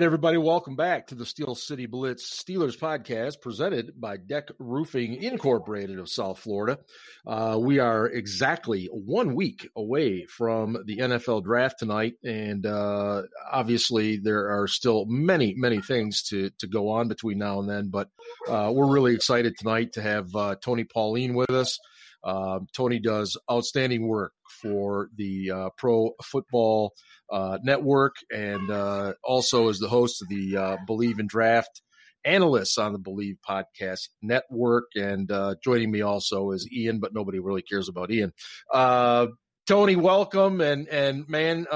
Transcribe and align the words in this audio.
right, 0.00 0.06
everybody, 0.06 0.38
welcome 0.38 0.76
back 0.76 1.08
to 1.08 1.14
the 1.14 1.26
Steel 1.26 1.54
City 1.54 1.84
Blitz 1.84 2.42
Steelers 2.42 2.74
podcast 2.74 3.42
presented 3.42 4.00
by 4.00 4.16
Deck 4.16 4.48
Roofing 4.58 5.22
Incorporated 5.22 5.98
of 5.98 6.08
South 6.08 6.38
Florida. 6.38 6.78
Uh, 7.26 7.58
we 7.60 7.80
are 7.80 8.06
exactly 8.06 8.86
one 8.86 9.34
week 9.34 9.68
away 9.76 10.24
from 10.24 10.78
the 10.86 10.96
NFL 10.96 11.44
draft 11.44 11.78
tonight, 11.78 12.14
and 12.24 12.64
uh, 12.64 13.24
obviously 13.52 14.16
there 14.16 14.48
are 14.58 14.66
still 14.66 15.04
many, 15.04 15.52
many 15.54 15.82
things 15.82 16.22
to, 16.22 16.48
to 16.60 16.66
go 16.66 16.88
on 16.88 17.08
between 17.08 17.36
now 17.36 17.60
and 17.60 17.68
then, 17.68 17.90
but 17.90 18.08
uh, 18.48 18.72
we're 18.74 18.90
really 18.90 19.14
excited 19.14 19.54
tonight 19.58 19.92
to 19.92 20.00
have 20.00 20.34
uh, 20.34 20.56
Tony 20.62 20.84
Pauline 20.84 21.34
with 21.34 21.50
us. 21.50 21.78
Um, 22.24 22.66
Tony 22.74 22.98
does 22.98 23.36
outstanding 23.50 24.06
work 24.06 24.32
for 24.60 25.08
the 25.16 25.50
uh, 25.50 25.70
Pro 25.76 26.12
Football 26.22 26.92
uh, 27.30 27.58
Network 27.62 28.16
and 28.30 28.70
uh, 28.70 29.14
also 29.24 29.68
is 29.68 29.78
the 29.78 29.88
host 29.88 30.22
of 30.22 30.28
the 30.28 30.56
uh, 30.56 30.76
Bleav 30.88 31.18
in 31.18 31.26
Draft 31.26 31.82
analysts 32.24 32.76
on 32.76 32.92
the 32.92 32.98
Bleav 32.98 33.38
Podcast 33.48 34.08
Network. 34.20 34.86
And 34.94 35.30
uh, 35.30 35.54
joining 35.64 35.90
me 35.90 36.02
also 36.02 36.50
is 36.50 36.68
Ian, 36.70 37.00
but 37.00 37.14
nobody 37.14 37.38
really 37.38 37.62
cares 37.62 37.88
about 37.88 38.10
Ian. 38.10 38.32
Uh, 38.72 39.28
Tony, 39.66 39.96
welcome. 39.96 40.60
And, 40.60 40.88
and 40.88 41.28
man, 41.28 41.66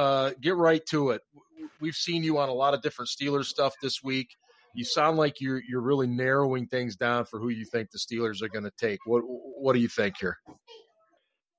get 0.41 0.57
right 0.57 0.85
to 0.87 1.11
it. 1.11 1.23
We've 1.81 1.95
seen 1.95 2.23
you 2.23 2.39
on 2.39 2.49
a 2.49 2.55
lot 2.55 2.75
of 2.75 2.83
different 2.83 3.09
Steelers 3.09 3.47
stuff 3.47 3.75
this 3.81 4.03
week 4.03 4.37
you 4.75 4.85
sound 4.85 5.17
like 5.17 5.41
you're 5.41 5.63
you're 5.69 5.81
really 5.81 6.07
narrowing 6.07 6.67
things 6.67 6.97
down 6.97 7.25
for 7.25 7.39
who 7.39 7.49
you 7.49 7.65
think 7.65 7.91
the 7.91 7.99
Steelers 7.99 8.43
are 8.43 8.49
going 8.49 8.65
to 8.65 8.73
take. 8.77 8.99
What 9.07 9.23
what 9.25 9.73
do 9.73 9.81
you 9.81 9.89
think 9.89 10.17
here? 10.21 10.39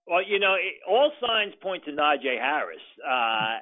Well, 0.08 0.22
you 0.22 0.40
know, 0.40 0.54
it, 0.54 0.76
all 0.88 1.12
signs 1.20 1.54
point 1.64 1.84
to 1.86 1.92
Najee 1.92 2.40
Harris. 2.40 2.78
Uh, 3.02 3.58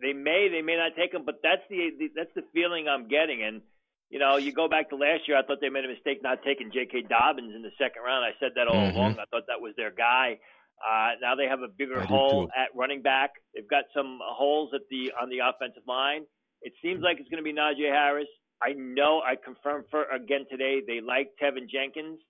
they 0.00 0.14
may, 0.14 0.48
they 0.50 0.62
may 0.62 0.76
not 0.76 0.96
take 0.96 1.12
him, 1.12 1.24
but 1.26 1.36
that's 1.42 1.60
the, 1.68 1.90
the 1.98 2.08
that's 2.16 2.32
the 2.34 2.42
feeling 2.54 2.88
I'm 2.88 3.08
getting. 3.08 3.42
And 3.42 3.60
you 4.08 4.18
know, 4.18 4.36
you 4.36 4.52
go 4.52 4.68
back 4.68 4.90
to 4.90 4.96
last 4.96 5.28
year, 5.28 5.36
I 5.38 5.42
thought 5.42 5.58
they 5.60 5.68
made 5.68 5.84
a 5.84 5.88
mistake 5.88 6.22
not 6.22 6.42
taking 6.42 6.72
J.K. 6.72 7.06
Dobbins 7.08 7.54
in 7.54 7.62
the 7.62 7.70
second 7.78 8.02
round. 8.02 8.24
I 8.24 8.34
said 8.40 8.52
that 8.56 8.66
all 8.66 8.74
mm-hmm. 8.74 8.96
along. 8.96 9.12
I 9.12 9.24
thought 9.30 9.46
that 9.46 9.60
was 9.60 9.74
their 9.76 9.92
guy. 9.92 10.38
Uh, 10.80 11.20
now 11.20 11.36
they 11.36 11.44
have 11.46 11.60
a 11.60 11.68
bigger 11.68 12.00
hole 12.00 12.48
at 12.56 12.74
running 12.74 13.02
back. 13.02 13.30
They've 13.54 13.68
got 13.68 13.84
some 13.94 14.18
holes 14.22 14.70
at 14.74 14.80
the 14.90 15.12
on 15.20 15.28
the 15.28 15.44
offensive 15.44 15.84
line. 15.86 16.24
It 16.62 16.72
seems 16.82 17.02
like 17.02 17.20
it's 17.20 17.28
going 17.28 17.42
to 17.42 17.44
be 17.44 17.52
Najee 17.52 17.92
Harris. 17.92 18.28
I 18.62 18.72
know 18.72 19.20
I 19.24 19.36
confirmed 19.36 19.84
for 19.90 20.04
again 20.04 20.46
today 20.50 20.80
they 20.86 21.00
like 21.00 21.32
Teven 21.42 21.68
Jenkins. 21.68 22.20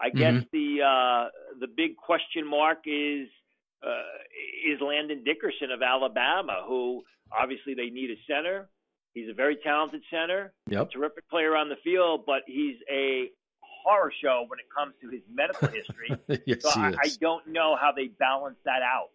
I 0.00 0.08
mm-hmm. 0.08 0.18
guess 0.18 0.44
the 0.52 0.82
uh, 0.82 1.28
the 1.60 1.66
big 1.66 1.96
question 1.96 2.48
mark 2.48 2.78
is 2.86 3.28
uh, 3.82 4.70
is 4.72 4.80
Landon 4.80 5.24
Dickerson 5.24 5.70
of 5.70 5.82
Alabama, 5.82 6.62
who 6.66 7.02
obviously 7.32 7.74
they 7.74 7.90
need 7.90 8.10
a 8.10 8.18
center. 8.26 8.68
He's 9.14 9.28
a 9.28 9.34
very 9.34 9.56
talented 9.56 10.02
center, 10.10 10.52
yep. 10.68 10.90
terrific 10.90 11.28
player 11.28 11.56
on 11.56 11.68
the 11.68 11.76
field, 11.82 12.24
but 12.26 12.42
he's 12.46 12.76
a 12.90 13.30
horror 13.60 14.12
show 14.22 14.44
when 14.46 14.58
it 14.58 14.66
comes 14.76 14.94
to 15.00 15.08
his 15.08 15.22
medical 15.32 15.68
history. 15.68 16.42
yes, 16.46 16.62
so 16.62 16.70
I, 16.80 16.94
I 17.02 17.08
don't 17.20 17.48
know 17.48 17.76
how 17.80 17.90
they 17.90 18.08
balance 18.08 18.58
that 18.64 18.82
out. 18.82 19.10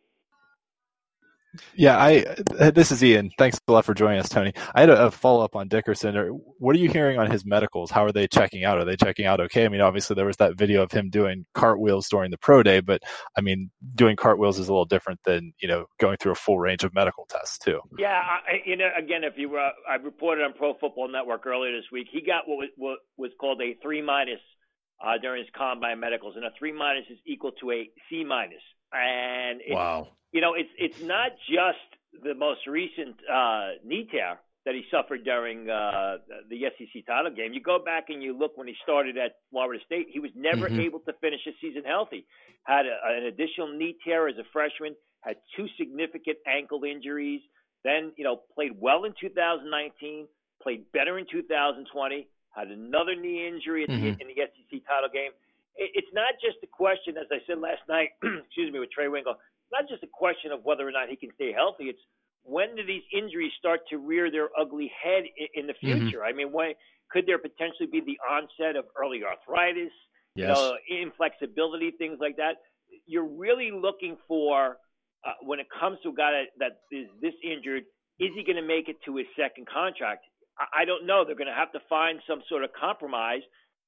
Yeah, 1.76 1.98
I. 1.98 2.26
Uh, 2.60 2.72
this 2.72 2.92
is 2.92 3.04
Ian. 3.04 3.32
Thanks 3.38 3.60
a 3.68 3.72
lot 3.72 3.86
for 3.86 3.94
joining 3.94 4.20
us, 4.20 4.30
Tony. 4.30 4.54
I 4.74 4.82
had 4.82 4.90
a, 4.90 5.06
a 5.06 5.12
follow 5.12 5.44
up 5.44 5.56
on 5.56 5.68
Dickerson. 5.68 6.16
What 6.60 6.76
are 6.76 6.80
you 6.80 6.90
hearing 6.90 7.20
on 7.20 7.30
his 7.30 7.46
medicals? 7.46 7.92
How 7.92 8.06
are 8.06 8.12
they 8.12 8.28
checking 8.28 8.64
out? 8.64 8.78
Are 8.78 8.86
they 8.86 8.96
checking 8.96 9.26
out 9.26 9.40
okay? 9.42 9.66
I 9.66 9.70
mean, 9.70 9.82
obviously 9.82 10.16
there 10.16 10.26
was 10.26 10.38
that 10.38 10.58
video 10.58 10.82
of 10.82 10.92
him 10.92 11.10
doing 11.10 11.46
cartwheels 11.54 12.08
during 12.10 12.32
the 12.32 12.38
pro 12.38 12.64
day, 12.64 12.80
but 12.80 13.02
I 13.38 13.42
mean, 13.42 13.72
doing 13.96 14.16
cartwheels 14.16 14.60
is 14.60 14.68
a 14.68 14.72
little 14.72 14.86
different 14.86 15.20
than 15.26 15.54
you 15.60 15.68
know 15.68 15.86
going 16.00 16.18
through 16.18 16.32
a 16.32 16.36
full 16.36 16.60
range 16.60 16.84
of 16.84 16.94
medical 16.94 17.26
tests 17.30 17.58
too. 17.58 17.80
Yeah, 17.98 18.20
I, 18.20 18.62
you 18.66 18.76
know, 18.76 18.90
again, 18.98 19.24
if 19.24 19.34
you 19.38 19.56
uh, 19.56 19.72
I 19.90 19.96
reported 19.96 20.44
on 20.44 20.54
Pro 20.54 20.74
Football 20.80 21.10
Network 21.12 21.46
earlier 21.46 21.76
this 21.76 21.92
week, 21.92 22.08
he 22.12 22.22
got 22.22 22.48
what 22.48 22.58
was, 22.58 22.70
what 22.78 23.00
was 23.18 23.32
called 23.40 23.62
a 23.62 23.76
three 23.82 24.02
minus 24.02 24.42
uh, 25.04 25.18
during 25.22 25.44
his 25.44 25.50
combine 25.56 26.00
medicals, 26.00 26.36
and 26.36 26.46
a 26.46 26.50
three 26.58 26.72
minus 26.72 27.06
is 27.10 27.18
equal 27.26 27.52
to 27.62 27.72
a 27.72 27.90
C 28.10 28.24
minus. 28.24 28.62
And 28.94 29.62
wow 29.70 30.08
you 30.34 30.42
know, 30.42 30.56
it's 30.56 30.70
it's 30.78 31.02
not 31.02 31.32
just 31.48 31.86
the 32.22 32.34
most 32.34 32.68
recent 32.68 33.16
uh, 33.32 33.78
knee 33.86 34.08
tear 34.12 34.40
that 34.66 34.74
he 34.74 34.84
suffered 34.90 35.24
during 35.24 35.70
uh, 35.70 36.18
the 36.50 36.62
SEC 36.78 37.06
title 37.06 37.32
game. 37.32 37.54
You 37.54 37.62
go 37.62 37.80
back 37.84 38.06
and 38.10 38.24
you 38.24 38.38
look 38.38 38.58
when 38.58 38.68
he 38.68 38.76
started 38.82 39.18
at 39.18 39.36
Florida 39.52 39.82
State, 39.86 40.08
he 40.10 40.20
was 40.20 40.32
never 40.36 40.68
mm-hmm. 40.70 40.80
able 40.80 41.00
to 41.02 41.14
finish 41.22 41.42
a 41.48 41.52
season 41.62 41.84
healthy. 41.86 42.26
Had 42.64 42.86
a, 42.86 42.98
an 43.06 43.26
additional 43.26 43.68
knee 43.76 43.96
tear 44.06 44.28
as 44.28 44.36
a 44.38 44.48
freshman, 44.52 44.96
had 45.22 45.36
two 45.56 45.68
significant 45.78 46.38
ankle 46.48 46.84
injuries. 46.84 47.42
Then, 47.84 48.14
you 48.16 48.24
know, 48.24 48.40
played 48.56 48.72
well 48.80 49.04
in 49.04 49.14
2019, 49.20 50.28
played 50.64 50.90
better 50.94 51.20
in 51.20 51.26
2020, 51.30 52.28
had 52.56 52.70
another 52.70 53.16
knee 53.16 53.46
injury 53.46 53.86
mm-hmm. 53.86 54.02
the, 54.02 54.08
in 54.08 54.28
the 54.32 54.38
SEC 54.40 54.80
title 54.88 55.10
game. 55.14 55.32
It, 55.76 55.92
it's 55.94 56.14
not 56.14 56.34
just 56.44 56.58
a 56.64 56.68
question, 56.68 57.18
as 57.18 57.28
I 57.32 57.40
said 57.48 57.60
last 57.60 57.82
night, 57.90 58.10
excuse 58.46 58.72
me, 58.72 58.80
with 58.80 58.92
Trey 58.92 59.08
It's 59.08 59.72
not 59.72 59.90
just 59.90 60.04
a 60.04 60.12
question 60.12 60.52
of 60.52 60.64
whether 60.64 60.88
or 60.88 60.92
not 60.92 61.10
he 61.10 61.16
can 61.16 61.30
stay 61.36 61.52
healthy. 61.52 61.86
It's 61.86 62.02
when 62.44 62.76
do 62.76 62.86
these 62.86 63.04
injuries 63.16 63.52
start 63.58 63.82
to 63.90 63.98
rear 63.98 64.30
their 64.30 64.50
ugly 64.60 64.92
head 64.92 65.24
in, 65.38 65.64
in 65.64 65.68
the 65.68 65.74
mm-hmm. 65.74 66.04
future? 66.04 66.20
Mm-hmm. 66.20 66.34
I 66.34 66.38
mean, 66.38 66.52
when 66.52 66.74
could 67.12 67.26
there 67.26 67.38
potentially 67.38 67.88
be 67.92 68.02
the 68.02 68.18
onset 68.30 68.76
of 68.76 68.86
early 69.00 69.22
arthritis, 69.24 69.94
yes. 70.36 70.48
you 70.48 70.48
know, 70.48 70.76
inflexibility, 70.90 71.92
things 71.92 72.18
like 72.20 72.38
that? 72.38 72.58
You're 73.06 73.28
really 73.28 73.72
looking 73.72 74.18
for 74.28 74.78
uh, 75.26 75.34
when 75.42 75.60
it 75.60 75.68
comes 75.80 75.98
to 76.04 76.10
a 76.10 76.14
guy 76.14 76.32
that, 76.32 76.48
that 76.60 76.96
is 76.96 77.08
this 77.22 77.34
injured. 77.44 77.84
Is 78.20 78.30
he 78.36 78.44
going 78.44 78.58
to 78.58 78.68
make 78.68 78.90
it 78.90 78.98
to 79.06 79.18
his 79.18 79.28
second 79.40 79.68
contract? 79.68 80.26
I, 80.60 80.82
I 80.82 80.86
don't 80.86 81.06
know. 81.06 81.24
They're 81.26 81.40
going 81.40 81.48
to 81.48 81.56
have 81.56 81.72
to 81.72 81.80
find 81.90 82.20
some 82.28 82.42
sort 82.50 82.64
of 82.64 82.72
compromise 82.80 83.42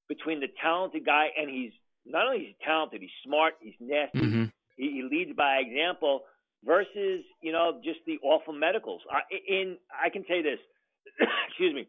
between 0.08 0.40
the 0.40 0.48
talented 0.62 1.06
guy 1.06 1.28
and 1.38 1.50
he's 1.50 1.72
not 2.06 2.28
only 2.28 2.46
he's 2.46 2.56
talented, 2.64 3.02
he's 3.02 3.10
smart, 3.24 3.54
he's 3.60 3.74
nasty, 3.80 4.20
mm-hmm. 4.20 4.44
He, 4.78 4.92
he 4.92 5.04
leads 5.10 5.36
by 5.36 5.58
example 5.58 6.22
versus 6.64 7.24
you 7.42 7.52
know 7.52 7.80
just 7.84 8.00
the 8.06 8.18
awful 8.24 8.54
medicals. 8.54 9.02
I, 9.10 9.22
in 9.48 9.78
I 9.92 10.10
can 10.10 10.24
say 10.28 10.42
this, 10.42 10.60
excuse 11.48 11.74
me. 11.74 11.88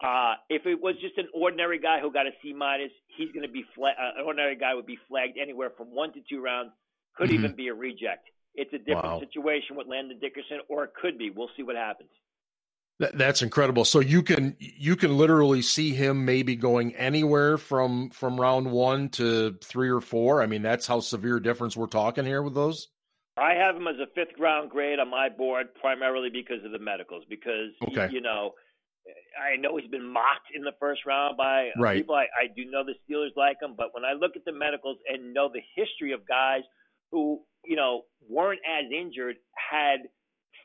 Uh, 0.00 0.34
if 0.48 0.64
it 0.64 0.80
was 0.80 0.94
just 1.00 1.18
an 1.18 1.26
ordinary 1.34 1.80
guy 1.80 1.98
who 2.00 2.12
got 2.12 2.26
a 2.26 2.30
C 2.40 2.52
minus, 2.52 2.92
he's 3.16 3.32
going 3.32 3.42
to 3.42 3.52
be 3.52 3.64
fla- 3.74 3.98
uh, 3.98 4.20
an 4.20 4.24
ordinary 4.24 4.54
guy 4.54 4.72
would 4.72 4.86
be 4.86 4.98
flagged 5.08 5.36
anywhere 5.36 5.72
from 5.76 5.88
one 5.92 6.12
to 6.12 6.20
two 6.30 6.40
rounds. 6.40 6.70
Could 7.16 7.30
mm-hmm. 7.30 7.44
even 7.44 7.56
be 7.56 7.66
a 7.66 7.74
reject. 7.74 8.28
It's 8.54 8.72
a 8.72 8.78
different 8.78 9.04
wow. 9.04 9.20
situation 9.20 9.74
with 9.74 9.88
Landon 9.88 10.20
Dickerson, 10.20 10.60
or 10.68 10.84
it 10.84 10.92
could 11.00 11.18
be. 11.18 11.30
We'll 11.30 11.50
see 11.56 11.64
what 11.64 11.74
happens. 11.74 12.10
That's 12.98 13.42
incredible. 13.42 13.84
So 13.84 14.00
you 14.00 14.22
can 14.22 14.56
you 14.58 14.96
can 14.96 15.16
literally 15.16 15.62
see 15.62 15.94
him 15.94 16.24
maybe 16.24 16.56
going 16.56 16.94
anywhere 16.96 17.56
from 17.56 18.10
from 18.10 18.40
round 18.40 18.70
one 18.70 19.08
to 19.10 19.56
three 19.62 19.88
or 19.88 20.00
four. 20.00 20.42
I 20.42 20.46
mean, 20.46 20.62
that's 20.62 20.86
how 20.86 21.00
severe 21.00 21.38
difference 21.38 21.76
we're 21.76 21.86
talking 21.86 22.24
here 22.24 22.42
with 22.42 22.54
those. 22.54 22.88
I 23.36 23.54
have 23.54 23.76
him 23.76 23.86
as 23.86 23.96
a 24.02 24.06
fifth 24.14 24.36
round 24.38 24.70
grade 24.70 24.98
on 24.98 25.10
my 25.10 25.28
board, 25.28 25.68
primarily 25.80 26.28
because 26.28 26.64
of 26.64 26.72
the 26.72 26.78
medicals. 26.80 27.24
Because 27.30 27.70
okay. 27.88 28.08
you 28.12 28.20
know, 28.20 28.54
I 29.38 29.56
know 29.56 29.76
he's 29.76 29.90
been 29.90 30.12
mocked 30.12 30.50
in 30.52 30.62
the 30.62 30.72
first 30.80 31.06
round 31.06 31.36
by 31.36 31.70
right. 31.78 31.98
people. 31.98 32.16
I, 32.16 32.24
I 32.24 32.46
do 32.54 32.68
know 32.68 32.82
the 32.84 32.94
Steelers 33.06 33.36
like 33.36 33.58
him, 33.62 33.74
but 33.76 33.94
when 33.94 34.04
I 34.04 34.14
look 34.14 34.32
at 34.34 34.44
the 34.44 34.52
medicals 34.52 34.98
and 35.08 35.32
know 35.32 35.48
the 35.52 35.62
history 35.76 36.12
of 36.12 36.26
guys 36.26 36.62
who 37.12 37.42
you 37.64 37.76
know 37.76 38.02
weren't 38.28 38.60
as 38.66 38.90
injured, 38.90 39.36
had 39.54 40.00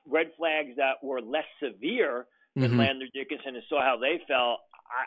red 0.09 0.31
flags 0.37 0.75
that 0.77 1.03
were 1.03 1.21
less 1.21 1.45
severe 1.61 2.25
than 2.55 2.71
mm-hmm. 2.71 2.79
Landon 2.79 3.09
Dickerson, 3.13 3.55
and 3.55 3.63
saw 3.69 3.81
how 3.81 3.97
they 3.97 4.21
fell. 4.27 4.59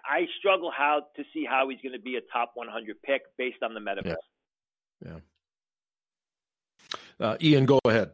I, 0.08 0.18
I 0.18 0.26
struggle 0.38 0.72
how 0.76 1.02
to 1.16 1.24
see 1.32 1.44
how 1.48 1.68
he's 1.68 1.80
going 1.80 1.92
to 1.92 2.00
be 2.00 2.16
a 2.16 2.20
top 2.32 2.52
100 2.54 3.02
pick 3.02 3.22
based 3.38 3.62
on 3.62 3.74
the 3.74 3.80
medicals. 3.80 4.16
Yeah. 5.04 5.12
yeah. 7.20 7.26
Uh, 7.26 7.36
Ian, 7.40 7.66
go 7.66 7.78
ahead. 7.84 8.10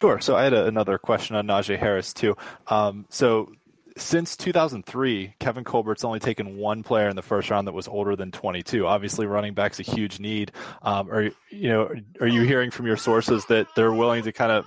Sure. 0.00 0.20
So 0.20 0.36
I 0.36 0.44
had 0.44 0.52
a, 0.52 0.66
another 0.66 0.98
question 0.98 1.36
on 1.36 1.46
Najee 1.46 1.78
Harris 1.78 2.12
too. 2.12 2.36
Um, 2.66 3.06
so 3.08 3.52
since 3.96 4.36
2003, 4.36 5.34
Kevin 5.38 5.64
Colbert's 5.64 6.04
only 6.04 6.18
taken 6.18 6.56
one 6.56 6.82
player 6.82 7.08
in 7.08 7.16
the 7.16 7.22
first 7.22 7.50
round 7.50 7.66
that 7.66 7.72
was 7.72 7.88
older 7.88 8.16
than 8.16 8.30
22. 8.30 8.86
Obviously, 8.86 9.26
running 9.26 9.54
back's 9.54 9.80
a 9.80 9.82
huge 9.82 10.18
need. 10.18 10.52
Um, 10.82 11.10
are 11.10 11.30
you 11.50 11.68
know 11.68 11.94
are 12.20 12.26
you 12.26 12.42
hearing 12.42 12.70
from 12.70 12.86
your 12.86 12.96
sources 12.96 13.44
that 13.46 13.66
they're 13.76 13.92
willing 13.92 14.22
to 14.24 14.32
kind 14.32 14.52
of 14.52 14.66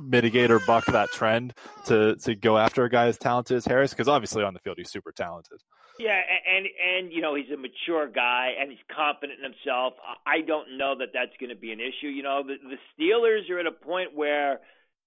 mitigate 0.00 0.50
or 0.50 0.58
buck 0.60 0.86
that 0.86 1.10
trend 1.10 1.54
to 1.86 2.16
to 2.16 2.34
go 2.34 2.58
after 2.58 2.84
a 2.84 2.90
guy 2.90 3.06
as 3.06 3.18
talented 3.18 3.56
as 3.56 3.64
Harris? 3.64 3.90
Because 3.90 4.08
obviously 4.08 4.42
on 4.42 4.54
the 4.54 4.60
field 4.60 4.78
he's 4.78 4.90
super 4.90 5.12
talented. 5.12 5.60
Yeah, 5.98 6.18
and 6.48 6.66
and 6.66 7.12
you 7.12 7.20
know 7.20 7.34
he's 7.34 7.50
a 7.52 7.56
mature 7.56 8.08
guy 8.08 8.52
and 8.58 8.70
he's 8.70 8.80
confident 8.94 9.38
in 9.38 9.52
himself. 9.52 9.94
I 10.26 10.40
don't 10.40 10.78
know 10.78 10.96
that 10.98 11.08
that's 11.12 11.32
going 11.38 11.50
to 11.50 11.56
be 11.56 11.72
an 11.72 11.80
issue. 11.80 12.08
You 12.08 12.22
know, 12.22 12.42
the, 12.42 12.56
the 12.56 12.78
Steelers 12.92 13.50
are 13.50 13.58
at 13.58 13.66
a 13.66 13.72
point 13.72 14.14
where 14.14 14.60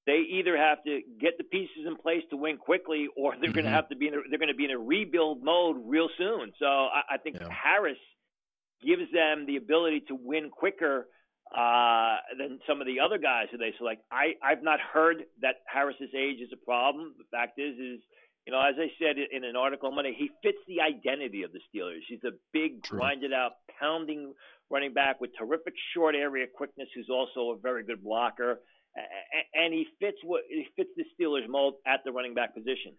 they 0.06 0.22
either 0.38 0.56
have 0.56 0.84
to 0.84 1.02
get 1.20 1.38
the 1.38 1.44
pieces 1.44 1.86
in 1.88 1.96
place 1.96 2.22
to 2.30 2.38
win 2.38 2.58
quickly, 2.58 3.08
or 3.18 3.32
they're 3.32 3.50
mm-hmm. 3.50 3.54
going 3.54 3.66
to 3.66 3.72
have 3.72 3.90
to 3.90 3.96
be 3.96 4.08
in 4.08 4.14
a, 4.14 4.18
they're 4.30 4.40
going 4.40 4.50
to 4.50 4.56
be 4.56 4.66
in 4.66 4.72
a 4.72 4.78
rebuild 4.78 5.44
mode 5.44 5.78
real 5.86 6.10
soon. 6.18 6.54
So 6.60 6.66
I, 6.66 7.16
I 7.16 7.18
think 7.18 7.38
yeah. 7.40 7.50
Harris 7.50 7.98
gives 8.86 9.12
them 9.12 9.46
the 9.48 9.56
ability 9.56 10.04
to 10.08 10.16
win 10.16 10.52
quicker 10.52 11.08
uh, 11.53 12.18
than 12.38 12.59
some 12.68 12.81
of 12.81 12.88
the 12.88 13.00
other 13.00 13.18
guys 13.18 13.47
who 13.51 13.57
they 13.57 13.74
select. 13.77 14.03
I 14.12 14.33
I've 14.44 14.63
not 14.63 14.80
heard 14.80 15.25
that 15.42 15.62
Harris's 15.68 16.13
age 16.15 16.39
is 16.42 16.50
a 16.53 16.65
problem. 16.65 17.13
The 17.18 17.25
fact 17.30 17.59
is 17.59 17.75
is 17.77 18.00
you 18.45 18.53
know, 18.53 18.62
as 18.62 18.75
I 18.77 18.94
said 19.01 19.18
in 19.18 19.44
an 19.44 19.56
article 19.56 19.89
on 19.89 19.95
Monday, 19.95 20.13
he 20.15 20.30
fits 20.44 20.59
the 20.68 20.81
identity 20.81 21.42
of 21.42 21.51
the 21.51 21.59
Steelers. 21.65 22.06
He's 22.07 22.24
a 22.24 22.38
big, 22.53 22.83
True. 22.83 23.00
grinded 23.00 23.33
out, 23.33 23.53
pounding 23.80 24.33
running 24.69 24.94
back 24.94 25.19
with 25.19 25.31
terrific 25.38 25.74
short 25.94 26.15
area 26.15 26.45
quickness, 26.47 26.88
who's 26.94 27.09
also 27.09 27.51
a 27.51 27.57
very 27.57 27.83
good 27.83 28.03
blocker, 28.03 28.59
and 29.53 29.74
he 29.74 29.86
fits 30.00 30.18
what 30.24 30.41
he 30.48 30.65
fits 30.75 30.89
the 30.95 31.03
Steelers 31.13 31.48
mold 31.48 31.75
at 31.86 32.01
the 32.06 32.12
running 32.12 32.33
back 32.33 32.53
position. 32.53 32.94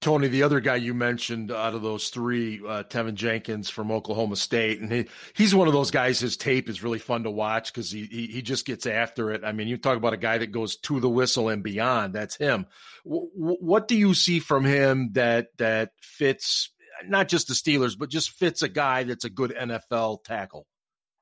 Tony, 0.00 0.26
the 0.26 0.42
other 0.42 0.58
guy 0.58 0.76
you 0.76 0.94
mentioned 0.94 1.52
out 1.52 1.74
of 1.74 1.82
those 1.82 2.08
three, 2.08 2.58
uh, 2.58 2.82
Teven 2.82 3.14
Jenkins 3.14 3.70
from 3.70 3.92
Oklahoma 3.92 4.34
State, 4.34 4.80
and 4.80 4.90
he, 4.90 5.06
he's 5.32 5.54
one 5.54 5.68
of 5.68 5.74
those 5.74 5.92
guys. 5.92 6.18
His 6.18 6.36
tape 6.36 6.68
is 6.68 6.82
really 6.82 6.98
fun 6.98 7.22
to 7.22 7.30
watch 7.30 7.72
because 7.72 7.88
he, 7.88 8.04
he, 8.06 8.26
he 8.26 8.42
just 8.42 8.66
gets 8.66 8.84
after 8.84 9.30
it. 9.30 9.44
I 9.44 9.52
mean, 9.52 9.68
you 9.68 9.76
talk 9.76 9.96
about 9.96 10.12
a 10.12 10.16
guy 10.16 10.38
that 10.38 10.50
goes 10.50 10.76
to 10.78 10.98
the 10.98 11.08
whistle 11.08 11.48
and 11.48 11.62
beyond. 11.62 12.14
That's 12.14 12.36
him. 12.36 12.66
W- 13.04 13.30
what 13.34 13.86
do 13.86 13.96
you 13.96 14.12
see 14.12 14.40
from 14.40 14.64
him 14.64 15.10
that 15.12 15.56
that 15.58 15.92
fits 16.02 16.70
not 17.06 17.28
just 17.28 17.46
the 17.46 17.54
Steelers, 17.54 17.96
but 17.96 18.10
just 18.10 18.30
fits 18.30 18.62
a 18.62 18.68
guy 18.68 19.04
that's 19.04 19.24
a 19.24 19.30
good 19.30 19.54
NFL 19.56 20.24
tackle? 20.24 20.66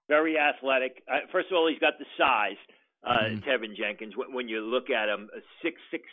Very 0.08 0.38
athletic. 0.38 1.02
Uh, 1.06 1.18
first 1.30 1.48
of 1.50 1.56
all, 1.56 1.68
he's 1.68 1.80
got 1.80 1.98
the 1.98 2.06
size. 2.16 2.56
Uh, 3.04 3.24
mm-hmm. 3.24 3.48
Teven 3.48 3.76
Jenkins. 3.76 4.16
When, 4.16 4.32
when 4.32 4.48
you 4.48 4.62
look 4.62 4.88
at 4.88 5.08
him, 5.10 5.28
six 5.62 5.76
six, 5.90 6.04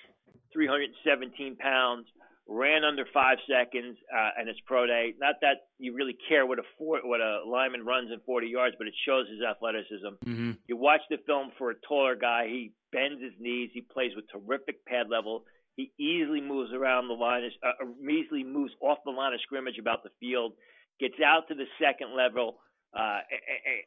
three 0.52 0.68
hundred 0.68 0.90
seventeen 1.04 1.56
pounds 1.56 2.08
ran 2.48 2.84
under 2.84 3.06
five 3.12 3.38
seconds 3.50 3.98
uh, 4.14 4.30
and 4.38 4.48
his 4.48 4.58
pro 4.66 4.86
day. 4.86 5.14
Not 5.20 5.36
that 5.42 5.68
you 5.80 5.96
really 5.96 6.16
care 6.30 6.46
what 6.46 6.60
a 6.60 6.64
four, 6.78 7.00
what 7.04 7.20
a 7.20 7.42
lineman 7.48 7.86
runs 7.86 8.12
in 8.12 8.20
40 8.26 8.48
yards, 8.48 8.76
but 8.78 8.88
it 8.88 8.94
shows 9.06 9.28
his 9.30 9.40
athleticism. 9.42 10.14
Mm-hmm. 10.26 10.52
You 10.68 10.78
watch 10.78 11.02
the 11.10 11.18
film 11.26 11.52
for 11.58 11.72
a 11.72 11.76
taller 11.88 12.16
guy. 12.16 12.48
He 12.48 12.72
bends 12.92 13.22
his 13.22 13.34
knees. 13.40 13.72
He 13.74 13.82
plays 13.82 14.12
with 14.16 14.26
terrific 14.30 14.86
pad 14.86 15.08
level. 15.10 15.46
He 15.76 15.92
easily 16.00 16.40
moves 16.40 16.72
around 16.72 17.08
the 17.08 17.16
line, 17.16 17.50
uh, 17.64 17.84
uh 17.84 18.10
easily 18.10 18.44
moves 18.44 18.74
off 18.80 19.00
the 19.04 19.12
line 19.12 19.34
of 19.34 19.42
scrimmage 19.42 19.78
about 19.80 20.04
the 20.04 20.10
field, 20.20 20.54
gets 21.00 21.16
out 21.26 21.48
to 21.50 21.56
the 21.56 21.66
second 21.82 22.16
level, 22.16 22.60
uh, 22.98 23.20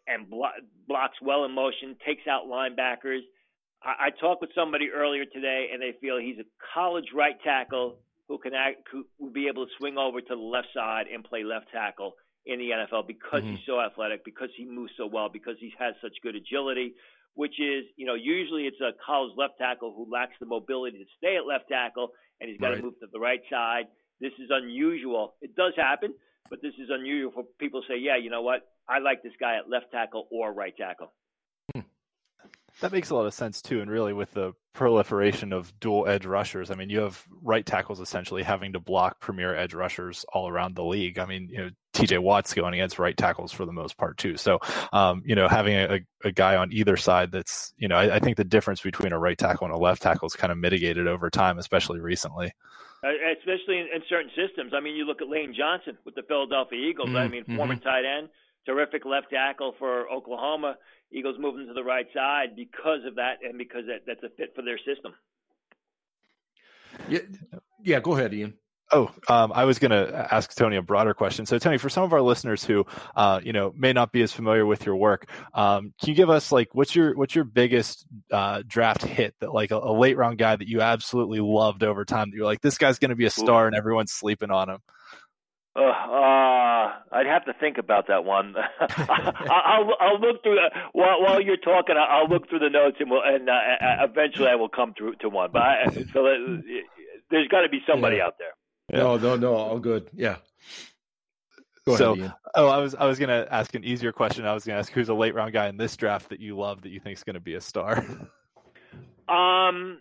and 0.07 0.29
blo- 0.29 0.61
blocks 0.87 1.17
well 1.23 1.45
in 1.45 1.53
motion, 1.53 1.97
takes 2.05 2.27
out 2.27 2.47
linebackers. 2.47 3.21
I, 3.83 4.09
I 4.09 4.11
talked 4.21 4.43
with 4.43 4.51
somebody 4.55 4.91
earlier 4.95 5.25
today, 5.25 5.69
and 5.73 5.81
they 5.81 5.95
feel 5.99 6.19
he's 6.19 6.39
a 6.39 6.49
college 6.75 7.07
right 7.15 7.37
tackle 7.43 8.01
who 8.29 8.39
can 8.39 8.55
act, 8.55 8.89
who 8.93 9.07
will 9.19 9.33
be 9.33 9.49
able 9.49 9.67
to 9.67 9.73
swing 9.79 9.97
over 9.99 10.21
to 10.21 10.35
the 10.35 10.41
left 10.41 10.69
side 10.75 11.07
and 11.13 11.25
play 11.25 11.45
left 11.45 11.67
tackle 11.73 12.15
in 12.47 12.59
the 12.59 12.71
NFL 12.71 13.07
because 13.07 13.43
mm-hmm. 13.43 13.57
he's 13.57 13.67
so 13.67 13.81
athletic, 13.81 14.25
because 14.25 14.51
he 14.57 14.65
moves 14.65 14.93
so 14.97 15.07
well, 15.07 15.29
because 15.29 15.57
he 15.61 15.73
has 15.79 15.95
such 16.03 16.13
good 16.23 16.37
agility. 16.37 16.95
Which 17.35 17.61
is, 17.61 17.85
you 17.97 18.05
know, 18.05 18.15
usually 18.15 18.65
it's 18.65 18.81
a 18.81 18.91
college 19.07 19.31
left 19.37 19.59
tackle 19.59 19.95
who 19.97 20.13
lacks 20.13 20.33
the 20.41 20.47
mobility 20.47 20.99
to 20.99 21.05
stay 21.19 21.37
at 21.37 21.47
left 21.47 21.69
tackle, 21.69 22.09
and 22.41 22.51
he's 22.51 22.59
got 22.59 22.71
right. 22.71 22.77
to 22.79 22.83
move 22.83 22.99
to 22.99 23.07
the 23.13 23.21
right 23.21 23.41
side. 23.49 23.85
This 24.21 24.33
is 24.41 24.51
unusual. 24.51 25.35
It 25.41 25.55
does 25.55 25.73
happen, 25.77 26.15
but 26.51 26.61
this 26.63 26.75
is 26.83 26.89
unusual 26.91 27.31
for 27.31 27.45
people 27.61 27.83
to 27.83 27.87
say, 27.87 27.99
yeah, 27.99 28.17
you 28.17 28.29
know 28.29 28.43
what? 28.43 28.67
I 28.89 28.99
like 28.99 29.23
this 29.23 29.35
guy 29.39 29.57
at 29.57 29.71
left 29.71 29.93
tackle 29.93 30.27
or 30.33 30.53
right 30.53 30.77
tackle. 30.77 31.13
That 32.81 32.93
makes 32.93 33.11
a 33.11 33.15
lot 33.17 33.27
of 33.27 33.35
sense 33.35 33.61
too, 33.61 33.81
and 33.81 33.91
really 33.91 34.13
with 34.13 34.33
the 34.33 34.53
proliferation 34.73 35.53
of 35.53 35.73
dual 35.81 36.07
edge 36.07 36.25
rushers, 36.25 36.71
I 36.71 36.77
mean, 36.77 36.89
you 36.89 37.01
have 37.01 37.25
right 37.43 37.67
tackles 37.67 37.99
essentially 37.99 38.45
having 38.45 38.75
to 38.75 38.81
block 38.81 39.21
premier 39.21 39.53
edge 39.53 39.75
rushers 39.75 40.25
all 40.33 40.49
around 40.49 40.77
the 40.77 40.85
league. 40.85 41.19
I 41.19 41.27
mean, 41.27 41.49
you 41.51 41.59
know, 41.59 41.71
TJ 41.95 42.21
Watt's 42.21 42.55
going 42.55 42.75
against 42.75 43.01
right 43.01 43.17
tackles 43.17 43.53
for 43.53 43.67
the 43.67 43.73
most 43.73 43.97
part 43.97 44.19
too. 44.19 44.37
So, 44.37 44.61
um, 44.93 45.23
you 45.25 45.35
know, 45.35 45.49
having 45.49 45.75
a, 45.75 46.01
a, 46.23 46.31
guy 46.31 46.55
on 46.55 46.73
either 46.73 46.97
side 46.97 47.33
that's, 47.33 47.73
you 47.77 47.89
know, 47.89 47.97
I, 47.97 48.17
I, 48.17 48.19
think 48.21 48.37
the 48.37 48.45
difference 48.45 48.81
between 48.81 49.13
a 49.13 49.19
right 49.19 49.37
tackle 49.37 49.67
and 49.67 49.75
a 49.75 49.79
left 49.79 50.03
tackle 50.03 50.27
is 50.27 50.37
kind 50.37 50.53
of 50.53 50.59
mitigated 50.59 51.09
over 51.09 51.29
time, 51.29 51.59
especially 51.59 51.99
recently. 51.99 52.53
Uh, 53.03 53.09
especially 53.37 53.79
in, 53.79 53.89
in, 53.93 54.03
certain 54.09 54.31
systems. 54.37 54.73
I 54.77 54.81
mean, 54.81 54.95
you 54.95 55.05
look 55.05 55.21
at 55.21 55.29
Lane 55.29 55.55
Johnson 55.57 55.99
with 56.05 56.15
the 56.15 56.23
Philadelphia 56.23 56.79
Eagles. 56.79 57.09
Mm-hmm. 57.09 57.17
I 57.17 57.29
mean, 57.29 57.45
former 57.57 57.75
mm-hmm. 57.75 57.83
tight 57.83 58.05
end, 58.05 58.29
terrific 58.65 59.05
left 59.05 59.31
tackle 59.31 59.75
for 59.79 60.09
Oklahoma 60.09 60.77
Eagles 61.13 61.37
moving 61.39 61.67
to 61.67 61.73
the 61.73 61.85
right 61.85 62.07
side 62.15 62.57
because 62.57 63.01
of 63.07 63.17
that 63.17 63.39
and 63.43 63.57
because 63.57 63.85
that, 63.87 64.03
that's 64.07 64.23
a 64.23 64.35
fit 64.37 64.55
for 64.55 64.63
their 64.63 64.79
system. 64.79 65.15
Yeah, 67.09 67.21
yeah. 67.83 68.01
Go 68.01 68.15
ahead, 68.17 68.35
Ian. 68.35 68.55
Oh, 68.91 69.11
um, 69.29 69.53
I 69.55 69.65
was 69.65 69.79
going 69.79 69.91
to 69.91 70.29
ask 70.33 70.55
Tony 70.55 70.77
a 70.77 70.83
broader 70.83 71.13
question. 71.13 71.45
So, 71.45 71.59
Tony, 71.59 71.77
for 71.77 71.91
some 71.91 72.05
of 72.05 72.15
our 72.15 72.23
listeners 72.23 72.65
who, 72.65 72.87
uh, 73.15 73.39
you 73.45 73.53
know, 73.53 73.75
may 73.77 73.93
not 73.93 74.13
be 74.13 74.23
as 74.23 74.33
familiar 74.33 74.65
with 74.65 74.87
your 74.87 74.97
work, 74.97 75.29
um, 75.53 75.93
can 76.01 76.09
you 76.09 76.15
give 76.15 76.31
us 76.31 76.51
like 76.51 76.75
what's 76.75 76.95
your 76.95 77.15
what's 77.15 77.35
your 77.35 77.45
biggest 77.45 78.07
uh, 78.33 78.63
draft 78.67 79.03
hit 79.03 79.35
that 79.41 79.53
like 79.53 79.73
a, 79.73 79.77
a, 79.77 79.93
late 79.93 80.17
round 80.17 80.39
guy 80.39 80.57
that 80.57 80.69
you 80.69 80.81
absolutely 80.81 81.41
loved 81.41 81.83
over 81.83 82.07
time 82.07 82.31
that 82.31 82.37
you're 82.37 82.47
like 82.47 82.63
this 82.63 82.79
guy's 82.79 82.99
going 82.99 83.11
to 83.11 83.17
be 83.17 83.27
a 83.27 83.31
star 83.31 83.65
Ooh. 83.65 83.67
and 83.67 83.77
everyone's 83.77 84.13
sleeping 84.13 84.51
on 84.51 84.71
him? 84.71 84.79
Uh, 85.77 85.81
uh, 85.81 86.93
I'd 87.13 87.27
have 87.27 87.45
to 87.45 87.53
think 87.61 87.79
about 87.79 88.09
that 88.09 88.25
one. 88.25 88.55
I'll 88.81 89.95
I'll 90.01 90.21
look 90.21 90.43
through 90.43 90.57
the, 90.57 90.71
while 90.93 91.23
while 91.23 91.41
you're 91.41 91.57
talking. 91.57 91.95
I'll 91.97 92.29
look 92.29 92.49
through 92.49 92.61
the 92.61 92.71
notes 92.71 92.97
and 93.01 93.11
we'll, 93.11 93.23
and 93.23 93.49
uh, 93.49 93.53
uh 93.53 94.05
eventually 94.05 94.49
I 94.49 94.57
will 94.57 94.69
come 94.69 94.95
through 94.97 95.17
to 95.21 95.29
one. 95.29 95.51
But 95.53 95.63
I, 95.63 95.85
so 96.13 96.27
uh, 96.27 96.61
there's 97.31 97.49
got 97.49 97.63
to 97.63 97.69
be 97.69 97.81
somebody 97.87 98.17
yeah. 98.17 98.27
out 98.27 98.35
there. 98.39 98.49
Yeah. 98.91 99.05
No, 99.05 99.17
no, 99.19 99.37
no. 99.37 99.55
All 99.55 99.79
good. 99.79 100.09
Yeah. 100.15 100.37
Go 101.87 101.97
so, 101.97 102.13
ahead, 102.13 102.35
oh, 102.55 102.69
I 102.69 102.79
was 102.79 102.95
I 102.95 103.07
was 103.07 103.19
gonna 103.19 103.47
ask 103.51 103.75
an 103.75 103.85
easier 103.85 104.13
question. 104.13 104.45
I 104.45 104.53
was 104.53 104.65
gonna 104.65 104.79
ask 104.79 104.93
who's 104.93 105.09
a 105.09 105.15
late 105.15 105.35
round 105.35 105.53
guy 105.53 105.69
in 105.69 105.77
this 105.77 105.97
draft 105.97 106.29
that 106.31 106.41
you 106.41 106.57
love 106.57 106.83
that 106.83 106.91
you 106.91 107.01
think 107.01 107.17
is 107.17 107.25
gonna 107.25 107.41
be 107.41 107.55
a 107.55 107.61
star. 107.61 108.05
Um, 109.29 110.01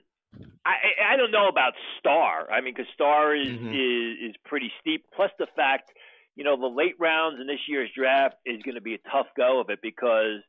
I, 0.66 1.14
I 1.14 1.18
don't 1.18 1.32
know 1.32 1.48
about 1.48 1.74
Star. 2.00 2.52
I 2.52 2.62
mean, 2.62 2.74
because 2.76 2.92
Star 2.94 3.36
is, 3.36 3.48
mm-hmm. 3.48 3.70
is 3.70 4.30
is 4.32 4.36
pretty 4.46 4.72
steep. 4.82 5.06
Plus 5.16 5.32
the 5.40 5.48
fact, 5.56 5.92
you 6.36 6.44
know, 6.44 6.60
the 6.60 6.68
late 6.68 6.96
rounds 7.00 7.40
in 7.40 7.48
this 7.48 7.60
year's 7.68 7.90
draft 7.96 8.36
is 8.46 8.62
going 8.64 8.76
to 8.76 8.82
be 8.82 8.94
a 8.94 9.10
tough 9.12 9.28
go 9.36 9.60
of 9.60 9.70
it 9.70 9.80
because 9.82 10.42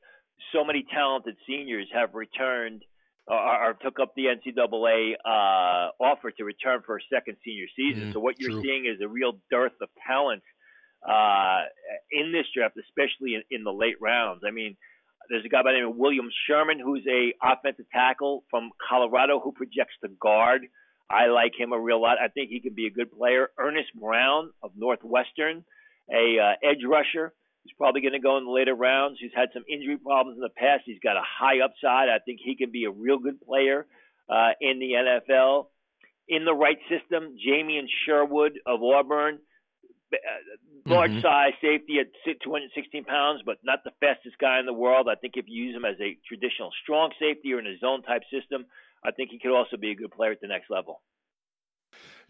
so 0.52 0.64
many 0.64 0.84
talented 0.92 1.36
seniors 1.46 1.86
have 1.92 2.14
returned 2.14 2.84
or, 3.26 3.68
or 3.68 3.74
took 3.74 4.00
up 4.00 4.14
the 4.16 4.26
NCAA 4.26 5.12
uh, 5.24 5.90
offer 6.00 6.30
to 6.30 6.44
return 6.44 6.82
for 6.84 6.96
a 6.96 7.00
second 7.12 7.36
senior 7.44 7.66
season. 7.76 8.04
Mm-hmm. 8.04 8.12
So 8.12 8.20
what 8.20 8.40
you're 8.40 8.52
True. 8.52 8.62
seeing 8.62 8.86
is 8.86 9.00
a 9.02 9.08
real 9.08 9.32
dearth 9.50 9.76
of 9.82 9.88
talent 10.06 10.42
uh, 11.08 11.62
in 12.10 12.32
this 12.32 12.46
draft, 12.54 12.76
especially 12.76 13.34
in, 13.34 13.42
in 13.50 13.64
the 13.64 13.72
late 13.72 13.96
rounds. 14.00 14.42
I 14.46 14.50
mean 14.50 14.76
there's 15.28 15.44
a 15.44 15.48
guy 15.48 15.62
by 15.62 15.72
the 15.72 15.78
name 15.78 15.88
of 15.88 15.96
William 15.96 16.28
Sherman 16.46 16.80
who's 16.80 17.04
a 17.08 17.34
offensive 17.44 17.86
tackle 17.92 18.44
from 18.50 18.70
Colorado 18.88 19.40
who 19.40 19.52
projects 19.52 19.94
to 20.02 20.08
guard. 20.08 20.62
I 21.10 21.26
like 21.26 21.52
him 21.58 21.72
a 21.72 21.80
real 21.80 22.00
lot. 22.00 22.18
I 22.22 22.28
think 22.28 22.50
he 22.50 22.60
can 22.60 22.74
be 22.74 22.86
a 22.86 22.90
good 22.90 23.12
player. 23.12 23.50
Earnest 23.58 23.88
Brown 23.94 24.50
of 24.62 24.72
Northwestern, 24.76 25.64
a 26.10 26.36
uh, 26.38 26.68
edge 26.68 26.84
rusher. 26.86 27.32
He's 27.64 27.74
probably 27.76 28.00
going 28.00 28.12
to 28.12 28.20
go 28.20 28.38
in 28.38 28.44
the 28.44 28.50
later 28.50 28.74
rounds. 28.74 29.18
He's 29.20 29.32
had 29.34 29.48
some 29.52 29.64
injury 29.70 29.98
problems 29.98 30.36
in 30.36 30.42
the 30.42 30.54
past. 30.56 30.82
He's 30.86 31.00
got 31.02 31.16
a 31.16 31.22
high 31.24 31.60
upside. 31.64 32.08
I 32.08 32.18
think 32.24 32.40
he 32.42 32.56
can 32.56 32.70
be 32.70 32.84
a 32.84 32.90
real 32.90 33.18
good 33.18 33.40
player 33.40 33.86
uh, 34.28 34.52
in 34.60 34.78
the 34.78 34.92
NFL. 34.92 35.66
In 36.28 36.44
the 36.44 36.54
right 36.54 36.78
system, 36.88 37.36
Jamien 37.36 37.86
Sherwood 38.04 38.52
of 38.66 38.82
Auburn 38.82 39.38
uh, 40.12 40.16
large 40.86 41.10
mm-hmm. 41.10 41.20
size 41.20 41.52
safety 41.60 41.98
at 42.00 42.06
216 42.24 43.04
pounds, 43.04 43.42
but 43.44 43.58
not 43.62 43.80
the 43.84 43.92
fastest 44.00 44.36
guy 44.38 44.58
in 44.58 44.66
the 44.66 44.72
world. 44.72 45.08
I 45.10 45.14
think 45.14 45.34
if 45.36 45.46
you 45.48 45.64
use 45.64 45.76
him 45.76 45.84
as 45.84 45.96
a 46.00 46.16
traditional 46.26 46.70
strong 46.82 47.10
safety 47.20 47.52
or 47.52 47.58
in 47.58 47.66
a 47.66 47.78
zone 47.78 48.02
type 48.02 48.22
system, 48.32 48.66
I 49.04 49.12
think 49.12 49.30
he 49.30 49.38
could 49.38 49.54
also 49.54 49.76
be 49.76 49.90
a 49.90 49.94
good 49.94 50.10
player 50.10 50.32
at 50.32 50.40
the 50.40 50.48
next 50.48 50.70
level. 50.70 51.02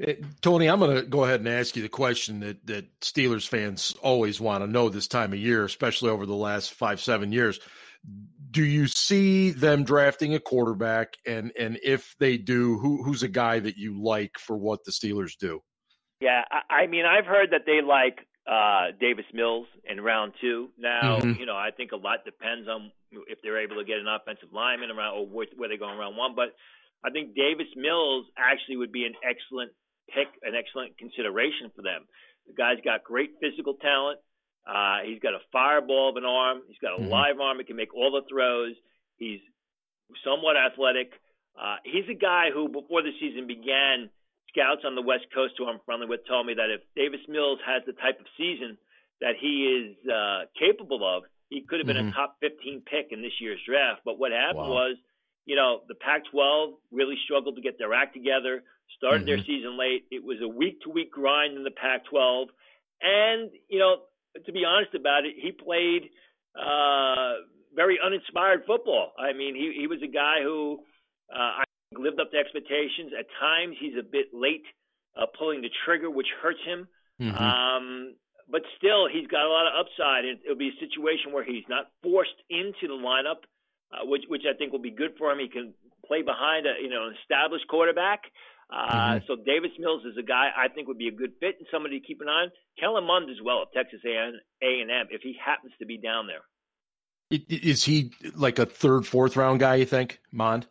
Eh, 0.01 0.15
Tony, 0.41 0.69
I'm 0.69 0.79
going 0.79 0.97
to 0.97 1.03
go 1.03 1.25
ahead 1.25 1.41
and 1.41 1.49
ask 1.49 1.77
you 1.77 1.83
the 1.83 1.89
question 1.89 2.41
that, 2.41 2.65
that 2.67 3.01
Steelers 3.01 3.49
fans 3.49 3.95
always 4.03 4.41
want 4.41 4.63
to 4.63 4.71
know 4.71 4.89
this 4.89 5.09
time 5.09 5.33
of 5.33 5.39
year, 5.39 5.65
especially 5.65 6.11
over 6.11 6.27
the 6.27 6.35
last 6.35 6.73
five, 6.73 7.01
seven 7.01 7.33
years. 7.33 7.59
Do 8.51 8.65
you 8.65 8.87
see 8.87 9.51
them 9.51 9.85
drafting 9.85 10.35
a 10.35 10.41
quarterback? 10.41 11.17
And, 11.27 11.53
and 11.59 11.79
if 11.83 12.15
they 12.19 12.39
do, 12.39 12.79
who, 12.79 13.03
who's 13.03 13.23
a 13.23 13.29
guy 13.29 13.59
that 13.59 13.77
you 13.77 14.01
like 14.01 14.39
for 14.39 14.57
what 14.57 14.85
the 14.85 14.93
Steelers 14.93 15.37
do? 15.37 15.61
Yeah, 16.21 16.43
I, 16.51 16.83
I 16.83 16.87
mean, 16.87 17.05
I've 17.05 17.27
heard 17.27 17.51
that 17.53 17.63
they 17.67 17.81
like 17.81 18.19
uh, 18.49 18.97
Davis 18.99 19.27
Mills 19.33 19.67
in 19.85 20.01
round 20.01 20.33
two. 20.41 20.69
Now, 20.79 21.19
mm-hmm. 21.21 21.39
you 21.39 21.47
know, 21.47 21.57
I 21.57 21.71
think 21.71 21.93
a 21.93 21.97
lot 21.97 22.25
depends 22.25 22.69
on 22.69 22.91
if 23.29 23.39
they're 23.43 23.63
able 23.63 23.77
to 23.77 23.85
get 23.85 23.99
an 23.99 24.09
offensive 24.09 24.49
lineman 24.53 24.91
around 24.91 25.15
or 25.17 25.27
where, 25.27 25.47
where 25.57 25.69
they 25.69 25.77
go 25.77 25.91
in 25.93 25.99
round 25.99 26.17
one. 26.17 26.35
But 26.35 26.57
I 27.05 27.11
think 27.11 27.35
Davis 27.35 27.71
Mills 27.77 28.27
actually 28.37 28.77
would 28.79 28.93
be 28.93 29.05
an 29.05 29.15
excellent 29.23 29.73
pick, 30.09 30.29
an 30.43 30.55
excellent 30.57 30.99
consideration 30.99 31.71
for 31.77 31.83
them. 31.83 32.09
The 32.49 32.55
guy's 32.55 32.81
got 32.83 33.05
great 33.05 33.37
physical 33.41 33.75
talent. 33.75 34.19
Uh, 34.67 35.07
he's 35.07 35.21
got 35.21 35.35
a 35.35 35.45
fireball 35.53 36.11
of 36.11 36.17
an 36.17 36.25
arm. 36.25 36.63
He's 36.67 36.81
got 36.81 36.99
a 36.99 37.01
mm-hmm. 37.01 37.13
live 37.13 37.41
arm. 37.41 37.59
He 37.59 37.65
can 37.65 37.77
make 37.77 37.95
all 37.95 38.11
the 38.11 38.27
throws. 38.29 38.75
He's 39.17 39.41
somewhat 40.25 40.57
athletic. 40.57 41.13
Uh, 41.53 41.77
he's 41.85 42.09
a 42.11 42.19
guy 42.19 42.49
who, 42.53 42.69
before 42.69 43.03
the 43.03 43.13
season 43.21 43.47
began, 43.47 44.11
scouts 44.49 44.83
on 44.85 44.95
the 44.95 45.03
West 45.03 45.27
Coast 45.35 45.55
who 45.59 45.67
I'm 45.67 45.81
friendly 45.85 46.07
with 46.07 46.27
told 46.27 46.47
me 46.47 46.55
that 46.55 46.71
if 46.71 46.81
Davis 46.97 47.25
Mills 47.29 47.59
has 47.67 47.83
the 47.87 47.93
type 47.93 48.21
of 48.21 48.27
season 48.37 48.79
that 49.21 49.35
he 49.41 49.67
is 49.67 49.97
uh, 50.09 50.47
capable 50.59 51.03
of, 51.03 51.25
he 51.51 51.63
could 51.63 51.81
have 51.81 51.87
been 51.87 51.97
mm-hmm. 51.97 52.15
a 52.15 52.21
top 52.21 52.37
15 52.41 52.83
pick 52.87 53.11
in 53.11 53.23
this 53.23 53.33
year's 53.41 53.61
draft. 53.67 54.03
But 54.05 54.19
what 54.19 54.33
happened 54.33 54.69
wow. 54.69 54.93
was 54.93 54.97
you 55.49 55.57
know, 55.57 55.81
the 55.89 55.95
Pac-12 55.95 56.75
really 56.93 57.17
struggled 57.25 57.57
to 57.57 57.63
get 57.63 57.79
their 57.79 57.95
act 57.95 58.13
together. 58.13 58.63
Started 58.99 59.21
mm-hmm. 59.21 59.27
their 59.27 59.39
season 59.39 59.79
late. 59.79 60.05
It 60.11 60.23
was 60.23 60.37
a 60.43 60.49
week-to-week 60.49 61.11
grind 61.11 61.57
in 61.57 61.65
the 61.65 61.71
Pac-12, 61.71 62.47
and 63.01 63.51
you 63.69 63.79
know, 63.79 63.97
to 64.45 64.53
be 64.53 64.65
honest 64.69 64.95
about 64.95 65.25
it, 65.25 65.35
he 65.41 65.53
played 65.53 66.11
uh, 66.55 67.41
very 67.75 67.99
uninspired 68.05 68.65
football. 68.67 69.13
I 69.19 69.33
mean, 69.33 69.55
he 69.55 69.75
he 69.79 69.87
was 69.87 70.01
a 70.03 70.07
guy 70.07 70.43
who 70.43 70.81
uh, 71.33 71.63
I 71.63 71.65
lived 71.97 72.21
up 72.21 72.31
to 72.33 72.37
expectations. 72.37 73.13
At 73.19 73.27
times, 73.41 73.77
he's 73.81 73.95
a 73.99 74.03
bit 74.03 74.35
late 74.35 74.65
uh, 75.17 75.27
pulling 75.39 75.63
the 75.63 75.71
trigger, 75.85 76.11
which 76.11 76.29
hurts 76.43 76.61
him. 76.65 76.89
Mm-hmm. 77.21 77.37
Um, 77.37 78.15
but 78.51 78.63
still, 78.77 79.09
he's 79.09 79.27
got 79.27 79.45
a 79.45 79.51
lot 79.53 79.67
of 79.67 79.87
upside. 79.87 80.25
It, 80.25 80.41
will 80.47 80.57
be 80.57 80.73
a 80.73 80.81
situation 80.81 81.33
where 81.33 81.45
he's 81.45 81.65
not 81.69 81.91
forced 82.03 82.39
into 82.49 82.89
the 82.89 82.97
lineup, 82.97 83.45
uh, 83.93 84.05
which 84.05 84.25
which 84.29 84.43
I 84.49 84.57
think 84.57 84.73
will 84.73 84.85
be 84.85 84.91
good 84.91 85.17
for 85.19 85.31
him. 85.33 85.39
He 85.39 85.49
can 85.49 85.75
play 86.07 86.23
behind 86.23 86.67
a 86.67 86.81
you 86.81 86.89
know 86.89 87.09
an 87.09 87.15
established 87.23 87.69
quarterback. 87.69 88.23
Uh, 88.71 89.17
mm-hmm. 89.17 89.25
So 89.27 89.37
Davis 89.37 89.73
Mills 89.79 90.05
is 90.05 90.17
a 90.19 90.23
guy 90.23 90.49
I 90.57 90.69
think 90.69 90.89
would 90.89 90.99
be 90.99 91.09
a 91.09 91.13
good 91.13 91.33
fit 91.41 91.57
and 91.59 91.67
somebody 91.73 92.01
to 92.01 92.07
keep 92.07 92.21
an 92.21 92.29
eye 92.29 92.49
on. 92.49 92.51
Kellen 92.79 93.05
Mond 93.05 93.31
as 93.31 93.41
well 93.43 93.63
of 93.63 93.69
Texas 93.73 94.01
A 94.05 94.81
and 94.81 94.91
M 94.91 95.07
if 95.11 95.23
he 95.23 95.37
happens 95.45 95.73
to 95.79 95.87
be 95.87 95.97
down 95.97 96.27
there. 96.27 96.45
Is 97.31 97.85
he 97.85 98.13
like 98.35 98.59
a 98.59 98.65
third, 98.65 99.07
fourth 99.07 99.37
round 99.37 99.61
guy? 99.61 99.77
You 99.77 99.85
think 99.85 100.21
Mond? 100.33 100.67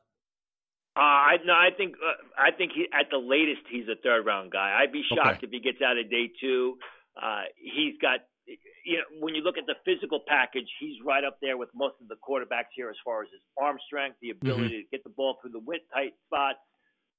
Uh, 0.97 1.37
I 1.37 1.37
no, 1.45 1.53
I 1.53 1.69
think 1.77 1.93
uh, 2.01 2.17
I 2.33 2.49
think 2.49 2.71
he 2.73 2.89
at 2.89 3.11
the 3.11 3.21
latest 3.21 3.61
he's 3.69 3.85
a 3.85 3.93
third 4.01 4.25
round 4.25 4.49
guy. 4.49 4.81
I'd 4.81 4.91
be 4.91 5.05
shocked 5.05 5.45
okay. 5.45 5.45
if 5.45 5.51
he 5.51 5.59
gets 5.59 5.77
out 5.77 5.97
of 5.97 6.09
day 6.09 6.33
two. 6.41 6.77
Uh, 7.13 7.45
he's 7.53 7.93
got 8.01 8.25
you 8.47 8.97
know 8.97 9.05
when 9.21 9.35
you 9.35 9.45
look 9.45 9.61
at 9.61 9.69
the 9.69 9.77
physical 9.85 10.25
package, 10.25 10.65
he's 10.79 10.97
right 11.05 11.23
up 11.23 11.37
there 11.39 11.55
with 11.55 11.69
most 11.75 12.01
of 12.01 12.07
the 12.09 12.17
quarterbacks 12.17 12.73
here 12.73 12.89
as 12.89 12.97
far 13.05 13.21
as 13.21 13.29
his 13.29 13.41
arm 13.61 13.77
strength, 13.85 14.17
the 14.25 14.31
ability 14.31 14.73
mm-hmm. 14.73 14.89
to 14.89 14.91
get 14.91 15.03
the 15.03 15.13
ball 15.13 15.37
through 15.37 15.51
the 15.53 15.61
width 15.61 15.85
tight 15.93 16.17
spots, 16.25 16.57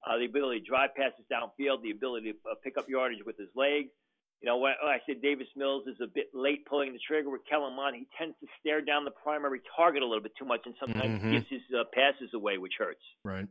uh, 0.03 0.19
the 0.19 0.27
ability 0.27 0.59
to 0.59 0.67
drive 0.67 0.91
passes 0.99 1.23
downfield, 1.31 1.79
the 1.87 1.95
ability 1.95 2.35
to 2.35 2.39
uh, 2.51 2.59
pick 2.65 2.75
up 2.79 2.89
yardage 2.89 3.23
with 3.25 3.39
his 3.39 3.49
legs. 3.55 3.95
You 4.43 4.47
know, 4.47 4.59
when 4.59 4.75
I 4.83 4.99
said 5.07 5.23
Davis 5.23 5.49
Mills 5.55 5.87
is 5.87 5.99
a 6.03 6.07
bit 6.07 6.31
late 6.35 6.67
pulling 6.67 6.93
the 6.93 7.01
trigger 7.07 7.31
with 7.31 7.43
Kellen 7.51 7.75
Mond, 7.75 7.95
he 7.95 8.07
tends 8.19 8.35
to 8.41 8.47
stare 8.59 8.81
down 8.81 9.05
the 9.05 9.11
primary 9.11 9.61
target 9.75 10.03
a 10.03 10.07
little 10.07 10.23
bit 10.23 10.33
too 10.39 10.47
much 10.47 10.63
and 10.67 10.75
sometimes 10.79 11.19
mm-hmm. 11.19 11.33
gives 11.33 11.47
his 11.51 11.63
uh, 11.75 11.83
passes 11.95 12.31
away, 12.35 12.59
which 12.59 12.75
hurts. 12.79 13.03
Right. 13.25 13.47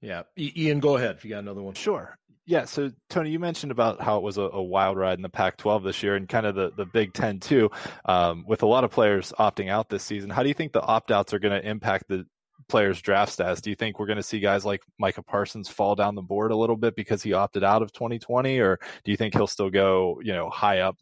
Yeah. 0.00 0.22
Ian, 0.38 0.80
go 0.80 0.96
ahead 0.96 1.16
if 1.16 1.24
you 1.24 1.30
got 1.30 1.40
another 1.40 1.62
one. 1.62 1.74
Sure. 1.74 2.16
Yeah. 2.44 2.64
So, 2.64 2.92
Tony, 3.10 3.30
you 3.30 3.38
mentioned 3.38 3.72
about 3.72 4.00
how 4.00 4.18
it 4.18 4.22
was 4.22 4.38
a, 4.38 4.42
a 4.42 4.62
wild 4.62 4.96
ride 4.96 5.18
in 5.18 5.22
the 5.22 5.28
Pac 5.28 5.56
12 5.56 5.82
this 5.82 6.02
year 6.02 6.14
and 6.14 6.28
kind 6.28 6.46
of 6.46 6.54
the, 6.54 6.70
the 6.76 6.86
Big 6.86 7.12
Ten, 7.12 7.40
too, 7.40 7.70
um, 8.04 8.44
with 8.46 8.62
a 8.62 8.66
lot 8.66 8.84
of 8.84 8.90
players 8.90 9.32
opting 9.38 9.68
out 9.68 9.88
this 9.88 10.04
season. 10.04 10.30
How 10.30 10.42
do 10.42 10.48
you 10.48 10.54
think 10.54 10.72
the 10.72 10.82
opt 10.82 11.10
outs 11.10 11.34
are 11.34 11.38
going 11.38 11.60
to 11.60 11.68
impact 11.68 12.04
the, 12.08 12.26
players' 12.68 13.00
draft 13.00 13.32
status. 13.32 13.60
Do 13.60 13.70
you 13.70 13.76
think 13.76 13.98
we're 13.98 14.06
going 14.06 14.16
to 14.16 14.22
see 14.22 14.40
guys 14.40 14.64
like 14.64 14.82
Micah 14.98 15.22
Parsons 15.22 15.68
fall 15.68 15.94
down 15.94 16.14
the 16.14 16.22
board 16.22 16.50
a 16.50 16.56
little 16.56 16.76
bit 16.76 16.96
because 16.96 17.22
he 17.22 17.32
opted 17.32 17.64
out 17.64 17.82
of 17.82 17.92
2020, 17.92 18.58
or 18.58 18.78
do 19.04 19.10
you 19.10 19.16
think 19.16 19.34
he'll 19.34 19.46
still 19.46 19.70
go, 19.70 20.20
you 20.22 20.32
know, 20.32 20.48
high 20.50 20.80
up, 20.80 20.96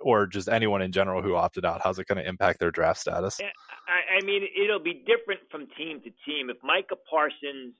or 0.00 0.26
just 0.26 0.48
anyone 0.48 0.82
in 0.82 0.92
general 0.92 1.22
who 1.22 1.34
opted 1.34 1.64
out? 1.64 1.80
How's 1.82 1.98
it 1.98 2.06
going 2.06 2.22
to 2.22 2.28
impact 2.28 2.60
their 2.60 2.70
draft 2.70 3.00
status? 3.00 3.40
I, 3.40 4.18
I 4.18 4.24
mean, 4.24 4.42
it'll 4.62 4.82
be 4.82 5.04
different 5.06 5.40
from 5.50 5.66
team 5.76 6.00
to 6.00 6.10
team. 6.24 6.50
If 6.50 6.56
Micah 6.62 6.96
Parsons 7.10 7.74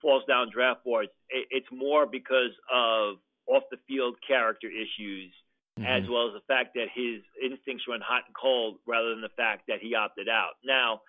falls 0.00 0.24
down 0.26 0.50
draft 0.52 0.84
boards, 0.84 1.10
it's 1.28 1.68
more 1.72 2.06
because 2.06 2.52
of 2.72 3.16
off 3.46 3.64
the 3.70 3.78
field 3.88 4.16
character 4.26 4.68
issues. 4.68 5.32
Mm-hmm. 5.78 5.86
As 5.86 6.02
well 6.10 6.26
as 6.26 6.34
the 6.34 6.44
fact 6.48 6.74
that 6.74 6.88
his 6.92 7.22
instincts 7.40 7.84
run 7.88 8.00
hot 8.02 8.26
and 8.26 8.34
cold 8.34 8.78
rather 8.86 9.10
than 9.10 9.22
the 9.22 9.32
fact 9.36 9.68
that 9.68 9.78
he 9.80 9.94
opted 9.94 10.28
out. 10.28 10.58
Now, 10.64 11.00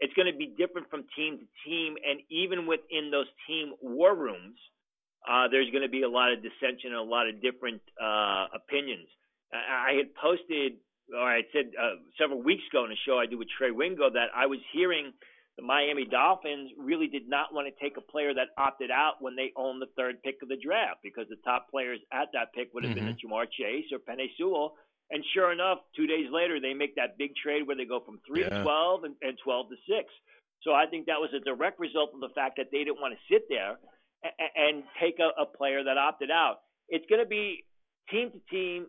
it's 0.00 0.12
going 0.14 0.30
to 0.30 0.36
be 0.36 0.46
different 0.46 0.88
from 0.90 1.04
team 1.14 1.38
to 1.38 1.46
team, 1.68 1.96
and 2.00 2.20
even 2.30 2.66
within 2.66 3.10
those 3.10 3.26
team 3.46 3.72
war 3.80 4.14
rooms, 4.14 4.58
uh, 5.28 5.48
there's 5.48 5.70
going 5.70 5.82
to 5.82 5.88
be 5.88 6.02
a 6.02 6.08
lot 6.08 6.32
of 6.32 6.42
dissension 6.42 6.92
and 6.92 7.00
a 7.00 7.02
lot 7.02 7.28
of 7.28 7.40
different 7.42 7.80
uh, 8.00 8.46
opinions. 8.54 9.08
I, 9.52 9.92
I 9.92 9.96
had 9.96 10.14
posted, 10.14 10.80
or 11.12 11.22
I 11.22 11.36
had 11.36 11.48
said 11.52 11.66
uh, 11.78 11.96
several 12.18 12.42
weeks 12.42 12.62
ago 12.70 12.84
in 12.84 12.92
a 12.92 13.00
show 13.06 13.18
I 13.18 13.26
do 13.26 13.38
with 13.38 13.48
Trey 13.56 13.70
Wingo 13.70 14.10
that 14.10 14.28
I 14.34 14.46
was 14.46 14.60
hearing 14.72 15.12
the 15.56 15.64
Miami 15.64 16.04
Dolphins 16.04 16.70
really 16.78 17.06
did 17.06 17.28
not 17.28 17.52
want 17.52 17.66
to 17.66 17.82
take 17.82 17.96
a 17.96 18.00
player 18.00 18.34
that 18.34 18.48
opted 18.58 18.90
out 18.90 19.14
when 19.20 19.36
they 19.36 19.52
owned 19.56 19.80
the 19.80 19.88
third 19.96 20.22
pick 20.22 20.36
of 20.42 20.48
the 20.48 20.56
draft 20.56 21.00
because 21.02 21.26
the 21.28 21.40
top 21.44 21.70
players 21.70 22.00
at 22.12 22.28
that 22.34 22.52
pick 22.54 22.74
would 22.74 22.84
have 22.84 22.94
mm-hmm. 22.94 23.06
been 23.06 23.16
a 23.16 23.26
Ja'Marr 23.26 23.46
Chase 23.50 23.86
or 23.92 23.98
Penei 23.98 24.28
Sewell 24.36 24.74
and 25.10 25.22
sure 25.34 25.52
enough, 25.52 25.78
two 25.94 26.06
days 26.06 26.26
later, 26.32 26.58
they 26.60 26.74
make 26.74 26.96
that 26.96 27.18
big 27.18 27.30
trade 27.36 27.66
where 27.66 27.76
they 27.76 27.84
go 27.84 28.00
from 28.00 28.18
three 28.26 28.42
yeah. 28.42 28.50
to 28.50 28.62
twelve 28.62 29.04
and, 29.04 29.14
and 29.22 29.38
twelve 29.42 29.68
to 29.70 29.76
six. 29.86 30.10
So 30.62 30.72
I 30.72 30.86
think 30.86 31.06
that 31.06 31.20
was 31.20 31.30
a 31.30 31.44
direct 31.44 31.78
result 31.78 32.10
of 32.14 32.20
the 32.20 32.34
fact 32.34 32.54
that 32.56 32.68
they 32.72 32.78
didn't 32.78 33.00
want 33.00 33.14
to 33.14 33.20
sit 33.32 33.46
there 33.48 33.78
and, 34.24 34.50
and 34.56 34.84
take 35.00 35.20
a, 35.20 35.30
a 35.40 35.46
player 35.46 35.84
that 35.84 35.96
opted 35.96 36.30
out. 36.30 36.66
It's 36.88 37.06
going 37.06 37.22
to 37.22 37.28
be 37.28 37.64
team 38.10 38.32
to 38.32 38.40
team, 38.50 38.86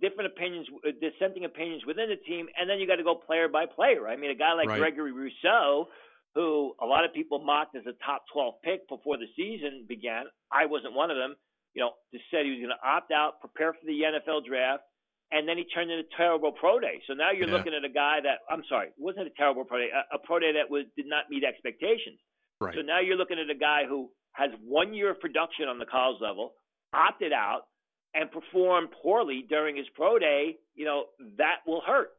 different 0.00 0.32
opinions, 0.32 0.66
uh, 0.86 0.90
dissenting 1.00 1.44
opinions 1.44 1.82
within 1.86 2.08
the 2.08 2.20
team, 2.28 2.46
and 2.58 2.68
then 2.68 2.78
you 2.78 2.86
got 2.86 2.96
to 2.96 3.04
go 3.04 3.14
player 3.14 3.48
by 3.48 3.66
player. 3.66 4.08
I 4.08 4.16
mean, 4.16 4.30
a 4.30 4.34
guy 4.34 4.54
like 4.54 4.68
right. 4.68 4.78
Gregory 4.78 5.12
Rousseau, 5.12 5.88
who 6.34 6.74
a 6.80 6.86
lot 6.86 7.04
of 7.04 7.12
people 7.14 7.40
mocked 7.40 7.76
as 7.76 7.84
a 7.86 7.96
top 8.04 8.24
12 8.32 8.54
pick 8.62 8.88
before 8.88 9.16
the 9.16 9.26
season 9.36 9.86
began, 9.88 10.24
I 10.52 10.66
wasn't 10.66 10.94
one 10.94 11.10
of 11.10 11.16
them. 11.16 11.34
You 11.74 11.82
know, 11.84 11.92
just 12.12 12.24
said 12.30 12.44
he 12.44 12.56
was 12.56 12.60
going 12.60 12.72
to 12.72 12.82
opt 12.84 13.12
out, 13.12 13.40
prepare 13.40 13.72
for 13.72 13.84
the 13.84 14.00
NFL 14.00 14.48
draft, 14.48 14.84
and 15.32 15.48
then 15.48 15.58
he 15.58 15.64
turned 15.64 15.90
into 15.90 16.08
a 16.08 16.16
terrible 16.16 16.52
pro 16.52 16.80
day. 16.80 17.02
So 17.06 17.12
now 17.12 17.32
you're 17.32 17.48
yeah. 17.48 17.56
looking 17.56 17.74
at 17.74 17.84
a 17.84 17.92
guy 17.92 18.20
that 18.22 18.46
I'm 18.48 18.62
sorry, 18.68 18.92
wasn't 18.96 19.26
a 19.26 19.34
terrible 19.36 19.64
pro 19.64 19.78
day, 19.78 19.90
a, 19.92 20.16
a 20.16 20.18
pro 20.24 20.38
day 20.38 20.52
that 20.56 20.70
was 20.70 20.84
did 20.96 21.06
not 21.06 21.28
meet 21.28 21.44
expectations. 21.44 22.20
Right. 22.60 22.74
So 22.74 22.80
now 22.80 23.00
you're 23.00 23.16
looking 23.16 23.38
at 23.38 23.50
a 23.50 23.58
guy 23.58 23.84
who 23.88 24.08
has 24.32 24.50
one 24.64 24.94
year 24.94 25.10
of 25.10 25.20
production 25.20 25.68
on 25.68 25.78
the 25.78 25.86
college 25.86 26.20
level, 26.20 26.54
opted 26.94 27.32
out, 27.32 27.68
and 28.16 28.30
performed 28.30 28.88
poorly 29.02 29.44
during 29.48 29.76
his 29.76 29.86
pro 29.94 30.18
day. 30.18 30.56
You 30.74 30.84
know 30.84 31.04
that 31.36 31.58
will 31.66 31.82
hurt. 31.86 32.10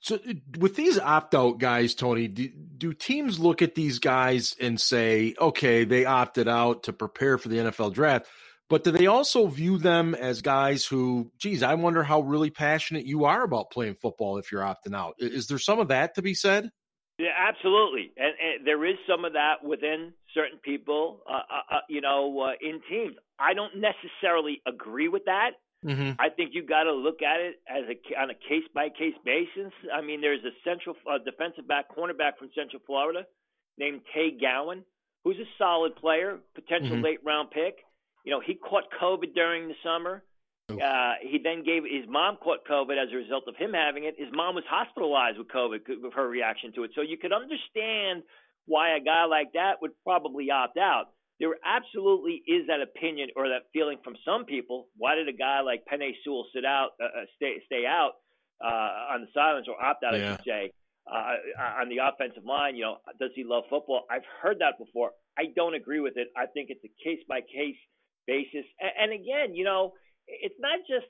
So 0.00 0.18
with 0.58 0.76
these 0.76 0.98
opt 0.98 1.34
out 1.34 1.58
guys, 1.58 1.94
Tony, 1.94 2.28
do, 2.28 2.48
do, 2.48 2.92
teams 2.92 3.40
look 3.40 3.62
at 3.62 3.74
these 3.74 3.98
guys 3.98 4.54
and 4.60 4.80
say, 4.80 5.34
okay, 5.40 5.84
they 5.84 6.04
opted 6.04 6.46
out 6.46 6.84
to 6.84 6.92
prepare 6.92 7.38
for 7.38 7.48
the 7.48 7.56
NFL 7.56 7.94
draft? 7.94 8.26
But 8.68 8.84
do 8.84 8.90
they 8.90 9.06
also 9.06 9.46
view 9.46 9.78
them 9.78 10.14
as 10.14 10.42
guys 10.42 10.84
who, 10.84 11.30
geez, 11.38 11.62
I 11.62 11.74
wonder 11.74 12.02
how 12.02 12.20
really 12.20 12.50
passionate 12.50 13.06
you 13.06 13.24
are 13.24 13.42
about 13.42 13.70
playing 13.70 13.94
football 13.94 14.38
if 14.38 14.52
you're 14.52 14.62
opting 14.62 14.94
out? 14.94 15.14
Is 15.18 15.46
there 15.46 15.58
some 15.58 15.78
of 15.78 15.88
that 15.88 16.16
to 16.16 16.22
be 16.22 16.34
said? 16.34 16.70
Yeah, 17.18 17.30
absolutely, 17.48 18.12
and, 18.16 18.34
and 18.40 18.66
there 18.66 18.84
is 18.84 18.96
some 19.08 19.24
of 19.24 19.32
that 19.32 19.64
within 19.64 20.12
certain 20.36 20.58
people, 20.62 21.22
uh, 21.28 21.32
uh, 21.32 21.76
uh 21.76 21.80
you 21.88 22.00
know, 22.00 22.40
uh, 22.40 22.52
in 22.60 22.80
teams. 22.88 23.16
I 23.38 23.54
don't 23.54 23.72
necessarily 23.80 24.62
agree 24.66 25.08
with 25.08 25.24
that. 25.24 25.52
Mm-hmm. 25.84 26.12
I 26.18 26.28
think 26.30 26.50
you 26.52 26.66
got 26.66 26.84
to 26.84 26.92
look 26.92 27.22
at 27.22 27.40
it 27.40 27.56
as 27.68 27.84
a 27.88 28.20
on 28.20 28.30
a 28.30 28.34
case 28.34 28.66
by 28.74 28.88
case 28.88 29.14
basis. 29.24 29.72
I 29.92 30.00
mean, 30.00 30.20
there's 30.20 30.44
a 30.44 30.54
central 30.64 30.96
uh, 31.10 31.18
defensive 31.18 31.66
back, 31.66 31.86
cornerback 31.96 32.38
from 32.38 32.50
Central 32.54 32.82
Florida, 32.86 33.26
named 33.78 34.00
Tay 34.14 34.36
Gowan, 34.40 34.84
who's 35.24 35.36
a 35.36 35.48
solid 35.58 35.96
player, 35.96 36.38
potential 36.54 36.96
mm-hmm. 36.96 37.04
late 37.04 37.20
round 37.24 37.50
pick. 37.50 37.78
You 38.24 38.32
know, 38.32 38.40
he 38.44 38.54
caught 38.54 38.84
COVID 39.00 39.34
during 39.34 39.68
the 39.68 39.74
summer. 39.84 40.22
Uh, 40.68 41.14
he 41.22 41.38
then 41.38 41.62
gave 41.62 41.84
his 41.84 42.08
mom 42.08 42.36
caught 42.42 42.66
COVID 42.68 42.98
as 43.00 43.08
a 43.12 43.16
result 43.16 43.44
of 43.46 43.54
him 43.54 43.72
having 43.72 44.02
it. 44.02 44.16
His 44.18 44.28
mom 44.32 44.56
was 44.56 44.64
hospitalized 44.68 45.38
with 45.38 45.46
COVID 45.46 46.02
with 46.02 46.12
her 46.14 46.28
reaction 46.28 46.72
to 46.74 46.82
it. 46.82 46.90
So 46.96 47.02
you 47.02 47.16
could 47.16 47.32
understand 47.32 48.24
why 48.66 48.96
a 48.96 49.00
guy 49.00 49.24
like 49.24 49.52
that 49.54 49.80
would 49.80 49.92
probably 50.04 50.50
opt 50.50 50.78
out. 50.78 51.06
There 51.38 51.50
absolutely 51.64 52.42
is 52.46 52.66
that 52.68 52.80
opinion 52.80 53.28
or 53.36 53.48
that 53.48 53.68
feeling 53.72 53.98
from 54.02 54.14
some 54.24 54.44
people. 54.46 54.88
Why 54.96 55.14
did 55.16 55.28
a 55.28 55.36
guy 55.36 55.60
like 55.60 55.84
Penei 55.90 56.12
Sewell 56.24 56.46
sit 56.54 56.64
out, 56.64 56.90
uh, 57.00 57.04
uh 57.04 57.24
stay 57.36 57.56
stay 57.66 57.84
out 57.86 58.12
uh, 58.64 59.14
on 59.14 59.20
the 59.20 59.28
sidelines 59.34 59.66
or 59.68 59.82
opt 59.82 60.02
out? 60.02 60.18
Yeah. 60.18 60.32
I 60.32 60.36
should 60.36 60.44
say 60.46 60.72
uh, 61.06 61.80
on 61.82 61.88
the 61.88 61.98
offensive 61.98 62.44
line. 62.44 62.76
You 62.76 62.82
know, 62.82 62.96
does 63.20 63.30
he 63.34 63.44
love 63.44 63.64
football? 63.70 64.04
I've 64.10 64.26
heard 64.42 64.58
that 64.60 64.78
before. 64.78 65.10
I 65.38 65.44
don't 65.54 65.74
agree 65.74 66.00
with 66.00 66.14
it. 66.16 66.28
I 66.36 66.46
think 66.46 66.70
it's 66.70 66.84
a 66.84 66.92
case 67.04 67.20
by 67.28 67.40
case 67.40 67.76
basis. 68.26 68.64
And, 68.80 69.12
and 69.12 69.12
again, 69.12 69.54
you 69.54 69.64
know, 69.64 69.92
it's 70.26 70.58
not 70.58 70.80
just 70.88 71.06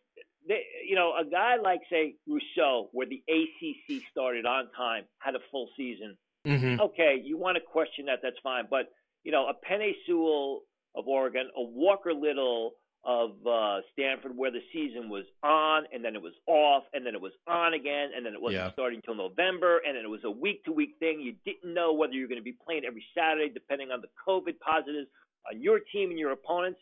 you 0.86 0.94
know 0.94 1.14
a 1.18 1.24
guy 1.28 1.56
like 1.62 1.80
say 1.90 2.16
Rousseau, 2.26 2.88
where 2.92 3.06
the 3.06 3.22
ACC 3.28 4.02
started 4.10 4.46
on 4.46 4.68
time, 4.76 5.04
had 5.18 5.34
a 5.34 5.40
full 5.50 5.68
season. 5.76 6.16
Mm-hmm. 6.46 6.80
Okay, 6.80 7.20
you 7.22 7.36
want 7.36 7.56
to 7.56 7.60
question 7.60 8.06
that? 8.06 8.20
That's 8.22 8.36
fine. 8.42 8.64
But 8.70 8.90
you 9.24 9.32
know, 9.32 9.48
a 9.48 9.54
Penei 9.54 9.92
Sewell 10.06 10.62
of 10.94 11.08
Oregon, 11.08 11.48
a 11.56 11.62
Walker 11.62 12.14
Little 12.14 12.74
of 13.04 13.30
uh, 13.46 13.80
Stanford, 13.92 14.36
where 14.36 14.50
the 14.50 14.62
season 14.72 15.08
was 15.08 15.24
on 15.42 15.84
and 15.92 16.04
then 16.04 16.16
it 16.16 16.22
was 16.22 16.32
off 16.46 16.82
and 16.92 17.06
then 17.06 17.14
it 17.14 17.20
was 17.20 17.32
on 17.46 17.74
again 17.74 18.10
and 18.16 18.26
then 18.26 18.34
it 18.34 18.42
wasn't 18.42 18.62
yeah. 18.62 18.72
starting 18.72 18.98
until 18.98 19.14
November 19.14 19.80
and 19.86 19.96
then 19.96 20.04
it 20.04 20.10
was 20.10 20.24
a 20.24 20.30
week 20.30 20.64
to 20.64 20.72
week 20.72 20.94
thing. 20.98 21.20
You 21.20 21.34
didn't 21.44 21.72
know 21.72 21.92
whether 21.92 22.14
you're 22.14 22.26
going 22.26 22.40
to 22.40 22.44
be 22.44 22.56
playing 22.66 22.82
every 22.84 23.04
Saturday, 23.16 23.48
depending 23.48 23.92
on 23.92 24.00
the 24.00 24.08
COVID 24.26 24.58
positives 24.58 25.06
on 25.50 25.62
your 25.62 25.78
team 25.92 26.10
and 26.10 26.18
your 26.18 26.32
opponents. 26.32 26.80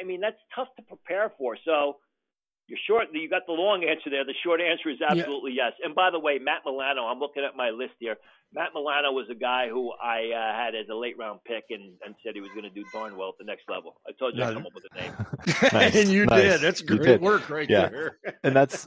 I 0.00 0.04
mean, 0.04 0.20
that's 0.20 0.38
tough 0.54 0.68
to 0.76 0.82
prepare 0.82 1.32
for. 1.38 1.56
So 1.64 1.98
you're 2.66 2.78
short. 2.88 3.08
You 3.12 3.28
got 3.28 3.46
the 3.46 3.52
long 3.52 3.84
answer 3.84 4.10
there. 4.10 4.24
The 4.24 4.34
short 4.42 4.60
answer 4.60 4.90
is 4.90 4.98
absolutely 5.02 5.52
yeah. 5.52 5.70
yes. 5.70 5.72
And 5.84 5.94
by 5.94 6.10
the 6.10 6.18
way, 6.18 6.38
Matt 6.38 6.62
Milano, 6.64 7.04
I'm 7.04 7.20
looking 7.20 7.44
at 7.44 7.56
my 7.56 7.70
list 7.70 7.94
here. 7.98 8.16
Matt 8.54 8.70
Milano 8.72 9.10
was 9.10 9.26
a 9.30 9.34
guy 9.34 9.68
who 9.68 9.90
I 9.92 10.30
uh, 10.30 10.56
had 10.56 10.76
as 10.76 10.88
a 10.88 10.94
late 10.94 11.18
round 11.18 11.40
pick 11.44 11.64
and, 11.70 11.94
and 12.04 12.14
said 12.24 12.34
he 12.34 12.40
was 12.40 12.50
going 12.50 12.62
to 12.62 12.70
do 12.70 12.84
darn 12.92 13.16
well 13.16 13.30
at 13.30 13.38
the 13.38 13.44
next 13.44 13.68
level. 13.68 13.96
I 14.06 14.12
told 14.12 14.36
you 14.36 14.44
I'd 14.44 14.54
come 14.54 14.66
up 14.66 14.74
with 14.74 14.84
a 14.92 15.00
name. 15.00 15.12
nice, 15.72 15.96
and 15.96 16.08
you 16.08 16.26
nice. 16.26 16.42
did. 16.42 16.60
That's 16.60 16.80
great 16.80 17.20
work 17.20 17.50
right 17.50 17.68
yeah. 17.68 17.88
there. 17.88 18.18
and 18.44 18.54
that's 18.54 18.86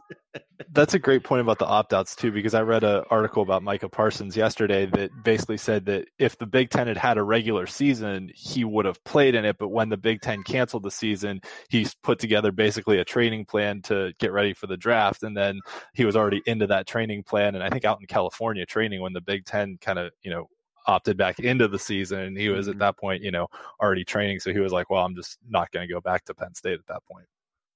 that's 0.71 0.93
a 0.93 0.99
great 0.99 1.23
point 1.23 1.41
about 1.41 1.59
the 1.59 1.65
opt 1.65 1.93
outs 1.93 2.15
too, 2.15 2.31
because 2.31 2.53
I 2.53 2.61
read 2.61 2.83
an 2.83 3.03
article 3.09 3.43
about 3.43 3.61
Micah 3.61 3.89
Parsons 3.89 4.37
yesterday 4.37 4.85
that 4.85 5.11
basically 5.23 5.57
said 5.57 5.85
that 5.85 6.07
if 6.17 6.37
the 6.37 6.45
Big 6.45 6.69
Ten 6.69 6.87
had 6.87 6.97
had 6.97 7.17
a 7.17 7.23
regular 7.23 7.67
season, 7.67 8.31
he 8.33 8.63
would 8.63 8.85
have 8.85 9.03
played 9.03 9.35
in 9.35 9.43
it. 9.43 9.57
But 9.57 9.69
when 9.69 9.89
the 9.89 9.97
Big 9.97 10.21
Ten 10.21 10.43
canceled 10.43 10.83
the 10.83 10.91
season, 10.91 11.41
he 11.69 11.87
put 12.03 12.19
together 12.19 12.53
basically 12.53 12.99
a 12.99 13.05
training 13.05 13.45
plan 13.45 13.81
to 13.83 14.13
get 14.17 14.31
ready 14.31 14.53
for 14.53 14.67
the 14.67 14.77
draft, 14.77 15.23
and 15.23 15.35
then 15.35 15.59
he 15.93 16.05
was 16.05 16.15
already 16.15 16.41
into 16.45 16.67
that 16.67 16.87
training 16.87 17.23
plan. 17.23 17.55
And 17.55 17.63
I 17.63 17.69
think 17.69 17.83
out 17.83 17.99
in 17.99 18.07
California 18.07 18.65
training 18.65 19.01
when 19.01 19.13
the 19.13 19.21
Big 19.21 19.43
Ten 19.43 19.56
kind 19.81 19.99
of 19.99 20.11
you 20.23 20.31
know 20.31 20.47
opted 20.87 21.17
back 21.17 21.39
into 21.39 21.67
the 21.67 21.79
season 21.79 22.19
and 22.19 22.37
he 22.37 22.49
was 22.49 22.65
mm-hmm. 22.65 22.73
at 22.73 22.79
that 22.79 22.97
point 22.97 23.21
you 23.21 23.31
know 23.31 23.47
already 23.81 24.05
training 24.05 24.39
so 24.39 24.53
he 24.53 24.59
was 24.59 24.71
like 24.71 24.89
well 24.89 25.03
i'm 25.03 25.15
just 25.15 25.37
not 25.49 25.69
going 25.71 25.85
to 25.85 25.93
go 25.93 25.99
back 25.99 26.23
to 26.23 26.33
penn 26.33 26.53
state 26.55 26.79
at 26.79 26.87
that 26.87 27.03
point. 27.11 27.25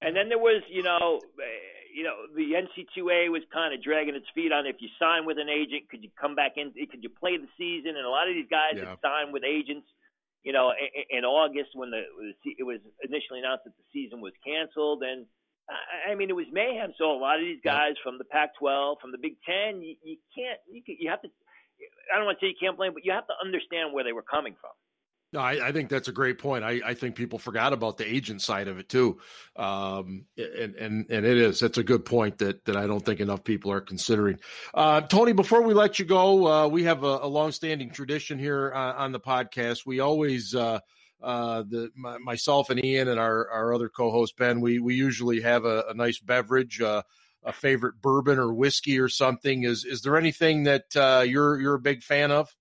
and 0.00 0.16
then 0.16 0.28
there 0.28 0.38
was 0.38 0.62
you 0.68 0.82
know 0.82 1.20
eh, 1.38 1.44
you 1.94 2.04
know 2.04 2.24
the 2.34 2.56
NCAA 2.56 3.30
was 3.30 3.42
kind 3.52 3.74
of 3.74 3.82
dragging 3.82 4.14
its 4.14 4.24
feet 4.34 4.50
on 4.50 4.64
if 4.64 4.76
you 4.80 4.88
sign 4.98 5.26
with 5.26 5.36
an 5.36 5.50
agent 5.50 5.90
could 5.90 6.02
you 6.02 6.08
come 6.18 6.34
back 6.34 6.52
in 6.56 6.72
could 6.90 7.02
you 7.02 7.10
play 7.10 7.36
the 7.36 7.48
season 7.58 7.96
and 7.96 8.06
a 8.06 8.08
lot 8.08 8.28
of 8.28 8.34
these 8.34 8.48
guys 8.50 8.80
yeah. 8.80 8.88
had 8.88 8.98
signed 9.04 9.30
with 9.30 9.44
agents 9.44 9.86
you 10.42 10.54
know 10.54 10.72
in, 10.72 11.18
in 11.18 11.24
august 11.24 11.68
when 11.74 11.90
the 11.90 12.00
it 12.44 12.64
was 12.64 12.80
initially 13.04 13.40
announced 13.40 13.64
that 13.64 13.76
the 13.76 13.84
season 13.92 14.22
was 14.22 14.32
canceled 14.42 15.02
and 15.02 15.26
I 16.08 16.14
mean, 16.14 16.28
it 16.28 16.36
was 16.36 16.46
mayhem. 16.52 16.92
So 16.98 17.12
a 17.12 17.18
lot 17.18 17.38
of 17.38 17.44
these 17.44 17.60
guys 17.62 17.94
from 18.02 18.18
the 18.18 18.24
Pac-12, 18.24 19.00
from 19.00 19.12
the 19.12 19.18
Big 19.18 19.36
Ten, 19.46 19.80
you, 19.80 19.94
you 20.02 20.16
can't, 20.34 20.58
you, 20.70 20.82
you 20.86 21.08
have 21.08 21.22
to 21.22 21.28
I 22.12 22.16
don't 22.16 22.26
want 22.26 22.38
to 22.40 22.44
say 22.44 22.48
you 22.48 22.56
can't 22.60 22.76
blame, 22.76 22.92
but 22.94 23.04
you 23.04 23.12
have 23.12 23.26
to 23.26 23.34
understand 23.44 23.92
where 23.92 24.04
they 24.04 24.12
were 24.12 24.22
coming 24.22 24.54
from. 24.60 24.70
No, 25.32 25.40
I, 25.40 25.68
I, 25.68 25.72
think 25.72 25.88
that's 25.88 26.08
a 26.08 26.12
great 26.12 26.38
point. 26.38 26.62
I, 26.62 26.80
I, 26.84 26.92
think 26.92 27.14
people 27.14 27.38
forgot 27.38 27.72
about 27.72 27.96
the 27.96 28.06
agent 28.06 28.42
side 28.42 28.68
of 28.68 28.78
it 28.78 28.90
too, 28.90 29.18
um, 29.56 30.26
and 30.36 30.74
and 30.74 31.06
and 31.10 31.24
it 31.24 31.38
is. 31.38 31.58
That's 31.58 31.78
a 31.78 31.82
good 31.82 32.04
point 32.04 32.36
that 32.38 32.62
that 32.66 32.76
I 32.76 32.86
don't 32.86 33.02
think 33.02 33.18
enough 33.18 33.42
people 33.42 33.72
are 33.72 33.80
considering. 33.80 34.38
Uh, 34.74 35.00
Tony, 35.00 35.32
before 35.32 35.62
we 35.62 35.72
let 35.72 35.98
you 35.98 36.04
go, 36.04 36.46
uh, 36.46 36.68
we 36.68 36.84
have 36.84 37.02
a, 37.02 37.20
a 37.22 37.26
long-standing 37.26 37.92
tradition 37.92 38.38
here 38.38 38.72
uh, 38.74 38.92
on 38.92 39.12
the 39.12 39.20
podcast. 39.20 39.86
We 39.86 40.00
always. 40.00 40.54
Uh, 40.54 40.80
uh, 41.22 41.62
the 41.68 41.88
my, 41.96 42.18
myself 42.18 42.68
and 42.68 42.84
Ian 42.84 43.06
and 43.06 43.20
our, 43.20 43.48
our 43.48 43.72
other 43.72 43.88
co-host 43.88 44.36
Ben, 44.36 44.60
we 44.60 44.80
we 44.80 44.96
usually 44.96 45.40
have 45.40 45.64
a, 45.64 45.84
a 45.88 45.94
nice 45.94 46.18
beverage, 46.18 46.80
uh, 46.80 47.02
a 47.44 47.52
favorite 47.52 48.00
bourbon 48.00 48.38
or 48.38 48.52
whiskey 48.52 48.98
or 48.98 49.08
something. 49.08 49.64
Is 49.64 49.84
is 49.84 50.02
there 50.02 50.16
anything 50.16 50.64
that 50.64 50.96
uh, 50.96 51.24
you're 51.26 51.60
you're 51.60 51.74
a 51.74 51.80
big 51.80 52.02
fan 52.02 52.30
of? 52.30 52.54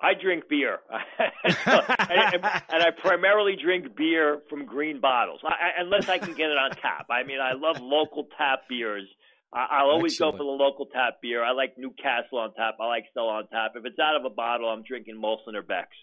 I 0.00 0.12
drink 0.12 0.44
beer, 0.48 0.78
and, 1.18 1.32
and, 1.64 2.82
I 2.82 2.90
primarily 3.00 3.56
drink 3.56 3.96
beer 3.96 4.42
from 4.50 4.66
green 4.66 5.00
bottles, 5.00 5.40
I, 5.42 5.80
unless 5.80 6.08
I 6.10 6.18
can 6.18 6.34
get 6.34 6.50
it 6.50 6.58
on 6.58 6.72
tap. 6.72 7.06
I 7.08 7.22
mean, 7.22 7.40
I 7.40 7.54
love 7.54 7.80
local 7.80 8.28
tap 8.36 8.68
beers. 8.68 9.08
I, 9.52 9.84
will 9.84 9.92
always 9.92 10.12
Excellent. 10.12 10.34
go 10.34 10.38
for 10.38 10.44
the 10.44 10.64
local 10.64 10.86
tap 10.86 11.22
beer. 11.22 11.42
I 11.42 11.52
like 11.52 11.78
Newcastle 11.78 12.38
on 12.38 12.52
tap. 12.52 12.76
I 12.78 12.86
like 12.86 13.04
Stella 13.10 13.38
on 13.38 13.48
tap. 13.48 13.72
If 13.74 13.86
it's 13.86 13.98
out 13.98 14.16
of 14.16 14.24
a 14.26 14.34
bottle, 14.34 14.68
I'm 14.68 14.82
drinking 14.82 15.16
Molson 15.16 15.54
or 15.54 15.62
Beck's. 15.62 15.96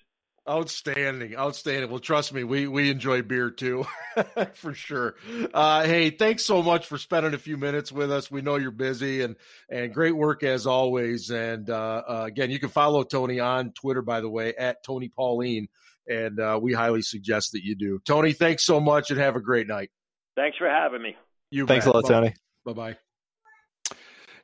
Outstanding, 0.49 1.37
outstanding. 1.37 1.89
Well, 1.89 1.99
trust 1.99 2.33
me, 2.33 2.43
we 2.43 2.67
we 2.67 2.91
enjoy 2.91 3.21
beer 3.21 3.49
too, 3.49 3.85
for 4.55 4.73
sure. 4.73 5.15
Uh, 5.53 5.85
hey, 5.85 6.09
thanks 6.09 6.45
so 6.45 6.61
much 6.61 6.85
for 6.85 6.97
spending 6.97 7.33
a 7.33 7.37
few 7.37 7.55
minutes 7.55 7.93
with 7.93 8.11
us. 8.11 8.29
We 8.29 8.41
know 8.41 8.57
you're 8.57 8.71
busy, 8.71 9.21
and 9.21 9.37
and 9.69 9.93
great 9.93 10.13
work 10.13 10.43
as 10.43 10.67
always. 10.67 11.29
And 11.29 11.69
uh, 11.69 12.03
uh, 12.05 12.23
again, 12.27 12.51
you 12.51 12.59
can 12.59 12.67
follow 12.67 13.03
Tony 13.03 13.39
on 13.39 13.71
Twitter, 13.71 14.01
by 14.01 14.19
the 14.19 14.29
way, 14.29 14.53
at 14.53 14.83
Tony 14.83 15.07
Pauline, 15.07 15.69
and 16.09 16.37
uh, 16.41 16.59
we 16.61 16.73
highly 16.73 17.03
suggest 17.03 17.53
that 17.53 17.63
you 17.63 17.75
do. 17.75 18.01
Tony, 18.03 18.33
thanks 18.33 18.65
so 18.65 18.81
much, 18.81 19.11
and 19.11 19.21
have 19.21 19.37
a 19.37 19.41
great 19.41 19.69
night. 19.69 19.91
Thanks 20.35 20.57
for 20.57 20.67
having 20.67 21.01
me. 21.01 21.15
You 21.51 21.67
thanks 21.67 21.85
bet. 21.85 21.93
a 21.93 21.97
lot, 21.97 22.05
Tony. 22.05 22.33
Bye 22.65 22.73
bye. 22.73 22.97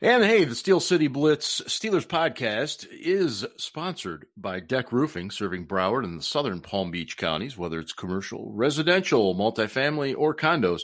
And 0.01 0.23
hey, 0.23 0.45
the 0.45 0.55
Steel 0.55 0.79
City 0.79 1.09
Blitz 1.09 1.59
Steelers 1.63 2.07
podcast 2.07 2.87
is 2.89 3.45
sponsored 3.57 4.27
by 4.37 4.61
Deck 4.61 4.93
Roofing, 4.93 5.29
serving 5.29 5.67
Broward 5.67 6.05
and 6.05 6.17
the 6.17 6.23
southern 6.23 6.61
Palm 6.61 6.89
Beach 6.89 7.17
counties, 7.17 7.57
whether 7.57 7.81
it's 7.81 7.91
commercial, 7.91 8.49
residential, 8.53 9.35
multifamily, 9.35 10.15
or 10.17 10.33
condos. 10.33 10.79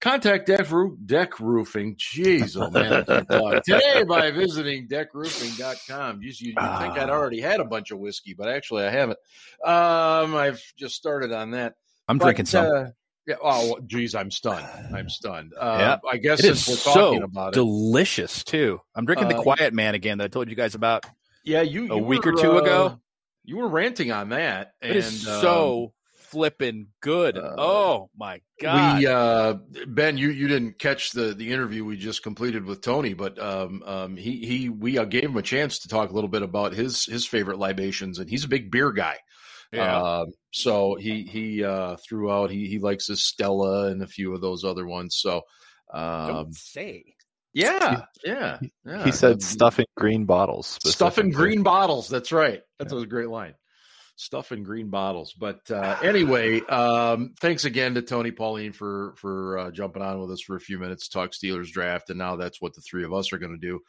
Contact 0.00 0.46
Deck, 0.46 0.70
Roo- 0.70 0.96
Deck 1.04 1.38
Roofing. 1.38 1.96
Jeez, 1.96 2.56
oh 2.58 2.70
man, 2.70 3.60
today 3.66 4.04
by 4.04 4.30
visiting 4.30 4.88
deckroofing.com. 4.88 6.22
You, 6.22 6.28
you, 6.28 6.48
you 6.48 6.54
think 6.54 6.98
I'd 6.98 7.10
ah. 7.10 7.12
already 7.12 7.42
had 7.42 7.60
a 7.60 7.64
bunch 7.64 7.90
of 7.90 7.98
whiskey, 7.98 8.32
but 8.32 8.48
actually 8.48 8.84
I 8.84 8.90
haven't. 8.90 9.18
Um, 9.66 10.34
I've 10.34 10.62
just 10.78 10.94
started 10.94 11.30
on 11.30 11.50
that. 11.50 11.74
I'm 12.08 12.16
but, 12.16 12.24
drinking 12.24 12.46
some. 12.46 12.74
Uh, 12.74 12.84
yeah. 13.26 13.36
Oh, 13.42 13.78
geez, 13.86 14.14
I'm 14.14 14.30
stunned. 14.30 14.66
I'm 14.94 15.08
stunned. 15.08 15.52
Uh, 15.58 15.98
yeah. 16.04 16.10
I 16.10 16.16
guess 16.16 16.40
it 16.40 16.56
since 16.56 16.68
we're 16.68 16.92
talking 16.92 17.20
so 17.20 17.24
about 17.24 17.48
it, 17.48 17.54
delicious 17.54 18.44
too. 18.44 18.80
I'm 18.94 19.04
drinking 19.04 19.26
uh, 19.26 19.36
the 19.36 19.42
Quiet 19.42 19.74
Man 19.74 19.94
again 19.94 20.18
that 20.18 20.24
I 20.24 20.28
told 20.28 20.48
you 20.48 20.56
guys 20.56 20.74
about. 20.74 21.04
Yeah, 21.44 21.62
you, 21.62 21.84
you 21.84 21.92
a 21.92 21.98
were, 21.98 22.06
week 22.06 22.26
or 22.26 22.32
two 22.32 22.58
ago. 22.58 22.86
Uh, 22.86 22.96
you 23.44 23.56
were 23.56 23.68
ranting 23.68 24.12
on 24.12 24.30
that. 24.30 24.72
It 24.80 24.90
and, 24.90 24.96
is 24.96 25.22
so 25.22 25.84
um, 25.84 25.90
flipping 26.16 26.88
good. 27.00 27.36
Uh, 27.36 27.54
oh 27.58 28.10
my 28.16 28.40
god. 28.60 28.98
We 28.98 29.06
uh, 29.06 29.54
Ben, 29.86 30.18
you 30.18 30.30
you 30.30 30.48
didn't 30.48 30.78
catch 30.78 31.10
the 31.10 31.34
the 31.34 31.52
interview 31.52 31.84
we 31.84 31.96
just 31.96 32.22
completed 32.22 32.64
with 32.64 32.80
Tony, 32.80 33.14
but 33.14 33.38
um, 33.38 33.82
um 33.86 34.16
he 34.16 34.44
he 34.44 34.68
we 34.68 34.98
uh, 34.98 35.04
gave 35.04 35.24
him 35.24 35.36
a 35.36 35.42
chance 35.42 35.80
to 35.80 35.88
talk 35.88 36.10
a 36.10 36.12
little 36.12 36.28
bit 36.28 36.42
about 36.42 36.74
his 36.74 37.04
his 37.06 37.26
favorite 37.26 37.58
libations, 37.58 38.18
and 38.18 38.28
he's 38.28 38.44
a 38.44 38.48
big 38.48 38.70
beer 38.70 38.92
guy. 38.92 39.16
Yeah. 39.72 40.02
Uh, 40.02 40.24
so 40.52 40.94
he 40.94 41.22
he 41.24 41.64
uh, 41.64 41.96
threw 41.96 42.30
out 42.30 42.50
he 42.50 42.68
he 42.68 42.78
likes 42.78 43.08
his 43.08 43.24
Stella 43.24 43.88
and 43.88 44.02
a 44.02 44.06
few 44.06 44.34
of 44.34 44.40
those 44.40 44.64
other 44.64 44.86
ones. 44.86 45.16
So 45.18 45.42
um, 45.92 46.26
don't 46.26 46.54
say. 46.54 47.04
Yeah, 47.52 48.02
yeah, 48.22 48.58
yeah. 48.84 49.04
He 49.04 49.12
said 49.12 49.42
stuff 49.42 49.78
in 49.78 49.86
green 49.96 50.26
bottles. 50.26 50.78
Stuff 50.84 51.18
in 51.18 51.30
green 51.30 51.62
bottles. 51.62 52.06
That's 52.06 52.30
right. 52.30 52.60
That's 52.78 52.92
yeah. 52.92 53.00
a 53.00 53.06
great 53.06 53.30
line. 53.30 53.54
Stuff 54.16 54.50
in 54.50 54.62
green 54.62 54.88
bottles. 54.88 55.34
But 55.34 55.70
uh, 55.70 55.96
anyway, 56.02 56.60
um, 56.62 57.34
thanks 57.38 57.64
again 57.64 57.94
to 57.94 58.02
Tony 58.02 58.32
Pauline 58.32 58.72
for 58.72 59.14
for 59.16 59.58
uh, 59.58 59.70
jumping 59.70 60.02
on 60.02 60.20
with 60.20 60.30
us 60.30 60.40
for 60.40 60.56
a 60.56 60.60
few 60.60 60.78
minutes 60.78 61.08
to 61.08 61.12
talk 61.12 61.32
Steelers 61.32 61.70
draft, 61.70 62.10
and 62.10 62.18
now 62.18 62.36
that's 62.36 62.60
what 62.60 62.74
the 62.74 62.80
three 62.80 63.04
of 63.04 63.12
us 63.12 63.32
are 63.32 63.38
going 63.38 63.52
to 63.52 63.58
do. 63.58 63.80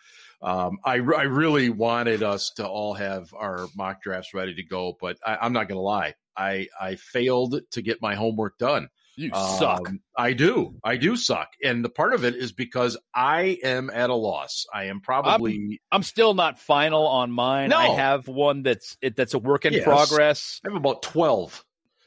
Um, 0.41 0.77
I, 0.83 0.95
I 0.95 1.23
really 1.23 1.69
wanted 1.69 2.21
us 2.21 2.51
to 2.57 2.67
all 2.67 2.93
have 2.93 3.33
our 3.33 3.67
mock 3.75 4.03
drafts 4.03 4.33
ready 4.33 4.53
to 4.55 4.63
go, 4.63 4.95
but 4.99 5.17
I, 5.25 5.45
am 5.45 5.53
not 5.53 5.67
going 5.67 5.77
to 5.77 5.81
lie. 5.81 6.13
I, 6.35 6.67
I 6.79 6.95
failed 6.95 7.59
to 7.71 7.81
get 7.81 8.01
my 8.01 8.13
homework 8.13 8.57
done. 8.59 8.89
You 9.19 9.31
suck. 9.31 9.89
Um, 9.89 9.99
I 10.15 10.33
do. 10.33 10.75
I 10.83 10.97
do 10.97 11.15
suck. 11.15 11.49
And 11.63 11.83
the 11.83 11.89
part 11.89 12.13
of 12.13 12.23
it 12.23 12.35
is 12.35 12.51
because 12.51 12.97
I 13.15 13.57
am 13.63 13.89
at 13.89 14.11
a 14.11 14.15
loss. 14.15 14.67
I 14.71 14.85
am 14.85 15.01
probably. 15.01 15.55
I'm, 15.55 15.97
I'm 15.97 16.03
still 16.03 16.35
not 16.35 16.59
final 16.59 17.07
on 17.07 17.31
mine. 17.31 17.69
No. 17.69 17.77
I 17.77 17.87
have 17.87 18.27
one 18.27 18.61
that's 18.61 18.95
it, 19.01 19.15
that's 19.15 19.33
a 19.33 19.39
work 19.39 19.65
in 19.65 19.73
yes. 19.73 19.83
progress. 19.83 20.61
I 20.63 20.69
have 20.69 20.77
about 20.77 21.01
twelve. 21.01 21.65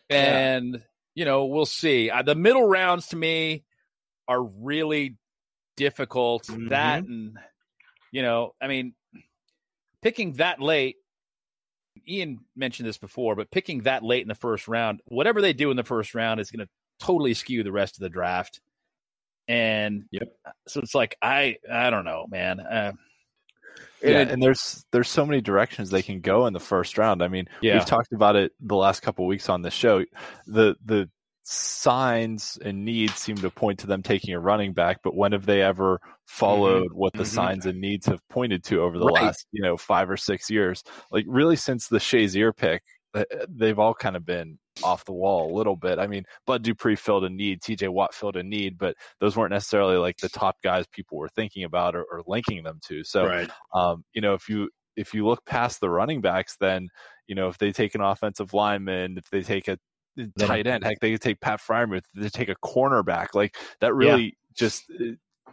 And 0.09 0.75
yeah. 0.75 0.81
you 1.17 1.25
know, 1.25 1.47
we'll 1.47 1.67
see. 1.67 2.11
Uh, 2.11 2.23
the 2.23 2.37
middle 2.37 2.67
rounds 2.67 3.09
to 3.09 3.17
me 3.17 3.65
are 4.29 4.41
really 4.41 5.17
difficult. 5.77 6.45
Mm-hmm. 6.47 6.69
That 6.69 7.03
and 7.03 7.37
you 8.13 8.23
know, 8.23 8.55
I 8.63 8.69
mean, 8.69 8.95
picking 10.01 10.35
that 10.35 10.61
late, 10.61 10.95
Ian 12.09 12.39
mentioned 12.55 12.89
this 12.89 12.99
before, 12.99 13.35
but 13.35 13.51
picking 13.51 13.81
that 13.83 14.05
late 14.05 14.23
in 14.23 14.29
the 14.29 14.37
first 14.37 14.69
round, 14.69 15.01
whatever 15.07 15.41
they 15.41 15.53
do 15.53 15.73
in 15.73 15.77
the 15.77 15.83
first 15.83 16.15
round 16.15 16.39
is 16.39 16.53
going 16.53 16.65
to 16.65 16.71
totally 17.01 17.35
skew 17.35 17.63
the 17.63 17.73
rest 17.73 17.97
of 17.97 18.01
the 18.01 18.09
draft. 18.09 18.61
And 19.49 20.05
yep. 20.13 20.29
so 20.69 20.81
it's 20.81 20.95
like 20.95 21.17
I 21.21 21.57
I 21.71 21.91
don't 21.91 22.05
know, 22.05 22.27
man. 22.31 22.61
Uh, 22.61 22.93
yeah, 24.03 24.21
and 24.21 24.43
there's 24.43 24.87
there's 24.93 25.09
so 25.09 25.27
many 25.27 25.41
directions 25.41 25.91
they 25.91 26.03
can 26.03 26.21
go 26.21 26.47
in 26.47 26.53
the 26.53 26.61
first 26.61 26.97
round. 26.97 27.23
I 27.23 27.29
mean, 27.29 27.49
yeah. 27.61 27.75
we've 27.75 27.85
talked 27.85 28.13
about 28.13 28.37
it 28.37 28.53
the 28.61 28.77
last 28.77 29.01
couple 29.01 29.27
weeks 29.27 29.49
on 29.49 29.63
the 29.63 29.71
show. 29.71 30.05
The 30.47 30.77
the 30.85 31.11
signs 31.43 32.59
and 32.63 32.85
needs 32.85 33.15
seem 33.15 33.37
to 33.37 33.51
point 33.51 33.81
to 33.81 33.87
them 33.87 34.03
taking 34.03 34.35
a 34.35 34.41
running 34.41 34.73
back, 34.73 35.01
but 35.03 35.17
when 35.17 35.33
have 35.33 35.47
they 35.47 35.63
ever 35.63 36.01
followed 36.27 36.91
mm-hmm. 36.91 36.99
what 36.99 37.13
the 37.13 37.25
mm-hmm. 37.25 37.35
signs 37.35 37.67
and 37.67 37.81
needs 37.81 38.07
have 38.07 38.27
pointed 38.29 38.63
to 38.65 38.81
over 38.81 38.99
the 38.99 39.07
right. 39.07 39.25
last, 39.25 39.47
you 39.51 39.63
know, 39.63 39.77
five 39.77 40.09
or 40.11 40.17
six 40.17 40.49
years? 40.49 40.85
Like 41.11 41.25
really 41.27 41.57
since 41.57 41.89
the 41.89 41.99
Shazier 41.99 42.57
pick, 42.57 42.83
Uh, 43.15 43.25
uh, 43.33 43.47
they've 43.49 43.79
all 43.79 43.95
kind 43.95 44.17
of 44.17 44.25
been 44.25 44.59
off 44.83 45.05
the 45.05 45.13
wall 45.13 45.53
a 45.53 45.57
little 45.57 45.77
bit. 45.77 45.99
I 45.99 46.07
mean, 46.07 46.25
Bud 46.47 46.63
Dupree 46.63 46.97
filled 46.97 47.25
a 47.25 47.31
need, 47.31 47.61
TJ 47.61 47.89
Watt 47.89 48.15
filled 48.15 48.37
a 48.37 48.43
need, 48.43 48.79
but 48.79 48.97
those 49.21 49.37
weren't 49.37 49.53
necessarily 49.53 49.97
like 49.97 50.19
the 50.19 50.29
top 50.29 50.57
guys 50.63 50.87
people 50.93 51.19
were 51.19 51.29
thinking 51.29 51.65
about 51.65 51.97
or, 51.97 52.05
or 52.05 52.23
linking 52.27 52.63
them 52.63 52.79
to. 52.87 53.03
So, 53.05 53.27
right. 53.27 53.51
um, 53.75 54.05
you 54.13 54.21
know, 54.21 54.35
if 54.35 54.49
you 54.49 54.71
if 54.97 55.15
you 55.15 55.27
look 55.27 55.45
past 55.47 55.81
the 55.81 55.91
running 55.91 56.21
backs, 56.21 56.57
then 56.61 56.89
you 57.27 57.35
know 57.35 57.49
if 57.49 57.59
they 57.59 57.73
take 57.73 57.95
an 57.95 58.01
offensive 58.01 58.55
lineman, 58.55 59.19
if 59.19 59.29
they 59.31 59.43
take 59.43 59.69
a 59.69 59.79
uh, 60.19 60.25
tight 60.39 60.67
end. 60.67 60.85
Heck, 60.85 61.01
they 61.01 61.13
could 61.13 61.21
take 61.21 61.41
Pat 61.41 61.61
Freiermuth. 61.61 62.03
They 62.15 62.29
take 62.29 62.49
a 62.49 62.57
cornerback. 62.57 63.29
Like 63.35 63.57
that 63.81 63.95
really 63.95 64.23
yeah. 64.23 64.31
just 64.55 64.91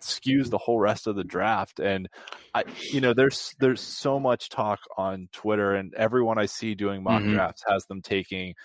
skews 0.02 0.50
the 0.50 0.58
whole 0.58 0.80
rest 0.80 1.08
of 1.08 1.16
the 1.16 1.24
draft. 1.24 1.80
And 1.80 2.10
I, 2.54 2.64
you 2.92 3.02
know, 3.02 3.14
there's 3.14 3.54
there's 3.60 3.82
so 3.82 4.20
much 4.20 4.50
talk 4.50 4.80
on 4.98 5.30
Twitter, 5.32 5.76
and 5.76 5.94
everyone 5.96 6.38
I 6.38 6.46
see 6.46 6.76
doing 6.76 7.04
mock 7.04 7.22
mm-hmm. 7.22 7.34
drafts 7.34 7.64
has 7.68 7.86
them 7.86 8.02
taking 8.02 8.56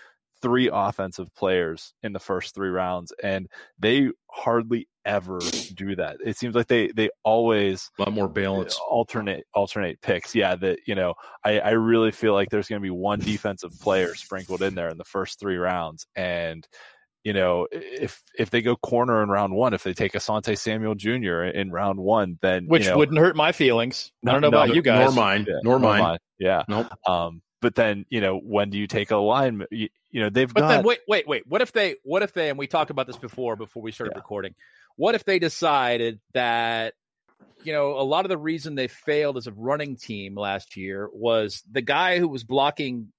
three 0.43 0.69
offensive 0.73 1.33
players 1.35 1.95
in 2.03 2.13
the 2.13 2.19
first 2.19 2.55
three 2.55 2.69
rounds, 2.69 3.13
and 3.23 3.49
they 3.79 4.11
hardly 4.31 4.89
ever 5.05 5.39
do 5.75 5.97
that. 5.97 6.17
It 6.25 6.37
seems 6.37 6.55
like 6.55 6.67
they 6.67 6.89
they 6.89 7.11
always 7.25 7.91
a 7.99 8.03
lot 8.03 8.13
more 8.13 8.29
balance 8.29 8.79
alternate 8.89 9.45
alternate 9.55 10.01
picks. 10.03 10.35
Yeah, 10.35 10.57
that 10.57 10.81
you 10.87 10.95
know, 10.95 11.15
I, 11.45 11.61
I 11.61 11.71
really 11.71 12.11
feel 12.11 12.35
like 12.35 12.51
there's 12.51 12.69
going 12.69 12.81
to 12.81 12.85
be 12.85 12.91
one 12.91 13.21
defensive 13.21 13.73
player 13.81 14.15
sprinkled 14.15 14.63
in 14.63 14.75
there 14.75 14.91
in 14.91 14.99
the 14.99 15.05
first 15.05 15.39
three 15.39 15.57
rounds, 15.57 16.07
and 16.17 16.67
you 17.25 17.33
know, 17.33 17.69
if 17.71 18.21
if 18.37 18.51
they 18.51 18.63
go 18.63 18.77
corner 18.77 19.23
in 19.23 19.29
round 19.29 19.55
one, 19.55 19.75
if 19.75 19.85
they 19.85 19.95
take 19.95 20.13
Asante 20.13 20.59
Samuel 20.59 20.95
Jr. 20.95 21.45
in 21.45 21.71
round 21.71 22.01
one, 22.01 22.39
then 22.43 22.67
which 22.67 22.85
you 22.85 22.91
know, 22.91 22.99
wouldn't 22.99 23.19
hurt 23.19 23.37
my 23.37 23.53
feelings. 23.53 24.11
I 24.27 24.33
don't 24.33 24.41
know 24.41 24.51
no, 24.51 24.63
about 24.63 24.75
you 24.75 24.83
guys, 24.83 25.07
nor 25.07 25.13
mine, 25.13 25.47
yeah, 25.49 25.55
nor, 25.63 25.79
nor 25.79 25.99
mine. 25.99 26.19
Yeah, 26.39 26.63
nope. 26.69 26.89
Um, 27.07 27.43
but 27.61 27.75
then 27.77 28.07
you 28.11 28.21
know, 28.21 28.39
when 28.39 28.71
do 28.71 28.79
you 28.79 28.89
take 28.89 29.13
a 29.13 29.17
line? 29.17 29.65
You, 29.71 29.89
you 30.11 30.21
know, 30.21 30.31
they've 30.31 30.53
but 30.53 30.61
got. 30.61 30.69
Then 30.69 30.83
wait, 30.85 31.01
wait, 31.07 31.29
wait. 31.29 31.45
What 31.47 31.63
if 31.63 31.73
they? 31.73 31.97
What 32.03 32.23
if 32.23 32.33
they? 32.33 32.49
And 32.49 32.59
we 32.59 32.67
talked 32.67 32.91
about 32.91 33.07
this 33.07 33.17
before 33.17 33.55
before 33.55 33.83
we 33.83 33.93
started 33.93 34.13
yeah. 34.15 34.21
recording. 34.21 34.55
What 34.97 35.15
if 35.15 35.25
they 35.25 35.39
decided 35.39 36.21
that 36.35 36.95
you 37.65 37.73
know, 37.73 37.93
a 37.99 38.03
lot 38.03 38.25
of 38.25 38.29
the 38.29 38.39
reason 38.39 38.75
they 38.75 38.89
failed 38.89 39.37
as 39.37 39.47
a 39.47 39.53
running 39.53 39.97
team 39.97 40.35
last 40.35 40.77
year 40.77 41.09
was 41.13 41.63
the 41.71 41.83
guy 41.83 42.19
who 42.19 42.29
was 42.29 42.45
blocking 42.45 43.13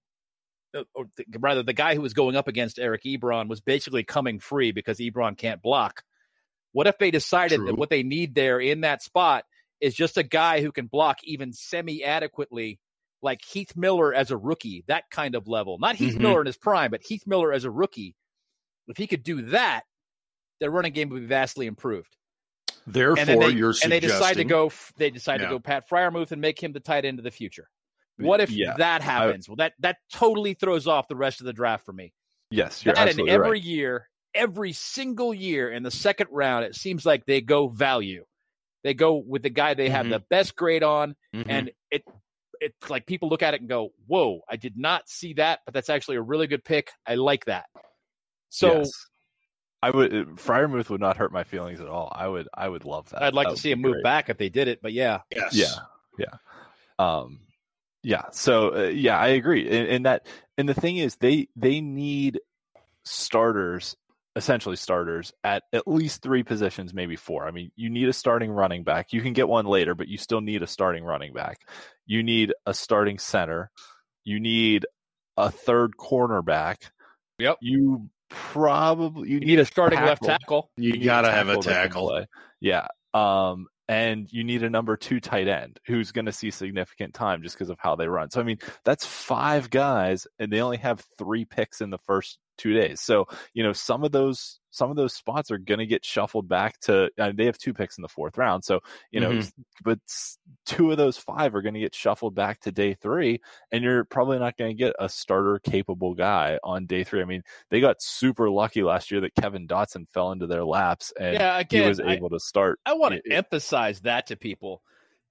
or 0.94 1.06
th- 1.16 1.28
rather 1.40 1.64
the 1.64 1.74
guy 1.74 1.96
who 1.96 2.02
was 2.02 2.14
going 2.14 2.36
up 2.36 2.48
against 2.48 2.80
Eric 2.80 3.04
Ebron 3.04 3.48
was 3.48 3.62
basically 3.62 4.04
coming 4.04 4.40
free 4.40 4.72
because 4.72 4.98
Ebron 4.98 5.38
can't 5.38 5.62
block. 5.62 6.04
What 6.72 6.88
if 6.88 6.98
they 6.98 7.12
decided 7.12 7.58
True. 7.58 7.68
that 7.68 7.76
what 7.76 7.90
they 7.90 8.04
need 8.04 8.36
there 8.36 8.60
in 8.60 8.82
that 8.82 9.04
spot 9.04 9.46
is 9.80 9.94
just 9.94 10.18
a 10.18 10.24
guy 10.24 10.62
who 10.62 10.72
can 10.72 10.88
block 10.88 11.20
even 11.24 11.54
semi 11.54 12.04
adequately, 12.04 12.80
like 13.22 13.44
Heath 13.44 13.76
Miller 13.76 14.14
as 14.14 14.32
a 14.32 14.38
rookie, 14.38 14.84
that 14.88 15.04
kind 15.12 15.36
of 15.36 15.48
level. 15.48 15.78
Not 15.78 15.96
Heath 15.96 16.14
mm-hmm. 16.14 16.24
Miller 16.24 16.42
in 16.42 16.48
his 16.48 16.58
prime, 16.58 16.92
but 16.92 17.04
Heath 17.04 17.28
Miller 17.28 17.54
as 17.54 17.66
a 17.66 17.72
rookie. 17.72 18.16
If 18.88 18.98
he 18.98 19.08
could 19.08 19.24
do 19.24 19.44
that, 19.44 19.84
their 20.60 20.72
running 20.72 20.94
game 20.94 21.10
would 21.10 21.22
be 21.22 21.28
vastly 21.28 21.68
improved. 21.68 22.16
Therefore, 22.86 23.20
and 23.20 23.42
they, 23.42 23.50
you're 23.50 23.74
and 23.84 23.92
they 23.92 24.00
decide 24.00 24.38
to 24.38 24.44
go. 24.44 24.72
They 24.98 25.10
decide 25.10 25.40
yeah. 25.40 25.48
to 25.48 25.54
go 25.54 25.60
Pat 25.60 25.90
Freiermuth 25.90 26.32
and 26.32 26.42
make 26.42 26.62
him 26.62 26.74
the 26.74 26.80
tight 26.82 27.06
end 27.06 27.20
of 27.20 27.24
the 27.24 27.32
future. 27.32 27.70
What 28.18 28.42
if 28.42 28.52
yeah, 28.52 28.76
that 28.78 29.02
happens? 29.02 29.48
I, 29.48 29.52
well, 29.52 29.56
that 29.58 29.74
that 29.80 29.98
totally 30.12 30.54
throws 30.54 30.88
off 30.88 31.08
the 31.08 31.16
rest 31.16 31.40
of 31.40 31.46
the 31.46 31.54
draft 31.54 31.86
for 31.86 31.94
me. 31.94 32.14
Yes, 32.52 32.86
you're 32.86 32.94
that 32.94 33.10
absolutely 33.10 33.34
and 33.34 33.44
every 33.44 33.58
right. 33.58 33.64
year, 33.64 34.10
every 34.36 34.74
single 34.74 35.34
year 35.34 35.72
in 35.72 35.84
the 35.84 35.92
second 35.92 36.28
round, 36.32 36.66
it 36.66 36.76
seems 36.76 37.06
like 37.06 37.26
they 37.26 37.42
go 37.42 37.68
value. 37.68 38.26
They 38.84 38.94
go 38.94 39.16
with 39.16 39.42
the 39.42 39.50
guy 39.50 39.74
they 39.74 39.90
have 39.90 40.04
mm-hmm. 40.04 40.12
the 40.12 40.24
best 40.30 40.56
grade 40.56 40.84
on, 40.84 41.16
mm-hmm. 41.34 41.50
and 41.50 41.72
it 41.90 42.04
it's 42.60 42.90
like 42.90 43.06
people 43.08 43.30
look 43.30 43.42
at 43.42 43.54
it 43.54 43.62
and 43.62 43.70
go, 43.70 43.90
"Whoa, 44.06 44.42
I 44.48 44.58
did 44.58 44.78
not 44.78 45.10
see 45.10 45.34
that," 45.34 45.62
but 45.66 45.74
that's 45.74 45.90
actually 45.90 46.18
a 46.18 46.22
really 46.22 46.48
good 46.48 46.64
pick. 46.64 46.92
I 47.08 47.16
like 47.16 47.46
that. 47.46 47.66
So. 48.50 48.80
Yes. 48.80 48.92
I 49.82 49.90
would 49.90 50.14
uh, 50.14 50.24
Freiermuth 50.36 50.90
would 50.92 51.02
not 51.02 51.18
hurt 51.18 51.34
my 51.34 51.44
feelings 51.44 51.82
at 51.82 51.90
all. 51.90 52.10
I 52.16 52.26
would 52.26 52.48
I 52.54 52.70
would 52.70 52.86
love 52.86 53.10
that. 53.10 53.22
I'd 53.22 53.34
like 53.34 53.50
that 53.50 53.56
to 53.56 53.62
see 53.62 53.70
him 53.70 53.82
move 53.82 54.02
back 54.02 54.30
if 54.30 54.38
they 54.38 54.48
did 54.48 54.70
it, 54.70 54.80
but 54.82 54.94
yeah. 54.94 55.20
Yes. 55.30 55.54
Yeah. 55.54 55.76
Yeah. 56.18 56.36
Um 57.00 57.42
yeah. 58.04 58.24
So 58.32 58.76
uh, 58.76 58.82
yeah, 58.90 59.18
I 59.18 59.30
agree. 59.30 59.68
And, 59.70 59.88
and 59.88 60.06
that 60.06 60.28
and 60.58 60.68
the 60.68 60.74
thing 60.74 60.98
is, 60.98 61.16
they 61.16 61.48
they 61.56 61.82
need 61.82 62.40
starters, 63.06 63.96
essentially 64.36 64.76
starters 64.76 65.32
at 65.44 65.64
at 65.72 65.88
least 65.88 66.22
three 66.22 66.44
positions, 66.44 66.94
maybe 66.94 67.16
four. 67.16 67.48
I 67.48 67.52
mean, 67.52 67.72
you 67.76 67.90
need 67.90 68.10
a 68.10 68.14
starting 68.14 68.52
running 68.52 68.84
back. 68.84 69.14
You 69.14 69.22
can 69.22 69.34
get 69.34 69.48
one 69.48 69.66
later, 69.66 69.96
but 69.96 70.08
you 70.08 70.18
still 70.18 70.42
need 70.42 70.62
a 70.62 70.68
starting 70.68 71.04
running 71.04 71.34
back. 71.34 71.68
You 72.06 72.24
need 72.24 72.54
a 72.66 72.74
starting 72.74 73.18
center. 73.20 73.72
You 74.24 74.40
need 74.40 74.86
a 75.38 75.50
third 75.50 75.98
cornerback. 75.98 76.90
Yep. 77.40 77.58
You 77.62 78.10
probably 78.30 79.30
you, 79.30 79.40
you 79.40 79.46
need, 79.46 79.60
a 79.60 79.66
starting 79.66 80.00
tackle. 80.00 80.28
left 80.28 80.42
tackle. 80.42 80.72
You, 80.78 80.94
you 80.94 81.06
gotta 81.06 81.32
have 81.32 81.50
a 81.50 81.58
tackle. 81.58 82.26
Yeah. 82.60 82.88
Um, 83.14 83.68
and 83.88 84.32
you 84.32 84.44
need 84.44 84.64
a 84.64 84.70
number 84.70 84.96
two 84.96 85.20
tight 85.20 85.48
end 85.48 85.80
who's 85.86 86.12
going 86.12 86.26
to 86.26 86.32
see 86.32 86.52
significant 86.52 87.14
time 87.14 87.42
just 87.44 87.56
because 87.56 87.70
of 87.70 87.80
how 87.80 87.96
they 87.96 88.08
run. 88.08 88.30
So, 88.30 88.40
I 88.40 88.44
mean, 88.44 88.60
that's 88.84 89.06
five 89.06 89.70
guys, 89.70 90.26
and 90.40 90.52
they 90.52 90.62
only 90.62 90.78
have 90.78 91.06
three 91.18 91.46
picks 91.46 91.82
in 91.82 91.90
the 91.90 91.98
first 92.00 92.40
two 92.58 92.74
days. 92.74 93.02
So, 93.02 93.28
you 93.54 93.64
know, 93.64 93.74
some 93.74 94.04
of 94.04 94.12
those 94.12 94.60
some 94.72 94.90
of 94.90 94.96
those 94.96 95.14
spots 95.14 95.52
are 95.52 95.60
going 95.60 95.80
to 95.80 95.86
get 95.86 96.04
shuffled 96.04 96.48
back 96.48 96.80
to. 96.82 97.10
Uh, 97.18 97.32
they 97.36 97.46
have 97.46 97.58
two 97.58 97.74
picks 97.74 97.98
in 97.98 98.02
the 98.02 98.08
fourth 98.08 98.38
round, 98.38 98.64
so 98.64 98.80
you 99.12 99.20
know, 99.20 99.32
mm-hmm. 99.32 99.62
but 99.84 100.00
two 100.66 100.92
of 100.92 100.98
those 100.98 101.18
five 101.18 101.54
are 101.54 101.62
going 101.62 101.76
to 101.76 101.80
get 101.80 101.94
shuffled 101.94 102.34
back 102.34 102.60
to 102.62 102.72
day 102.72 102.96
three, 102.96 103.40
and 103.72 103.84
you're 103.84 104.04
probably 104.04 104.40
not 104.40 104.58
going 104.58 104.72
to 104.72 104.84
get 104.84 104.96
a 104.98 105.08
starter 105.08 105.60
capable 105.60 106.16
guy 106.16 106.58
on 106.64 106.88
day 106.88 107.04
three. 107.04 107.22
I 107.22 107.26
mean, 107.26 107.44
they 107.70 107.82
got 107.82 108.02
super 108.02 108.50
lucky 108.50 108.82
last 108.82 109.12
year 109.12 109.22
that 109.22 109.36
Kevin 109.36 109.68
Dotson 109.68 110.10
fell 110.10 110.32
into 110.32 110.48
their 110.48 110.66
laps 110.66 111.14
and 111.20 111.36
yeah, 111.36 111.60
again, 111.60 111.84
he 111.84 111.90
was 111.90 112.00
able 112.00 112.28
I, 112.28 112.36
to 112.36 112.40
start. 112.40 112.80
I 112.86 112.94
want 112.94 113.16
to 113.16 113.32
emphasize 113.32 114.02
that 114.02 114.28
to 114.28 114.36
people. 114.36 114.82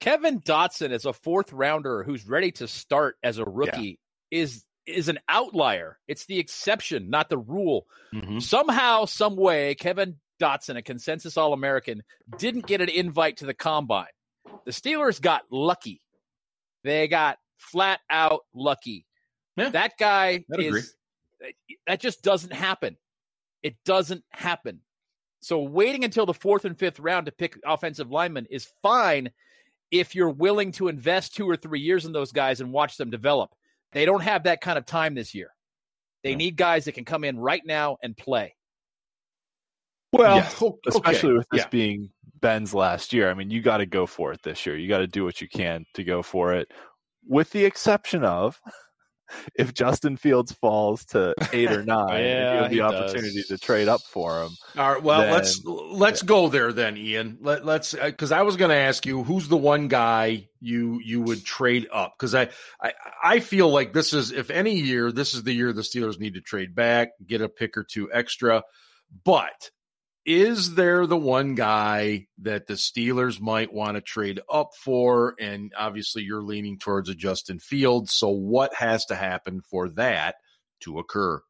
Kevin 0.01 0.41
Dotson 0.41 0.91
is 0.91 1.05
a 1.05 1.13
fourth 1.13 1.53
rounder 1.53 2.03
who's 2.03 2.27
ready 2.27 2.51
to 2.53 2.67
start 2.67 3.17
as 3.23 3.39
a 3.39 3.45
rookie 3.45 4.01
yeah. 4.31 4.41
is 4.41 4.65
is 4.87 5.09
an 5.09 5.19
outlier. 5.29 5.99
It's 6.09 6.27
the 6.27 6.39
exception, 6.39 7.11
not 7.11 7.29
the 7.29 7.39
rule. 7.39 7.87
Mm-hmm. 8.15 8.41
Somehow, 8.41 9.05
some 9.05 9.37
way, 9.37 9.75
Kevin 9.75 10.17
Dotson, 10.41 10.77
a 10.77 10.83
consensus 10.83 11.37
All 11.37 11.53
American, 11.53 12.03
didn't 12.39 12.67
get 12.67 12.81
an 12.81 12.89
invite 12.89 13.39
to 13.39 13.47
the 13.47 13.55
combine. 13.55 14.07
The 14.65 14.73
Steelers 14.73 15.21
got 15.21 15.43
lucky. 15.51 16.01
They 16.85 17.09
got 17.09 17.39
flat 17.57 18.01
out 18.11 18.41
lucky. 18.55 19.07
Yeah, 19.57 19.71
that 19.71 19.93
guy 19.99 20.45
is 20.51 20.95
that 21.87 22.01
just 22.01 22.23
doesn't 22.23 22.53
happen. 22.53 22.97
It 23.63 23.77
doesn't 23.85 24.25
happen. 24.31 24.81
So 25.41 25.63
waiting 25.63 26.05
until 26.05 26.27
the 26.27 26.35
fourth 26.35 26.65
and 26.65 26.79
fifth 26.79 27.01
round 27.01 27.27
to 27.27 27.33
pick 27.33 27.59
offensive 27.65 28.11
linemen 28.11 28.47
is 28.51 28.69
fine 28.83 29.31
if 29.91 30.15
you're 30.15 30.31
willing 30.31 30.73
to 30.73 30.89
invest 30.89 31.35
two 31.35 31.49
or 31.49 31.57
three 31.57 31.81
years 31.81 32.05
in 32.05 32.13
those 32.13 32.33
guys 32.33 32.61
and 32.61 32.73
watch 32.73 32.97
them 32.97 33.11
develop. 33.11 33.55
They 33.93 34.05
don't 34.05 34.23
have 34.23 34.45
that 34.45 34.61
kind 34.61 34.79
of 34.79 34.87
time 34.87 35.15
this 35.15 35.35
year. 35.35 35.51
They 36.23 36.35
need 36.35 36.57
guys 36.57 36.85
that 36.85 36.93
can 36.93 37.05
come 37.05 37.25
in 37.25 37.39
right 37.39 37.63
now 37.65 37.97
and 38.03 38.17
play. 38.17 38.55
Well, 40.13 40.37
yes. 40.37 40.63
okay. 40.63 40.79
especially 40.87 41.35
with 41.35 41.47
this 41.51 41.63
yeah. 41.63 41.69
being 41.69 42.11
Ben's 42.41 42.75
last 42.75 43.13
year. 43.13 43.31
I 43.31 43.35
mean, 43.35 43.51
you 43.51 43.63
got 43.63 43.79
to 43.79 43.87
go 43.87 44.07
for 44.07 44.33
it 44.33 44.43
this 44.43 44.67
year. 44.67 44.77
You 44.77 44.89
got 44.89 44.99
to 44.99 45.07
do 45.07 45.25
what 45.25 45.41
you 45.41 45.49
can 45.49 45.85
to 45.95 46.05
go 46.05 46.23
for 46.23 46.53
it, 46.53 46.69
with 47.27 47.51
the 47.51 47.65
exception 47.65 48.25
of 48.25 48.61
if 49.55 49.75
Justin 49.75 50.17
Fields 50.17 50.53
falls 50.53 51.05
to 51.07 51.35
eight 51.53 51.71
or 51.71 51.83
nine, 51.85 52.23
yeah, 52.23 52.55
you 52.55 52.63
have 52.63 52.71
the 52.71 52.81
opportunity 52.83 53.37
does. 53.37 53.49
to 53.49 53.59
trade 53.59 53.89
up 53.89 54.03
for 54.03 54.43
him. 54.43 54.51
All 54.77 54.95
right. 54.95 55.03
Well, 55.03 55.23
then, 55.23 55.33
let's 55.33 55.65
let's 55.65 56.23
yeah. 56.23 56.27
go 56.27 56.49
there 56.49 56.73
then, 56.73 56.97
Ian. 56.97 57.39
Let, 57.41 57.65
let's 57.65 57.95
because 57.95 58.33
uh, 58.33 58.37
I 58.37 58.43
was 58.43 58.57
going 58.57 58.71
to 58.71 58.77
ask 58.77 59.07
you 59.07 59.23
who's 59.23 59.49
the 59.49 59.57
one 59.57 59.89
guy 59.89 60.49
you 60.61 61.01
you 61.05 61.21
would 61.21 61.45
trade 61.45 61.89
up 61.93 62.15
because 62.19 62.35
I, 62.35 62.49
I 62.81 62.93
I 63.23 63.41
feel 63.41 63.69
like 63.69 63.93
this 63.93 64.13
is 64.13 64.33
if 64.33 64.51
any 64.51 64.75
year 64.75 65.13
this 65.13 65.35
is 65.35 65.43
the 65.43 65.53
year 65.53 65.73
the 65.73 65.83
Steelers 65.83 66.19
need 66.19 66.35
to 66.35 66.41
trade 66.41 66.75
back, 66.75 67.11
get 67.27 67.41
a 67.41 67.49
pick 67.49 67.77
or 67.77 67.85
two 67.85 68.11
extra, 68.13 68.63
but 69.25 69.71
is 70.25 70.75
there 70.75 71.07
the 71.07 71.17
one 71.17 71.55
guy 71.55 72.27
that 72.39 72.67
the 72.67 72.75
Steelers 72.75 73.41
might 73.41 73.73
want 73.73 73.97
to 73.97 74.01
trade 74.01 74.41
up 74.51 74.71
for? 74.75 75.35
And 75.41 75.73
obviously, 75.77 76.23
you're 76.23 76.43
leaning 76.43 76.79
towards 76.79 77.09
a 77.09 77.15
Justin 77.15 77.59
Fields. 77.59 78.15
So, 78.15 78.29
what 78.29 78.75
has 78.75 79.07
to 79.07 79.17
happen 79.17 79.63
for 79.63 79.89
that 79.91 80.37
to 80.81 80.99
occur? 80.99 81.43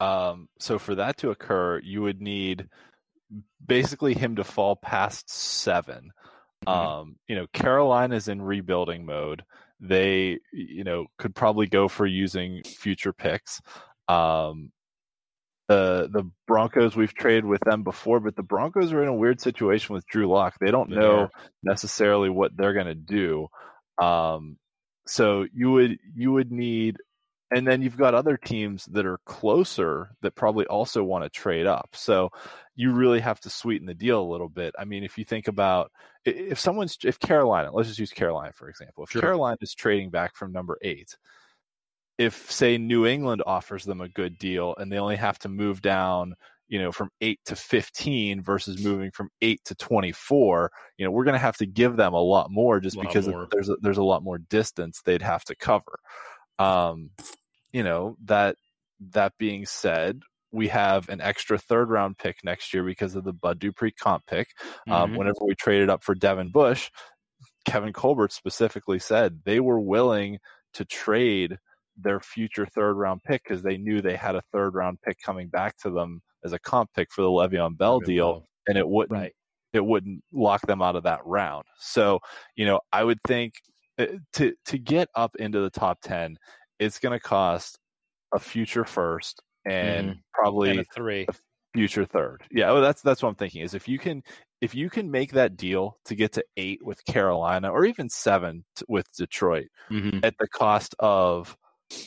Um, 0.00 0.48
so, 0.58 0.78
for 0.78 0.94
that 0.94 1.18
to 1.18 1.30
occur, 1.30 1.80
you 1.80 2.02
would 2.02 2.22
need 2.22 2.68
basically 3.64 4.14
him 4.14 4.36
to 4.36 4.44
fall 4.44 4.76
past 4.76 5.28
7 5.28 6.12
mm-hmm. 6.66 6.68
Um, 6.68 7.16
you 7.28 7.36
know, 7.36 7.46
Carolina's 7.52 8.28
in 8.28 8.40
rebuilding 8.40 9.04
mode. 9.04 9.44
They, 9.78 10.38
you 10.52 10.84
know, 10.84 11.06
could 11.18 11.34
probably 11.34 11.66
go 11.66 11.86
for 11.86 12.06
using 12.06 12.62
future 12.64 13.12
picks. 13.12 13.60
Um, 14.08 14.72
the 15.68 16.08
the 16.12 16.30
Broncos 16.46 16.94
we've 16.94 17.14
traded 17.14 17.44
with 17.44 17.60
them 17.62 17.82
before, 17.82 18.20
but 18.20 18.36
the 18.36 18.42
Broncos 18.42 18.92
are 18.92 19.02
in 19.02 19.08
a 19.08 19.14
weird 19.14 19.40
situation 19.40 19.94
with 19.94 20.06
Drew 20.06 20.28
Lock. 20.28 20.54
They 20.60 20.70
don't 20.70 20.90
know 20.90 21.28
necessarily 21.62 22.30
what 22.30 22.56
they're 22.56 22.74
going 22.74 22.86
to 22.86 22.94
do. 22.94 23.48
Um, 23.98 24.58
so 25.06 25.46
you 25.52 25.72
would 25.72 25.98
you 26.14 26.32
would 26.32 26.52
need, 26.52 26.98
and 27.50 27.66
then 27.66 27.82
you've 27.82 27.96
got 27.96 28.14
other 28.14 28.36
teams 28.36 28.84
that 28.86 29.06
are 29.06 29.18
closer 29.26 30.10
that 30.22 30.34
probably 30.36 30.66
also 30.66 31.02
want 31.02 31.24
to 31.24 31.30
trade 31.30 31.66
up. 31.66 31.90
So 31.94 32.30
you 32.76 32.92
really 32.92 33.20
have 33.20 33.40
to 33.40 33.50
sweeten 33.50 33.86
the 33.86 33.94
deal 33.94 34.20
a 34.20 34.30
little 34.30 34.48
bit. 34.48 34.74
I 34.78 34.84
mean, 34.84 35.02
if 35.02 35.18
you 35.18 35.24
think 35.24 35.48
about 35.48 35.90
if 36.24 36.60
someone's 36.60 36.96
if 37.02 37.18
Carolina, 37.18 37.70
let's 37.72 37.88
just 37.88 38.00
use 38.00 38.12
Carolina 38.12 38.52
for 38.52 38.68
example. 38.68 39.04
If 39.04 39.10
sure. 39.10 39.22
Carolina 39.22 39.58
is 39.60 39.74
trading 39.74 40.10
back 40.10 40.36
from 40.36 40.52
number 40.52 40.78
eight, 40.82 41.16
if 42.18 42.50
say 42.50 42.78
New 42.78 43.06
England 43.06 43.42
offers 43.46 43.84
them 43.84 44.00
a 44.00 44.08
good 44.08 44.38
deal 44.38 44.74
and 44.78 44.90
they 44.90 44.98
only 44.98 45.16
have 45.16 45.38
to 45.40 45.48
move 45.48 45.82
down, 45.82 46.34
you 46.68 46.80
know, 46.80 46.90
from 46.90 47.10
eight 47.20 47.40
to 47.44 47.56
15 47.56 48.42
versus 48.42 48.82
moving 48.82 49.10
from 49.10 49.28
eight 49.42 49.60
to 49.64 49.74
24, 49.74 50.70
you 50.96 51.04
know, 51.04 51.10
we're 51.10 51.24
going 51.24 51.34
to 51.34 51.38
have 51.38 51.58
to 51.58 51.66
give 51.66 51.96
them 51.96 52.14
a 52.14 52.20
lot 52.20 52.50
more 52.50 52.80
just 52.80 52.96
lot 52.96 53.06
because 53.06 53.28
more. 53.28 53.48
there's 53.50 53.68
a, 53.68 53.76
there's 53.82 53.98
a 53.98 54.04
lot 54.04 54.22
more 54.22 54.38
distance 54.38 55.02
they'd 55.02 55.22
have 55.22 55.44
to 55.44 55.54
cover. 55.54 55.98
Um, 56.58 57.10
you 57.72 57.82
know, 57.82 58.16
that, 58.24 58.56
that 59.12 59.34
being 59.38 59.66
said, 59.66 60.22
we 60.52 60.68
have 60.68 61.08
an 61.10 61.20
extra 61.20 61.58
third 61.58 61.90
round 61.90 62.16
pick 62.16 62.42
next 62.42 62.72
year 62.72 62.82
because 62.82 63.14
of 63.14 63.24
the 63.24 63.32
Bud 63.32 63.58
Dupree 63.58 63.92
comp 63.92 64.26
pick. 64.26 64.48
Um, 64.88 65.10
mm-hmm. 65.10 65.18
Whenever 65.18 65.44
we 65.44 65.54
traded 65.54 65.90
up 65.90 66.02
for 66.02 66.14
Devin 66.14 66.50
Bush, 66.50 66.90
Kevin 67.66 67.92
Colbert 67.92 68.32
specifically 68.32 68.98
said 68.98 69.40
they 69.44 69.60
were 69.60 69.80
willing 69.80 70.38
to 70.74 70.84
trade 70.86 71.58
their 71.96 72.20
future 72.20 72.66
third 72.66 72.94
round 72.94 73.22
pick 73.24 73.42
because 73.44 73.62
they 73.62 73.76
knew 73.76 74.00
they 74.00 74.16
had 74.16 74.34
a 74.34 74.42
third 74.52 74.74
round 74.74 75.00
pick 75.02 75.20
coming 75.20 75.48
back 75.48 75.76
to 75.78 75.90
them 75.90 76.22
as 76.44 76.52
a 76.52 76.58
comp 76.58 76.90
pick 76.94 77.10
for 77.10 77.22
the 77.22 77.28
Le'Veon 77.28 77.76
Bell 77.76 78.00
Le'Veon 78.00 78.06
deal, 78.06 78.32
Bell. 78.32 78.48
and 78.68 78.78
it 78.78 78.88
wouldn't 78.88 79.20
right. 79.20 79.32
it 79.72 79.84
wouldn't 79.84 80.22
lock 80.32 80.62
them 80.66 80.82
out 80.82 80.96
of 80.96 81.04
that 81.04 81.20
round. 81.24 81.64
So 81.78 82.20
you 82.54 82.66
know, 82.66 82.80
I 82.92 83.04
would 83.04 83.20
think 83.26 83.54
uh, 83.98 84.06
to 84.34 84.54
to 84.66 84.78
get 84.78 85.08
up 85.14 85.36
into 85.36 85.60
the 85.60 85.70
top 85.70 86.00
ten, 86.02 86.38
it's 86.78 86.98
going 86.98 87.18
to 87.18 87.20
cost 87.20 87.78
a 88.34 88.38
future 88.38 88.84
first 88.84 89.42
and 89.64 90.10
mm. 90.10 90.18
probably 90.32 90.70
and 90.70 90.80
a 90.80 90.84
three 90.84 91.26
a 91.28 91.34
future 91.74 92.04
third. 92.04 92.42
Yeah, 92.50 92.72
well, 92.72 92.82
that's 92.82 93.02
that's 93.02 93.22
what 93.22 93.28
I'm 93.30 93.34
thinking. 93.34 93.62
Is 93.62 93.74
if 93.74 93.88
you 93.88 93.98
can 93.98 94.22
if 94.60 94.74
you 94.74 94.88
can 94.88 95.10
make 95.10 95.32
that 95.32 95.56
deal 95.56 95.98
to 96.06 96.14
get 96.14 96.32
to 96.32 96.44
eight 96.56 96.84
with 96.84 97.04
Carolina 97.04 97.70
or 97.70 97.84
even 97.84 98.08
seven 98.08 98.64
with 98.88 99.06
Detroit 99.16 99.68
mm-hmm. 99.90 100.20
at 100.22 100.34
the 100.38 100.48
cost 100.48 100.94
of 100.98 101.56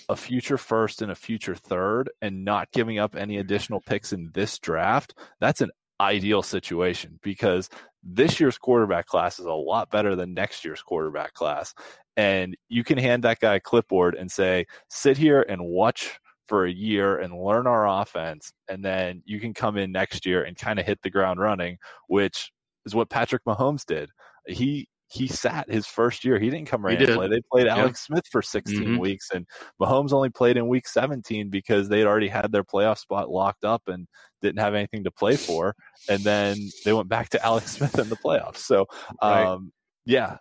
a 0.07 0.15
future 0.15 0.57
first 0.57 1.01
and 1.01 1.11
a 1.11 1.15
future 1.15 1.55
third 1.55 2.09
and 2.21 2.43
not 2.43 2.71
giving 2.71 2.99
up 2.99 3.15
any 3.15 3.37
additional 3.37 3.81
picks 3.81 4.13
in 4.13 4.31
this 4.33 4.59
draft, 4.59 5.13
that's 5.39 5.61
an 5.61 5.71
ideal 5.99 6.41
situation 6.41 7.19
because 7.21 7.69
this 8.03 8.39
year's 8.39 8.57
quarterback 8.57 9.05
class 9.05 9.39
is 9.39 9.45
a 9.45 9.53
lot 9.53 9.91
better 9.91 10.15
than 10.15 10.33
next 10.33 10.63
year's 10.63 10.81
quarterback 10.81 11.33
class. 11.33 11.73
And 12.15 12.55
you 12.67 12.83
can 12.83 12.97
hand 12.97 13.23
that 13.23 13.39
guy 13.39 13.55
a 13.55 13.59
clipboard 13.59 14.15
and 14.15 14.31
say, 14.31 14.65
sit 14.89 15.17
here 15.17 15.45
and 15.47 15.61
watch 15.63 16.19
for 16.47 16.65
a 16.65 16.71
year 16.71 17.17
and 17.17 17.33
learn 17.33 17.67
our 17.67 17.87
offense. 17.87 18.51
And 18.67 18.83
then 18.83 19.21
you 19.25 19.39
can 19.39 19.53
come 19.53 19.77
in 19.77 19.91
next 19.91 20.25
year 20.25 20.43
and 20.43 20.57
kind 20.57 20.79
of 20.79 20.85
hit 20.85 21.01
the 21.01 21.09
ground 21.09 21.39
running, 21.39 21.77
which 22.07 22.51
is 22.85 22.95
what 22.95 23.09
Patrick 23.09 23.45
Mahomes 23.45 23.85
did. 23.85 24.09
He 24.47 24.87
he 25.11 25.27
sat 25.27 25.69
his 25.69 25.87
first 25.87 26.23
year. 26.23 26.37
He 26.37 26.49
didn't 26.49 26.67
come 26.67 26.85
right 26.85 27.01
and 27.01 27.15
play. 27.15 27.27
They 27.27 27.41
played 27.51 27.67
Alex 27.67 28.01
Smith 28.01 28.25
for 28.31 28.43
16 28.43 28.79
mm-hmm. 28.79 28.97
weeks, 28.97 29.29
and 29.33 29.47
Mahomes 29.81 30.13
only 30.13 30.29
played 30.29 30.55
in 30.55 30.67
week 30.67 30.87
17 30.87 31.49
because 31.49 31.89
they'd 31.89 32.05
already 32.05 32.27
had 32.27 32.51
their 32.51 32.63
playoff 32.63 32.99
spot 32.99 33.29
locked 33.29 33.63
up 33.63 33.81
and 33.87 34.07
didn't 34.41 34.59
have 34.59 34.75
anything 34.75 35.03
to 35.05 35.11
play 35.11 35.35
for. 35.35 35.75
And 36.07 36.23
then 36.23 36.57
they 36.85 36.93
went 36.93 37.09
back 37.09 37.29
to 37.29 37.43
Alex 37.45 37.71
Smith 37.71 37.97
in 37.97 38.09
the 38.09 38.17
playoffs. 38.17 38.57
So, 38.57 38.85
right. 39.21 39.45
um, 39.45 39.71
yeah, 40.05 40.37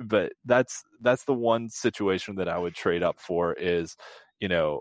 but 0.00 0.32
that's 0.44 0.82
that's 1.00 1.24
the 1.24 1.34
one 1.34 1.68
situation 1.68 2.34
that 2.36 2.48
I 2.48 2.58
would 2.58 2.74
trade 2.74 3.04
up 3.04 3.20
for 3.20 3.52
is, 3.54 3.96
you 4.40 4.48
know, 4.48 4.80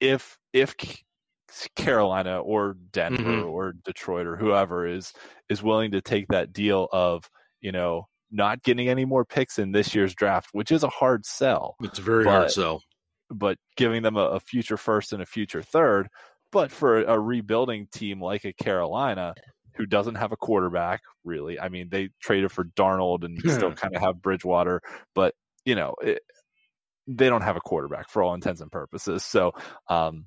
if 0.00 0.38
if 0.52 0.74
Carolina 1.76 2.40
or 2.40 2.76
Denver 2.92 3.22
mm-hmm. 3.22 3.48
or 3.48 3.72
Detroit 3.84 4.26
or 4.26 4.36
whoever 4.36 4.86
is 4.86 5.14
is 5.48 5.62
willing 5.62 5.92
to 5.92 6.02
take 6.02 6.28
that 6.28 6.52
deal 6.52 6.88
of 6.92 7.28
you 7.62 7.72
know 7.72 8.06
not 8.30 8.62
getting 8.62 8.88
any 8.88 9.04
more 9.04 9.24
picks 9.24 9.58
in 9.58 9.72
this 9.72 9.94
year's 9.94 10.14
draft, 10.14 10.50
which 10.52 10.70
is 10.70 10.82
a 10.82 10.88
hard 10.88 11.26
sell. 11.26 11.76
It's 11.82 11.98
a 11.98 12.02
very 12.02 12.24
but, 12.24 12.30
hard 12.30 12.50
sell. 12.50 12.82
But 13.30 13.58
giving 13.76 14.02
them 14.02 14.16
a, 14.16 14.24
a, 14.24 14.40
future 14.40 14.76
first 14.76 15.12
and 15.12 15.22
a 15.22 15.26
future 15.26 15.62
third. 15.62 16.08
But 16.52 16.70
for 16.70 17.02
a, 17.02 17.14
a 17.14 17.18
rebuilding 17.18 17.88
team 17.92 18.20
like 18.20 18.44
a 18.44 18.52
Carolina, 18.52 19.34
who 19.76 19.86
doesn't 19.86 20.16
have 20.16 20.32
a 20.32 20.36
quarterback, 20.36 21.00
really, 21.24 21.58
I 21.58 21.68
mean, 21.68 21.88
they 21.90 22.10
traded 22.20 22.52
for 22.52 22.64
Darnold 22.64 23.24
and 23.24 23.38
still 23.50 23.72
kind 23.72 23.94
of 23.94 24.02
have 24.02 24.22
Bridgewater, 24.22 24.82
but 25.14 25.34
you 25.64 25.74
know, 25.74 25.94
it, 26.02 26.22
they 27.06 27.28
don't 27.28 27.42
have 27.42 27.56
a 27.56 27.60
quarterback 27.60 28.08
for 28.08 28.22
all 28.22 28.34
intents 28.34 28.60
and 28.60 28.70
purposes. 28.70 29.24
So, 29.24 29.52
um, 29.88 30.26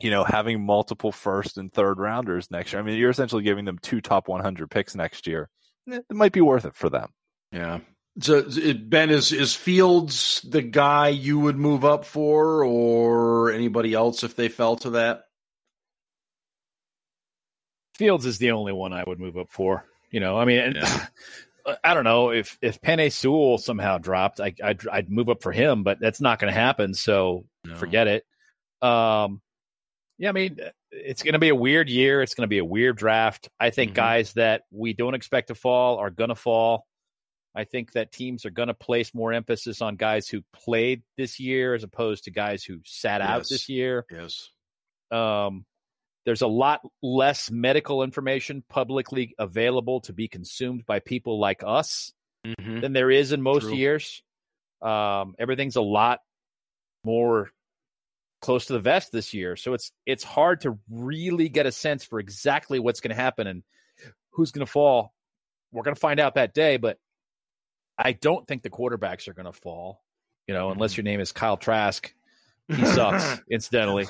you 0.00 0.10
know, 0.10 0.24
having 0.24 0.64
multiple 0.64 1.12
first 1.12 1.58
and 1.58 1.72
third 1.72 1.98
rounders 1.98 2.50
next 2.50 2.72
year, 2.72 2.80
I 2.80 2.84
mean, 2.84 2.98
you're 2.98 3.10
essentially 3.10 3.42
giving 3.42 3.64
them 3.64 3.78
two 3.80 4.00
top 4.00 4.28
100 4.28 4.70
picks 4.70 4.94
next 4.94 5.26
year. 5.26 5.48
It 5.86 6.04
might 6.10 6.32
be 6.32 6.40
worth 6.40 6.64
it 6.64 6.74
for 6.74 6.90
them. 6.90 7.10
Yeah. 7.52 7.80
So 8.20 8.44
Ben 8.74 9.10
is 9.10 9.32
is 9.32 9.54
Fields 9.54 10.42
the 10.42 10.62
guy 10.62 11.08
you 11.08 11.38
would 11.38 11.56
move 11.56 11.84
up 11.84 12.04
for, 12.04 12.64
or 12.64 13.50
anybody 13.52 13.94
else 13.94 14.22
if 14.22 14.36
they 14.36 14.48
fell 14.48 14.76
to 14.76 14.90
that? 14.90 15.24
Fields 17.96 18.26
is 18.26 18.38
the 18.38 18.50
only 18.50 18.72
one 18.72 18.92
I 18.92 19.04
would 19.06 19.18
move 19.18 19.38
up 19.38 19.50
for. 19.50 19.84
You 20.10 20.20
know, 20.20 20.38
I 20.38 20.44
mean, 20.44 20.74
yeah. 20.76 21.06
I 21.84 21.94
don't 21.94 22.04
know 22.04 22.30
if 22.30 22.58
if 22.60 22.80
Penei 22.80 23.10
Sewell 23.12 23.58
somehow 23.58 23.98
dropped, 23.98 24.40
I, 24.40 24.54
I'd, 24.62 24.86
I'd 24.88 25.10
move 25.10 25.28
up 25.28 25.42
for 25.42 25.52
him, 25.52 25.82
but 25.82 25.98
that's 26.00 26.20
not 26.20 26.38
going 26.38 26.52
to 26.52 26.58
happen. 26.58 26.94
So 26.94 27.46
no. 27.64 27.76
forget 27.76 28.08
it. 28.08 28.24
Um, 28.86 29.40
yeah, 30.18 30.28
I 30.28 30.32
mean, 30.32 30.58
it's 30.90 31.22
going 31.22 31.32
to 31.32 31.38
be 31.38 31.48
a 31.48 31.54
weird 31.54 31.88
year. 31.88 32.20
It's 32.22 32.34
going 32.34 32.46
to 32.46 32.50
be 32.50 32.58
a 32.58 32.64
weird 32.64 32.96
draft. 32.96 33.48
I 33.58 33.70
think 33.70 33.90
mm-hmm. 33.92 33.96
guys 33.96 34.32
that 34.34 34.62
we 34.70 34.92
don't 34.92 35.14
expect 35.14 35.48
to 35.48 35.54
fall 35.54 35.98
are 35.98 36.10
going 36.10 36.28
to 36.28 36.34
fall. 36.34 36.86
I 37.54 37.64
think 37.64 37.92
that 37.92 38.12
teams 38.12 38.46
are 38.46 38.50
going 38.50 38.68
to 38.68 38.74
place 38.74 39.14
more 39.14 39.32
emphasis 39.32 39.82
on 39.82 39.96
guys 39.96 40.28
who 40.28 40.42
played 40.52 41.02
this 41.18 41.38
year 41.38 41.74
as 41.74 41.84
opposed 41.84 42.24
to 42.24 42.30
guys 42.30 42.64
who 42.64 42.80
sat 42.84 43.20
yes. 43.20 43.28
out 43.28 43.48
this 43.48 43.68
year. 43.68 44.06
Yes. 44.10 44.48
Um, 45.10 45.66
there's 46.24 46.42
a 46.42 46.46
lot 46.46 46.80
less 47.02 47.50
medical 47.50 48.02
information 48.02 48.62
publicly 48.68 49.34
available 49.38 50.00
to 50.02 50.12
be 50.12 50.28
consumed 50.28 50.86
by 50.86 51.00
people 51.00 51.38
like 51.38 51.62
us 51.66 52.12
mm-hmm. 52.46 52.80
than 52.80 52.92
there 52.92 53.10
is 53.10 53.32
in 53.32 53.42
most 53.42 53.64
True. 53.64 53.74
years. 53.74 54.22
Um, 54.80 55.34
everything's 55.38 55.76
a 55.76 55.82
lot 55.82 56.20
more 57.04 57.50
close 58.40 58.66
to 58.66 58.72
the 58.72 58.80
vest 58.80 59.12
this 59.12 59.34
year, 59.34 59.56
so 59.56 59.74
it's 59.74 59.92
it's 60.06 60.24
hard 60.24 60.62
to 60.62 60.78
really 60.90 61.48
get 61.48 61.66
a 61.66 61.72
sense 61.72 62.04
for 62.04 62.18
exactly 62.18 62.78
what's 62.78 63.00
going 63.00 63.14
to 63.14 63.20
happen 63.22 63.46
and 63.46 63.62
who's 64.30 64.50
going 64.50 64.66
to 64.66 64.70
fall. 64.70 65.12
We're 65.72 65.84
going 65.84 65.94
to 65.94 66.00
find 66.00 66.20
out 66.20 66.34
that 66.34 66.54
day, 66.54 66.76
but 66.76 66.98
I 68.02 68.12
don't 68.12 68.46
think 68.46 68.62
the 68.62 68.70
quarterbacks 68.70 69.28
are 69.28 69.34
going 69.34 69.46
to 69.46 69.52
fall. 69.52 70.02
You 70.48 70.54
know, 70.54 70.70
unless 70.70 70.94
mm. 70.94 70.98
your 70.98 71.04
name 71.04 71.20
is 71.20 71.32
Kyle 71.32 71.56
Trask, 71.56 72.12
he 72.68 72.84
sucks. 72.86 73.40
incidentally, 73.50 74.06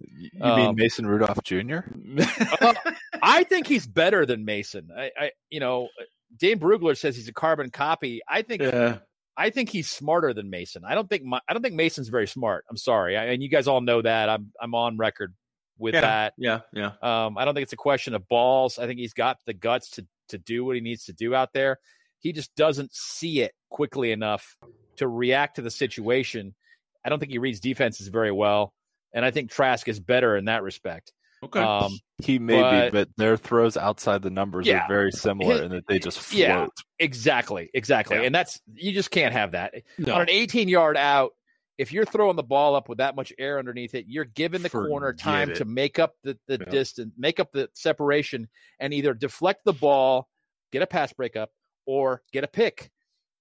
you 0.00 0.30
um, 0.40 0.56
mean 0.56 0.74
Mason 0.76 1.06
Rudolph 1.06 1.42
Jr.? 1.44 1.78
uh, 2.60 2.74
I 3.22 3.44
think 3.44 3.66
he's 3.66 3.86
better 3.86 4.26
than 4.26 4.44
Mason. 4.44 4.90
I, 4.96 5.10
I, 5.18 5.30
you 5.48 5.60
know, 5.60 5.88
Dane 6.36 6.58
Brugler 6.58 6.96
says 6.96 7.16
he's 7.16 7.28
a 7.28 7.32
carbon 7.32 7.70
copy. 7.70 8.20
I 8.28 8.42
think, 8.42 8.62
yeah. 8.62 8.98
I 9.36 9.50
think 9.50 9.68
he's 9.68 9.88
smarter 9.88 10.34
than 10.34 10.50
Mason. 10.50 10.84
I 10.84 10.94
don't 10.94 11.08
think, 11.08 11.24
my, 11.24 11.40
I 11.48 11.52
don't 11.52 11.62
think 11.62 11.76
Mason's 11.76 12.08
very 12.08 12.26
smart. 12.26 12.64
I'm 12.68 12.76
sorry, 12.76 13.16
I, 13.16 13.26
and 13.26 13.42
you 13.42 13.48
guys 13.48 13.68
all 13.68 13.80
know 13.80 14.02
that. 14.02 14.28
I'm, 14.28 14.52
I'm 14.60 14.74
on 14.74 14.96
record 14.96 15.34
with 15.78 15.94
yeah, 15.94 16.00
that. 16.00 16.34
Yeah, 16.36 16.60
yeah. 16.72 16.92
Um, 17.02 17.38
I 17.38 17.44
don't 17.44 17.54
think 17.54 17.64
it's 17.64 17.72
a 17.72 17.76
question 17.76 18.14
of 18.14 18.28
balls. 18.28 18.78
I 18.78 18.86
think 18.86 18.98
he's 18.98 19.14
got 19.14 19.38
the 19.46 19.54
guts 19.54 19.90
to 19.90 20.06
to 20.28 20.38
do 20.38 20.64
what 20.64 20.74
he 20.74 20.80
needs 20.80 21.04
to 21.04 21.12
do 21.12 21.34
out 21.34 21.52
there. 21.52 21.78
He 22.26 22.32
just 22.32 22.56
doesn't 22.56 22.92
see 22.92 23.40
it 23.42 23.52
quickly 23.70 24.10
enough 24.10 24.56
to 24.96 25.06
react 25.06 25.56
to 25.56 25.62
the 25.62 25.70
situation. 25.70 26.56
I 27.04 27.08
don't 27.08 27.20
think 27.20 27.30
he 27.30 27.38
reads 27.38 27.60
defenses 27.60 28.08
very 28.08 28.32
well, 28.32 28.74
and 29.14 29.24
I 29.24 29.30
think 29.30 29.52
Trask 29.52 29.86
is 29.86 30.00
better 30.00 30.36
in 30.36 30.46
that 30.46 30.64
respect. 30.64 31.12
Okay, 31.44 31.60
um, 31.60 31.96
he 32.18 32.40
may 32.40 32.60
but, 32.60 32.84
be, 32.86 32.90
but 32.98 33.08
their 33.16 33.36
throws 33.36 33.76
outside 33.76 34.22
the 34.22 34.30
numbers 34.30 34.66
yeah, 34.66 34.86
are 34.86 34.88
very 34.88 35.12
similar 35.12 35.62
in 35.62 35.70
that 35.70 35.86
they 35.86 36.00
just 36.00 36.18
float. 36.18 36.40
Yeah, 36.40 36.66
exactly, 36.98 37.70
exactly, 37.72 38.16
yeah. 38.16 38.22
and 38.24 38.34
that's 38.34 38.60
you 38.74 38.90
just 38.90 39.12
can't 39.12 39.32
have 39.32 39.52
that 39.52 39.74
no. 39.96 40.12
on 40.12 40.22
an 40.22 40.30
18 40.30 40.68
yard 40.68 40.96
out. 40.96 41.30
If 41.78 41.92
you're 41.92 42.06
throwing 42.06 42.34
the 42.34 42.42
ball 42.42 42.74
up 42.74 42.88
with 42.88 42.98
that 42.98 43.14
much 43.14 43.32
air 43.38 43.60
underneath 43.60 43.94
it, 43.94 44.06
you're 44.08 44.24
giving 44.24 44.62
the 44.62 44.68
Forget 44.68 44.90
corner 44.90 45.12
time 45.12 45.50
it. 45.52 45.58
to 45.58 45.64
make 45.64 46.00
up 46.00 46.16
the, 46.24 46.36
the 46.48 46.58
yeah. 46.58 46.70
distance, 46.72 47.14
make 47.16 47.38
up 47.38 47.52
the 47.52 47.70
separation, 47.72 48.48
and 48.80 48.92
either 48.92 49.14
deflect 49.14 49.64
the 49.64 49.72
ball, 49.72 50.26
get 50.72 50.82
a 50.82 50.88
pass 50.88 51.12
breakup, 51.12 51.50
or 51.86 52.22
get 52.32 52.44
a 52.44 52.48
pick. 52.48 52.90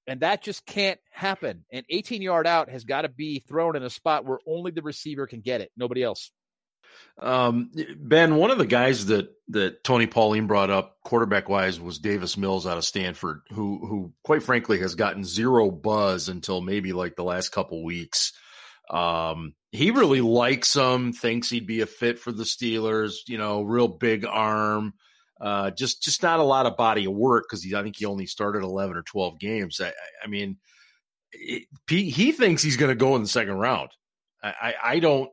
And 0.08 0.20
that 0.20 0.44
just 0.44 0.66
can't 0.66 1.00
happen. 1.12 1.66
An 1.72 1.84
18 1.90 2.22
yard 2.22 2.46
out 2.46 2.70
has 2.70 2.84
got 2.84 3.02
to 3.02 3.10
be 3.10 3.40
thrown 3.40 3.76
in 3.76 3.84
a 3.84 3.90
spot 3.90 4.26
where 4.26 4.40
only 4.48 4.72
the 4.72 4.84
receiver 4.84 5.26
can 5.26 5.42
get 5.42 5.62
it, 5.62 5.72
nobody 5.76 6.04
else. 6.04 6.32
Um, 7.20 7.72
ben, 7.98 8.36
one 8.36 8.52
of 8.52 8.58
the 8.58 8.66
guys 8.66 9.08
that 9.08 9.30
that 9.50 9.84
Tony 9.84 10.08
Pauline 10.08 10.48
brought 10.48 10.70
up 10.70 10.98
quarterback 11.04 11.50
wise 11.50 11.80
was 11.80 12.00
Davis 12.00 12.38
Mills 12.38 12.68
out 12.68 12.78
of 12.78 12.86
Stanford, 12.86 13.42
who 13.52 13.86
who 13.86 14.14
quite 14.24 14.44
frankly 14.44 14.80
has 14.80 14.96
gotten 14.96 15.24
zero 15.24 15.72
buzz 15.72 16.30
until 16.30 16.62
maybe 16.62 16.94
like 16.94 17.16
the 17.16 17.24
last 17.24 17.50
couple 17.50 17.84
weeks. 17.84 18.34
Um, 18.90 19.56
he 19.72 19.92
really 19.92 20.22
likes 20.22 20.76
him, 20.76 21.14
thinks 21.14 21.50
he'd 21.50 21.68
be 21.68 21.82
a 21.82 21.86
fit 21.86 22.20
for 22.20 22.32
the 22.32 22.44
Steelers. 22.44 23.16
You 23.28 23.38
know, 23.38 23.64
real 23.64 23.88
big 23.88 24.26
arm. 24.26 24.94
Uh, 25.40 25.70
just 25.72 26.02
just 26.02 26.24
not 26.24 26.40
a 26.40 26.44
lot 26.44 26.66
of 26.66 26.78
body 26.78 27.06
of 27.06 27.14
work 27.14 27.46
because 27.50 27.66
I 27.74 27.84
think 27.84 27.98
he 27.98 28.06
only 28.06 28.26
started 28.26 28.64
eleven 28.64 28.96
or 28.96 29.02
twelve 29.02 29.40
games. 29.40 29.82
I, 29.82 29.92
I 30.24 30.28
mean, 30.28 30.58
it, 31.34 31.68
he 31.88 32.32
thinks 32.32 32.64
he's 32.64 32.78
going 32.78 32.90
to 32.90 32.96
go 32.96 33.16
in 33.16 33.22
the 33.22 33.28
second 33.28 33.56
round. 33.56 33.90
I, 34.42 34.50
I, 34.62 34.74
I 34.84 35.00
don't 35.00 35.30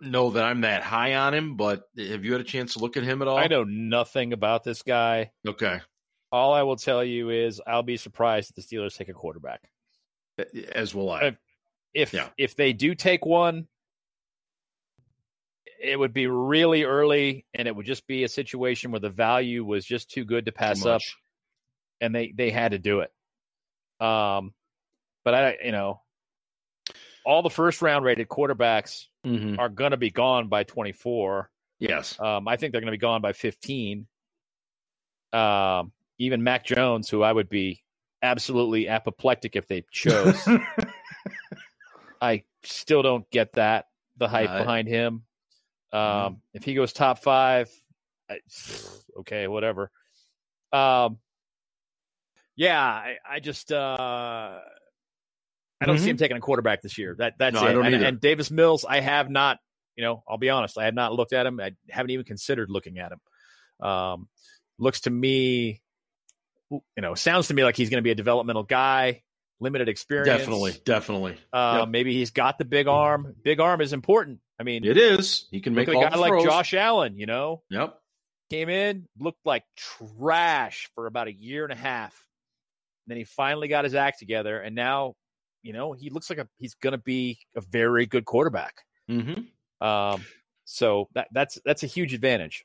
know 0.00 0.30
that 0.30 0.44
I'm 0.44 0.62
that 0.62 0.82
high 0.82 1.14
on 1.14 1.32
him, 1.32 1.56
but 1.56 1.84
have 1.96 2.24
you 2.24 2.32
had 2.32 2.40
a 2.40 2.44
chance 2.44 2.74
to 2.74 2.80
look 2.80 2.96
at 2.96 3.04
him 3.04 3.22
at 3.22 3.28
all? 3.28 3.38
I 3.38 3.46
know 3.46 3.64
nothing 3.64 4.32
about 4.32 4.64
this 4.64 4.82
guy. 4.82 5.30
Okay. 5.46 5.80
All 6.30 6.52
I 6.52 6.62
will 6.62 6.76
tell 6.76 7.04
you 7.04 7.30
is 7.30 7.60
I'll 7.66 7.82
be 7.82 7.96
surprised 7.96 8.50
if 8.50 8.56
the 8.56 8.76
Steelers 8.76 8.96
take 8.96 9.08
a 9.08 9.14
quarterback. 9.14 9.60
As 10.72 10.94
will 10.94 11.10
I. 11.10 11.20
If 11.22 11.36
if, 11.94 12.12
yeah. 12.14 12.28
if 12.38 12.56
they 12.56 12.72
do 12.72 12.94
take 12.94 13.26
one, 13.26 13.68
it 15.82 15.98
would 15.98 16.12
be 16.12 16.26
really 16.26 16.84
early, 16.84 17.44
and 17.54 17.66
it 17.66 17.74
would 17.74 17.86
just 17.86 18.06
be 18.06 18.24
a 18.24 18.28
situation 18.28 18.92
where 18.92 19.00
the 19.00 19.10
value 19.10 19.64
was 19.64 19.84
just 19.84 20.10
too 20.10 20.24
good 20.24 20.46
to 20.46 20.52
pass 20.52 20.84
up, 20.86 21.00
and 22.00 22.14
they 22.14 22.32
they 22.34 22.50
had 22.50 22.72
to 22.72 22.78
do 22.78 23.00
it. 23.00 23.12
Um, 24.04 24.54
but 25.24 25.34
I, 25.34 25.56
you 25.64 25.72
know, 25.72 26.00
all 27.24 27.42
the 27.42 27.50
first 27.50 27.82
round 27.82 28.04
rated 28.04 28.28
quarterbacks 28.28 29.06
mm-hmm. 29.24 29.58
are 29.58 29.68
going 29.68 29.92
to 29.92 29.96
be 29.96 30.10
gone 30.10 30.48
by 30.48 30.64
24. 30.64 31.50
Yes. 31.78 32.18
Um, 32.20 32.48
I 32.48 32.56
think 32.56 32.72
they're 32.72 32.80
going 32.80 32.92
to 32.92 32.98
be 32.98 32.98
gone 32.98 33.22
by 33.22 33.32
15. 33.32 34.06
Um, 35.32 35.92
even 36.18 36.42
Mac 36.42 36.64
Jones, 36.64 37.08
who 37.08 37.22
I 37.22 37.32
would 37.32 37.48
be 37.48 37.82
absolutely 38.22 38.88
apoplectic 38.88 39.56
if 39.56 39.66
they 39.66 39.84
chose. 39.90 40.40
I 42.20 42.44
still 42.62 43.02
don't 43.02 43.28
get 43.30 43.54
that 43.54 43.86
the 44.16 44.28
hype 44.28 44.50
uh, 44.50 44.58
behind 44.58 44.88
him. 44.88 45.24
Um, 45.92 46.00
mm-hmm. 46.00 46.34
If 46.54 46.64
he 46.64 46.74
goes 46.74 46.92
top 46.92 47.18
five, 47.18 47.70
I, 48.30 48.38
okay, 49.20 49.46
whatever. 49.46 49.90
Um, 50.72 51.18
yeah, 52.56 52.82
I, 52.82 53.16
I 53.28 53.40
just 53.40 53.72
uh, 53.72 53.76
I 55.80 55.86
don't 55.86 55.96
mm-hmm. 55.96 56.04
see 56.04 56.10
him 56.10 56.16
taking 56.16 56.36
a 56.36 56.40
quarterback 56.40 56.82
this 56.82 56.98
year. 56.98 57.16
That 57.18 57.34
that's 57.38 57.54
no, 57.54 57.66
it. 57.66 57.86
And, 57.86 58.04
and, 58.04 58.20
Davis 58.20 58.50
Mills, 58.50 58.84
I 58.88 59.00
have 59.00 59.30
not. 59.30 59.58
You 59.96 60.04
know, 60.04 60.22
I'll 60.26 60.38
be 60.38 60.48
honest. 60.48 60.78
I 60.78 60.84
have 60.84 60.94
not 60.94 61.12
looked 61.12 61.32
at 61.32 61.44
him. 61.44 61.60
I 61.60 61.72
haven't 61.90 62.10
even 62.10 62.24
considered 62.24 62.70
looking 62.70 62.98
at 62.98 63.12
him. 63.12 63.86
Um, 63.86 64.28
looks 64.78 65.00
to 65.02 65.10
me, 65.10 65.82
you 66.70 66.80
know, 67.02 67.14
sounds 67.14 67.48
to 67.48 67.54
me 67.54 67.64
like 67.64 67.76
he's 67.76 67.90
going 67.90 67.98
to 67.98 68.02
be 68.02 68.10
a 68.10 68.14
developmental 68.14 68.62
guy, 68.62 69.22
limited 69.60 69.88
experience. 69.88 70.28
Definitely, 70.28 70.74
definitely. 70.84 71.36
Uh, 71.52 71.78
yep. 71.80 71.88
Maybe 71.88 72.14
he's 72.14 72.30
got 72.30 72.58
the 72.58 72.64
big 72.64 72.86
arm. 72.86 73.34
Big 73.42 73.60
arm 73.60 73.80
is 73.80 73.92
important. 73.92 74.40
I 74.58 74.62
mean, 74.64 74.84
it 74.84 74.96
is. 74.96 75.48
He 75.50 75.60
can 75.60 75.74
make 75.74 75.88
a 75.88 75.94
guy 75.94 76.16
like 76.16 76.44
Josh 76.44 76.74
Allen. 76.74 77.16
You 77.16 77.26
know. 77.26 77.62
Yep. 77.70 77.98
Came 78.50 78.68
in, 78.68 79.06
looked 79.18 79.46
like 79.46 79.64
trash 79.76 80.90
for 80.94 81.06
about 81.06 81.26
a 81.26 81.32
year 81.32 81.64
and 81.64 81.72
a 81.72 81.76
half. 81.76 82.14
Then 83.06 83.16
he 83.16 83.24
finally 83.24 83.66
got 83.66 83.84
his 83.84 83.94
act 83.94 84.18
together, 84.18 84.60
and 84.60 84.74
now 84.74 85.14
you 85.62 85.72
know, 85.72 85.92
he 85.92 86.10
looks 86.10 86.28
like 86.28 86.38
a 86.38 86.48
he's 86.58 86.74
going 86.74 86.92
to 86.92 86.98
be 86.98 87.38
a 87.56 87.60
very 87.60 88.06
good 88.06 88.24
quarterback. 88.24 88.82
Mm-hmm. 89.10 89.86
Um, 89.86 90.24
so 90.64 91.08
that 91.14 91.28
that's 91.32 91.58
that's 91.64 91.82
a 91.82 91.86
huge 91.86 92.14
advantage. 92.14 92.64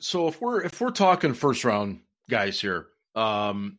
So 0.00 0.28
if 0.28 0.40
we're 0.40 0.62
if 0.62 0.80
we're 0.80 0.90
talking 0.90 1.34
first 1.34 1.64
round 1.64 2.00
guys 2.28 2.60
here, 2.60 2.86
um, 3.16 3.78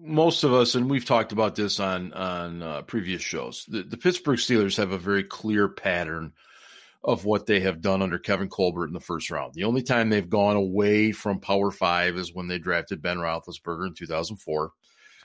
most 0.00 0.44
of 0.44 0.52
us, 0.52 0.74
and 0.74 0.88
we've 0.88 1.04
talked 1.04 1.32
about 1.32 1.54
this 1.54 1.80
on 1.80 2.12
on 2.12 2.62
uh, 2.62 2.82
previous 2.82 3.22
shows, 3.22 3.64
the, 3.68 3.82
the 3.82 3.96
Pittsburgh 3.96 4.38
Steelers 4.38 4.76
have 4.76 4.92
a 4.92 4.98
very 4.98 5.24
clear 5.24 5.68
pattern 5.68 6.32
of 7.04 7.24
what 7.24 7.46
they 7.46 7.60
have 7.60 7.80
done 7.80 8.02
under 8.02 8.18
Kevin 8.18 8.48
Colbert 8.48 8.86
in 8.86 8.92
the 8.92 9.00
first 9.00 9.30
round. 9.30 9.54
The 9.54 9.64
only 9.64 9.82
time 9.82 10.08
they've 10.08 10.28
gone 10.28 10.56
away 10.56 11.12
from 11.12 11.40
Power 11.40 11.70
Five 11.70 12.16
is 12.16 12.34
when 12.34 12.48
they 12.48 12.58
drafted 12.58 13.02
Ben 13.02 13.18
Roethlisberger 13.18 13.88
in 13.88 13.94
2004. 13.94 14.72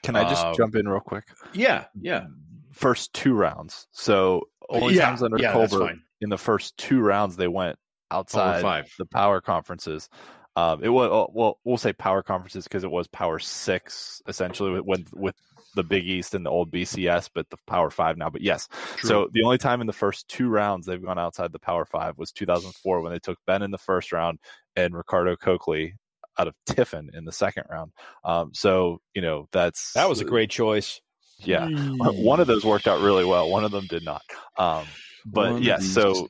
Can 0.04 0.16
I 0.16 0.24
just 0.24 0.46
um, 0.46 0.56
jump 0.56 0.76
in 0.76 0.88
real 0.88 1.00
quick? 1.00 1.26
Yeah, 1.54 1.86
yeah. 2.00 2.26
First 2.72 3.14
two 3.14 3.34
rounds. 3.34 3.88
So 3.92 4.48
only 4.70 4.96
yeah, 4.96 5.06
times 5.06 5.22
under 5.22 5.38
yeah, 5.38 5.54
Colbert 5.54 5.98
in 6.22 6.30
the 6.30 6.38
first 6.38 6.78
two 6.78 7.02
rounds 7.02 7.36
they 7.36 7.48
went 7.48 7.78
outside 8.10 8.86
the 8.98 9.06
power 9.06 9.42
conferences. 9.42 10.10
Um, 10.56 10.84
it 10.84 10.90
was 10.90 11.10
uh, 11.10 11.32
well, 11.34 11.60
we'll 11.64 11.78
say 11.78 11.94
power 11.94 12.22
conferences 12.22 12.66
because 12.66 12.84
it 12.84 12.92
was 12.92 13.08
Power 13.08 13.40
Six 13.40 14.22
essentially 14.28 14.82
with 14.82 15.12
with 15.14 15.36
the 15.76 15.84
Big 15.84 16.06
East 16.06 16.36
and 16.36 16.46
the 16.46 16.50
old 16.50 16.72
BCS, 16.72 17.30
but 17.34 17.50
the 17.50 17.58
Power 17.68 17.90
Five 17.90 18.18
now. 18.18 18.30
But 18.30 18.42
yes, 18.42 18.68
True. 18.98 19.08
so 19.08 19.30
the 19.32 19.44
only 19.44 19.58
time 19.58 19.80
in 19.82 19.88
the 19.88 19.94
first 19.94 20.28
two 20.28 20.50
rounds 20.50 20.86
they've 20.86 21.04
gone 21.04 21.20
outside 21.20 21.52
the 21.54 21.60
Power 21.60 21.86
Five 21.86 22.18
was 22.18 22.32
2004 22.34 23.02
when 23.02 23.14
they 23.14 23.20
took 23.20 23.38
Ben 23.48 23.62
in 23.62 23.72
the 23.72 23.78
first 23.78 24.12
round 24.12 24.40
and 24.76 24.96
Ricardo 24.96 25.36
Colclough 25.38 25.92
out 26.38 26.48
of 26.48 26.56
Tiffin 26.66 27.12
in 27.14 27.26
the 27.26 27.32
second 27.32 27.64
round. 27.70 27.92
Um, 28.24 28.52
so 28.54 29.00
you 29.14 29.22
know 29.22 29.48
that's 29.52 29.94
that 29.94 30.10
was 30.10 30.20
a 30.20 30.26
great 30.26 30.50
choice. 30.50 31.00
Yeah, 31.40 31.68
one 31.98 32.42
of 32.42 32.48
those 32.48 32.66
worked 32.66 32.88
out 32.88 33.02
really 33.02 33.26
well. 33.26 33.50
One 33.50 33.64
of 33.64 33.72
them 33.72 33.88
did 33.88 34.04
not. 34.04 34.22
Um, 34.58 34.86
but 35.26 35.62
yes, 35.62 35.84
yeah, 35.84 35.88
so 35.88 36.28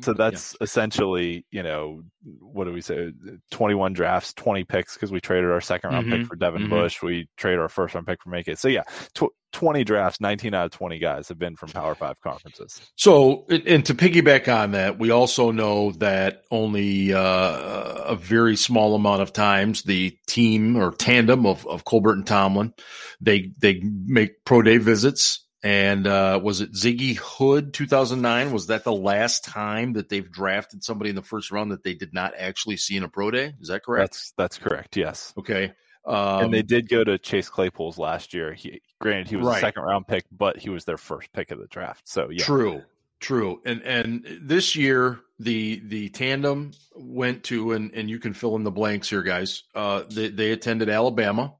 so 0.00 0.12
that's 0.12 0.54
yeah. 0.54 0.64
essentially 0.64 1.46
you 1.50 1.62
know 1.62 2.02
what 2.40 2.64
do 2.64 2.72
we 2.72 2.80
say? 2.80 3.12
Twenty 3.50 3.74
one 3.74 3.92
drafts, 3.92 4.32
twenty 4.34 4.64
picks 4.64 4.94
because 4.94 5.12
we 5.12 5.20
traded 5.20 5.50
our 5.50 5.60
second 5.60 5.90
round 5.90 6.06
mm-hmm. 6.06 6.22
pick 6.22 6.26
for 6.28 6.36
Devin 6.36 6.62
mm-hmm. 6.62 6.70
Bush. 6.70 7.02
We 7.02 7.28
traded 7.36 7.60
our 7.60 7.68
first 7.68 7.94
round 7.94 8.06
pick 8.06 8.22
for 8.22 8.30
Minkah. 8.30 8.56
So 8.56 8.68
yeah, 8.68 8.84
tw- 9.14 9.34
twenty 9.52 9.84
drafts, 9.84 10.20
nineteen 10.20 10.54
out 10.54 10.66
of 10.66 10.70
twenty 10.72 10.98
guys 10.98 11.28
have 11.28 11.38
been 11.38 11.56
from 11.56 11.70
Power 11.70 11.94
Five 11.94 12.20
conferences. 12.20 12.80
So 12.96 13.46
and 13.48 13.84
to 13.86 13.94
piggyback 13.94 14.52
on 14.54 14.72
that, 14.72 14.98
we 14.98 15.10
also 15.10 15.50
know 15.50 15.92
that 15.92 16.42
only 16.50 17.12
uh, 17.12 17.20
a 17.20 18.16
very 18.16 18.56
small 18.56 18.94
amount 18.94 19.22
of 19.22 19.32
times 19.32 19.82
the 19.82 20.16
team 20.26 20.76
or 20.76 20.92
tandem 20.92 21.46
of, 21.46 21.66
of 21.66 21.84
Colbert 21.84 22.12
and 22.12 22.26
Tomlin 22.26 22.72
they 23.20 23.50
they 23.58 23.80
make 24.06 24.44
pro 24.44 24.62
day 24.62 24.78
visits 24.78 25.43
and 25.64 26.06
uh, 26.06 26.38
was 26.42 26.60
it 26.60 26.72
Ziggy 26.72 27.16
Hood 27.16 27.72
2009? 27.72 28.52
Was 28.52 28.66
that 28.66 28.84
the 28.84 28.92
last 28.92 29.44
time 29.44 29.94
that 29.94 30.10
they've 30.10 30.30
drafted 30.30 30.84
somebody 30.84 31.08
in 31.08 31.16
the 31.16 31.22
first 31.22 31.50
round 31.50 31.72
that 31.72 31.82
they 31.82 31.94
did 31.94 32.12
not 32.12 32.34
actually 32.38 32.76
see 32.76 32.98
in 32.98 33.02
a 33.02 33.08
pro 33.08 33.30
day? 33.30 33.54
Is 33.58 33.68
that 33.68 33.82
correct? 33.82 34.12
That's 34.12 34.32
that's 34.36 34.58
correct. 34.58 34.94
Yes. 34.98 35.32
Okay. 35.38 35.72
Um, 36.04 36.44
and 36.44 36.54
they 36.54 36.60
did 36.60 36.90
go 36.90 37.02
to 37.02 37.16
Chase 37.16 37.48
Claypool's 37.48 37.96
last 37.96 38.34
year. 38.34 38.52
He 38.52 38.82
granted 39.00 39.28
he 39.28 39.36
was 39.36 39.46
right. 39.46 39.56
a 39.56 39.60
second 39.60 39.84
round 39.84 40.06
pick, 40.06 40.26
but 40.30 40.58
he 40.58 40.68
was 40.68 40.84
their 40.84 40.98
first 40.98 41.32
pick 41.32 41.50
of 41.50 41.58
the 41.58 41.66
draft. 41.66 42.06
So 42.06 42.28
yeah. 42.28 42.44
True. 42.44 42.82
True. 43.20 43.62
And 43.64 43.80
and 43.84 44.40
this 44.42 44.76
year 44.76 45.20
the 45.38 45.80
the 45.86 46.10
tandem 46.10 46.72
went 46.94 47.42
to 47.44 47.72
and 47.72 47.90
and 47.94 48.10
you 48.10 48.18
can 48.18 48.34
fill 48.34 48.54
in 48.56 48.64
the 48.64 48.70
blanks 48.70 49.08
here, 49.08 49.22
guys. 49.22 49.62
Uh, 49.74 50.02
they 50.10 50.28
they 50.28 50.52
attended 50.52 50.90
Alabama. 50.90 51.54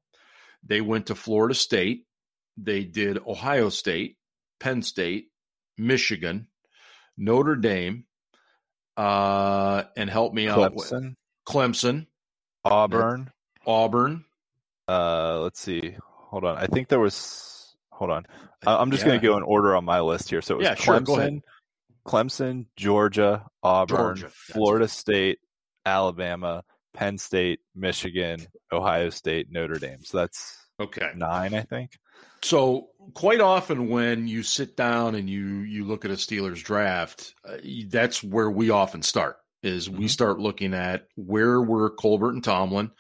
They 0.62 0.82
went 0.82 1.06
to 1.06 1.14
Florida 1.14 1.54
State 1.54 2.04
they 2.56 2.84
did 2.84 3.18
Ohio 3.26 3.68
State, 3.68 4.16
Penn 4.60 4.82
State, 4.82 5.28
Michigan, 5.76 6.48
Notre 7.16 7.56
Dame, 7.56 8.04
uh, 8.96 9.84
and 9.96 10.08
help 10.08 10.32
me 10.32 10.46
Clemson. 10.46 11.06
out. 11.06 11.14
Clemson, 11.46 12.06
Auburn, 12.64 13.30
Auburn. 13.66 14.24
Uh, 14.88 15.40
let's 15.40 15.60
see. 15.60 15.96
Hold 16.30 16.44
on. 16.44 16.56
I 16.56 16.66
think 16.66 16.88
there 16.88 17.00
was. 17.00 17.74
Hold 17.90 18.10
on. 18.10 18.26
I'm 18.66 18.90
just 18.90 19.02
yeah. 19.02 19.08
going 19.08 19.20
to 19.20 19.26
go 19.26 19.36
in 19.36 19.42
order 19.42 19.76
on 19.76 19.84
my 19.84 20.00
list 20.00 20.30
here. 20.30 20.42
So 20.42 20.54
it 20.54 20.58
was 20.58 20.66
yeah, 20.66 20.74
Clemson, 20.74 21.42
sure, 21.42 21.42
Clemson, 22.06 22.66
Georgia, 22.76 23.46
Auburn, 23.62 24.16
Georgia. 24.16 24.30
Florida 24.34 24.88
State, 24.88 25.38
Alabama, 25.86 26.64
Penn 26.92 27.18
State, 27.18 27.60
Michigan, 27.74 28.46
Ohio 28.72 29.10
State, 29.10 29.48
Notre 29.50 29.78
Dame. 29.78 30.04
So 30.04 30.18
that's 30.18 30.56
okay 30.80 31.12
nine, 31.14 31.54
I 31.54 31.62
think. 31.62 31.90
So 32.42 32.88
quite 33.14 33.40
often 33.40 33.88
when 33.88 34.26
you 34.26 34.42
sit 34.42 34.76
down 34.76 35.14
and 35.14 35.28
you 35.28 35.60
you 35.60 35.84
look 35.84 36.04
at 36.04 36.10
a 36.10 36.14
Steelers 36.14 36.62
draft, 36.62 37.34
uh, 37.46 37.56
that's 37.88 38.22
where 38.22 38.50
we 38.50 38.70
often 38.70 39.02
start. 39.02 39.36
Is 39.62 39.88
mm-hmm. 39.88 39.98
we 39.98 40.08
start 40.08 40.38
looking 40.38 40.74
at 40.74 41.08
where 41.16 41.60
were 41.60 41.90
Colbert 41.90 42.30
and 42.30 42.44
Tomlin, 42.44 42.90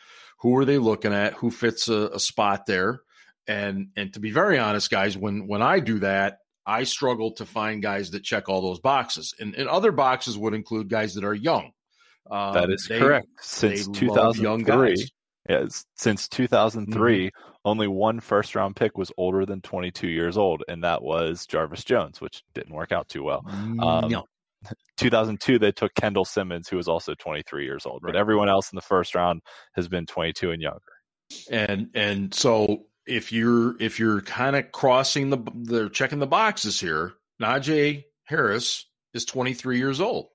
who 0.40 0.56
are 0.56 0.64
they 0.64 0.78
looking 0.78 1.12
at, 1.12 1.34
who 1.34 1.50
fits 1.50 1.88
a, 1.88 2.08
a 2.08 2.20
spot 2.20 2.66
there, 2.66 3.02
and 3.46 3.88
and 3.96 4.12
to 4.14 4.20
be 4.20 4.30
very 4.30 4.58
honest, 4.58 4.90
guys, 4.90 5.16
when 5.16 5.46
when 5.46 5.62
I 5.62 5.80
do 5.80 5.98
that, 6.00 6.38
I 6.66 6.84
struggle 6.84 7.32
to 7.32 7.46
find 7.46 7.82
guys 7.82 8.10
that 8.10 8.24
check 8.24 8.48
all 8.48 8.62
those 8.62 8.80
boxes, 8.80 9.34
and, 9.38 9.54
and 9.54 9.68
other 9.68 9.92
boxes 9.92 10.38
would 10.38 10.54
include 10.54 10.88
guys 10.88 11.14
that 11.14 11.24
are 11.24 11.34
young. 11.34 11.72
Um, 12.30 12.54
that 12.54 12.70
is 12.70 12.86
they, 12.88 12.98
correct. 12.98 13.26
Since 13.40 13.88
2003, 13.88 15.06
yes, 15.48 15.84
since 15.96 16.28
2003, 16.28 17.26
mm-hmm 17.26 17.50
only 17.64 17.88
one 17.88 18.20
first 18.20 18.54
round 18.54 18.76
pick 18.76 18.98
was 18.98 19.10
older 19.16 19.46
than 19.46 19.60
22 19.60 20.08
years 20.08 20.36
old, 20.36 20.62
and 20.68 20.84
that 20.84 21.02
was 21.02 21.46
Jarvis 21.46 21.84
Jones, 21.84 22.20
which 22.20 22.42
didn't 22.54 22.74
work 22.74 22.92
out 22.92 23.08
too 23.08 23.22
well. 23.22 23.44
Um, 23.46 24.08
no. 24.08 24.24
2002, 24.96 25.58
they 25.58 25.72
took 25.72 25.94
Kendall 25.94 26.24
Simmons, 26.24 26.68
who 26.68 26.76
was 26.76 26.88
also 26.88 27.14
23 27.14 27.64
years 27.64 27.84
old, 27.86 28.02
right. 28.02 28.12
but 28.12 28.18
everyone 28.18 28.48
else 28.48 28.72
in 28.72 28.76
the 28.76 28.82
first 28.82 29.14
round 29.14 29.42
has 29.74 29.88
been 29.88 30.06
22 30.06 30.52
and 30.52 30.62
younger. 30.62 30.80
And 31.50 31.88
and 31.94 32.34
so 32.34 32.84
if 33.06 33.32
you're 33.32 33.80
if 33.80 33.98
you're 33.98 34.20
kind 34.20 34.56
of 34.56 34.72
crossing 34.72 35.30
the 35.30 35.38
they're 35.54 35.88
checking 35.88 36.18
the 36.18 36.26
boxes 36.26 36.78
here, 36.78 37.14
Najee 37.40 38.04
Harris 38.24 38.86
is 39.14 39.24
23 39.24 39.78
years 39.78 40.00
old, 40.00 40.28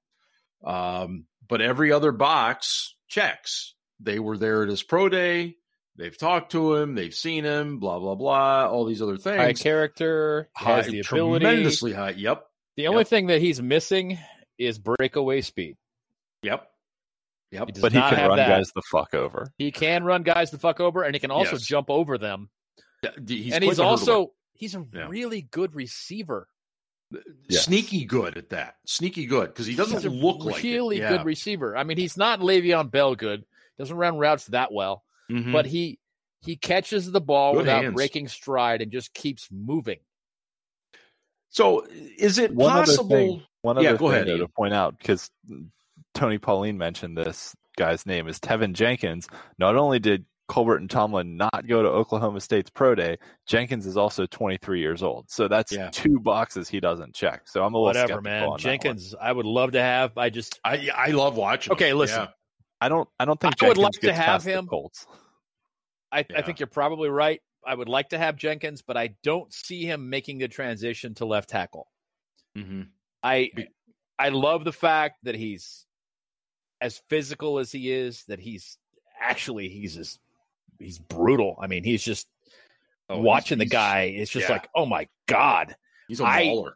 um, 0.66 1.26
but 1.48 1.62
every 1.62 1.92
other 1.92 2.12
box 2.12 2.96
checks. 3.08 3.76
They 4.02 4.20
were 4.20 4.38
there 4.38 4.64
at 4.64 4.70
his 4.70 4.82
pro 4.82 5.10
day. 5.10 5.56
They've 6.00 6.18
talked 6.18 6.54
to 6.54 6.76
him, 6.76 6.96
they've 6.96 7.14
seen 7.14 7.44
him, 7.44 7.78
blah 7.80 8.00
blah 8.00 8.16
blah, 8.16 8.68
all 8.70 8.86
these 8.86 9.02
other 9.02 9.18
things. 9.18 9.38
High 9.38 9.52
character, 9.54 10.50
high, 10.56 10.78
has 10.78 10.86
the 10.88 11.02
ability, 11.02 11.44
tremendously 11.44 11.92
high. 11.94 12.12
Yep, 12.12 12.46
The 12.78 12.88
only 12.88 13.02
Yep. 13.02 13.08
thing 13.08 13.28
that 13.28 13.42
he's 13.42 13.62
missing 13.62 14.18
is 14.58 14.80
breakaway 14.80 15.42
speed. 15.42 15.76
Yep. 16.44 16.66
Yep. 17.52 17.76
He 17.76 17.82
But 17.82 17.92
he 17.92 18.00
can 18.00 18.30
run 18.30 18.38
that. 18.38 18.48
guys 18.48 18.72
the 18.74 18.82
fuck 18.90 19.14
over. 19.14 19.52
He 19.58 19.72
can 19.74 20.04
run 20.06 20.24
guys 20.24 20.52
the 20.52 20.58
fuck 20.58 20.80
over, 20.80 21.04
and 21.04 21.14
he 21.14 21.20
can 21.20 21.32
also 21.32 21.54
Yes. 21.58 21.66
jump 21.66 21.90
over 21.90 22.18
them. 22.18 22.50
He's 23.28 23.54
and 23.54 23.64
he's 23.64 23.80
also 23.80 24.32
he's 24.54 24.76
a 24.76 24.86
Yeah. 24.94 25.08
really 25.10 25.42
good 25.42 25.76
receiver. 25.76 26.48
Yes. 27.50 27.66
sneaky 27.66 28.06
good 28.06 28.38
at 28.38 28.50
that. 28.52 28.76
Sneaky 28.86 29.26
good 29.26 29.48
because 29.48 29.66
he 29.66 29.76
doesn't 29.76 29.98
he's 29.98 30.06
a 30.06 30.10
look 30.12 30.46
like 30.46 30.64
it. 30.64 30.68
really 30.68 31.00
Yeah. 31.00 31.10
good 31.18 31.26
receiver. 31.26 31.76
I 31.76 31.84
mean, 31.84 31.98
he's 31.98 32.16
not 32.18 32.40
Le'Veon 32.40 32.92
Bell 32.92 33.16
good. 33.16 33.46
Doesn't 33.80 33.98
run 33.98 34.18
routes 34.18 34.46
that 34.48 34.72
well, 34.72 35.04
Mhm. 35.30 35.52
but 35.52 35.66
he 35.66 36.00
he 36.42 36.56
catches 36.56 37.12
the 37.12 37.20
ball 37.22 37.52
Good 37.54 37.60
without 37.60 37.84
hands. 37.84 37.96
breaking 37.96 38.28
stride 38.30 38.82
and 38.82 38.92
just 38.92 39.14
keeps 39.14 39.50
moving. 39.52 40.00
so 41.50 41.86
is 42.18 42.38
it 42.38 42.54
One 42.54 42.72
other 42.72 42.82
possible? 42.86 43.10
thing- 43.10 43.44
One 43.62 43.78
other 43.78 43.84
Yeah, 43.90 43.98
go 43.98 44.10
thing 44.12 44.28
ahead, 44.30 44.38
to 44.40 44.48
point 44.48 44.74
out, 44.74 44.98
because 44.98 45.30
Tony 46.14 46.38
Pauline 46.38 46.78
mentioned 46.78 47.18
this 47.18 47.54
guy's 47.78 48.06
name 48.06 48.28
is 48.30 48.40
Teven 48.40 48.72
Jenkins. 48.74 49.28
Not 49.58 49.76
only 49.76 50.00
did 50.00 50.26
Colbert 50.48 50.78
and 50.78 50.90
Tomlin 50.90 51.36
not 51.36 51.68
go 51.68 51.84
to 51.84 51.90
Oklahoma 51.90 52.40
State's 52.40 52.70
pro 52.70 52.96
day, 52.96 53.18
Jenkins 53.46 53.86
is 53.86 53.98
also 53.98 54.26
23 54.28 54.80
years 54.80 55.04
old. 55.04 55.30
So 55.30 55.48
that's 55.50 55.72
Yeah. 55.74 55.90
two 55.92 56.20
boxes 56.22 56.70
he 56.70 56.80
doesn't 56.80 57.14
check. 57.14 57.48
So 57.50 57.64
I'm 57.66 57.74
a 57.74 57.78
little 57.78 57.84
Whatever, 57.88 58.08
skeptical 58.08 58.22
man. 58.24 58.38
on 58.38 58.42
that 58.46 58.50
one. 58.52 58.60
Jenkins, 58.60 59.14
I 59.20 59.32
would 59.32 59.46
love 59.46 59.74
to 59.74 59.82
have. 59.82 60.18
I 60.18 60.30
just 60.30 60.58
I 60.64 60.90
I 60.96 61.08
love 61.12 61.36
watching. 61.36 61.74
Okay, 61.74 61.90
him. 61.90 61.98
listen. 61.98 62.22
Yeah. 62.24 62.28
I 62.82 62.90
don't. 62.90 63.08
I 63.20 63.26
don't 63.26 63.40
think 63.40 63.62
I 63.62 63.68
would 63.68 63.78
like 63.78 63.94
to 63.94 64.14
have 64.14 64.44
him. 64.44 64.68
Colts. 64.68 65.06
I, 66.12 66.26
I 66.36 66.42
think 66.42 66.60
you're 66.60 66.68
probably 66.68 67.10
right. 67.10 67.42
I 67.66 67.76
would 67.76 67.90
like 67.90 68.10
to 68.10 68.18
have 68.18 68.36
Jenkins, 68.36 68.82
but 68.82 68.98
I 68.98 69.10
don't 69.22 69.54
see 69.54 69.86
him 69.86 70.10
making 70.10 70.40
the 70.40 70.48
transition 70.48 71.14
to 71.16 71.26
left 71.26 71.50
tackle. 71.50 71.88
Mhm. 72.58 72.88
I 73.22 73.52
I 74.18 74.30
love 74.30 74.64
the 74.64 74.72
fact 74.72 75.18
that 75.24 75.36
he's 75.36 75.86
as 76.82 77.02
physical 77.10 77.60
as 77.60 77.72
he 77.72 77.92
is, 77.92 78.24
that 78.28 78.40
he's 78.40 78.78
actually 79.22 79.68
he's 79.70 79.96
just 79.96 80.20
he's 80.80 80.98
brutal. 80.98 81.58
I 81.62 81.68
mean, 81.68 81.84
he's 81.84 82.04
just 82.04 82.28
Oh, 83.10 83.16
he's- 83.16 83.26
watching 83.26 83.58
the 83.58 83.66
guy. 83.66 84.04
It's 84.04 84.32
just 84.32 84.48
yeah. 84.48 84.54
like, 84.54 84.70
oh 84.74 84.86
my 84.86 85.08
god. 85.28 85.76
He's 86.08 86.20
a 86.22 86.24
baller. 86.24 86.74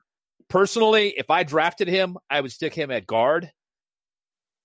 Personally, 0.50 1.14
if 1.18 1.30
I 1.32 1.44
drafted 1.44 1.88
him, 1.88 2.18
I 2.30 2.42
would 2.42 2.52
stick 2.52 2.74
him 2.74 2.92
at 2.92 3.08
guard. 3.08 3.52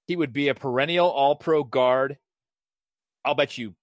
He 0.09 0.17
would 0.17 0.33
be 0.33 0.49
a 0.49 0.55
perennial 0.55 1.07
All 1.09 1.37
Pro 1.37 1.63
guard. 1.63 2.19
I'll 3.25 3.35
bet 3.35 3.59
you 3.59 3.75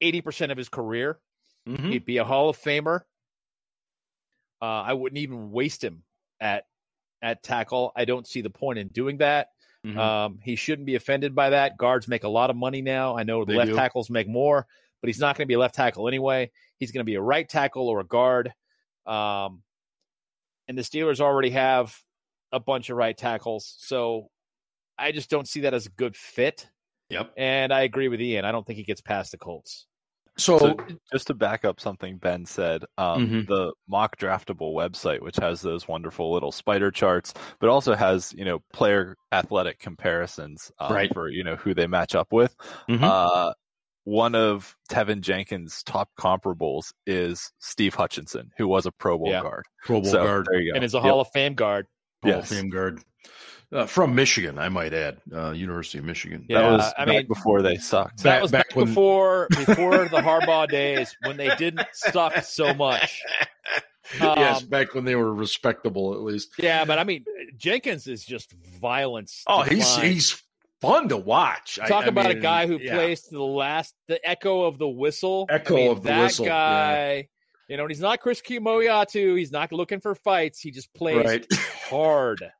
eighty 0.00 0.22
percent 0.22 0.50
of 0.50 0.58
his 0.58 0.70
career. 0.70 1.20
Mhm. 1.68 1.90
He'd 1.92 2.04
be 2.06 2.16
a 2.16 2.24
Hall 2.24 2.48
of 2.48 2.56
Famer. 2.58 3.02
Uh, 4.60 4.64
I 4.82 4.94
wouldn't 4.94 5.18
even 5.18 5.50
waste 5.52 5.84
him 5.84 6.02
at 6.40 6.66
at 7.22 7.42
tackle. 7.42 7.92
I 7.94 8.06
don't 8.06 8.26
see 8.26 8.40
the 8.40 8.50
point 8.50 8.78
in 8.78 8.88
doing 8.88 9.18
that. 9.18 9.50
Mhm. 9.84 9.96
Um, 9.98 10.40
he 10.42 10.56
shouldn't 10.56 10.86
be 10.86 10.94
offended 10.94 11.34
by 11.34 11.50
that. 11.50 11.76
Guards 11.76 12.08
make 12.08 12.24
a 12.24 12.28
lot 12.28 12.48
of 12.48 12.56
money 12.56 12.80
now. 12.80 13.16
I 13.16 13.22
know 13.22 13.44
the 13.44 13.52
They 13.52 13.58
left 13.58 13.70
do. 13.70 13.76
tackles 13.76 14.08
make 14.08 14.26
more, 14.26 14.66
but 15.02 15.08
he's 15.08 15.20
not 15.20 15.36
going 15.36 15.44
to 15.44 15.48
be 15.48 15.54
a 15.54 15.58
left 15.58 15.74
tackle 15.74 16.08
anyway. 16.08 16.50
He's 16.78 16.90
going 16.90 17.00
to 17.00 17.04
be 17.04 17.16
a 17.16 17.20
right 17.20 17.46
tackle 17.46 17.88
or 17.88 18.00
a 18.00 18.04
guard. 18.04 18.54
Um, 19.04 19.62
and 20.68 20.78
the 20.78 20.82
Steelers 20.82 21.20
already 21.20 21.50
have 21.50 22.02
a 22.50 22.60
bunch 22.60 22.88
of 22.88 22.96
right 22.96 23.16
tackles, 23.16 23.74
so 23.78 24.30
I 24.98 25.12
just 25.12 25.30
don't 25.30 25.48
see 25.48 25.60
that 25.60 25.74
as 25.74 25.86
a 25.86 25.90
good 25.90 26.16
fit. 26.16 26.68
Yep. 27.10 27.32
And 27.36 27.72
I 27.72 27.82
agree 27.82 28.08
with 28.08 28.20
Ian. 28.20 28.44
I 28.44 28.52
don't 28.52 28.66
think 28.66 28.78
he 28.78 28.84
gets 28.84 29.00
past 29.00 29.32
the 29.32 29.38
Colts. 29.38 29.86
So, 30.36 30.58
So 30.58 30.76
just 31.12 31.28
to 31.28 31.34
back 31.34 31.64
up 31.64 31.78
something 31.78 32.16
Ben 32.18 32.44
said, 32.44 32.84
um, 32.98 33.28
Mhm. 33.28 33.46
the 33.46 33.72
mock 33.86 34.16
draftable 34.16 34.74
website, 34.74 35.20
which 35.20 35.36
has 35.36 35.60
those 35.62 35.86
wonderful 35.86 36.32
little 36.32 36.50
spider 36.50 36.90
charts, 36.90 37.32
but 37.60 37.70
also 37.70 37.94
has 37.94 38.32
you 38.32 38.44
know 38.44 38.58
player 38.72 39.16
athletic 39.30 39.78
comparisons 39.78 40.72
um, 40.80 40.92
Right. 40.92 41.12
for 41.14 41.28
you 41.28 41.44
know 41.44 41.54
who 41.56 41.72
they 41.72 41.86
match 41.86 42.16
up 42.16 42.32
with. 42.32 42.56
Mhm. 42.88 43.02
Uh, 43.04 43.54
one 44.02 44.34
of 44.34 44.76
Teven 44.90 45.20
Jenkins' 45.20 45.82
top 45.84 46.10
comparables 46.18 46.92
is 47.06 47.52
Steve 47.60 47.94
Hutchinson, 47.94 48.50
who 48.58 48.66
was 48.66 48.86
a 48.86 48.92
Pro 48.92 49.16
Bowl 49.18 49.28
Yeah. 49.30 49.42
guard. 49.42 49.64
Pro 49.84 50.00
Bowl 50.00 50.10
so 50.10 50.24
guard, 50.24 50.46
there 50.50 50.60
you 50.60 50.72
go. 50.72 50.76
And 50.76 50.84
is 50.84 50.94
a 50.94 50.98
Yep. 50.98 51.04
Hall 51.04 51.20
of 51.20 51.28
Fame 51.32 51.54
guard. 51.54 51.86
Hall 52.24 52.32
yes. 52.32 52.50
of 52.50 52.56
Fame 52.58 52.70
guard 52.70 53.02
uh, 53.72 53.86
from 53.86 54.14
Michigan. 54.14 54.58
I 54.58 54.68
might 54.68 54.92
add, 54.92 55.20
uh, 55.34 55.50
University 55.50 55.98
of 55.98 56.04
Michigan. 56.04 56.44
Yeah, 56.48 56.62
that 56.62 56.70
was 56.70 56.92
I 56.98 57.04
back 57.04 57.14
mean- 57.16 57.26
before 57.26 57.62
they 57.62 57.76
sucked. 57.76 58.18
Back- 58.22 58.34
That 58.36 58.42
was 58.42 58.50
back, 58.52 58.66
when- 58.74 58.86
before 58.86 59.48
before 59.50 59.98
the 60.08 60.18
Harbaugh 60.20 60.68
days 60.68 61.16
when 61.24 61.36
they 61.36 61.54
didn't 61.56 61.86
suck 61.92 62.36
so 62.42 62.72
much. 62.74 63.20
yes, 64.20 64.62
Um, 64.62 64.68
back 64.68 64.94
when 64.94 65.04
they 65.04 65.14
were 65.16 65.32
respectable, 65.34 66.14
at 66.14 66.20
least. 66.20 66.50
Yeah, 66.58 66.84
but 66.84 66.98
I 66.98 67.04
mean 67.04 67.24
Jenkins 67.56 68.06
is 68.06 68.24
just 68.24 68.52
violence. 68.80 69.42
Oh, 69.46 69.62
he's 69.62 69.78
defined. 69.88 70.12
he's 70.12 70.42
fun 70.80 71.08
to 71.08 71.16
watch. 71.16 71.76
Talk 71.88 72.04
I 72.04 72.08
about 72.08 72.26
a 72.26 72.34
mean, 72.34 72.42
guy 72.42 72.66
who 72.66 72.78
yeah. 72.78 72.94
plays 72.94 73.22
to 73.22 73.30
the 73.34 73.42
last 73.42 73.94
the 74.08 74.20
echo 74.28 74.62
of 74.64 74.78
the 74.78 74.88
whistle. 74.88 75.46
I 75.50 75.54
Echo 75.54 75.76
mean, 75.76 75.90
of 75.90 76.02
the 76.02 76.08
that 76.10 76.22
whistle, 76.22 76.46
yeah. 76.46 76.52
guy. 76.52 77.28
You 77.68 77.78
know, 77.78 77.86
he's 77.86 78.00
not 78.00 78.20
Chris 78.20 78.42
Kemoeatu. 78.42 79.38
He's 79.38 79.50
not 79.50 79.72
looking 79.72 79.98
for 80.00 80.14
fights. 80.14 80.60
He 80.60 80.70
just 80.70 80.92
plays 80.92 81.24
right. 81.24 81.46
hard, 81.88 82.50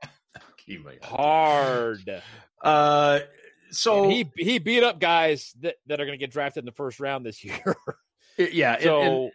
hard. 1.03 2.23
Uh, 2.63 3.21
so 3.71 4.05
And 4.05 4.13
he 4.13 4.31
he 4.37 4.59
beat 4.59 4.83
up 4.83 5.01
guys 5.01 5.53
that, 5.61 5.77
that 5.87 6.01
are 6.01 6.07
going 6.07 6.19
to 6.19 6.23
get 6.23 6.31
drafted 6.31 6.63
in 6.63 6.67
the 6.67 6.73
first 6.73 7.01
round 7.01 7.27
this 7.27 7.43
year. 7.45 7.77
yeah, 8.39 8.79
so 8.81 9.31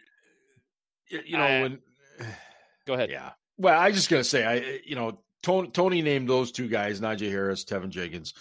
and, 1.10 1.22
you 1.26 1.36
know 1.36 1.44
I- 1.44 1.60
when 1.62 1.78
go 2.86 2.94
ahead. 2.94 3.10
Yeah. 3.10 3.30
Well, 3.58 3.78
I 3.78 3.90
just 3.92 4.08
gonna 4.08 4.24
say, 4.24 4.44
I 4.46 4.80
you 4.84 4.94
know, 4.94 5.20
Tony, 5.42 5.68
Tony 5.68 6.00
named 6.02 6.28
those 6.28 6.50
two 6.52 6.66
guys, 6.68 7.00
Najee 7.00 7.30
Harris, 7.30 7.64
Teven 7.64 7.90
Jenkins, 7.90 8.32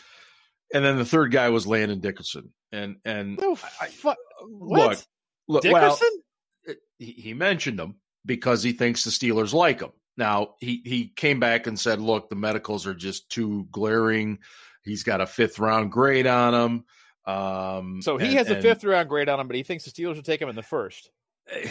and 0.74 0.84
then 0.86 0.98
the 0.98 1.06
third 1.06 1.32
guy 1.32 1.50
was 1.50 1.68
Landon 1.68 2.00
Dickerson. 2.00 2.54
And 2.72 2.98
and 3.04 3.38
No, 3.38 3.54
I- 3.82 3.88
fu- 3.88 4.14
what? 4.48 4.90
look, 5.48 5.64
look, 5.66 5.74
well, 5.74 5.98
Dickerson? 5.98 6.78
he, 7.00 7.06
he 7.12 7.34
mentioned 7.34 7.80
him 7.80 7.96
because 8.26 8.64
he 8.64 8.72
thinks 8.72 9.04
the 9.04 9.10
Steelers 9.12 9.54
like 9.54 9.82
him. 9.82 9.90
Now 10.20 10.56
he 10.60 10.82
he 10.86 11.08
came 11.08 11.40
back 11.40 11.66
and 11.66 11.80
said, 11.80 12.00
"Look, 12.00 12.30
the 12.30 12.36
medicals 12.36 12.86
are 12.86 12.94
just 12.94 13.30
too 13.32 13.68
glaring. 13.72 14.40
He's 14.84 15.04
got 15.04 15.22
a 15.22 15.26
fifth 15.26 15.58
round 15.58 15.92
grade 15.92 16.28
on 16.28 16.54
him." 16.54 16.86
Um, 17.26 18.02
so 18.02 18.18
he 18.18 18.28
and- 18.28 18.38
has 18.38 18.50
a 18.50 18.56
and 18.56 18.62
fifth 18.62 18.84
round 18.84 19.10
grade 19.10 19.30
on 19.30 19.40
him, 19.40 19.48
but 19.48 19.56
he 19.56 19.64
thinks 19.64 19.86
the 19.86 19.92
Steelers 19.92 20.16
will 20.16 20.24
take 20.24 20.42
him 20.42 20.50
in 20.50 20.56
the 20.56 20.62
first. 20.64 21.10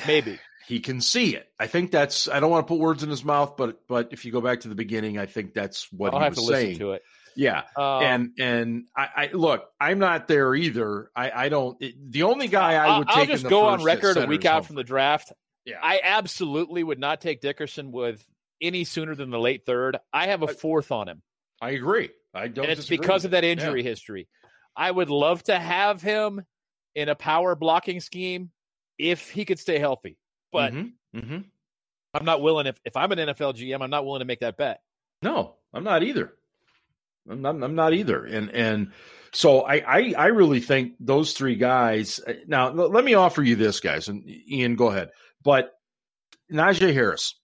Maybe. 0.08 0.40
he 0.66 0.80
can 0.80 1.00
see 1.00 1.36
it. 1.36 1.48
I 1.60 1.68
think 1.68 1.92
that's. 1.92 2.26
I 2.28 2.40
don't 2.40 2.50
want 2.50 2.66
to 2.66 2.68
put 2.72 2.80
words 2.80 3.04
in 3.04 3.10
his 3.10 3.24
mouth, 3.24 3.56
but 3.56 3.86
but 3.86 4.08
if 4.12 4.24
you 4.24 4.32
go 4.32 4.40
back 4.40 4.60
to 4.60 4.68
the 4.68 4.74
beginning, 4.74 5.18
I 5.18 5.26
think 5.26 5.54
that's 5.54 5.86
what 5.92 6.12
I'll 6.14 6.18
he 6.18 6.24
have 6.24 6.34
to 6.34 6.40
was 6.40 6.48
listen 6.50 6.64
saying. 6.64 6.78
to 6.78 6.92
it. 6.92 7.02
Yeah, 7.36 7.62
Um, 7.76 8.02
and 8.02 8.30
and 8.40 8.84
I, 8.96 9.08
I 9.16 9.30
look, 9.32 9.68
I'm 9.80 10.00
not 10.00 10.26
there 10.26 10.52
either. 10.56 11.08
I 11.14 11.30
I 11.30 11.48
don't. 11.48 11.80
It, 11.80 11.94
the 12.10 12.24
only 12.24 12.48
guy 12.48 12.74
I 12.74 12.98
would 12.98 13.08
I'll 13.08 13.14
take 13.14 13.28
just 13.28 13.44
in 13.44 13.44
the 13.44 13.50
go 13.50 13.66
on 13.66 13.84
record 13.84 14.16
a 14.16 14.26
week 14.26 14.44
out 14.44 14.66
from 14.66 14.74
the 14.74 14.82
draft. 14.82 15.32
Yeah. 15.64 15.78
I 15.80 16.00
absolutely 16.02 16.82
would 16.82 16.98
not 16.98 17.20
take 17.20 17.40
Dickerson 17.40 17.92
with 17.92 18.26
any 18.60 18.84
sooner 18.84 19.14
than 19.14 19.30
the 19.30 19.38
late 19.38 19.64
third. 19.66 19.96
I 20.12 20.26
have 20.28 20.42
a 20.42 20.48
fourth 20.48 20.90
on 20.92 21.08
him, 21.08 21.22
I 21.60 21.70
agree. 21.70 22.10
I 22.34 22.48
don't. 22.48 22.64
and 22.68 22.72
it's 22.78 22.88
because 22.88 23.24
of 23.24 23.30
that 23.32 23.44
Yeah. 23.44 23.50
injury 23.52 23.82
history. 23.82 24.28
I 24.76 24.90
would 24.90 25.10
love 25.10 25.42
to 25.44 25.58
have 25.58 26.02
him 26.02 26.44
in 26.94 27.08
a 27.08 27.14
power 27.14 27.54
blocking 27.56 28.00
scheme 28.00 28.50
if 28.98 29.30
he 29.30 29.44
could 29.44 29.58
stay 29.58 29.78
healthy, 29.78 30.18
but 30.52 30.72
Mhm, 30.72 30.92
mhm. 31.14 31.44
I'm 32.14 32.24
not 32.24 32.40
willing. 32.42 32.66
If 32.66 32.78
if 32.84 32.96
I'm 32.96 33.10
an 33.12 33.18
NFL 33.18 33.52
GM, 33.54 33.82
I'm 33.82 33.90
not 33.90 34.04
willing 34.04 34.20
to 34.20 34.24
make 34.24 34.40
that 34.40 34.56
bet. 34.56 34.82
No, 35.22 35.56
I'm 35.72 35.84
not 35.84 36.02
either. 36.02 36.32
I'm 37.28 37.42
not. 37.42 37.62
I'm 37.62 37.74
not 37.74 37.92
either. 37.92 38.24
And 38.24 38.50
and 38.50 38.92
so 39.32 39.60
I 39.62 39.74
I, 39.76 40.14
I 40.16 40.26
really 40.28 40.60
think 40.60 40.94
those 41.00 41.32
three 41.34 41.56
guys. 41.56 42.20
uh, 42.26 42.34
Now 42.46 42.70
let 42.70 43.04
me 43.04 43.14
offer 43.14 43.42
you 43.42 43.56
this, 43.56 43.80
guys, 43.80 44.08
and 44.08 44.24
Ian, 44.28 44.76
go 44.76 44.88
ahead. 44.88 45.10
But 45.42 45.72
Najee 46.52 46.92
Harris. 46.94 47.34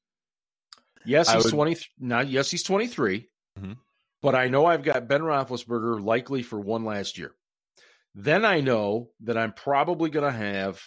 Yes, 1.06 1.28
I 1.28 1.36
he's 1.36 1.44
would- 1.44 1.50
twenty. 1.52 1.76
Not 1.98 2.28
yes, 2.28 2.50
he's 2.50 2.62
23. 2.62 3.28
Mhm. 3.58 3.76
But 4.22 4.34
I 4.34 4.48
know 4.48 4.64
I've 4.66 4.82
got 4.82 5.06
Ben 5.06 5.20
Roethlisberger 5.20 6.02
likely 6.02 6.42
for 6.42 6.58
one 6.58 6.84
last 6.84 7.18
year. 7.18 7.32
Then 8.14 8.44
I 8.44 8.60
know 8.60 9.10
that 9.20 9.36
I'm 9.36 9.52
probably 9.52 10.08
going 10.08 10.24
to 10.24 10.36
have 10.38 10.80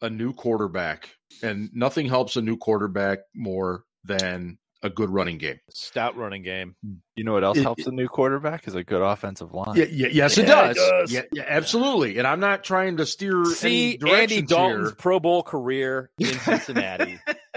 a 0.00 0.08
new 0.08 0.32
quarterback, 0.32 1.10
and 1.42 1.68
nothing 1.74 2.06
helps 2.06 2.36
a 2.36 2.42
new 2.42 2.56
quarterback 2.56 3.18
more 3.34 3.84
than 4.04 4.56
a 4.82 4.88
good 4.88 5.10
running 5.10 5.36
game. 5.36 5.58
Stout 5.68 6.16
running 6.16 6.42
game. 6.42 6.74
You 7.16 7.24
know 7.24 7.34
what 7.34 7.44
else 7.44 7.58
It- 7.58 7.62
helps 7.64 7.86
a 7.86 7.90
new 7.90 8.08
quarterback 8.08 8.66
is 8.66 8.74
a 8.74 8.82
good 8.82 9.02
offensive 9.02 9.52
line. 9.52 9.76
Yeah, 9.76 9.84
yeah, 9.90 10.08
yes, 10.10 10.38
it 10.38 10.48
Yeah, 10.48 10.70
it 10.70 10.74
does. 10.74 10.88
does. 10.90 11.12
Yeah, 11.12 11.22
yeah, 11.32 11.44
absolutely. 11.46 12.16
And 12.16 12.26
I'm 12.26 12.40
not 12.40 12.64
trying 12.64 12.96
to 12.96 13.04
steer 13.04 13.42
any 13.42 13.50
See 13.54 13.98
Andy 14.08 14.40
Dalton's 14.40 14.88
here. 14.88 14.94
Pro 14.96 15.20
Bowl 15.20 15.42
career 15.42 16.10
in 16.18 16.28
Cincinnati. 16.38 17.18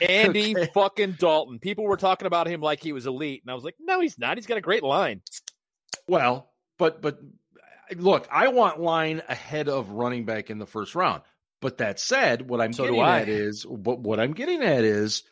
Andy 0.00 0.56
Okay. 0.56 0.70
fucking 0.72 1.12
Dalton. 1.12 1.58
People 1.58 1.84
were 1.84 1.96
talking 1.96 2.26
about 2.26 2.46
him 2.46 2.60
like 2.60 2.82
he 2.82 2.92
was 2.92 3.06
elite, 3.06 3.42
and 3.42 3.50
I 3.50 3.54
was 3.54 3.64
like, 3.64 3.76
no, 3.80 4.00
he's 4.00 4.18
not. 4.18 4.36
He's 4.36 4.46
got 4.46 4.58
a 4.58 4.62
great 4.62 4.82
line. 4.82 5.22
Well, 6.08 6.50
but 6.78 7.02
but 7.02 7.20
look, 7.96 8.28
I 8.30 8.48
want 8.48 8.80
line 8.80 9.22
ahead 9.28 9.68
of 9.68 9.90
running 9.90 10.24
back 10.24 10.50
in 10.50 10.58
the 10.58 10.66
first 10.66 10.94
round. 10.94 11.22
But 11.60 11.78
that 11.78 12.00
said, 12.00 12.48
what 12.48 12.60
I'm 12.60 12.72
So 12.72 12.84
getting 12.84 13.00
at 13.00 13.28
is 13.28 13.66
what 13.66 14.00
what 14.00 14.18
I'm 14.18 14.32
getting 14.32 14.62
at 14.62 14.84
is 14.84 15.24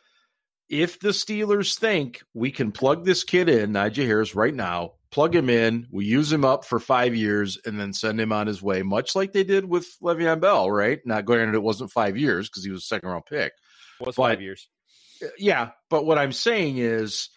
if 0.69 1.01
the 1.01 1.09
Steelers 1.09 1.79
think 1.79 2.23
we 2.35 2.51
can 2.51 2.73
plug 2.73 3.05
this 3.05 3.25
kid 3.25 3.49
in, 3.49 3.73
Najee 3.73 4.05
Harris, 4.05 4.35
right 4.35 4.55
now, 4.55 4.93
plug 5.11 5.35
him 5.35 5.49
in, 5.49 5.87
we 5.91 6.05
use 6.05 6.31
him 6.31 6.45
up 6.45 6.66
for 6.66 6.79
five 6.79 7.14
years, 7.14 7.59
and 7.64 7.81
then 7.81 7.95
send 7.95 8.21
him 8.21 8.33
on 8.33 8.47
his 8.47 8.62
way, 8.62 8.83
much 8.83 9.16
like 9.16 9.33
they 9.33 9.45
did 9.45 9.64
with 9.64 9.89
Le'Veon 10.03 10.41
Bell, 10.41 10.71
right? 10.71 11.01
Not 11.07 11.25
granted, 11.25 11.55
it 11.55 11.62
wasn't 11.62 11.91
five 11.91 12.19
years 12.19 12.49
because 12.51 12.64
he 12.64 12.71
was 12.71 12.83
a 12.83 12.87
second 12.87 13.09
round 13.09 13.25
pick. 13.25 13.53
It 14.01 14.07
was 14.07 14.16
but, 14.16 14.22
five 14.22 14.42
years. 14.42 14.68
Uh, 15.22 15.28
yeah, 15.38 15.70
but 15.90 16.07
what 16.07 16.18
I'm 16.18 16.32
saying 16.32 16.78
is 16.78 17.30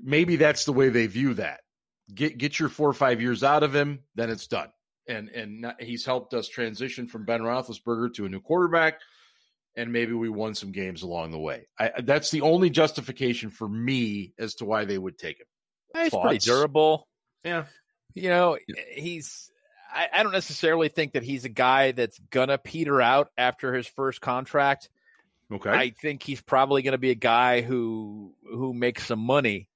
maybe 0.00 0.36
that's 0.36 0.64
the 0.64 0.72
way 0.72 0.88
they 0.88 1.06
view 1.06 1.34
that. 1.34 1.60
Get 2.14 2.38
get 2.38 2.58
your 2.58 2.68
four 2.68 2.88
or 2.88 2.94
five 2.94 3.20
years 3.20 3.44
out 3.44 3.62
of 3.62 3.74
him, 3.74 4.00
then 4.14 4.30
it's 4.30 4.46
done. 4.46 4.68
And 5.08 5.28
and 5.30 5.62
not, 5.62 5.80
he's 5.80 6.04
helped 6.04 6.34
us 6.34 6.48
transition 6.48 7.06
from 7.06 7.24
Ben 7.24 7.40
Roethlisberger 7.40 8.14
to 8.14 8.26
a 8.26 8.28
new 8.28 8.40
quarterback 8.40 9.00
and 9.76 9.92
maybe 9.92 10.12
we 10.12 10.28
won 10.28 10.54
some 10.54 10.72
games 10.72 11.02
along 11.02 11.30
the 11.30 11.38
way. 11.38 11.66
I, 11.78 11.92
that's 12.02 12.30
the 12.30 12.42
only 12.42 12.70
justification 12.70 13.50
for 13.50 13.68
me 13.68 14.32
as 14.38 14.54
to 14.56 14.64
why 14.64 14.84
they 14.84 14.98
would 14.98 15.18
take 15.18 15.40
him. 15.40 15.46
He's 15.96 16.10
Thoughts? 16.10 16.26
pretty 16.26 16.38
durable. 16.38 17.08
Yeah. 17.44 17.64
You 18.14 18.28
know, 18.28 18.58
he's. 18.92 19.50
I, 19.94 20.08
I, 20.12 20.22
don't 20.22 20.32
necessarily 20.32 20.88
think 20.88 21.12
that 21.12 21.22
he's 21.22 21.44
a 21.44 21.50
guy 21.50 21.92
that's 21.92 22.18
gonna 22.30 22.56
peter 22.56 23.00
out 23.02 23.28
after 23.36 23.74
his 23.74 23.86
first 23.86 24.20
contract. 24.20 24.88
Okay. 25.52 25.70
I 25.70 25.90
think 25.90 26.22
he's 26.22 26.40
probably 26.40 26.82
going 26.82 26.92
to 26.92 26.98
be 26.98 27.10
a 27.10 27.16
guy 27.16 27.60
who 27.60 28.34
who 28.44 28.72
makes 28.72 29.06
some 29.06 29.20
money. 29.20 29.68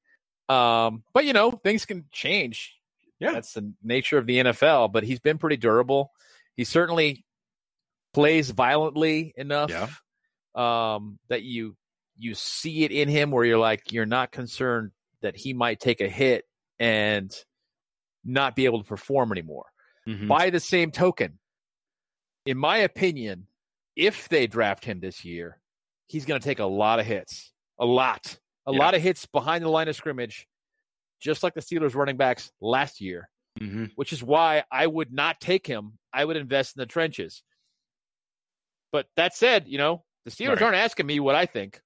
Um, 0.49 1.03
but 1.13 1.25
you 1.25 1.33
know, 1.33 1.51
things 1.51 1.85
can 1.85 2.07
change. 2.13 2.75
Yeah, 3.19 3.33
that's 3.33 3.53
the 3.53 3.73
nature 3.83 4.19
of 4.19 4.27
the 4.27 4.39
NFL. 4.39 4.93
But 4.93 5.05
he's 5.05 5.21
been 5.21 5.39
pretty 5.39 5.57
durable. 5.57 6.13
He 6.57 6.65
certainly 6.65 7.25
plays 8.15 8.51
violently 8.51 9.35
enough 9.37 9.71
yeah. 9.71 10.95
um, 10.95 11.19
that 11.29 11.43
you 11.43 11.77
you 12.17 12.35
see 12.35 12.85
it 12.85 12.93
in 12.93 13.09
him 13.09 13.31
where 13.31 13.45
you're 13.45 13.59
like 13.59 13.93
you're 13.93 14.07
not 14.07 14.33
concerned 14.33 14.93
that 15.21 15.37
he 15.37 15.53
might 15.53 15.81
take 15.81 16.01
a 16.01 16.09
hit 16.09 16.45
and 16.79 17.35
not 18.25 18.57
be 18.57 18.65
able 18.65 18.83
to 18.83 18.89
perform 18.89 19.33
anymore. 19.33 19.67
Mm-hmm. 20.09 20.29
By 20.29 20.51
the 20.51 20.61
same 20.61 20.91
token, 20.91 21.39
in 22.45 22.57
my 22.57 22.79
opinion, 22.79 23.49
if 23.97 24.29
they 24.29 24.47
draft 24.47 24.85
him 24.85 25.01
this 25.01 25.25
year, 25.25 25.59
he's 26.09 26.25
going 26.25 26.41
to 26.41 26.45
take 26.45 26.59
a 26.59 26.65
lot 26.65 27.01
of 27.01 27.07
hits, 27.07 27.53
a 27.79 27.85
lot, 27.87 28.39
a 28.67 28.73
yeah. 28.73 28.79
lot 28.79 28.95
of 28.95 29.03
hits 29.03 29.27
behind 29.27 29.65
the 29.65 29.69
line 29.69 29.89
of 29.89 29.97
scrimmage, 29.97 30.47
just 31.21 31.43
like 31.43 31.55
the 31.55 31.61
Steelers 31.61 31.95
running 31.95 32.17
backs 32.17 32.51
last 32.61 33.01
year. 33.01 33.29
Mm-hmm. 33.61 33.87
Which 33.95 34.13
is 34.13 34.23
why 34.23 34.65
I 34.71 34.87
would 34.87 35.15
not 35.15 35.41
take 35.41 35.67
him. 35.67 35.95
I 36.13 36.23
would 36.23 36.37
invest 36.37 36.77
in 36.77 36.81
the 36.81 36.87
trenches. 36.87 37.43
But 38.93 39.07
that 39.17 39.35
said, 39.35 39.65
you 39.67 39.79
know, 39.79 40.05
the 40.27 40.31
Steelers 40.31 40.57
right. 40.57 40.63
aren't 40.63 40.77
asking 40.77 41.07
me 41.07 41.21
what 41.21 41.35
I 41.35 41.47
think. 41.47 41.81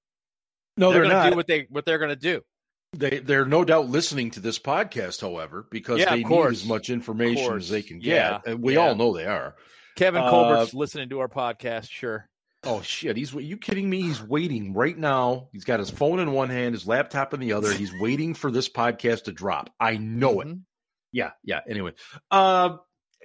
No, 0.75 0.91
they're, 0.91 1.03
they're 1.03 1.13
not. 1.13 1.29
Do 1.29 1.35
what 1.37 1.47
they 1.47 1.67
what 1.69 1.85
they're 1.85 1.97
going 1.97 2.09
to 2.09 2.15
do. 2.17 2.41
They 2.93 3.19
they're 3.19 3.45
no 3.45 3.63
doubt 3.63 3.87
listening 3.89 4.31
to 4.31 4.41
this 4.41 4.59
podcast, 4.59 5.21
however, 5.21 5.65
because 5.71 5.99
yeah, 5.99 6.09
they 6.13 6.23
need 6.23 6.45
as 6.47 6.65
much 6.65 6.89
information 6.89 7.55
as 7.55 7.69
they 7.69 7.81
can 7.81 7.99
get. 7.99 8.15
Yeah. 8.15 8.39
And 8.45 8.61
we 8.61 8.73
yeah. 8.73 8.79
all 8.79 8.95
know 8.95 9.13
they 9.13 9.25
are. 9.25 9.55
Kevin 9.95 10.23
Colbert's 10.23 10.73
uh, 10.73 10.77
listening 10.77 11.09
to 11.09 11.19
our 11.19 11.29
podcast, 11.29 11.89
sure. 11.89 12.27
Oh 12.63 12.81
shit! 12.81 13.17
He's 13.17 13.33
are 13.35 13.41
you 13.41 13.57
kidding 13.57 13.89
me? 13.89 14.01
He's 14.01 14.21
waiting 14.21 14.73
right 14.73 14.97
now. 14.97 15.49
He's 15.51 15.63
got 15.63 15.79
his 15.79 15.89
phone 15.89 16.19
in 16.19 16.31
one 16.31 16.49
hand, 16.49 16.75
his 16.75 16.85
laptop 16.85 17.33
in 17.33 17.39
the 17.39 17.53
other. 17.53 17.73
He's 17.73 17.93
waiting 17.99 18.35
for 18.35 18.51
this 18.51 18.69
podcast 18.69 19.23
to 19.23 19.31
drop. 19.31 19.71
I 19.79 19.97
know 19.97 20.35
mm-hmm. 20.35 20.51
it. 20.51 20.57
Yeah, 21.11 21.31
yeah. 21.43 21.61
Anyway, 21.67 21.93
uh, 22.29 22.77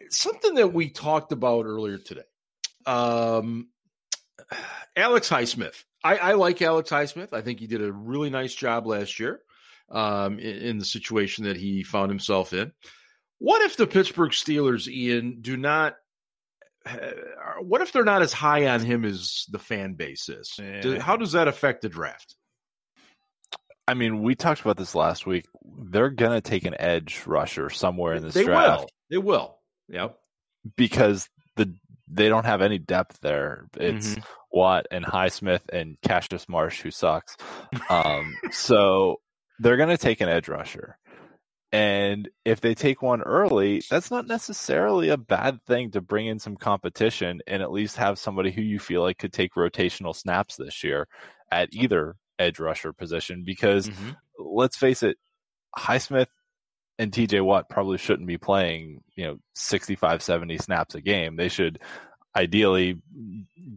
something 0.09 0.55
that 0.55 0.73
we 0.73 0.89
talked 0.89 1.33
about 1.33 1.67
earlier 1.67 1.99
today. 1.99 2.23
Um, 2.87 3.69
Alex 4.97 5.29
Highsmith. 5.29 5.85
I, 6.03 6.17
I, 6.17 6.33
like 6.33 6.63
Alex 6.63 6.91
Highsmith. 6.91 7.33
I 7.33 7.43
think 7.43 7.61
he 7.61 7.67
did 7.67 7.83
a 7.83 7.93
really 7.93 8.31
nice 8.31 8.55
job 8.55 8.87
last 8.87 9.19
year 9.19 9.41
um, 9.91 10.39
in, 10.39 10.57
in, 10.57 10.79
the 10.79 10.85
situation 10.85 11.45
that 11.45 11.57
he 11.57 11.83
found 11.83 12.11
himself 12.11 12.53
in. 12.53 12.73
What 13.39 13.63
if 13.63 13.77
the 13.77 13.87
Pittsburgh 13.87 14.31
Steelers, 14.31 14.89
Ian, 14.89 15.41
do 15.41 15.57
not? 15.57 15.97
Uh, 16.87 17.63
what 17.63 17.81
if 17.81 17.93
they're 17.93 18.05
not 18.05 18.23
as 18.23 18.33
high 18.33 18.67
on 18.69 18.81
him 18.81 19.05
as 19.05 19.45
the 19.51 19.59
fan 19.59 19.95
base 19.95 20.29
is? 20.29 20.55
Yeah. 20.59 20.81
Do, 20.81 21.01
how 21.01 21.17
does 21.17 21.33
that 21.33 21.49
affect 21.49 21.83
the 21.83 21.89
draft? 21.89 22.37
I 23.89 23.95
mean, 23.95 24.23
we 24.23 24.35
talked 24.35 24.61
about 24.61 24.77
this 24.77 24.95
last 24.95 25.27
week. 25.27 25.47
They're 25.65 26.11
gonna 26.11 26.41
take 26.41 26.65
an 26.65 26.75
edge 26.79 27.23
rusher 27.27 27.71
somewhere 27.71 28.15
in 28.15 28.23
this 28.23 28.35
they 28.35 28.45
draft. 28.45 28.81
Will. 28.81 28.89
They 29.11 29.19
will. 29.19 29.59
Yep. 29.89 30.19
Because 30.77 31.29
the 31.57 31.75
they 32.09 32.29
don't 32.29 32.47
have 32.47 32.63
any 32.63 32.79
depth 32.79 33.21
there. 33.21 33.67
It's 33.77 34.11
mm-hmm. 34.11 34.21
Watt 34.53 34.87
and 34.91 35.05
Highsmith 35.05 35.69
and 35.73 36.01
Cassius 36.03 36.49
Marsh 36.49 36.81
who 36.81 36.91
sucks. 36.91 37.37
Um, 37.91 38.37
so 38.53 39.21
they're 39.59 39.77
going 39.77 39.89
to 39.89 39.99
take 39.99 40.21
an 40.21 40.29
edge 40.29 40.49
rusher. 40.49 40.99
And 41.73 42.29
if 42.45 42.61
they 42.61 42.75
take 42.75 43.03
one 43.03 43.23
early, 43.23 43.83
that's 43.91 44.11
not 44.11 44.27
necessarily 44.27 45.09
a 45.09 45.17
bad 45.17 45.63
thing 45.67 45.91
to 45.93 46.01
bring 46.01 46.27
in 46.27 46.39
some 46.39 46.57
competition 46.57 47.41
and 47.47 47.63
at 47.63 47.73
least 47.73 47.97
have 47.97 48.19
somebody 48.19 48.51
who 48.51 48.63
you 48.63 48.79
feel 48.79 49.03
like 49.03 49.19
could 49.19 49.33
take 49.33 49.55
rotational 49.55 50.15
snaps 50.15 50.57
this 50.57 50.85
year 50.85 51.09
at 51.51 51.69
either 51.73 52.17
edge 52.39 52.61
rusher 52.61 52.93
position. 52.93 53.43
Because 53.45 53.89
mm-hmm. 53.89 54.11
let's 54.39 54.77
face 54.77 55.03
it, 55.03 55.19
Highsmith 55.77 56.29
and 56.99 57.13
TJ 57.13 57.45
Watt 57.45 57.69
probably 57.69 57.99
shouldn't 57.99 58.29
be 58.29 58.39
playing, 58.39 59.03
you 59.17 59.25
know, 59.25 59.39
65, 59.55 60.23
70 60.23 60.59
snaps 60.59 60.95
a 60.95 61.01
game. 61.01 61.37
They 61.37 61.49
should 61.49 61.81
ideally 62.37 63.01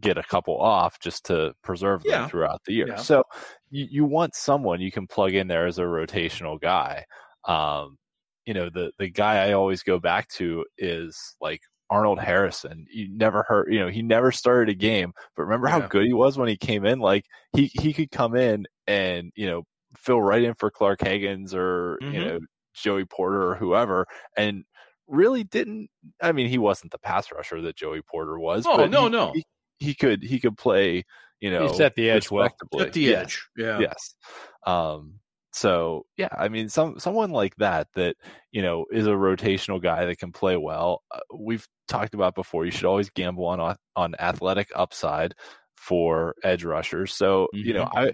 get 0.00 0.18
a 0.18 0.22
couple 0.22 0.56
off 0.60 1.00
just 1.00 1.26
to 1.26 1.54
preserve 1.62 2.02
them 2.02 2.12
yeah. 2.12 2.28
throughout 2.28 2.62
the 2.66 2.74
year. 2.74 2.88
Yeah. 2.88 2.96
So 2.96 3.24
you, 3.70 3.86
you 3.90 4.04
want 4.04 4.34
someone 4.34 4.80
you 4.80 4.92
can 4.92 5.06
plug 5.06 5.34
in 5.34 5.48
there 5.48 5.66
as 5.66 5.78
a 5.78 5.82
rotational 5.82 6.60
guy. 6.60 7.06
Um, 7.50 7.98
you 8.46 8.54
know, 8.54 8.70
the 8.70 8.92
the 8.98 9.10
guy 9.10 9.48
I 9.48 9.52
always 9.52 9.82
go 9.82 9.98
back 9.98 10.28
to 10.36 10.64
is 10.78 11.36
like 11.40 11.60
Arnold 11.90 12.20
Harrison. 12.20 12.86
You 12.90 13.08
never 13.10 13.44
heard, 13.46 13.72
you 13.72 13.80
know, 13.80 13.88
he 13.88 14.02
never 14.02 14.30
started 14.30 14.70
a 14.72 14.78
game, 14.78 15.12
but 15.36 15.42
remember 15.42 15.68
yeah. 15.68 15.80
how 15.80 15.86
good 15.88 16.06
he 16.06 16.12
was 16.12 16.38
when 16.38 16.48
he 16.48 16.56
came 16.56 16.86
in? 16.86 17.00
Like 17.00 17.24
he 17.54 17.66
he 17.66 17.92
could 17.92 18.10
come 18.10 18.36
in 18.36 18.66
and, 18.86 19.32
you 19.34 19.46
know, 19.46 19.64
fill 19.96 20.22
right 20.22 20.42
in 20.42 20.54
for 20.54 20.70
Clark 20.70 21.00
Haggans 21.00 21.52
or, 21.54 21.98
mm-hmm. 22.00 22.14
you 22.14 22.24
know, 22.24 22.38
Joey 22.74 23.04
Porter 23.04 23.50
or 23.50 23.56
whoever, 23.56 24.06
and 24.36 24.64
really 25.08 25.42
didn't. 25.42 25.88
I 26.22 26.30
mean, 26.30 26.48
he 26.48 26.58
wasn't 26.58 26.92
the 26.92 26.98
pass 26.98 27.32
rusher 27.32 27.60
that 27.62 27.76
Joey 27.76 28.02
Porter 28.02 28.38
was. 28.38 28.64
Oh 28.66 28.86
no, 28.86 29.04
he, 29.04 29.08
no, 29.10 29.32
he, 29.32 29.44
he, 29.80 29.94
could 29.94 30.22
he 30.22 30.38
could 30.38 30.56
play. 30.56 31.04
You 31.40 31.50
know, 31.50 31.66
he's 31.66 31.80
at 31.80 31.96
the 31.96 32.10
edge 32.10 32.30
well. 32.30 32.54
At 32.78 32.92
the 32.92 33.14
edge, 33.14 33.48
yeah. 33.56 33.80
Yes. 33.80 34.14
Um. 34.64 35.14
So 35.52 36.06
yeah, 36.16 36.28
I 36.36 36.48
mean, 36.48 36.68
some 36.68 36.98
someone 36.98 37.30
like 37.30 37.56
that 37.56 37.88
that 37.94 38.16
you 38.52 38.62
know 38.62 38.86
is 38.92 39.06
a 39.06 39.10
rotational 39.10 39.82
guy 39.82 40.04
that 40.04 40.18
can 40.18 40.32
play 40.32 40.56
well. 40.56 41.02
Uh, 41.10 41.20
we've 41.36 41.66
talked 41.88 42.14
about 42.14 42.34
before. 42.34 42.64
You 42.64 42.70
should 42.70 42.84
always 42.84 43.10
gamble 43.10 43.46
on 43.46 43.76
on 43.96 44.14
athletic 44.20 44.70
upside 44.74 45.34
for 45.76 46.34
edge 46.44 46.64
rushers. 46.64 47.14
So 47.14 47.48
mm-hmm. 47.54 47.66
you 47.66 47.74
know, 47.74 47.84
mm-hmm. 47.84 47.98
I 47.98 48.12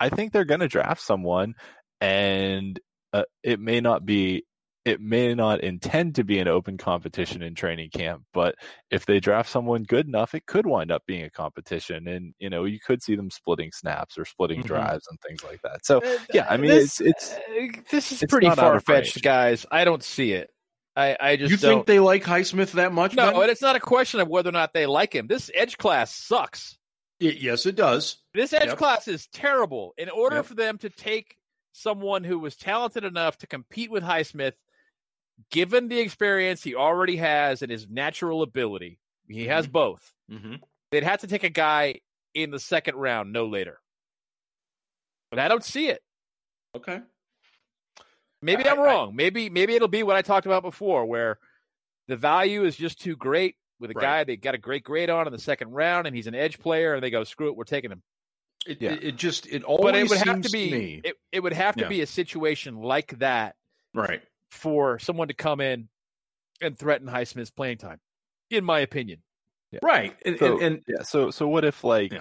I 0.00 0.08
think 0.08 0.32
they're 0.32 0.44
going 0.44 0.60
to 0.60 0.68
draft 0.68 1.02
someone, 1.02 1.54
and 2.00 2.80
uh, 3.12 3.24
it 3.42 3.60
may 3.60 3.80
not 3.80 4.06
be 4.06 4.44
it 4.84 5.00
may 5.00 5.34
not 5.34 5.60
intend 5.60 6.14
to 6.14 6.24
be 6.24 6.38
an 6.38 6.48
open 6.48 6.78
competition 6.78 7.42
in 7.42 7.54
training 7.54 7.90
camp, 7.90 8.22
but 8.32 8.54
if 8.90 9.04
they 9.04 9.20
draft 9.20 9.50
someone 9.50 9.82
good 9.82 10.06
enough, 10.06 10.34
it 10.34 10.46
could 10.46 10.66
wind 10.66 10.90
up 10.90 11.04
being 11.06 11.24
a 11.24 11.30
competition, 11.30 12.08
and 12.08 12.34
you 12.38 12.48
know 12.48 12.64
you 12.64 12.78
could 12.80 13.02
see 13.02 13.14
them 13.14 13.30
splitting 13.30 13.72
snaps 13.72 14.16
or 14.16 14.24
splitting 14.24 14.60
mm-hmm. 14.60 14.68
drives 14.68 15.06
and 15.08 15.20
things 15.20 15.44
like 15.44 15.60
that. 15.62 15.84
So 15.84 15.98
uh, 15.98 16.18
yeah, 16.32 16.46
I 16.48 16.56
mean 16.56 16.70
this, 16.70 17.00
it's 17.00 17.32
it's 17.32 17.32
uh, 17.32 17.80
this 17.90 18.12
is 18.12 18.22
it's 18.22 18.30
pretty 18.30 18.50
far 18.50 18.80
fetched, 18.80 19.22
guys. 19.22 19.66
I 19.70 19.84
don't 19.84 20.02
see 20.02 20.32
it. 20.32 20.50
I, 20.96 21.16
I 21.20 21.36
just 21.36 21.50
you 21.50 21.56
don't... 21.56 21.70
think 21.70 21.86
they 21.86 22.00
like 22.00 22.24
Highsmith 22.24 22.72
that 22.72 22.92
much? 22.92 23.14
No, 23.14 23.32
ben? 23.32 23.42
and 23.42 23.50
it's 23.50 23.62
not 23.62 23.76
a 23.76 23.80
question 23.80 24.20
of 24.20 24.28
whether 24.28 24.48
or 24.48 24.52
not 24.52 24.72
they 24.72 24.86
like 24.86 25.14
him. 25.14 25.26
This 25.26 25.50
edge 25.54 25.78
class 25.78 26.14
sucks. 26.14 26.78
It, 27.20 27.36
yes, 27.36 27.66
it 27.66 27.76
does. 27.76 28.16
This 28.34 28.52
edge 28.52 28.68
yep. 28.68 28.78
class 28.78 29.06
is 29.06 29.28
terrible. 29.28 29.94
In 29.98 30.08
order 30.08 30.36
yep. 30.36 30.46
for 30.46 30.54
them 30.54 30.78
to 30.78 30.88
take 30.88 31.36
someone 31.72 32.24
who 32.24 32.38
was 32.38 32.56
talented 32.56 33.04
enough 33.04 33.38
to 33.38 33.46
compete 33.46 33.90
with 33.90 34.02
Highsmith, 34.02 34.54
given 35.50 35.88
the 35.88 35.98
experience 35.98 36.62
he 36.62 36.74
already 36.74 37.16
has 37.16 37.62
and 37.62 37.70
his 37.70 37.88
natural 37.88 38.42
ability. 38.42 38.98
He 39.28 39.46
has 39.46 39.66
mm-hmm. 39.66 39.72
both. 39.72 40.12
Mm-hmm. 40.30 40.54
They'd 40.90 41.04
have 41.04 41.20
to 41.20 41.26
take 41.26 41.44
a 41.44 41.50
guy 41.50 42.00
in 42.34 42.50
the 42.50 42.58
second 42.58 42.96
round, 42.96 43.32
no 43.32 43.46
later. 43.46 43.78
But 45.30 45.38
I 45.38 45.48
don't 45.48 45.64
see 45.64 45.88
it. 45.88 46.02
Okay. 46.76 47.00
Maybe 48.42 48.64
I, 48.64 48.72
am 48.72 48.80
wrong. 48.80 49.10
I, 49.10 49.12
maybe 49.12 49.50
maybe 49.50 49.74
it'll 49.74 49.88
be 49.88 50.02
what 50.02 50.16
I 50.16 50.22
talked 50.22 50.46
about 50.46 50.62
before, 50.62 51.04
where 51.04 51.38
the 52.08 52.16
value 52.16 52.64
is 52.64 52.76
just 52.76 53.00
too 53.00 53.16
great 53.16 53.56
with 53.78 53.90
a 53.90 53.94
right. 53.94 54.02
guy 54.02 54.24
they 54.24 54.36
got 54.36 54.54
a 54.54 54.58
great 54.58 54.82
grade 54.82 55.10
on 55.10 55.26
in 55.26 55.32
the 55.32 55.38
second 55.38 55.70
round, 55.72 56.06
and 56.06 56.16
he's 56.16 56.26
an 56.26 56.34
edge 56.34 56.58
player, 56.58 56.94
and 56.94 57.02
they 57.02 57.10
go, 57.10 57.22
"Screw 57.24 57.48
it, 57.48 57.56
we're 57.56 57.64
taking 57.64 57.90
him." 57.90 58.02
It, 58.66 58.80
yeah. 58.80 58.92
it, 58.92 59.04
it 59.04 59.16
just 59.16 59.46
it 59.46 59.62
always 59.64 59.82
but 59.82 59.94
it 59.94 60.08
would 60.08 60.18
have 60.18 60.42
to 60.42 60.50
be 60.50 60.70
to 61.00 61.08
it, 61.08 61.16
it 61.32 61.40
would 61.40 61.54
have 61.54 61.76
to 61.76 61.82
yeah. 61.82 61.88
be 61.88 62.02
a 62.02 62.06
situation 62.06 62.76
like 62.76 63.18
that 63.20 63.56
right 63.94 64.20
for 64.50 64.98
someone 64.98 65.28
to 65.28 65.34
come 65.34 65.60
in 65.60 65.88
and 66.60 66.78
threaten 66.78 67.08
Highsmith's 67.08 67.50
playing 67.50 67.78
time 67.78 67.98
in 68.50 68.64
my 68.64 68.80
opinion 68.80 69.20
yeah. 69.70 69.80
right 69.82 70.16
and, 70.26 70.38
so, 70.38 70.54
and, 70.54 70.62
and, 70.62 70.82
yeah 70.88 71.02
so 71.02 71.30
so 71.30 71.46
what 71.48 71.64
if 71.64 71.84
like 71.84 72.12
yeah. 72.12 72.20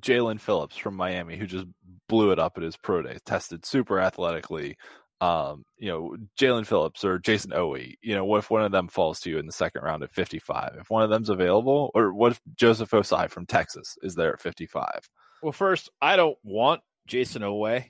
Jaelan 0.00 0.40
Phillips 0.40 0.76
from 0.76 0.96
Miami 0.96 1.36
who 1.36 1.46
just 1.46 1.66
blew 2.08 2.30
it 2.32 2.38
up 2.38 2.56
at 2.56 2.62
his 2.62 2.76
pro 2.76 3.02
day, 3.02 3.18
tested 3.24 3.64
super 3.64 4.00
athletically. 4.00 4.76
Um, 5.20 5.64
you 5.78 5.88
know, 5.88 6.16
Jaelan 6.38 6.66
Phillips 6.66 7.02
or 7.02 7.18
Jayson 7.18 7.52
Oweh, 7.52 7.94
you 8.02 8.14
know, 8.14 8.24
what 8.24 8.38
if 8.38 8.50
one 8.50 8.62
of 8.62 8.72
them 8.72 8.86
falls 8.86 9.18
to 9.20 9.30
you 9.30 9.38
in 9.38 9.46
the 9.46 9.52
second 9.52 9.82
round 9.82 10.02
at 10.02 10.12
55? 10.12 10.76
If 10.78 10.90
one 10.90 11.02
of 11.02 11.10
them's 11.10 11.30
available, 11.30 11.90
or 11.94 12.12
what 12.12 12.32
if 12.32 12.40
Joseph 12.54 12.90
Ossai 12.90 13.30
from 13.30 13.46
Texas 13.46 13.96
is 14.02 14.14
there 14.14 14.34
at 14.34 14.40
55? 14.40 15.08
Well, 15.42 15.52
first, 15.52 15.88
I 16.02 16.16
don't 16.16 16.36
want 16.42 16.82
Jayson 17.08 17.42
Oweh. 17.42 17.84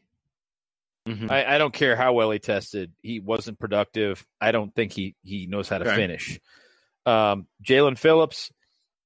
Mm-hmm. 1.06 1.30
I, 1.30 1.54
I, 1.54 1.58
don't 1.58 1.72
care 1.72 1.94
how 1.94 2.14
well 2.14 2.30
he 2.32 2.40
tested. 2.40 2.92
He 3.00 3.20
wasn't 3.20 3.60
productive. 3.60 4.26
I 4.40 4.50
don't 4.50 4.74
think 4.74 4.92
he 4.92 5.14
he 5.22 5.46
knows 5.46 5.68
how 5.68 5.78
to 5.78 5.86
okay. 5.86 5.94
finish. 5.94 6.40
Um, 7.04 7.46
Jaelan 7.62 7.96
Phillips, 7.96 8.50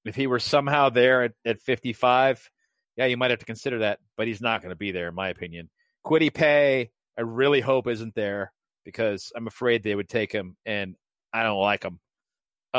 if 0.07 0.15
he 0.15 0.27
were 0.27 0.39
somehow 0.39 0.89
there 0.89 1.25
at, 1.25 1.33
at 1.45 1.61
55, 1.61 2.51
yeah, 2.97 3.05
you 3.05 3.19
might 3.19 3.31
have 3.31 3.41
to 3.41 3.45
consider 3.45 3.81
that, 3.81 3.99
but 4.17 4.27
he's 4.27 4.41
not 4.41 4.63
going 4.63 4.71
to 4.71 4.77
be 4.77 4.93
there, 4.93 5.09
in 5.09 5.15
my 5.15 5.29
opinion. 5.29 5.69
Kwity 6.05 6.33
Paye, 6.33 6.91
I 7.19 7.21
really 7.21 7.61
hope 7.61 7.87
isn't 7.87 8.15
there 8.15 8.53
because 8.85 9.33
I'm 9.37 9.47
afraid 9.47 9.83
they 9.83 9.95
would 9.95 10.09
take 10.09 10.33
him, 10.33 10.57
and 10.65 10.97
I 11.33 11.43
don't 11.43 11.61
like 11.61 11.85
him. 11.85 12.01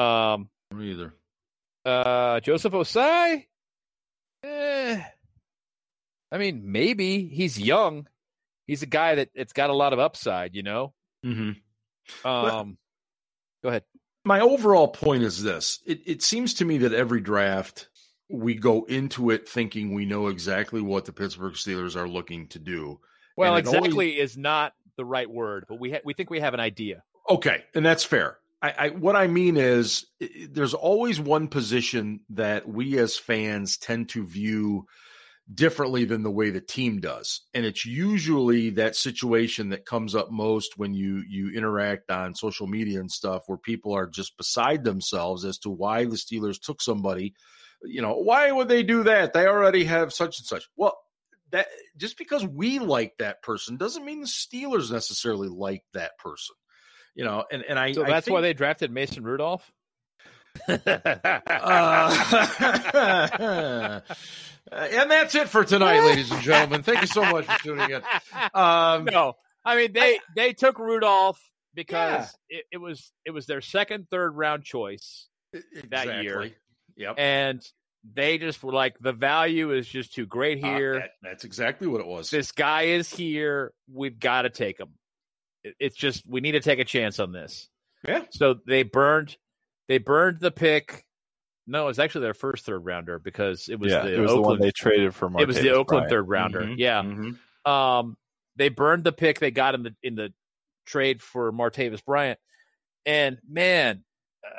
Um, 0.01 0.49
Me 0.73 0.91
either. 0.91 1.13
Uh, 1.85 2.39
Joseph 2.39 2.73
Ossai, 2.73 3.45
eh, 4.43 5.01
I 6.31 6.37
mean, 6.37 6.71
maybe 6.71 7.27
he's 7.27 7.59
young. 7.59 8.07
He's 8.71 8.83
a 8.83 8.85
guy 8.85 9.15
that 9.15 9.27
it's 9.33 9.51
got 9.51 9.69
a 9.69 9.73
lot 9.73 9.91
of 9.91 9.99
upside, 9.99 10.55
you 10.55 10.63
know. 10.63 10.93
Mm-hmm. 11.25 11.49
Um, 12.25 12.43
well, 12.43 12.71
go 13.63 13.67
ahead. 13.67 13.83
My 14.23 14.39
overall 14.39 14.87
point 14.87 15.23
is 15.23 15.43
this: 15.43 15.79
it, 15.85 15.99
it 16.05 16.23
seems 16.23 16.53
to 16.53 16.63
me 16.63 16.77
that 16.77 16.93
every 16.93 17.19
draft 17.19 17.89
we 18.29 18.55
go 18.55 18.85
into 18.85 19.29
it 19.29 19.49
thinking 19.49 19.93
we 19.93 20.05
know 20.05 20.27
exactly 20.27 20.79
what 20.79 21.03
the 21.03 21.11
Pittsburgh 21.11 21.55
Steelers 21.55 21.97
are 21.97 22.07
looking 22.07 22.47
to 22.47 22.59
do. 22.59 23.01
Well, 23.35 23.57
exactly 23.57 23.89
always... 23.89 24.31
is 24.31 24.37
not 24.37 24.71
the 24.95 25.03
right 25.03 25.29
word, 25.29 25.65
but 25.67 25.77
we 25.77 25.91
ha- 25.91 26.01
we 26.05 26.13
think 26.13 26.29
we 26.29 26.39
have 26.39 26.53
an 26.53 26.61
idea. 26.61 27.03
Okay, 27.29 27.65
and 27.75 27.85
that's 27.85 28.05
fair. 28.05 28.37
I, 28.61 28.73
I, 28.77 28.89
what 28.91 29.17
I 29.17 29.27
mean 29.27 29.57
is 29.57 30.05
there's 30.49 30.73
always 30.73 31.19
one 31.19 31.49
position 31.49 32.21
that 32.29 32.69
we 32.69 32.97
as 32.99 33.17
fans 33.17 33.75
tend 33.75 34.07
to 34.09 34.25
view 34.25 34.85
differently 35.53 36.05
than 36.05 36.23
the 36.23 36.31
way 36.31 36.49
the 36.49 36.61
team 36.61 36.99
does. 36.99 37.41
And 37.53 37.65
it's 37.65 37.85
usually 37.85 38.71
that 38.71 38.95
situation 38.95 39.69
that 39.69 39.85
comes 39.85 40.15
up 40.15 40.31
most 40.31 40.77
when 40.77 40.93
you 40.93 41.23
you 41.27 41.51
interact 41.51 42.11
on 42.11 42.35
social 42.35 42.67
media 42.67 42.99
and 42.99 43.11
stuff 43.11 43.43
where 43.47 43.57
people 43.57 43.93
are 43.93 44.07
just 44.07 44.37
beside 44.37 44.83
themselves 44.83 45.45
as 45.45 45.57
to 45.59 45.69
why 45.69 46.05
the 46.05 46.15
Steelers 46.15 46.61
took 46.61 46.81
somebody. 46.81 47.33
You 47.83 48.01
know 48.01 48.15
why 48.15 48.51
would 48.51 48.69
they 48.69 48.83
do 48.83 49.03
that? 49.03 49.33
They 49.33 49.47
already 49.47 49.83
have 49.85 50.13
such 50.13 50.39
and 50.39 50.45
such. 50.45 50.67
Well 50.75 50.97
that 51.51 51.67
just 51.97 52.17
because 52.17 52.45
we 52.45 52.79
like 52.79 53.13
that 53.19 53.41
person 53.41 53.77
doesn't 53.77 54.05
mean 54.05 54.21
the 54.21 54.27
Steelers 54.27 54.91
necessarily 54.91 55.49
like 55.49 55.83
that 55.93 56.17
person. 56.17 56.55
You 57.15 57.25
know 57.25 57.43
and 57.51 57.63
and 57.67 57.77
I 57.77 57.91
so 57.91 58.01
that's 58.01 58.11
I 58.11 58.21
think, 58.21 58.35
why 58.35 58.41
they 58.41 58.53
drafted 58.53 58.91
Mason 58.91 59.23
Rudolph? 59.23 59.71
Uh, 61.63 62.11
and 64.71 65.11
that's 65.11 65.35
it 65.35 65.49
for 65.49 65.63
tonight, 65.63 66.01
ladies 66.01 66.31
and 66.31 66.41
gentlemen. 66.41 66.83
Thank 66.83 67.01
you 67.01 67.07
so 67.07 67.23
much 67.23 67.45
for 67.45 67.63
tuning 67.63 67.89
in. 67.89 68.01
Um, 68.53 69.05
no, 69.05 69.33
I 69.65 69.75
mean 69.75 69.93
they 69.93 70.19
they 70.35 70.53
took 70.53 70.79
Rudolph 70.79 71.39
because 71.73 72.33
yeah. 72.49 72.59
it, 72.59 72.65
it, 72.73 72.77
was 72.77 73.11
it 73.25 73.31
was 73.31 73.45
their 73.45 73.61
second, 73.61 74.07
third 74.09 74.35
round 74.35 74.63
choice 74.63 75.27
exactly. 75.53 75.87
that 75.89 76.23
year. 76.23 76.51
Yep. 76.97 77.15
And 77.17 77.65
they 78.13 78.37
just 78.37 78.63
were 78.63 78.73
like, 78.73 78.97
the 78.99 79.13
value 79.13 79.71
is 79.71 79.87
just 79.87 80.13
too 80.13 80.25
great 80.25 80.63
uh, 80.63 80.67
here. 80.67 80.95
Uh, 80.95 80.99
that, 80.99 81.09
that's 81.21 81.43
exactly 81.43 81.87
what 81.87 82.01
it 82.01 82.07
was. 82.07 82.29
This 82.29 82.51
guy 82.51 82.83
is 82.83 83.09
here. 83.13 83.73
We've 83.91 84.19
got 84.19 84.43
to 84.43 84.49
take 84.49 84.79
him. 84.79 84.89
It, 85.63 85.75
it's 85.79 85.95
just 85.95 86.27
we 86.27 86.41
need 86.41 86.53
to 86.53 86.59
take 86.59 86.79
a 86.79 86.85
chance 86.85 87.19
on 87.19 87.31
this. 87.31 87.69
Yeah. 88.05 88.23
So 88.31 88.55
they 88.65 88.83
burned 88.83 89.35
they 89.87 89.97
burned 89.97 90.39
the 90.39 90.51
pick. 90.51 91.05
No, 91.71 91.83
it 91.83 91.87
was 91.87 91.99
actually 91.99 92.23
their 92.23 92.33
first 92.33 92.65
third 92.65 92.79
rounder 92.79 93.17
because 93.17 93.69
it 93.69 93.79
was 93.79 93.93
yeah, 93.93 94.03
the 94.03 94.15
it 94.15 94.19
was 94.19 94.31
Oakland, 94.31 94.45
the 94.45 94.49
one 94.49 94.59
they 94.59 94.71
traded 94.71 95.15
for. 95.15 95.29
Martavis 95.29 95.41
it 95.41 95.47
was 95.47 95.61
the 95.61 95.69
Oakland 95.69 95.87
Bryant. 96.01 96.09
third 96.09 96.27
rounder. 96.27 96.61
Mm-hmm, 96.63 96.73
yeah. 96.77 97.01
Mm-hmm. 97.01 97.71
Um, 97.71 98.17
they 98.57 98.67
burned 98.67 99.05
the 99.05 99.13
pick 99.13 99.39
they 99.39 99.51
got 99.51 99.73
in 99.73 99.83
the 99.83 99.95
in 100.03 100.15
the 100.15 100.33
trade 100.85 101.21
for 101.21 101.49
Martavis 101.53 102.03
Bryant, 102.03 102.39
and 103.05 103.37
man, 103.49 104.03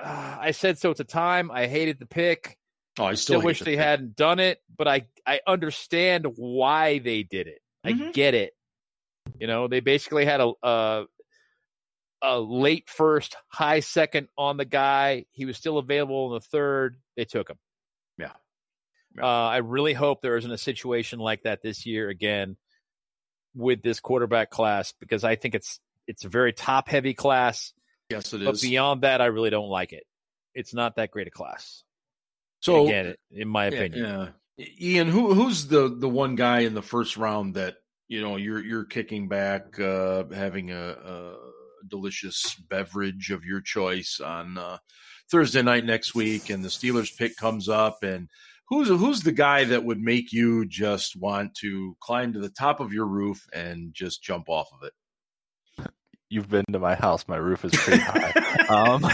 uh, 0.02 0.38
I 0.40 0.52
said 0.52 0.78
so 0.78 0.90
at 0.90 0.96
the 0.96 1.04
time. 1.04 1.50
I 1.50 1.66
hated 1.66 1.98
the 1.98 2.06
pick. 2.06 2.56
Oh, 2.98 3.04
I 3.04 3.14
still, 3.14 3.40
still 3.40 3.42
wish 3.42 3.58
the 3.58 3.66
they 3.66 3.72
pick. 3.72 3.80
hadn't 3.80 4.16
done 4.16 4.40
it, 4.40 4.62
but 4.74 4.88
I 4.88 5.06
I 5.26 5.40
understand 5.46 6.26
why 6.36 6.98
they 6.98 7.24
did 7.24 7.46
it. 7.46 7.60
Mm-hmm. 7.86 8.04
I 8.04 8.12
get 8.12 8.32
it. 8.32 8.54
You 9.38 9.48
know, 9.48 9.68
they 9.68 9.80
basically 9.80 10.24
had 10.24 10.40
a, 10.40 10.52
a 10.62 11.04
a 12.22 12.38
late 12.38 12.88
first, 12.88 13.36
high 13.48 13.80
second 13.80 14.28
on 14.38 14.56
the 14.56 14.64
guy. 14.64 15.26
He 15.32 15.44
was 15.44 15.58
still 15.58 15.76
available 15.76 16.28
in 16.28 16.34
the 16.34 16.40
third. 16.40 16.96
They 17.16 17.24
took 17.24 17.50
him. 17.50 17.58
Yeah. 18.18 18.32
yeah. 19.16 19.24
Uh, 19.24 19.48
I 19.48 19.56
really 19.58 19.92
hope 19.92 20.20
there 20.20 20.36
isn't 20.36 20.50
a 20.50 20.58
situation 20.58 21.18
like 21.18 21.42
that 21.42 21.62
this 21.62 21.86
year 21.86 22.08
again 22.08 22.56
with 23.54 23.82
this 23.82 24.00
quarterback 24.00 24.50
class 24.50 24.92
because 24.98 25.24
I 25.24 25.36
think 25.36 25.54
it's 25.54 25.78
it's 26.06 26.24
a 26.24 26.28
very 26.28 26.52
top 26.52 26.88
heavy 26.88 27.14
class. 27.14 27.72
Yes, 28.10 28.32
it 28.32 28.44
but 28.44 28.54
is. 28.54 28.60
But 28.60 28.66
beyond 28.66 29.02
that, 29.02 29.20
I 29.20 29.26
really 29.26 29.50
don't 29.50 29.68
like 29.68 29.92
it. 29.92 30.04
It's 30.54 30.74
not 30.74 30.96
that 30.96 31.10
great 31.10 31.28
a 31.28 31.30
class. 31.30 31.84
So 32.60 32.86
again, 32.86 33.14
in 33.30 33.48
my 33.48 33.66
opinion, 33.66 34.04
yeah. 34.04 34.66
Ian, 34.80 35.08
who 35.08 35.34
who's 35.34 35.66
the 35.66 35.88
the 35.88 36.08
one 36.08 36.36
guy 36.36 36.60
in 36.60 36.74
the 36.74 36.82
first 36.82 37.16
round 37.16 37.54
that 37.54 37.76
you 38.08 38.20
know 38.20 38.36
you're 38.36 38.62
you're 38.62 38.84
kicking 38.84 39.28
back, 39.28 39.78
uh, 39.80 40.24
having 40.32 40.70
a, 40.70 40.90
a 40.90 41.36
delicious 41.88 42.54
beverage 42.68 43.30
of 43.30 43.44
your 43.44 43.60
choice 43.60 44.20
on 44.20 44.58
uh, 44.58 44.78
Thursday 45.32 45.62
night 45.62 45.86
next 45.86 46.14
week, 46.14 46.50
and 46.50 46.62
the 46.62 46.68
Steelers 46.68 47.16
pick 47.16 47.36
comes 47.36 47.68
up, 47.68 48.02
and 48.02 48.28
who's 48.68 48.88
who's 48.88 49.22
the 49.22 49.32
guy 49.32 49.64
that 49.64 49.82
would 49.82 49.98
make 49.98 50.30
you 50.30 50.66
just 50.66 51.16
want 51.16 51.54
to 51.56 51.96
climb 52.00 52.34
to 52.34 52.38
the 52.38 52.50
top 52.50 52.80
of 52.80 52.92
your 52.92 53.06
roof 53.06 53.48
and 53.52 53.94
just 53.94 54.22
jump 54.22 54.50
off 54.50 54.68
of 54.74 54.86
it? 54.86 54.92
You've 56.28 56.50
been 56.50 56.66
to 56.72 56.78
my 56.78 56.94
house. 56.94 57.26
My 57.28 57.36
roof 57.36 57.64
is 57.64 57.72
pretty 57.72 58.02
high. 58.02 58.30
um, 58.68 59.04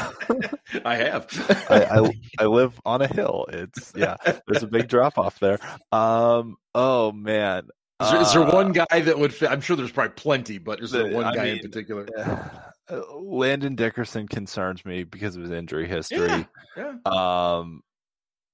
I 0.85 0.97
have. 0.97 1.27
I, 1.71 1.85
I, 1.85 2.13
I 2.41 2.47
live 2.47 2.81
on 2.85 3.01
a 3.01 3.07
hill. 3.07 3.47
It's 3.53 3.93
yeah. 3.97 4.17
There's 4.47 4.65
a 4.65 4.69
big 4.69 4.89
drop 4.89 5.19
off 5.19 5.39
there. 5.39 5.59
Um. 5.93 6.57
Oh 6.75 7.13
man. 7.13 7.69
Is 8.01 8.11
there, 8.11 8.21
is 8.21 8.33
there 8.33 8.45
one 8.45 8.79
uh, 8.79 8.85
guy 8.89 9.01
that 9.01 9.19
would 9.19 9.35
fit? 9.35 9.51
I'm 9.51 9.61
sure 9.61 9.75
there's 9.77 9.91
probably 9.91 10.13
plenty, 10.15 10.59
but 10.59 10.81
is 10.81 10.93
there 10.93 11.13
one 11.13 11.25
I 11.25 11.35
guy 11.35 11.45
mean, 11.45 11.57
in 11.57 11.63
particular? 11.63 12.07
Uh, 12.17 12.49
Landon 12.91 13.75
Dickerson 13.75 14.29
concerns 14.29 14.85
me 14.85 15.05
because 15.05 15.37
of 15.37 15.43
his 15.43 15.51
injury 15.51 15.89
history. 15.89 16.27
Yeah, 16.27 16.45
yeah. 16.77 16.95
Um, 17.05 17.83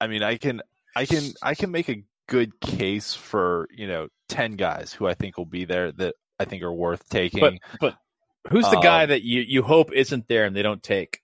I 0.01 0.07
mean, 0.07 0.23
I 0.23 0.37
can, 0.37 0.63
I 0.97 1.07
can, 1.07 1.33
I 1.43 1.55
can 1.55 1.71
make 1.71 1.89
a 1.89 2.03
good 2.27 2.61
case 2.61 3.15
for 3.15 3.69
you 3.71 3.87
know 3.87 4.09
ten 4.29 4.53
guys 4.53 4.93
who 4.93 5.07
I 5.07 5.15
think 5.15 5.39
will 5.39 5.47
be 5.47 5.65
there 5.65 5.93
that 5.93 6.15
I 6.39 6.45
think 6.45 6.63
are 6.63 6.73
worth 6.73 7.09
taking. 7.09 7.41
But, 7.41 7.55
but 7.81 7.97
who's 8.51 8.69
the 8.71 8.79
um, 8.79 8.83
guy 8.83 9.07
that 9.07 9.23
you 9.23 9.41
you 9.41 9.63
hope 9.63 9.93
isn't 9.93 10.29
there 10.29 10.45
and 10.45 10.55
they 10.55 10.63
don't 10.63 10.83
take? 10.83 11.21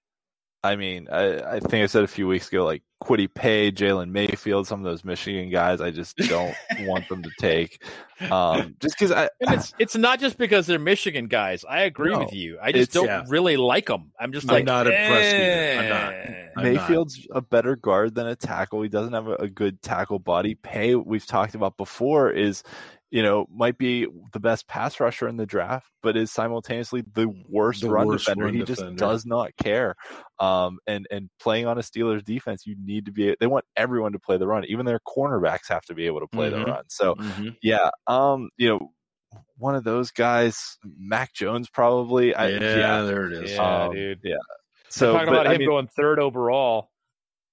I 0.62 0.76
mean, 0.76 1.08
I, 1.10 1.56
I 1.56 1.60
think 1.60 1.82
I 1.82 1.86
said 1.86 2.04
a 2.04 2.08
few 2.08 2.28
weeks 2.28 2.48
ago, 2.48 2.66
like 2.66 2.82
Kwity 3.02 3.32
Paye, 3.32 3.72
Jalen 3.72 4.10
Mayfield, 4.10 4.66
some 4.66 4.80
of 4.80 4.84
those 4.84 5.04
Michigan 5.04 5.48
guys, 5.48 5.80
I 5.80 5.90
just 5.90 6.18
don't 6.18 6.54
want 6.80 7.08
them 7.08 7.22
to 7.22 7.30
take. 7.38 7.82
Um, 8.30 8.76
just 8.80 8.98
because 8.98 9.12
I, 9.12 9.30
and 9.40 9.54
it's 9.54 9.72
it's 9.78 9.96
not 9.96 10.20
just 10.20 10.36
because 10.36 10.66
they're 10.66 10.78
Michigan 10.78 11.26
guys. 11.26 11.64
I 11.64 11.84
agree 11.84 12.12
no, 12.12 12.18
with 12.18 12.34
you. 12.34 12.58
I 12.60 12.70
just 12.70 12.92
don't 12.92 13.06
yeah. 13.06 13.24
really 13.28 13.56
like 13.56 13.86
them. 13.86 14.12
I'm 14.20 14.30
just 14.30 14.46
I'm 14.46 14.56
like 14.56 14.64
not 14.66 14.86
impressed. 14.86 15.34
Eh. 15.34 15.78
I'm 15.80 15.88
not. 15.88 16.14
I'm 16.54 16.74
Mayfield's 16.74 17.26
not. 17.30 17.38
a 17.38 17.40
better 17.40 17.76
guard 17.76 18.14
than 18.14 18.26
a 18.26 18.36
tackle. 18.36 18.82
He 18.82 18.90
doesn't 18.90 19.14
have 19.14 19.26
a, 19.26 19.36
a 19.36 19.48
good 19.48 19.80
tackle 19.80 20.18
body. 20.18 20.54
Pay 20.54 20.96
we've 20.96 21.24
talked 21.24 21.54
about 21.54 21.78
before, 21.78 22.30
is 22.30 22.62
you 23.10 23.22
know, 23.22 23.46
might 23.52 23.76
be 23.76 24.06
the 24.32 24.40
best 24.40 24.68
pass 24.68 25.00
rusher 25.00 25.26
in 25.26 25.36
the 25.36 25.46
draft, 25.46 25.90
but 26.02 26.16
is 26.16 26.30
simultaneously 26.30 27.02
the 27.14 27.28
worst 27.48 27.82
the 27.82 27.90
run 27.90 28.06
worst 28.06 28.26
defender. 28.26 28.44
Run 28.44 28.54
he 28.54 28.60
defender. 28.60 28.90
just 28.90 28.96
does 28.96 29.26
not 29.26 29.50
care. 29.56 29.96
Um, 30.38 30.78
and 30.86 31.06
and 31.10 31.28
playing 31.40 31.66
on 31.66 31.78
a 31.78 31.82
Steelers 31.82 32.24
defense, 32.24 32.66
you 32.66 32.76
need 32.82 33.06
to 33.06 33.12
be. 33.12 33.36
They 33.40 33.46
want 33.46 33.64
everyone 33.76 34.12
to 34.12 34.18
play 34.18 34.36
the 34.36 34.46
run. 34.46 34.64
Even 34.66 34.86
their 34.86 35.00
cornerbacks 35.00 35.68
have 35.68 35.84
to 35.86 35.94
be 35.94 36.06
able 36.06 36.20
to 36.20 36.28
play 36.28 36.50
mm-hmm. 36.50 36.60
the 36.60 36.66
run. 36.66 36.84
So, 36.88 37.16
mm-hmm. 37.16 37.48
yeah, 37.62 37.90
um, 38.06 38.50
you 38.56 38.68
know, 38.68 38.92
one 39.58 39.74
of 39.74 39.84
those 39.84 40.10
guys, 40.12 40.78
Mac 40.84 41.32
Jones, 41.34 41.68
probably. 41.68 42.34
I, 42.34 42.48
yeah, 42.48 42.76
yeah, 42.76 43.02
there 43.02 43.26
it 43.26 43.44
is. 43.44 43.52
Yeah, 43.52 43.84
um, 43.84 43.92
dude. 43.92 44.20
Yeah. 44.22 44.36
So 44.88 45.12
talking 45.12 45.26
but, 45.26 45.32
about 45.32 45.46
I 45.48 45.54
him 45.54 45.58
mean, 45.60 45.68
going 45.68 45.88
third 45.88 46.18
overall. 46.18 46.90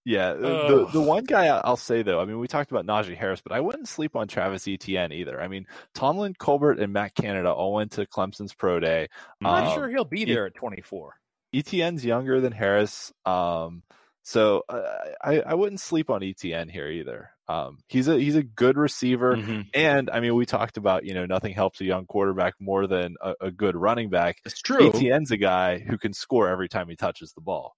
Yeah, 0.07 0.31
the 0.35 0.87
the 0.93 1.01
one 1.01 1.25
guy 1.25 1.47
I'll 1.47 1.75
say 1.75 2.01
though, 2.01 2.21
I 2.21 2.25
mean, 2.25 2.39
we 2.39 2.47
talked 2.47 2.71
about 2.71 2.85
Najee 2.85 3.17
Harris, 3.17 3.41
but 3.41 3.51
I 3.51 3.59
wouldn't 3.59 3.89
sleep 3.89 4.15
on 4.15 4.29
Travis 4.29 4.65
Etienne 4.65 5.11
either. 5.11 5.41
I 5.41 5.49
mean, 5.49 5.67
Tomlin, 5.93 6.33
Colbert, 6.33 6.79
and 6.79 6.93
Matt 6.93 7.13
Canada 7.13 7.51
all 7.51 7.73
went 7.73 7.91
to 7.93 8.05
Clemson's 8.05 8.53
pro 8.53 8.79
day. 8.79 9.09
I'm 9.41 9.51
not 9.51 9.67
Um, 9.67 9.73
sure 9.73 9.89
he'll 9.89 10.05
be 10.05 10.23
there 10.23 10.45
at 10.45 10.55
24. 10.55 11.15
Etienne's 11.53 12.05
younger 12.05 12.39
than 12.39 12.53
Harris, 12.53 13.11
um, 13.25 13.83
so 14.23 14.63
uh, 14.69 14.81
I 15.21 15.41
I 15.41 15.53
wouldn't 15.55 15.81
sleep 15.81 16.09
on 16.09 16.23
Etienne 16.23 16.69
here 16.69 16.87
either. 16.87 17.31
Um, 17.49 17.79
he's 17.89 18.07
a 18.07 18.17
he's 18.17 18.37
a 18.37 18.43
good 18.43 18.77
receiver, 18.77 19.35
mm-hmm. 19.35 19.63
and 19.73 20.09
I 20.09 20.21
mean, 20.21 20.35
we 20.35 20.45
talked 20.45 20.77
about 20.77 21.03
you 21.03 21.15
know 21.15 21.25
nothing 21.25 21.53
helps 21.53 21.81
a 21.81 21.85
young 21.85 22.05
quarterback 22.05 22.53
more 22.61 22.87
than 22.87 23.15
a, 23.21 23.33
a 23.41 23.51
good 23.51 23.75
running 23.75 24.09
back. 24.09 24.37
It's 24.45 24.61
true. 24.61 24.87
Etienne's 24.87 25.31
a 25.31 25.37
guy 25.37 25.79
who 25.79 25.97
can 25.97 26.13
score 26.13 26.47
every 26.47 26.69
time 26.69 26.87
he 26.87 26.95
touches 26.95 27.33
the 27.33 27.41
ball. 27.41 27.75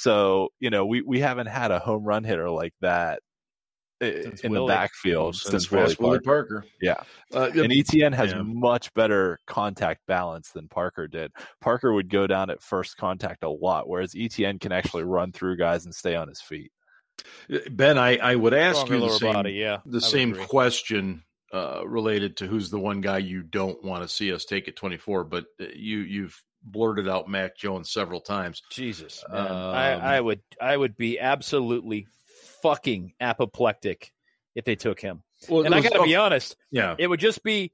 So 0.00 0.50
you 0.60 0.70
know, 0.70 0.86
we 0.86 1.02
we 1.02 1.20
haven't 1.20 1.46
had 1.46 1.70
a 1.70 1.78
home 1.78 2.04
run 2.04 2.24
hitter 2.24 2.50
like 2.50 2.74
that 2.80 3.20
since 4.02 4.42
in 4.42 4.52
Willie. 4.52 4.66
the 4.66 4.74
backfield 4.74 5.36
since, 5.36 5.68
since 5.68 5.70
Willie, 5.70 5.94
Parker. 5.94 6.22
Parker. 6.22 6.64
Yeah, 6.80 7.02
uh, 7.34 7.50
and 7.54 7.72
Etienne 7.72 8.12
has 8.12 8.32
yeah. 8.32 8.42
much 8.42 8.92
better 8.94 9.38
contact 9.46 10.02
balance 10.06 10.50
than 10.50 10.68
Parker 10.68 11.08
did. 11.08 11.32
Parker 11.60 11.92
would 11.92 12.10
go 12.10 12.26
down 12.26 12.50
at 12.50 12.62
first 12.62 12.96
contact 12.96 13.42
a 13.42 13.48
lot, 13.48 13.88
whereas 13.88 14.14
Etienne 14.16 14.58
can 14.58 14.72
actually 14.72 15.04
run 15.04 15.32
through 15.32 15.56
guys 15.56 15.84
and 15.86 15.94
stay 15.94 16.14
on 16.14 16.28
his 16.28 16.40
feet. 16.40 16.72
Ben, 17.70 17.96
I, 17.96 18.18
I 18.18 18.34
would 18.34 18.52
ask 18.52 18.80
Stronger 18.80 19.06
you 19.06 19.10
the 19.10 19.18
same, 19.18 19.32
body, 19.32 19.52
yeah, 19.52 19.78
the 19.86 20.00
same 20.00 20.34
question 20.34 21.22
uh, 21.52 21.86
related 21.86 22.36
to 22.38 22.46
who's 22.46 22.70
the 22.70 22.78
one 22.78 23.00
guy 23.00 23.18
you 23.18 23.42
don't 23.42 23.82
want 23.82 24.02
to 24.02 24.08
see 24.08 24.32
us 24.32 24.44
take 24.44 24.68
at 24.68 24.76
24, 24.76 25.24
but 25.24 25.46
uh, 25.60 25.64
you 25.74 26.00
you've 26.00 26.42
blurted 26.66 27.08
out 27.08 27.28
Mac 27.28 27.56
Jones 27.56 27.90
several 27.90 28.20
times. 28.20 28.62
Jesus. 28.70 29.24
Um, 29.28 29.46
I, 29.46 29.92
I 29.92 30.20
would 30.20 30.42
I 30.60 30.76
would 30.76 30.96
be 30.96 31.18
absolutely 31.18 32.06
fucking 32.62 33.12
apoplectic 33.20 34.12
if 34.54 34.64
they 34.64 34.76
took 34.76 35.00
him. 35.00 35.22
Well, 35.48 35.64
and 35.64 35.74
was, 35.74 35.84
I 35.84 35.88
got 35.88 35.96
to 35.96 36.04
be 36.04 36.16
honest, 36.16 36.56
yeah, 36.70 36.96
it 36.98 37.06
would 37.06 37.20
just 37.20 37.42
be 37.42 37.72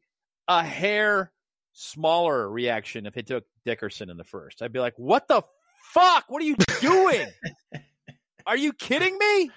a 0.49 0.63
hair 0.63 1.33
smaller 1.73 2.49
reaction 2.51 3.07
if 3.07 3.15
they 3.15 3.23
took 3.23 3.45
Dickerson 3.65 4.11
in 4.11 4.17
the 4.17 4.25
first. 4.25 4.63
I'd 4.63 4.73
be 4.73 4.81
like, 4.81 4.95
"What 4.97 5.29
the 5.29 5.43
fuck? 5.95 6.25
What 6.29 6.43
are 6.43 6.47
you 6.47 6.57
doing? 6.81 7.29
are 8.47 8.57
you 8.57 8.73
kidding 8.73 9.17
me?" 9.17 9.51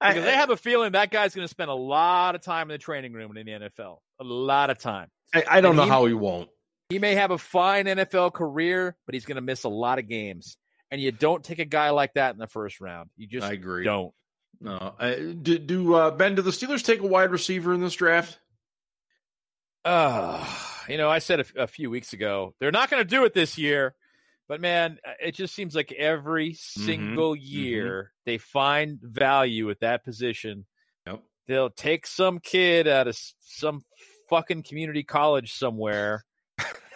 Because 0.00 0.24
I, 0.24 0.28
I 0.28 0.32
have 0.32 0.50
a 0.50 0.56
feeling 0.56 0.92
that 0.92 1.10
guy's 1.10 1.34
going 1.34 1.46
to 1.46 1.50
spend 1.50 1.70
a 1.70 1.74
lot 1.74 2.34
of 2.34 2.42
time 2.42 2.70
in 2.70 2.74
the 2.74 2.78
training 2.78 3.14
room 3.14 3.34
in 3.36 3.46
the 3.46 3.52
NFL. 3.52 3.98
A 4.20 4.24
lot 4.24 4.68
of 4.68 4.78
time. 4.78 5.08
I, 5.34 5.44
I 5.48 5.60
don't 5.60 5.70
and 5.70 5.78
know 5.78 5.84
he, 5.84 5.88
how 5.88 6.04
he 6.06 6.14
won't. 6.14 6.50
He 6.88 6.98
may 6.98 7.14
have 7.14 7.30
a 7.30 7.38
fine 7.38 7.86
NFL 7.86 8.32
career, 8.32 8.96
but 9.06 9.14
he's 9.14 9.24
going 9.24 9.36
to 9.36 9.42
miss 9.42 9.64
a 9.64 9.68
lot 9.68 9.98
of 9.98 10.08
games 10.08 10.56
and 10.90 11.00
you 11.00 11.12
don't 11.12 11.44
take 11.44 11.58
a 11.58 11.64
guy 11.64 11.90
like 11.90 12.14
that 12.14 12.32
in 12.34 12.38
the 12.38 12.46
first 12.46 12.80
round. 12.80 13.10
You 13.16 13.26
just 13.26 13.46
I 13.46 13.52
agree. 13.52 13.84
Don't. 13.84 14.12
No. 14.60 14.94
I, 14.98 15.34
do, 15.40 15.58
do 15.58 15.94
uh, 15.94 16.10
Ben? 16.10 16.34
Do 16.34 16.42
the 16.42 16.50
Steelers 16.50 16.84
take 16.84 17.00
a 17.00 17.06
wide 17.06 17.30
receiver 17.30 17.74
in 17.74 17.80
this 17.80 17.94
draft? 17.94 18.38
Uh, 19.84 20.44
you 20.88 20.96
know, 20.96 21.10
I 21.10 21.18
said 21.18 21.40
a, 21.40 21.62
a 21.62 21.66
few 21.66 21.90
weeks 21.90 22.12
ago 22.12 22.54
they're 22.58 22.72
not 22.72 22.90
going 22.90 23.02
to 23.02 23.08
do 23.08 23.24
it 23.24 23.34
this 23.34 23.58
year, 23.58 23.94
but 24.48 24.60
man, 24.60 24.98
it 25.20 25.34
just 25.34 25.54
seems 25.54 25.74
like 25.74 25.92
every 25.92 26.50
mm-hmm. 26.50 26.84
single 26.84 27.34
mm-hmm. 27.34 27.44
year 27.44 27.92
mm-hmm. 27.92 28.30
they 28.30 28.38
find 28.38 28.98
value 29.02 29.70
at 29.70 29.80
that 29.80 30.04
position. 30.04 30.64
Yep. 31.06 31.22
They'll 31.46 31.70
take 31.70 32.06
some 32.06 32.38
kid 32.40 32.88
out 32.88 33.06
of 33.06 33.18
some 33.40 33.82
fucking 34.28 34.62
community 34.64 35.04
college 35.04 35.52
somewhere 35.52 36.24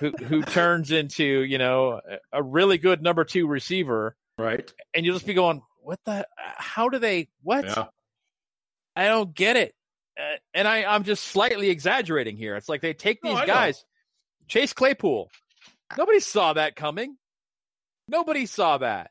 who 0.00 0.10
who 0.10 0.42
turns 0.42 0.90
into 0.90 1.24
you 1.24 1.58
know 1.58 2.00
a 2.32 2.42
really 2.42 2.78
good 2.78 3.02
number 3.02 3.24
two 3.24 3.46
receiver, 3.46 4.16
right? 4.38 4.72
And 4.94 5.04
you'll 5.04 5.14
just 5.14 5.26
be 5.26 5.34
going, 5.34 5.62
"What 5.82 6.00
the? 6.04 6.26
How 6.36 6.88
do 6.88 6.98
they? 6.98 7.28
What? 7.42 7.64
Yeah. 7.64 7.86
I 8.96 9.06
don't 9.08 9.34
get 9.34 9.56
it." 9.56 9.74
Uh, 10.18 10.36
and 10.54 10.66
I 10.66 10.84
I'm 10.84 11.04
just 11.04 11.24
slightly 11.24 11.70
exaggerating 11.70 12.36
here. 12.36 12.56
It's 12.56 12.68
like 12.68 12.80
they 12.80 12.94
take 12.94 13.20
these 13.22 13.34
no, 13.34 13.46
guys, 13.46 13.76
know. 13.76 14.46
Chase 14.48 14.72
Claypool. 14.72 15.30
Nobody 15.96 16.20
saw 16.20 16.54
that 16.54 16.76
coming. 16.76 17.16
Nobody 18.08 18.46
saw 18.46 18.78
that. 18.78 19.10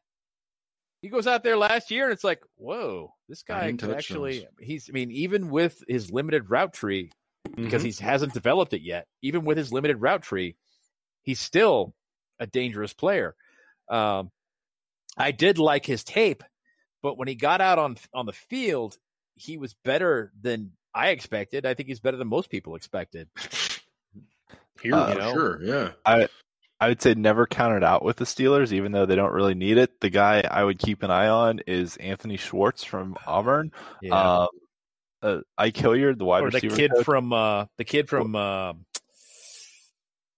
He 1.01 1.07
goes 1.07 1.27
out 1.27 1.43
there 1.43 1.57
last 1.57 1.91
year, 1.91 2.05
and 2.05 2.13
it's 2.13 2.25
like, 2.25 2.41
whoa, 2.57 3.13
this 3.29 3.43
guy 3.43 3.71
can 3.71 3.91
actually. 3.91 4.45
He's. 4.59 4.89
I 4.89 4.93
mean, 4.93 5.11
even 5.11 5.49
with 5.49 5.81
his 5.87 6.11
limited 6.11 6.49
route 6.49 6.73
tree, 6.73 7.11
because 7.63 7.83
mm-hmm. 7.83 8.03
he 8.03 8.09
hasn't 8.09 8.33
developed 8.33 8.73
it 8.73 8.81
yet. 8.81 9.07
Even 9.21 9.45
with 9.45 9.57
his 9.57 9.71
limited 9.71 9.97
route 9.97 10.21
tree, 10.21 10.55
he's 11.23 11.39
still 11.39 11.93
a 12.39 12.47
dangerous 12.47 12.93
player. 12.93 13.35
Um, 13.89 14.31
I 15.17 15.31
did 15.31 15.57
like 15.57 15.85
his 15.85 16.03
tape, 16.03 16.43
but 17.01 17.17
when 17.17 17.27
he 17.27 17.35
got 17.35 17.61
out 17.61 17.79
on 17.79 17.97
on 18.13 18.25
the 18.25 18.33
field, 18.33 18.97
he 19.35 19.57
was 19.57 19.75
better 19.83 20.31
than 20.39 20.71
I 20.93 21.09
expected. 21.09 21.65
I 21.65 21.73
think 21.73 21.89
he's 21.89 21.99
better 21.99 22.17
than 22.17 22.27
most 22.27 22.49
people 22.49 22.75
expected. 22.75 23.29
Here, 24.81 24.95
uh, 24.95 25.13
you 25.13 25.19
know? 25.19 25.33
sure, 25.33 25.59
yeah. 25.61 25.91
I 26.05 26.27
I 26.79 26.87
would 26.87 27.01
say 27.01 27.13
never 27.13 27.45
count 27.45 27.75
it 27.75 27.83
out 27.83 28.03
with 28.03 28.17
the 28.17 28.25
Steelers, 28.25 28.71
even 28.71 28.93
though 28.93 29.05
they 29.05 29.15
don't 29.15 29.33
really 29.33 29.55
need 29.55 29.77
it. 29.77 29.99
The 29.99 30.09
guy 30.09 30.43
I 30.49 30.63
would 30.63 30.79
keep 30.79 31.03
an 31.03 31.11
eye 31.11 31.27
on 31.27 31.59
is 31.67 31.97
Anthony 31.97 32.37
Schwartz 32.37 32.83
from 32.85 33.17
Auburn. 33.27 33.71
Yeah. 34.01 34.39
Um, 34.43 34.47
uh, 35.21 35.39
Ike 35.57 35.77
Hilliard, 35.77 36.19
the 36.19 36.25
wide 36.25 36.43
or 36.43 36.45
receiver, 36.47 36.75
the 36.75 36.81
kid 36.81 36.91
coach. 36.95 37.05
from 37.05 37.33
uh, 37.33 37.65
the 37.77 37.85
kid 37.85 38.09
from 38.09 38.35
uh, 38.35 38.73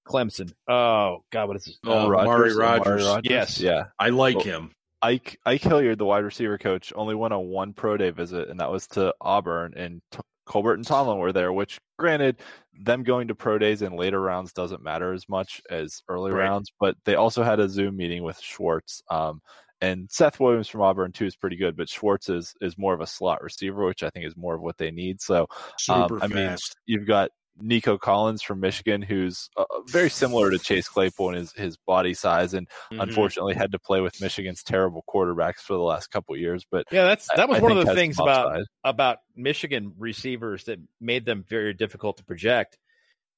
Clemson. 0.07 0.53
Oh 0.67 1.23
God, 1.31 1.47
what 1.47 1.57
is 1.57 1.67
it? 1.67 1.75
Oh, 1.85 2.05
uh, 2.05 2.09
Rodgers, 2.09 2.55
Rodgers. 2.55 3.05
Rodgers. 3.05 3.29
Yes, 3.29 3.59
yeah, 3.59 3.85
I 3.99 4.09
like 4.09 4.37
well, 4.37 4.45
him. 4.45 4.71
Ike 5.01 5.39
Ike 5.45 5.61
Hilliard, 5.61 5.97
the 5.97 6.05
wide 6.05 6.23
receiver 6.23 6.57
coach, 6.57 6.93
only 6.95 7.15
went 7.15 7.33
on 7.33 7.47
one 7.47 7.73
pro 7.73 7.97
day 7.97 8.11
visit, 8.11 8.49
and 8.49 8.59
that 8.59 8.71
was 8.71 8.87
to 8.87 9.13
Auburn. 9.19 9.73
And 9.75 10.01
T- 10.11 10.19
Colbert 10.45 10.75
and 10.75 10.85
Tomlin 10.85 11.17
were 11.17 11.33
there. 11.33 11.51
Which, 11.51 11.79
granted, 11.97 12.37
them 12.79 13.03
going 13.03 13.29
to 13.29 13.35
pro 13.35 13.57
days 13.57 13.81
in 13.81 13.95
later 13.95 14.21
rounds 14.21 14.53
doesn't 14.53 14.83
matter 14.83 15.13
as 15.13 15.27
much 15.27 15.61
as 15.69 16.03
early 16.07 16.31
right. 16.31 16.43
rounds. 16.43 16.71
But 16.79 16.97
they 17.05 17.15
also 17.15 17.41
had 17.43 17.59
a 17.59 17.69
Zoom 17.69 17.97
meeting 17.97 18.23
with 18.23 18.39
Schwartz. 18.39 19.01
Um, 19.09 19.41
and 19.81 20.09
Seth 20.11 20.39
Williams 20.39 20.67
from 20.67 20.81
Auburn 20.81 21.11
too 21.11 21.25
is 21.25 21.35
pretty 21.35 21.55
good, 21.55 21.75
but 21.75 21.89
Schwartz 21.89 22.29
is 22.29 22.53
is 22.61 22.77
more 22.77 22.93
of 22.93 23.01
a 23.01 23.07
slot 23.07 23.43
receiver, 23.43 23.85
which 23.85 24.03
I 24.03 24.09
think 24.09 24.25
is 24.25 24.37
more 24.37 24.55
of 24.55 24.61
what 24.61 24.77
they 24.77 24.91
need. 24.91 25.21
So, 25.21 25.47
um, 25.89 26.19
I 26.21 26.27
mean, 26.27 26.55
you've 26.85 27.07
got 27.07 27.31
Nico 27.59 27.97
Collins 27.97 28.41
from 28.41 28.59
Michigan, 28.59 29.01
who's 29.01 29.49
uh, 29.57 29.65
very 29.87 30.09
similar 30.09 30.51
to 30.51 30.59
Chase 30.59 30.87
Claypool 30.87 31.29
in 31.29 31.35
his, 31.35 31.51
his 31.53 31.77
body 31.77 32.13
size, 32.13 32.53
and 32.53 32.67
mm-hmm. 32.69 33.01
unfortunately 33.01 33.55
had 33.55 33.71
to 33.71 33.79
play 33.79 34.01
with 34.01 34.21
Michigan's 34.21 34.63
terrible 34.63 35.03
quarterbacks 35.07 35.59
for 35.59 35.73
the 35.73 35.79
last 35.79 36.11
couple 36.11 36.37
years. 36.37 36.65
But 36.69 36.85
yeah, 36.91 37.05
that's 37.05 37.27
that 37.35 37.49
was 37.49 37.59
I, 37.59 37.61
one 37.61 37.77
I 37.77 37.81
of 37.81 37.87
the 37.87 37.95
things 37.95 38.19
about 38.19 38.61
about 38.83 39.17
Michigan 39.35 39.93
receivers 39.97 40.65
that 40.65 40.79
made 40.99 41.25
them 41.25 41.43
very 41.47 41.73
difficult 41.73 42.17
to 42.17 42.23
project. 42.23 42.77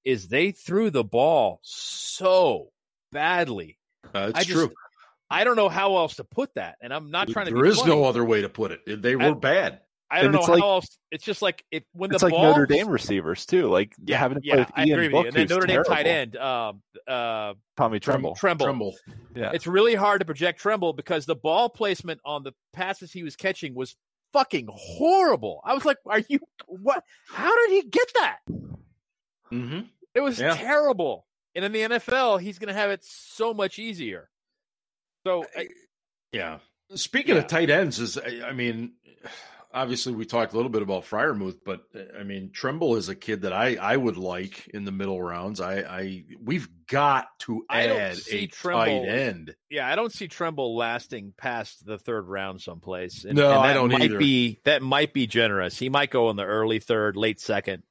Is 0.03 0.27
they 0.27 0.51
threw 0.51 0.89
the 0.89 1.03
ball 1.03 1.61
so 1.63 2.71
badly. 3.13 3.79
Uh, 4.13 4.33
it's 4.35 4.47
true. 4.47 4.69
I 5.33 5.43
don't 5.43 5.55
know 5.55 5.67
how 5.67 5.97
else 5.97 6.17
to 6.17 6.23
put 6.23 6.53
that, 6.53 6.77
and 6.79 6.93
I'm 6.93 7.09
not 7.09 7.27
trying 7.27 7.47
to. 7.47 7.53
There 7.53 7.65
is 7.65 7.79
funny. 7.79 7.89
no 7.89 8.03
other 8.03 8.23
way 8.23 8.41
to 8.41 8.49
put 8.49 8.71
it. 8.71 9.01
They 9.01 9.15
were 9.15 9.23
I, 9.23 9.31
bad. 9.33 9.79
I 10.11 10.21
don't 10.21 10.31
know 10.31 10.43
how 10.43 10.53
like, 10.53 10.61
else. 10.61 10.99
It's 11.09 11.25
just 11.25 11.41
like 11.41 11.65
it, 11.71 11.85
when 11.93 12.11
it's 12.11 12.21
the 12.21 12.27
like 12.27 12.39
Notre 12.39 12.67
Dame 12.67 12.87
receivers 12.87 13.47
too, 13.47 13.67
like 13.67 13.95
yeah, 14.05 14.19
having 14.19 14.39
to 14.39 14.45
yeah, 14.45 14.53
play 14.53 14.61
with 14.61 14.71
I 14.75 14.85
Ian 14.85 14.93
agree 14.93 15.07
with 15.07 15.13
you. 15.13 15.27
And 15.29 15.35
then 15.35 15.47
Notre 15.47 15.65
Dame 15.65 15.83
tight 15.83 16.05
end, 16.05 16.37
uh, 16.37 16.73
uh, 17.07 17.55
Tommy 17.75 17.99
Tremble. 17.99 18.35
Tremble. 18.35 18.67
Tremble. 18.67 18.95
Yeah, 19.35 19.51
it's 19.55 19.65
really 19.65 19.95
hard 19.95 20.21
to 20.21 20.25
project 20.25 20.59
Tremble 20.59 20.93
because 20.93 21.25
the 21.25 21.35
ball 21.35 21.67
placement 21.67 22.21
on 22.23 22.43
the 22.43 22.51
passes 22.73 23.11
he 23.11 23.23
was 23.23 23.35
catching 23.35 23.73
was 23.73 23.95
fucking 24.33 24.69
horrible. 24.71 25.61
I 25.65 25.73
was 25.73 25.83
like, 25.83 25.97
"Are 26.05 26.21
you 26.29 26.41
what? 26.67 27.03
How 27.27 27.55
did 27.55 27.71
he 27.71 27.89
get 27.89 28.11
that?" 28.19 28.37
Mm-hmm. 29.51 29.79
It 30.13 30.19
was 30.19 30.39
yeah. 30.39 30.55
terrible. 30.55 31.25
And 31.55 31.65
in 31.65 31.71
the 31.71 31.81
NFL, 31.81 32.39
he's 32.39 32.59
going 32.59 32.67
to 32.67 32.79
have 32.79 32.91
it 32.91 33.03
so 33.03 33.51
much 33.53 33.79
easier. 33.79 34.29
So 35.25 35.45
I, 35.55 35.69
yeah. 36.31 36.59
Speaking 36.95 37.35
yeah. 37.35 37.41
of 37.41 37.47
tight 37.47 37.69
ends, 37.69 37.99
is 37.99 38.17
I 38.17 38.51
mean, 38.53 38.93
obviously 39.73 40.13
we 40.13 40.25
talked 40.25 40.53
a 40.53 40.55
little 40.55 40.71
bit 40.71 40.81
about 40.81 41.03
Freiermuth, 41.03 41.59
but 41.65 41.83
I 42.17 42.23
mean 42.23 42.51
Tremble 42.51 42.95
is 42.95 43.09
a 43.09 43.15
kid 43.15 43.41
that 43.41 43.53
I 43.53 43.75
I 43.75 43.97
would 43.97 44.17
like 44.17 44.67
in 44.67 44.85
the 44.85 44.91
middle 44.91 45.21
rounds. 45.21 45.59
I 45.59 45.77
I 45.79 46.23
we've 46.41 46.67
got 46.87 47.27
to 47.39 47.65
add 47.69 48.17
a 48.31 48.47
Tremble, 48.47 49.05
tight 49.05 49.09
end. 49.09 49.55
Yeah, 49.69 49.87
I 49.87 49.95
don't 49.95 50.13
see 50.13 50.27
Tremble 50.27 50.75
lasting 50.75 51.33
past 51.37 51.85
the 51.85 51.97
third 51.97 52.27
round 52.27 52.61
someplace. 52.61 53.25
And, 53.25 53.35
no, 53.35 53.49
and 53.49 53.59
I 53.59 53.73
don't 53.73 53.91
might 53.91 54.03
either. 54.03 54.19
Be 54.19 54.59
that 54.65 54.81
might 54.81 55.13
be 55.13 55.25
generous. 55.25 55.77
He 55.77 55.89
might 55.89 56.11
go 56.11 56.29
in 56.29 56.35
the 56.35 56.45
early 56.45 56.79
third, 56.79 57.15
late 57.15 57.39
second. 57.39 57.83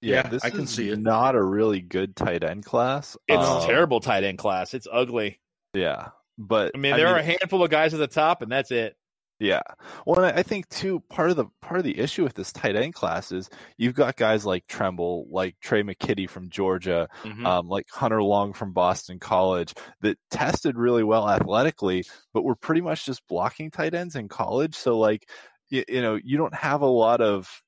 Yeah, 0.00 0.30
yeah 0.32 0.38
I 0.42 0.48
can 0.48 0.66
see 0.66 0.88
it. 0.88 0.98
Not 0.98 1.34
a 1.34 1.42
really 1.42 1.82
good 1.82 2.16
tight 2.16 2.42
end 2.42 2.64
class. 2.64 3.18
It's 3.28 3.46
um, 3.46 3.66
terrible 3.66 4.00
tight 4.00 4.24
end 4.24 4.38
class. 4.38 4.72
It's 4.72 4.88
ugly. 4.90 5.40
Yeah. 5.74 6.08
But 6.38 6.72
I 6.74 6.78
mean, 6.78 6.96
there 6.96 7.06
I 7.06 7.10
mean, 7.10 7.16
are 7.16 7.20
a 7.20 7.22
handful 7.22 7.62
of 7.62 7.70
guys 7.70 7.92
at 7.92 8.00
the 8.00 8.06
top, 8.06 8.42
and 8.42 8.50
that's 8.50 8.70
it. 8.70 8.96
Yeah. 9.40 9.62
Well, 10.04 10.22
I 10.22 10.42
think 10.42 10.68
too 10.68 11.00
part 11.08 11.30
of 11.30 11.36
the 11.36 11.46
part 11.62 11.78
of 11.78 11.84
the 11.84 11.98
issue 11.98 12.22
with 12.22 12.34
this 12.34 12.52
tight 12.52 12.76
end 12.76 12.92
class 12.92 13.32
is 13.32 13.48
you've 13.78 13.94
got 13.94 14.16
guys 14.16 14.44
like 14.44 14.66
Tremble, 14.66 15.26
like 15.30 15.56
Trey 15.62 15.82
McKitty 15.82 16.28
from 16.28 16.50
Georgia, 16.50 17.08
mm-hmm. 17.22 17.46
um, 17.46 17.66
like 17.66 17.86
Hunter 17.90 18.22
Long 18.22 18.52
from 18.52 18.74
Boston 18.74 19.18
College 19.18 19.72
that 20.02 20.18
tested 20.30 20.76
really 20.76 21.04
well 21.04 21.26
athletically, 21.26 22.04
but 22.34 22.44
were 22.44 22.54
pretty 22.54 22.82
much 22.82 23.06
just 23.06 23.26
blocking 23.28 23.70
tight 23.70 23.94
ends 23.94 24.14
in 24.14 24.28
college. 24.28 24.74
So 24.74 24.98
like 24.98 25.26
you, 25.70 25.84
you 25.88 26.02
know 26.02 26.18
you 26.22 26.36
don't 26.36 26.54
have 26.54 26.82
a 26.82 26.86
lot 26.86 27.22
of 27.22 27.62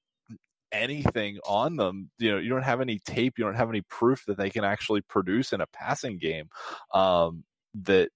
anything 0.73 1.39
on 1.47 1.77
them. 1.77 2.11
You 2.19 2.33
know, 2.33 2.39
you 2.39 2.51
don't 2.51 2.63
have 2.63 2.83
any 2.83 2.99
tape, 2.99 3.39
you 3.39 3.45
don't 3.45 3.55
have 3.55 3.71
any 3.71 3.83
proof 3.83 4.25
that 4.27 4.37
they 4.37 4.51
can 4.51 4.65
actually 4.65 5.01
produce 5.03 5.55
in 5.55 5.63
a 5.63 5.67
passing 5.69 6.19
game. 6.19 6.49
Um, 6.93 7.45
that 7.75 8.11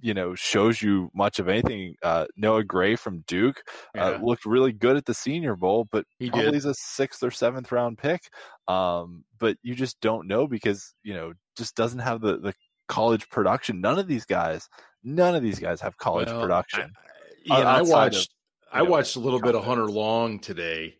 you 0.00 0.14
know 0.14 0.34
shows 0.34 0.80
you 0.80 1.10
much 1.14 1.38
of 1.38 1.48
anything. 1.48 1.96
Uh, 2.02 2.26
Noah 2.36 2.64
Gray 2.64 2.96
from 2.96 3.24
Duke 3.26 3.62
uh, 3.96 4.18
looked 4.22 4.46
really 4.46 4.72
good 4.72 4.96
at 4.96 5.04
the 5.04 5.14
Senior 5.14 5.56
Bowl, 5.56 5.86
but 5.90 6.06
he 6.18 6.30
probably 6.30 6.46
did. 6.46 6.56
is 6.56 6.64
a 6.64 6.74
sixth 6.74 7.22
or 7.22 7.30
seventh 7.30 7.70
round 7.72 7.98
pick. 7.98 8.22
Um, 8.68 9.24
but 9.38 9.56
you 9.62 9.74
just 9.74 10.00
don't 10.00 10.26
know 10.26 10.46
because 10.46 10.94
you 11.02 11.14
know 11.14 11.32
just 11.56 11.74
doesn't 11.74 12.00
have 12.00 12.20
the 12.20 12.38
the 12.38 12.54
college 12.88 13.28
production. 13.28 13.80
None 13.80 13.98
of 13.98 14.08
these 14.08 14.24
guys, 14.24 14.68
none 15.02 15.34
of 15.34 15.42
these 15.42 15.58
guys 15.58 15.80
have 15.80 15.96
college 15.98 16.28
well, 16.28 16.40
production. 16.40 16.92
I, 17.50 17.58
yeah, 17.58 17.68
I 17.68 17.82
watched. 17.82 18.30
Of, 18.72 18.80
I 18.80 18.82
know, 18.82 18.90
watched 18.90 19.16
a 19.16 19.20
little 19.20 19.40
bit 19.40 19.54
of 19.54 19.64
Hunter 19.64 19.86
Long 19.86 20.38
today. 20.38 20.96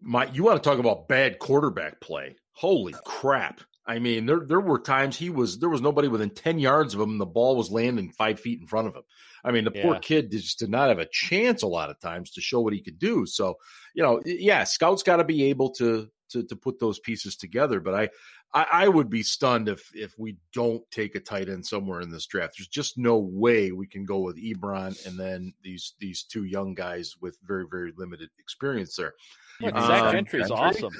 My, 0.00 0.26
you 0.26 0.42
want 0.42 0.62
to 0.62 0.68
talk 0.68 0.78
about 0.78 1.08
bad 1.08 1.38
quarterback 1.38 2.00
play? 2.00 2.36
Holy 2.52 2.94
crap! 3.04 3.60
I 3.86 3.98
mean, 3.98 4.24
there 4.26 4.40
there 4.40 4.60
were 4.60 4.78
times 4.78 5.16
he 5.16 5.28
was 5.28 5.58
there 5.58 5.68
was 5.68 5.82
nobody 5.82 6.08
within 6.08 6.30
ten 6.30 6.58
yards 6.58 6.94
of 6.94 7.00
him, 7.00 7.10
and 7.10 7.20
the 7.20 7.26
ball 7.26 7.56
was 7.56 7.70
landing 7.70 8.12
five 8.12 8.40
feet 8.40 8.60
in 8.60 8.66
front 8.66 8.88
of 8.88 8.94
him. 8.94 9.02
I 9.44 9.50
mean, 9.52 9.64
the 9.64 9.72
yeah. 9.74 9.82
poor 9.82 9.98
kid 9.98 10.30
just 10.30 10.58
did 10.58 10.70
not 10.70 10.88
have 10.88 10.98
a 10.98 11.08
chance 11.10 11.62
a 11.62 11.66
lot 11.68 11.90
of 11.90 12.00
times 12.00 12.30
to 12.32 12.40
show 12.40 12.60
what 12.60 12.72
he 12.72 12.80
could 12.80 12.98
do. 12.98 13.26
So, 13.26 13.56
you 13.94 14.02
know, 14.02 14.22
yeah, 14.24 14.64
scouts 14.64 15.02
got 15.02 15.16
to 15.16 15.24
be 15.24 15.44
able 15.44 15.70
to 15.72 16.08
to 16.30 16.42
to 16.44 16.56
put 16.56 16.80
those 16.80 16.98
pieces 16.98 17.36
together. 17.36 17.78
But 17.80 17.94
I, 17.94 18.08
I, 18.54 18.66
I 18.84 18.88
would 18.88 19.10
be 19.10 19.22
stunned 19.22 19.68
if 19.68 19.90
if 19.94 20.18
we 20.18 20.38
don't 20.54 20.82
take 20.90 21.14
a 21.14 21.20
tight 21.20 21.50
end 21.50 21.66
somewhere 21.66 22.00
in 22.00 22.10
this 22.10 22.26
draft. 22.26 22.54
There's 22.56 22.68
just 22.68 22.96
no 22.96 23.18
way 23.18 23.70
we 23.70 23.86
can 23.86 24.06
go 24.06 24.20
with 24.20 24.42
Ebron 24.42 25.06
and 25.06 25.18
then 25.18 25.52
these 25.62 25.92
these 25.98 26.24
two 26.24 26.44
young 26.44 26.72
guys 26.74 27.14
with 27.20 27.38
very 27.44 27.66
very 27.70 27.92
limited 27.96 28.30
experience 28.38 28.96
there. 28.96 29.12
Look, 29.60 29.74
Zach 29.74 30.02
um, 30.04 30.12
Gentry 30.12 30.40
is 30.40 30.50
awesome. 30.50 30.94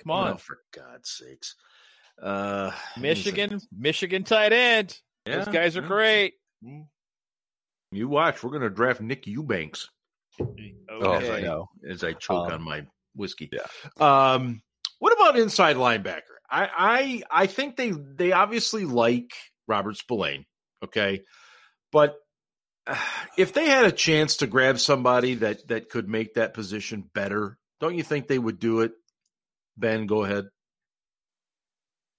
Come 0.00 0.10
on, 0.10 0.32
oh, 0.32 0.36
for 0.36 0.58
God's 0.72 1.10
sakes. 1.10 1.54
Uh, 2.20 2.70
Michigan, 2.98 3.60
Michigan 3.76 4.24
tight 4.24 4.52
end. 4.52 4.98
Yeah, 5.26 5.38
Those 5.38 5.48
guys 5.48 5.76
are 5.76 5.82
yeah. 5.82 5.88
great. 5.88 6.34
Mm. 6.64 6.86
You 7.92 8.08
watch. 8.08 8.42
We're 8.42 8.50
going 8.50 8.62
to 8.62 8.70
draft 8.70 9.00
Nick 9.00 9.26
Eubanks. 9.26 9.88
Okay. 10.40 10.74
Oh, 10.90 11.12
as, 11.12 11.28
I, 11.30 11.90
as 11.90 12.04
I 12.04 12.12
choke 12.12 12.48
um, 12.48 12.52
on 12.52 12.62
my 12.62 12.86
whiskey. 13.14 13.50
Yeah. 13.52 13.66
Um, 14.00 14.62
what 14.98 15.12
about 15.12 15.38
inside 15.38 15.76
linebacker? 15.76 16.22
I, 16.50 17.22
I 17.30 17.42
I 17.42 17.46
think 17.46 17.76
they 17.76 17.92
they 17.92 18.32
obviously 18.32 18.84
like 18.84 19.30
Robert 19.66 19.96
Spillane. 19.96 20.44
Okay, 20.82 21.22
but 21.92 22.16
uh, 22.86 22.96
if 23.38 23.52
they 23.52 23.66
had 23.66 23.86
a 23.86 23.92
chance 23.92 24.38
to 24.38 24.46
grab 24.46 24.78
somebody 24.78 25.34
that 25.36 25.66
that 25.68 25.88
could 25.88 26.08
make 26.08 26.34
that 26.34 26.54
position 26.54 27.08
better, 27.14 27.58
don't 27.80 27.96
you 27.96 28.02
think 28.02 28.28
they 28.28 28.38
would 28.38 28.58
do 28.58 28.80
it? 28.80 28.92
Ben, 29.76 30.06
go 30.06 30.24
ahead. 30.24 30.46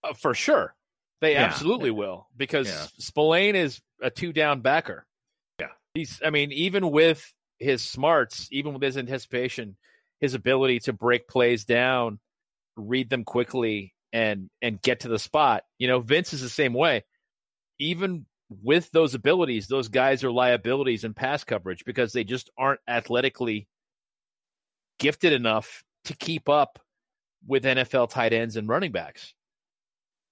Uh, 0.05 0.13
for 0.13 0.33
sure. 0.33 0.75
They 1.21 1.33
yeah. 1.33 1.45
absolutely 1.45 1.91
will 1.91 2.27
because 2.35 2.67
yeah. 2.67 2.87
Spillane 2.99 3.55
is 3.55 3.81
a 4.01 4.09
two 4.09 4.33
down 4.33 4.61
backer. 4.61 5.05
Yeah. 5.59 5.67
He's, 5.93 6.21
I 6.23 6.29
mean, 6.29 6.51
even 6.51 6.91
with 6.91 7.33
his 7.59 7.81
smarts, 7.81 8.47
even 8.51 8.73
with 8.73 8.83
his 8.83 8.97
anticipation, 8.97 9.77
his 10.19 10.33
ability 10.33 10.79
to 10.81 10.93
break 10.93 11.27
plays 11.27 11.65
down, 11.65 12.19
read 12.75 13.09
them 13.09 13.23
quickly, 13.23 13.93
and 14.11 14.49
and 14.61 14.81
get 14.81 15.01
to 15.01 15.07
the 15.07 15.19
spot. 15.19 15.63
You 15.77 15.87
know, 15.87 15.99
Vince 15.99 16.33
is 16.33 16.41
the 16.41 16.49
same 16.49 16.73
way. 16.73 17.03
Even 17.79 18.25
with 18.49 18.91
those 18.91 19.13
abilities, 19.13 19.67
those 19.67 19.87
guys 19.87 20.23
are 20.23 20.31
liabilities 20.31 21.03
in 21.03 21.13
pass 21.13 21.43
coverage 21.43 21.83
because 21.85 22.13
they 22.13 22.23
just 22.23 22.49
aren't 22.57 22.79
athletically 22.87 23.67
gifted 24.99 25.33
enough 25.33 25.83
to 26.05 26.15
keep 26.15 26.47
up 26.47 26.79
with 27.47 27.63
NFL 27.63 28.09
tight 28.09 28.33
ends 28.33 28.55
and 28.55 28.69
running 28.69 28.91
backs. 28.91 29.33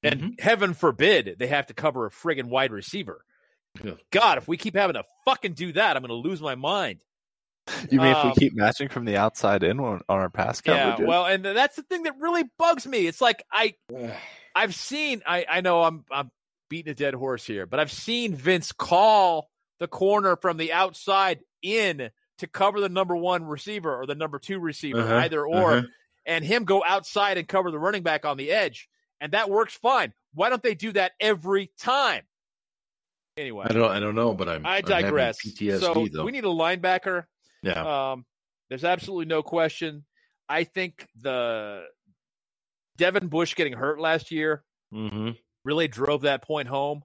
And 0.04 0.20
mm-hmm. 0.20 0.30
heaven 0.40 0.74
forbid 0.74 1.36
they 1.40 1.48
have 1.48 1.68
to 1.68 1.74
cover 1.74 2.06
a 2.06 2.12
friggin' 2.12 2.46
wide 2.46 2.72
receiver. 2.72 3.24
Yeah. 3.84 3.94
God, 4.12 4.38
if 4.38 4.48
we 4.48 4.58
keep 4.58 4.76
having 4.76 4.96
to 4.96 5.04
fucking 5.26 5.54
do 5.54 5.74
that, 5.74 5.96
I'm 5.96 6.04
going 6.04 6.10
to 6.10 6.28
lose 6.28 6.42
my 6.42 6.56
mind. 6.56 7.04
You 7.90 8.02
mean 8.02 8.14
um, 8.14 8.18
if 8.18 8.24
we 8.24 8.30
um, 8.30 8.36
keep 8.36 8.56
matching 8.56 8.90
from 8.90 9.06
the 9.06 9.16
outside 9.18 9.64
in 9.64 9.80
on, 9.80 10.02
on 10.10 10.20
our 10.20 10.30
pass 10.30 10.60
coverage? 10.60 11.00
Yeah, 11.00 11.06
well, 11.06 11.26
and 11.26 11.46
that's 11.46 11.78
the 11.78 11.84
thing 11.84 12.04
that 12.04 12.20
really 12.20 12.44
bugs 12.60 12.86
me. 12.86 13.08
It's 13.08 13.22
like 13.22 13.44
I, 13.52 13.76
I've 14.56 14.76
seen. 14.76 15.22
I 15.26 15.46
I 15.50 15.62
know 15.62 15.82
I'm 15.82 16.04
I'm 16.12 16.30
beating 16.70 16.92
a 16.92 16.96
dead 16.96 17.14
horse 17.14 17.46
here, 17.46 17.66
but 17.66 17.80
I've 17.80 17.92
seen 17.92 18.36
Vince 18.36 18.74
call 18.74 19.50
the 19.80 19.88
corner 19.88 20.36
from 20.36 20.58
the 20.58 20.74
outside 20.74 21.40
in 21.62 22.10
to 22.40 22.48
cover 22.48 22.82
the 22.82 22.90
number 22.90 23.16
one 23.16 23.46
receiver 23.46 23.96
or 23.96 24.06
the 24.06 24.16
number 24.16 24.40
two 24.40 24.60
receiver, 24.60 25.00
uh-huh, 25.00 25.16
either 25.16 25.46
or, 25.46 25.72
uh-huh. 25.72 25.88
and 26.26 26.44
him 26.44 26.66
go 26.66 26.84
outside 26.86 27.38
and 27.38 27.48
cover 27.48 27.72
the 27.72 27.80
running 27.80 28.04
back 28.04 28.26
on 28.26 28.38
the 28.38 28.52
edge 28.52 28.90
and 29.24 29.32
that 29.32 29.50
works 29.50 29.74
fine. 29.74 30.14
Why 30.34 30.50
don't 30.50 30.62
they 30.62 30.76
do 30.76 30.92
that 30.92 31.14
every 31.20 31.72
time? 31.80 32.24
Anyway, 33.38 33.66
I 33.68 33.74
don't, 33.74 33.90
I 33.90 34.00
don't 34.02 34.16
know, 34.16 34.34
but 34.34 34.50
I'm. 34.50 34.66
I 34.66 34.82
digress. 34.82 35.38
I'm 35.44 35.52
PTSD, 35.52 35.80
so 35.80 36.08
though. 36.12 36.26
we 36.26 36.32
need 36.32 36.44
a 36.44 36.50
linebacker. 36.50 37.24
Yeah. 37.64 38.12
Um, 38.12 38.26
there's 38.70 38.84
absolutely 38.84 39.26
no 39.26 39.42
question. 39.42 40.04
I 40.50 40.66
think 40.66 41.08
the 41.20 41.84
Devin 42.98 43.28
Bush 43.28 43.56
getting 43.56 43.74
hurt 43.74 44.00
last 44.00 44.30
year 44.30 44.64
mm-hmm. 44.94 45.32
really 45.64 45.88
drove 45.88 46.24
that 46.24 46.44
point 46.44 46.68
home. 46.68 47.02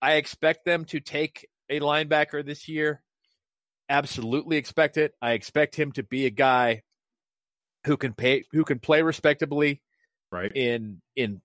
I 0.00 0.14
expect 0.14 0.64
them 0.64 0.84
to 0.86 1.00
take 1.00 1.48
a 1.68 1.80
linebacker 1.80 2.46
this 2.46 2.68
year. 2.68 3.02
Absolutely 3.88 4.56
expect 4.56 4.96
it. 4.96 5.14
I 5.20 5.32
expect 5.32 5.74
him 5.74 5.90
to 5.92 6.04
be 6.04 6.26
a 6.26 6.30
guy 6.30 6.82
who 7.86 7.96
can 7.96 8.12
pay, 8.12 8.44
who 8.52 8.64
can 8.64 8.78
play 8.78 9.02
respectably, 9.02 9.82
right? 10.30 10.52
In 10.54 11.02
in 11.16 11.42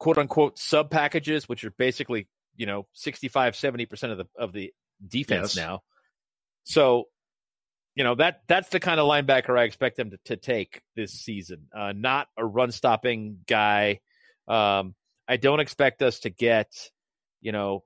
quote 0.00 0.18
unquote 0.18 0.58
sub 0.58 0.90
packages, 0.90 1.48
which 1.48 1.62
are 1.62 1.70
basically, 1.70 2.26
you 2.56 2.66
know, 2.66 2.86
65, 2.94 3.54
70% 3.54 4.10
of 4.10 4.18
the, 4.18 4.26
of 4.36 4.52
the 4.52 4.72
defense 5.06 5.54
yes. 5.54 5.64
now. 5.64 5.82
So, 6.64 7.04
you 7.94 8.02
know, 8.02 8.14
that, 8.16 8.40
that's 8.48 8.70
the 8.70 8.80
kind 8.80 8.98
of 8.98 9.06
linebacker 9.06 9.58
I 9.58 9.64
expect 9.64 9.96
them 9.96 10.10
to, 10.10 10.18
to 10.24 10.36
take 10.36 10.82
this 10.96 11.12
season. 11.12 11.66
Uh, 11.74 11.92
not 11.94 12.28
a 12.36 12.44
run 12.44 12.72
stopping 12.72 13.38
guy. 13.46 14.00
Um, 14.48 14.94
I 15.28 15.36
don't 15.36 15.60
expect 15.60 16.02
us 16.02 16.20
to 16.20 16.30
get, 16.30 16.72
you 17.40 17.52
know, 17.52 17.84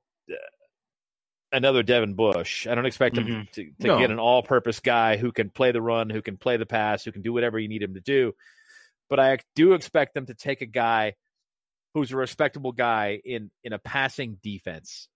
another 1.52 1.82
Devin 1.82 2.14
Bush. 2.14 2.66
I 2.66 2.74
don't 2.74 2.86
expect 2.86 3.18
him 3.18 3.26
mm-hmm. 3.26 3.42
to, 3.52 3.64
to 3.80 3.86
no. 3.86 3.98
get 3.98 4.10
an 4.10 4.18
all 4.18 4.42
purpose 4.42 4.80
guy 4.80 5.16
who 5.16 5.32
can 5.32 5.50
play 5.50 5.72
the 5.72 5.82
run, 5.82 6.10
who 6.10 6.22
can 6.22 6.36
play 6.36 6.58
the 6.58 6.66
pass, 6.66 7.04
who 7.04 7.12
can 7.12 7.22
do 7.22 7.32
whatever 7.32 7.58
you 7.58 7.68
need 7.68 7.82
him 7.82 7.94
to 7.94 8.00
do. 8.00 8.34
But 9.10 9.20
I 9.20 9.38
do 9.54 9.74
expect 9.74 10.14
them 10.14 10.26
to 10.26 10.34
take 10.34 10.62
a 10.62 10.66
guy 10.66 11.14
who's 11.94 12.12
a 12.12 12.16
respectable 12.16 12.72
guy 12.72 13.20
in 13.24 13.50
in 13.62 13.72
a 13.72 13.78
passing 13.78 14.38
defense. 14.42 15.08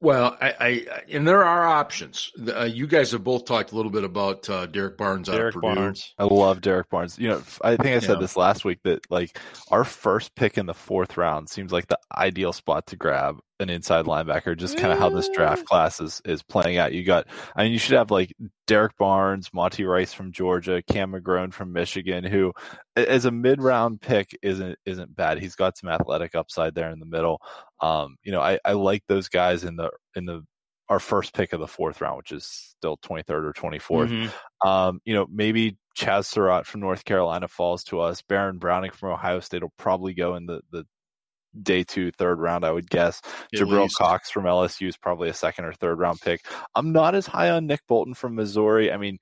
Well, 0.00 0.36
I, 0.38 0.54
I 0.60 0.86
and 1.10 1.26
there 1.26 1.42
are 1.44 1.66
options. 1.66 2.30
Uh, 2.46 2.64
you 2.64 2.86
guys 2.86 3.12
have 3.12 3.24
both 3.24 3.46
talked 3.46 3.72
a 3.72 3.74
little 3.74 3.90
bit 3.90 4.04
about 4.04 4.50
uh, 4.50 4.66
Derrick 4.66 4.98
Barnes 4.98 5.28
Derrick 5.28 5.40
out 5.40 5.46
of 5.46 5.54
Purdue. 5.54 5.74
Barnes. 5.76 6.14
I 6.18 6.24
love 6.24 6.60
Derrick 6.60 6.90
Barnes. 6.90 7.18
You 7.18 7.28
know, 7.28 7.42
I 7.62 7.76
think 7.76 7.96
I 7.96 8.00
said 8.00 8.16
yeah. 8.16 8.20
this 8.20 8.36
last 8.36 8.66
week 8.66 8.80
that 8.84 9.10
like 9.10 9.38
our 9.70 9.82
first 9.82 10.34
pick 10.34 10.58
in 10.58 10.66
the 10.66 10.74
fourth 10.74 11.16
round 11.16 11.48
seems 11.48 11.72
like 11.72 11.86
the 11.86 11.98
ideal 12.14 12.52
spot 12.52 12.86
to 12.88 12.96
grab 12.96 13.38
an 13.60 13.70
inside 13.70 14.06
linebacker, 14.06 14.56
just 14.56 14.76
kind 14.76 14.92
of 14.92 14.98
how 14.98 15.08
this 15.08 15.28
draft 15.28 15.64
class 15.64 16.00
is, 16.00 16.20
is 16.24 16.42
playing 16.42 16.76
out. 16.76 16.92
You 16.92 17.04
got, 17.04 17.26
I 17.54 17.64
mean, 17.64 17.72
you 17.72 17.78
should 17.78 17.96
have 17.96 18.10
like 18.10 18.34
Derrick 18.66 18.96
Barnes, 18.98 19.50
Monty 19.52 19.84
Rice 19.84 20.12
from 20.12 20.32
Georgia, 20.32 20.82
Cam 20.90 21.12
McGrone 21.12 21.52
from 21.52 21.72
Michigan, 21.72 22.24
who 22.24 22.52
as 22.96 23.24
a 23.24 23.30
mid 23.30 23.62
round 23.62 24.00
pick 24.00 24.36
isn't, 24.42 24.78
isn't 24.84 25.14
bad. 25.14 25.38
He's 25.38 25.54
got 25.54 25.78
some 25.78 25.88
athletic 25.88 26.34
upside 26.34 26.74
there 26.74 26.90
in 26.90 26.98
the 26.98 27.06
middle. 27.06 27.40
Um, 27.80 28.16
you 28.24 28.32
know, 28.32 28.40
I, 28.40 28.58
I 28.64 28.72
like 28.72 29.04
those 29.06 29.28
guys 29.28 29.64
in 29.64 29.76
the, 29.76 29.90
in 30.16 30.26
the, 30.26 30.42
our 30.88 31.00
first 31.00 31.32
pick 31.32 31.52
of 31.52 31.60
the 31.60 31.68
fourth 31.68 32.00
round, 32.00 32.18
which 32.18 32.32
is 32.32 32.44
still 32.44 32.98
23rd 32.98 33.30
or 33.30 33.52
24th. 33.52 34.08
Mm-hmm. 34.08 34.68
Um, 34.68 35.00
you 35.04 35.14
know, 35.14 35.26
maybe 35.30 35.78
Chaz 35.96 36.26
Surratt 36.26 36.66
from 36.66 36.80
North 36.80 37.04
Carolina 37.04 37.48
falls 37.48 37.84
to 37.84 38.00
us. 38.00 38.20
Baron 38.22 38.58
Browning 38.58 38.90
from 38.90 39.12
Ohio 39.12 39.40
State 39.40 39.62
will 39.62 39.72
probably 39.78 40.12
go 40.12 40.34
in 40.34 40.46
the, 40.46 40.60
the 40.72 40.84
day 41.62 41.84
two, 41.84 42.10
third 42.12 42.38
round, 42.38 42.64
I 42.64 42.70
would 42.72 42.88
guess. 42.90 43.20
At 43.52 43.60
Jabril 43.60 43.82
least. 43.82 43.96
Cox 43.96 44.30
from 44.30 44.44
LSU 44.44 44.88
is 44.88 44.96
probably 44.96 45.28
a 45.28 45.34
second 45.34 45.64
or 45.64 45.72
third 45.72 45.98
round 45.98 46.20
pick. 46.20 46.44
I'm 46.74 46.92
not 46.92 47.14
as 47.14 47.26
high 47.26 47.50
on 47.50 47.66
Nick 47.66 47.80
Bolton 47.88 48.14
from 48.14 48.34
Missouri. 48.34 48.92
I 48.92 48.96
mean, 48.96 49.18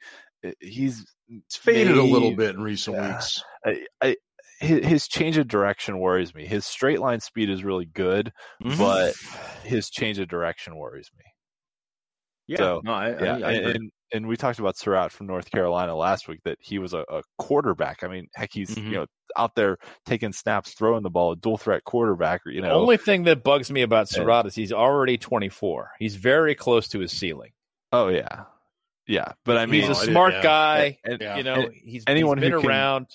he's 0.61 1.05
it's 1.28 1.57
faded 1.57 1.97
a 1.97 2.03
little 2.03 2.35
bit 2.35 2.55
in 2.55 2.62
recent 2.62 2.97
yeah, 2.97 3.14
weeks. 3.14 3.43
I, 3.64 3.87
I, 4.03 4.16
his, 4.61 5.09
change 5.09 5.39
of 5.39 5.49
direction 5.49 5.99
worries 5.99 6.35
me. 6.35 6.47
His 6.47 6.66
straight 6.66 7.01
line 7.01 7.20
speed 7.20 7.51
is 7.51 7.64
really 7.64 7.87
good, 7.87 8.33
mm-hmm. 8.62 8.78
but 8.78 9.14
his 9.64 9.91
change 9.91 10.18
of 10.18 10.28
direction 10.28 10.76
worries 10.76 11.11
me. 11.16 11.24
Yeah, 12.53 12.59
so, 12.59 12.80
no, 12.84 12.92
I, 12.92 13.22
yeah, 13.22 13.46
I, 13.46 13.53
and, 13.53 13.90
and 14.12 14.28
we 14.28 14.36
talked 14.36 14.59
about 14.59 14.76
Surratt 14.76 15.12
from 15.12 15.26
North 15.26 15.50
Carolina 15.50 15.96
last 15.96 16.28
week 16.28 16.40
that 16.44 16.59
he 16.61 16.78
was 16.78 16.92
a, 16.92 17.05
a 17.09 17.22
quarterback. 17.38 18.05
I 18.05 18.09
mean, 18.09 18.28
heck, 18.34 18.50
he's 18.53 18.74
mm-hmm. 18.74 18.88
you 18.88 18.94
know 18.98 19.07
out 19.36 19.55
there 19.55 19.78
taking 20.07 20.32
snaps, 20.32 20.74
throwing 20.74 21.03
the 21.03 21.11
ball, 21.11 21.32
a 21.32 21.36
dual 21.36 21.59
threat 21.59 21.84
quarterback. 21.84 22.42
You 22.46 22.61
know, 22.61 22.68
the 22.68 22.74
only 22.74 22.96
thing 22.96 23.24
that 23.24 23.42
bugs 23.42 23.70
me 23.70 23.82
about 23.82 24.09
Surratt 24.09 24.46
is 24.46 24.55
he's 24.55 24.72
already 24.72 25.18
24. 25.18 25.92
He's 25.98 26.16
very 26.16 26.55
close 26.55 26.88
to 26.88 27.00
his 27.00 27.12
ceiling. 27.12 27.53
Oh 27.90 28.09
yeah, 28.09 28.44
yeah. 29.07 29.32
But 29.44 29.57
I 29.57 29.66
mean, 29.66 29.82
he's 29.82 29.90
a 29.90 29.94
smart 29.94 30.34
yeah. 30.34 30.42
guy. 30.42 30.98
And, 31.05 31.20
yeah. 31.20 31.36
You 31.36 31.42
know, 31.42 31.70
he's 31.72 32.05
anyone 32.07 32.38
he's 32.38 32.50
been 32.50 32.61
who 32.61 32.68
around. 32.68 33.07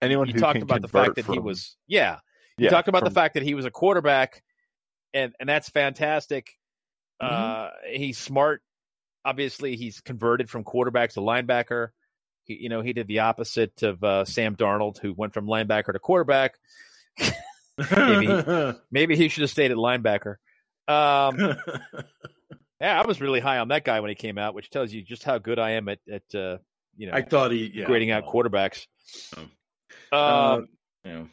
anyone 0.00 0.26
he 0.26 0.32
who 0.32 0.40
talked 0.40 0.62
about 0.62 0.80
the 0.80 0.88
fact 0.88 1.16
that 1.16 1.26
from, 1.26 1.34
he 1.34 1.40
was 1.40 1.76
yeah. 1.86 2.18
He 2.56 2.64
yeah, 2.64 2.70
talked 2.70 2.88
about 2.88 3.00
from, 3.00 3.08
the 3.08 3.14
fact 3.14 3.34
that 3.34 3.42
he 3.42 3.54
was 3.54 3.64
a 3.64 3.70
quarterback 3.70 4.42
and 5.14 5.34
and 5.40 5.48
that's 5.48 5.68
fantastic. 5.68 6.58
Mm-hmm. 7.22 7.34
Uh, 7.34 7.68
he's 7.90 8.18
smart. 8.18 8.62
Obviously, 9.24 9.76
he's 9.76 10.00
converted 10.00 10.48
from 10.48 10.64
quarterback 10.64 11.10
to 11.10 11.20
linebacker. 11.20 11.88
He, 12.44 12.54
you 12.54 12.68
know, 12.68 12.80
he 12.80 12.92
did 12.92 13.06
the 13.06 13.20
opposite 13.20 13.82
of 13.82 14.02
uh, 14.02 14.24
Sam 14.24 14.56
Darnold, 14.56 14.98
who 14.98 15.12
went 15.12 15.34
from 15.34 15.46
linebacker 15.46 15.92
to 15.92 15.98
quarterback. 15.98 16.54
maybe, 17.90 18.74
maybe 18.90 19.16
he 19.16 19.28
should 19.28 19.42
have 19.42 19.50
stayed 19.50 19.70
at 19.70 19.76
linebacker. 19.76 20.36
Um, 20.88 21.36
yeah, 22.80 23.00
I 23.00 23.06
was 23.06 23.20
really 23.20 23.40
high 23.40 23.58
on 23.58 23.68
that 23.68 23.84
guy 23.84 24.00
when 24.00 24.08
he 24.08 24.14
came 24.14 24.38
out, 24.38 24.54
which 24.54 24.70
tells 24.70 24.92
you 24.92 25.02
just 25.02 25.24
how 25.24 25.38
good 25.38 25.58
I 25.58 25.72
am 25.72 25.88
at, 25.88 25.98
at 26.10 26.34
uh, 26.34 26.58
you 26.96 27.06
know, 27.06 27.12
I 27.12 27.22
thought 27.22 27.52
he 27.52 27.70
yeah, 27.74 27.84
grading 27.84 28.10
out 28.10 28.26
quarterbacks. 28.26 28.86
Oh. 29.36 29.42
Um, 30.12 30.68
uh, 31.04 31.24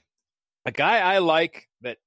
a 0.65 0.71
guy 0.71 0.99
I 0.99 1.19
like 1.19 1.67
that 1.81 1.97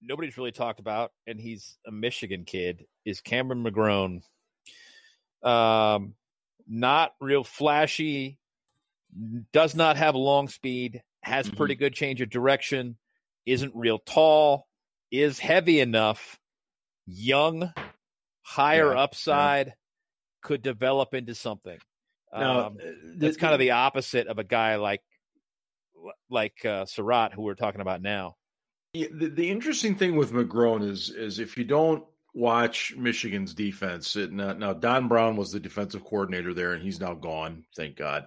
nobody's 0.00 0.38
really 0.38 0.52
talked 0.52 0.80
about, 0.80 1.12
and 1.26 1.40
he's 1.40 1.76
a 1.86 1.92
Michigan 1.92 2.44
kid, 2.44 2.86
is 3.04 3.20
Cameron 3.20 3.64
McGrone. 3.64 4.22
Um, 5.44 6.14
not 6.66 7.14
real 7.20 7.44
flashy, 7.44 8.38
does 9.52 9.74
not 9.74 9.96
have 9.96 10.14
long 10.14 10.48
speed, 10.48 11.02
has 11.22 11.46
mm-hmm. 11.46 11.56
pretty 11.56 11.74
good 11.74 11.94
change 11.94 12.20
of 12.20 12.30
direction, 12.30 12.96
isn't 13.46 13.74
real 13.74 13.98
tall, 13.98 14.66
is 15.10 15.38
heavy 15.38 15.80
enough, 15.80 16.38
young, 17.06 17.72
higher 18.42 18.92
yeah, 18.94 19.00
upside, 19.00 19.66
yeah. 19.68 19.72
could 20.42 20.62
develop 20.62 21.14
into 21.14 21.34
something. 21.34 21.78
Now, 22.32 22.66
um, 22.66 22.78
uh, 22.82 22.90
that's 23.16 23.36
kind 23.36 23.52
of 23.52 23.60
the 23.60 23.72
opposite 23.72 24.26
of 24.26 24.38
a 24.38 24.44
guy 24.44 24.76
like 24.76 25.02
like 26.28 26.64
uh, 26.64 26.84
Surratt, 26.84 27.32
who 27.32 27.42
we're 27.42 27.54
talking 27.54 27.80
about 27.80 28.02
now. 28.02 28.36
The, 28.92 29.08
the 29.08 29.50
interesting 29.50 29.96
thing 29.96 30.16
with 30.16 30.32
McGrone 30.32 30.88
is 30.88 31.10
is 31.10 31.38
if 31.38 31.56
you 31.56 31.64
don't 31.64 32.04
watch 32.34 32.94
Michigan's 32.96 33.54
defense, 33.54 34.16
it, 34.16 34.32
now, 34.32 34.52
now 34.52 34.72
Don 34.72 35.08
Brown 35.08 35.36
was 35.36 35.52
the 35.52 35.60
defensive 35.60 36.04
coordinator 36.04 36.52
there, 36.52 36.72
and 36.72 36.82
he's 36.82 37.00
now 37.00 37.14
gone. 37.14 37.64
Thank 37.76 37.96
God. 37.96 38.26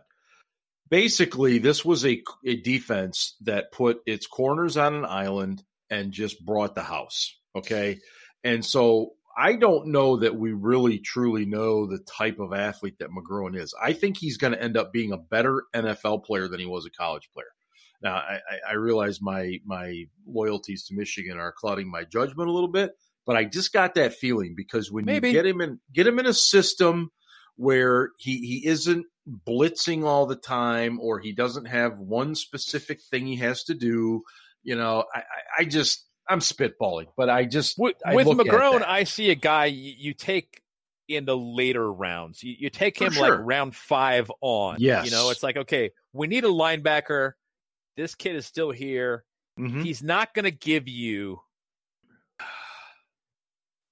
Basically, 0.90 1.58
this 1.58 1.84
was 1.84 2.06
a 2.06 2.24
a 2.46 2.56
defense 2.56 3.36
that 3.42 3.74
put 3.74 4.00
its 4.06 4.26
corners 4.26 4.78
on 4.78 4.96
an 4.96 5.06
island 5.06 5.64
and 5.90 6.14
just 6.14 6.46
brought 6.46 6.76
the 6.76 6.84
house. 6.84 7.38
Okay, 7.56 8.00
and 8.44 8.64
so 8.64 9.12
I 9.38 9.56
don't 9.56 9.88
know 9.90 10.18
that 10.18 10.36
we 10.36 10.54
really 10.54 10.98
truly 10.98 11.46
know 11.46 11.86
the 11.86 12.00
type 12.00 12.40
of 12.40 12.54
athlete 12.54 13.00
that 13.00 13.12
McGrone 13.12 13.56
is. 13.56 13.74
I 13.80 13.94
think 13.94 14.18
he's 14.18 14.38
going 14.38 14.54
to 14.54 14.62
end 14.62 14.78
up 14.78 14.94
being 14.94 15.12
a 15.12 15.18
better 15.18 15.64
NFL 15.76 16.24
player 16.24 16.48
than 16.48 16.60
he 16.60 16.66
was 16.66 16.86
a 16.86 16.90
college 16.90 17.30
player. 17.34 17.46
Now, 18.02 18.16
I, 18.16 18.40
I 18.70 18.74
realize 18.74 19.22
my 19.22 19.60
my 19.66 20.06
loyalties 20.26 20.86
to 20.86 20.96
Michigan 20.96 21.38
are 21.38 21.52
clouding 21.52 21.90
my 21.90 22.04
judgment 22.04 22.50
a 22.50 22.54
little 22.54 22.72
bit, 22.72 22.92
but 23.28 23.36
I 23.36 23.44
just 23.44 23.74
got 23.74 23.96
that 23.96 24.14
feeling 24.14 24.56
because 24.56 24.92
when 24.92 25.06
Maybe. 25.06 25.28
you 25.28 25.34
get 25.34 25.46
him 25.46 25.62
in 25.62 25.80
get 25.94 26.08
him 26.08 26.18
in 26.18 26.26
a 26.26 26.34
system 26.34 27.12
where 27.58 28.12
he 28.18 28.38
he 28.38 28.68
isn't 28.68 29.06
blitzing 29.46 30.06
all 30.06 30.26
the 30.26 30.38
time 30.38 31.00
or 31.02 31.20
he 31.20 31.34
doesn't 31.34 31.66
have 31.66 32.00
one 32.00 32.34
specific 32.34 33.02
thing 33.02 33.28
he 33.28 33.36
has 33.36 33.66
to 33.66 33.76
do, 33.76 34.24
you 34.64 34.76
know, 34.76 35.04
I, 35.14 35.24
I 35.60 35.66
just 35.66 36.06
I'm 36.30 36.40
spitballing, 36.40 37.08
but 37.18 37.30
I 37.30 37.46
just 37.46 37.78
with, 37.78 37.98
I 38.06 38.16
with 38.16 38.28
McGrone, 38.28 38.84
I 38.86 39.04
see 39.04 39.30
a 39.30 39.36
guy 39.36 39.66
you, 39.66 39.94
you, 39.98 40.14
take 40.14 40.62
in 41.08 41.26
the 41.26 41.38
later 41.38 41.92
rounds. 41.92 42.44
You, 42.44 42.56
you 42.58 42.70
take 42.70 43.00
him 43.00 43.12
sure. 43.12 43.30
like 43.30 43.40
round 43.42 43.76
five 43.76 44.32
on. 44.42 44.78
Yes, 44.80 45.06
you 45.06 45.12
know, 45.12 45.30
it's 45.32 45.44
like 45.44 45.58
okay, 45.58 45.92
we 46.14 46.28
need 46.28 46.46
a 46.46 46.50
linebacker. 46.50 47.34
This 47.98 48.16
kid 48.16 48.36
is 48.36 48.46
still 48.46 48.72
here. 48.72 49.26
Mm-hmm. 49.60 49.82
He's 49.82 50.02
not 50.04 50.34
going 50.34 50.46
to 50.46 50.52
give 50.52 50.88
you. 50.88 51.42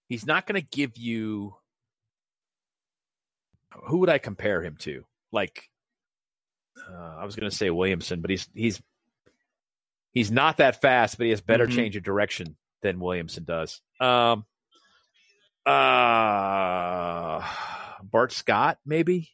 He's 0.08 0.26
not 0.26 0.46
going 0.46 0.62
to 0.62 0.68
give 0.68 0.98
you. 0.98 1.56
Who 3.88 4.00
would 4.00 4.10
I 4.10 4.20
compare 4.20 4.64
him 4.64 4.78
to? 4.80 5.06
Like, 5.32 5.70
uh, 6.90 7.16
I 7.20 7.26
was 7.26 7.36
going 7.36 7.50
to 7.50 7.56
say 7.56 7.70
Williamson, 7.70 8.22
but 8.22 8.30
he's 8.30 8.48
he's 8.54 8.82
he's 10.12 10.32
not 10.32 10.58
that 10.58 10.82
fast, 10.82 11.18
but 11.18 11.26
he 11.26 11.32
has 11.32 11.42
better 11.42 11.66
mm-hmm. 11.66 11.76
change 11.76 11.96
of 11.96 12.04
direction 12.04 12.56
than 12.82 13.00
Williamson 13.00 13.44
does. 13.44 13.82
Um, 14.00 14.46
uh, 15.66 17.42
Bart 18.04 18.32
Scott, 18.32 18.78
maybe. 18.86 19.32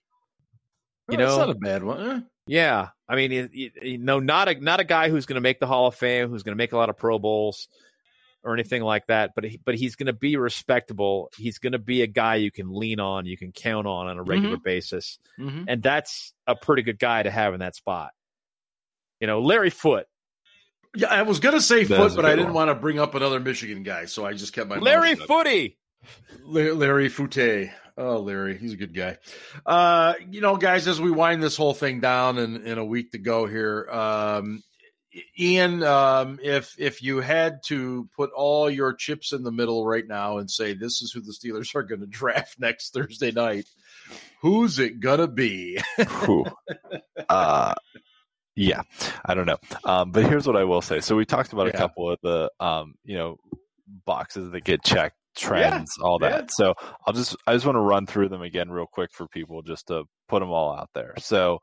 You 1.10 1.18
know, 1.18 1.26
that's 1.26 1.38
not 1.38 1.50
a 1.50 1.56
bad 1.56 1.84
one. 1.84 2.28
Yeah, 2.48 2.90
I 3.08 3.16
mean, 3.16 3.32
you, 3.32 3.72
you 3.82 3.98
know, 3.98 4.20
not 4.20 4.48
a 4.48 4.56
not 4.56 4.80
a 4.80 4.86
guy 4.86 5.10
who's 5.10 5.26
going 5.26 5.36
to 5.36 5.42
make 5.42 5.60
the 5.60 5.68
Hall 5.68 5.88
of 5.88 5.96
Fame, 5.96 6.30
who's 6.30 6.44
going 6.44 6.56
to 6.56 6.58
make 6.58 6.72
a 6.72 6.78
lot 6.78 6.90
of 6.90 6.98
Pro 6.98 7.20
Bowls 7.20 7.68
or 8.44 8.54
anything 8.54 8.82
like 8.82 9.08
that. 9.08 9.32
But 9.36 9.44
he, 9.46 9.60
but 9.64 9.76
he's 9.76 9.96
going 9.96 10.08
to 10.08 10.14
be 10.14 10.38
respectable. 10.38 11.30
He's 11.38 11.60
going 11.60 11.74
to 11.74 11.80
be 11.80 12.02
a 12.02 12.08
guy 12.08 12.36
you 12.36 12.52
can 12.52 12.74
lean 12.74 13.00
on, 13.00 13.26
you 13.26 13.38
can 13.38 13.52
count 13.52 13.88
on 13.88 14.08
on 14.08 14.18
a 14.18 14.24
regular 14.24 14.56
mm-hmm. 14.56 14.64
basis, 14.64 15.20
mm-hmm. 15.40 15.64
and 15.68 15.82
that's 15.84 16.34
a 16.48 16.56
pretty 16.56 16.82
good 16.82 17.00
guy 17.00 17.24
to 17.24 17.32
have 17.32 17.54
in 17.54 17.60
that 17.60 17.76
spot. 17.76 18.12
You 19.20 19.28
know, 19.28 19.42
Larry 19.42 19.70
Foote, 19.70 20.06
yeah, 20.96 21.08
I 21.08 21.22
was 21.22 21.40
gonna 21.40 21.62
say 21.62 21.86
foot, 21.86 22.16
but 22.16 22.26
I 22.26 22.36
didn't 22.36 22.54
want 22.54 22.70
to 22.70 22.76
bring 22.76 23.00
up 23.00 23.16
another 23.16 23.40
Michigan 23.40 23.84
guy, 23.84 24.06
so 24.06 24.26
I 24.26 24.34
just 24.34 24.54
kept 24.54 24.68
my 24.68 24.78
Larry 24.78 25.16
Footy. 25.16 25.78
Larry 26.44 27.10
Foote. 27.10 27.72
Oh, 27.98 28.20
Larry, 28.20 28.58
he's 28.58 28.74
a 28.74 28.78
good 28.78 28.94
guy. 28.94 29.18
Uh, 29.66 30.14
you 30.30 30.42
know, 30.42 30.58
guys, 30.58 30.88
as 30.88 31.00
we 31.00 31.12
wind 31.12 31.44
this 31.44 31.56
whole 31.56 31.74
thing 31.74 32.00
down 32.00 32.38
in, 32.38 32.66
in 32.66 32.78
a 32.78 32.86
week 32.86 33.12
to 33.12 33.18
go 33.18 33.46
here, 33.46 33.88
um, 33.92 34.64
Ian, 35.38 35.84
um, 35.84 36.40
if 36.42 36.76
if 36.78 37.02
you 37.02 37.20
had 37.20 37.64
to 37.66 38.08
put 38.16 38.32
all 38.32 38.70
your 38.70 38.94
chips 38.94 39.34
in 39.34 39.44
the 39.44 39.52
middle 39.52 39.86
right 39.86 40.08
now 40.08 40.38
and 40.38 40.50
say 40.50 40.74
this 40.74 41.02
is 41.02 41.12
who 41.12 41.22
the 41.22 41.34
Steelers 41.34 41.76
are 41.76 41.84
going 41.84 42.02
to 42.02 42.08
draft 42.08 42.60
next 42.60 42.94
Thursday 42.94 43.32
night, 43.32 43.68
who's 44.42 44.80
it 44.80 45.00
gonna 45.00 45.28
be? 45.28 45.80
uh, 47.30 47.74
yeah, 48.56 48.82
I 49.26 49.34
don't 49.34 49.46
know. 49.46 49.58
Um, 49.84 50.12
but 50.12 50.26
here's 50.26 50.48
what 50.48 50.56
I 50.56 50.64
will 50.64 50.82
say. 50.82 51.00
So 51.00 51.16
we 51.16 51.26
talked 51.26 51.54
about 51.54 51.68
yeah. 51.68 51.74
a 51.74 51.78
couple 51.78 52.12
of 52.12 52.20
the, 52.22 52.52
um, 52.60 52.96
you 53.04 53.18
know, 53.18 53.38
boxes 54.06 54.52
that 54.52 54.64
get 54.64 54.84
checked, 54.84 55.16
trends, 55.36 55.96
yeah. 55.98 56.06
all 56.06 56.20
that. 56.20 56.44
Yeah. 56.44 56.48
So 56.50 56.74
I'll 57.08 57.14
just, 57.14 57.36
I 57.48 57.54
just 57.54 57.66
want 57.66 57.78
to 57.78 57.82
run 57.82 58.06
through 58.06 58.30
them 58.30 58.42
again 58.42 58.70
real 58.70 58.88
quick 58.92 59.12
for 59.14 59.28
people 59.28 59.62
just 59.62 59.88
to 59.88 60.04
put 60.28 60.42
them 60.42 60.52
all 60.52 60.78
out 60.78 60.90
there. 60.94 61.14
So 61.18 61.60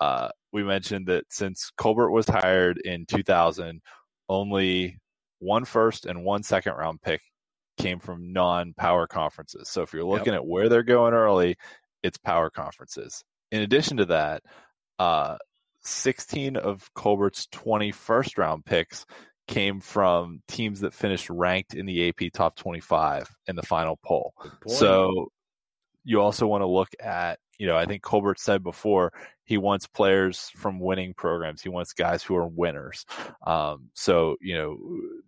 uh, 0.00 0.28
we 0.52 0.62
mentioned 0.62 1.06
that 1.06 1.24
since 1.30 1.70
Colbert 1.76 2.10
was 2.10 2.28
hired 2.28 2.78
in 2.78 3.06
2000, 3.06 3.80
only 4.28 4.98
one 5.38 5.64
first 5.64 6.06
and 6.06 6.24
one 6.24 6.42
second 6.42 6.74
round 6.74 7.00
pick 7.02 7.20
came 7.78 7.98
from 7.98 8.32
non-power 8.32 9.06
conferences. 9.06 9.68
So 9.70 9.82
if 9.82 9.92
you're 9.92 10.04
looking 10.04 10.32
yep. 10.32 10.42
at 10.42 10.46
where 10.46 10.68
they're 10.68 10.82
going 10.82 11.14
early, 11.14 11.56
it's 12.02 12.18
power 12.18 12.50
conferences. 12.50 13.22
In 13.50 13.62
addition 13.62 13.96
to 13.98 14.06
that, 14.06 14.42
uh, 14.98 15.36
16 15.82 16.56
of 16.56 16.88
Colbert's 16.94 17.46
20 17.52 17.90
first 17.92 18.38
round 18.38 18.64
picks 18.64 19.06
came 19.48 19.80
from 19.80 20.42
teams 20.46 20.80
that 20.80 20.94
finished 20.94 21.28
ranked 21.30 21.74
in 21.74 21.86
the 21.86 22.08
AP 22.08 22.32
top 22.32 22.54
25 22.56 23.28
in 23.48 23.56
the 23.56 23.62
final 23.62 23.98
poll. 24.04 24.32
So 24.66 25.28
you 26.04 26.20
also 26.20 26.46
want 26.46 26.62
to 26.62 26.66
look 26.66 26.90
at, 27.00 27.38
you 27.60 27.66
know, 27.66 27.76
I 27.76 27.84
think 27.84 28.02
Colbert 28.02 28.38
said 28.38 28.62
before 28.62 29.12
he 29.44 29.58
wants 29.58 29.86
players 29.86 30.50
from 30.56 30.80
winning 30.80 31.12
programs. 31.12 31.60
He 31.60 31.68
wants 31.68 31.92
guys 31.92 32.22
who 32.22 32.34
are 32.34 32.46
winners. 32.46 33.04
Um, 33.46 33.90
so, 33.92 34.36
you 34.40 34.54
know, 34.54 34.78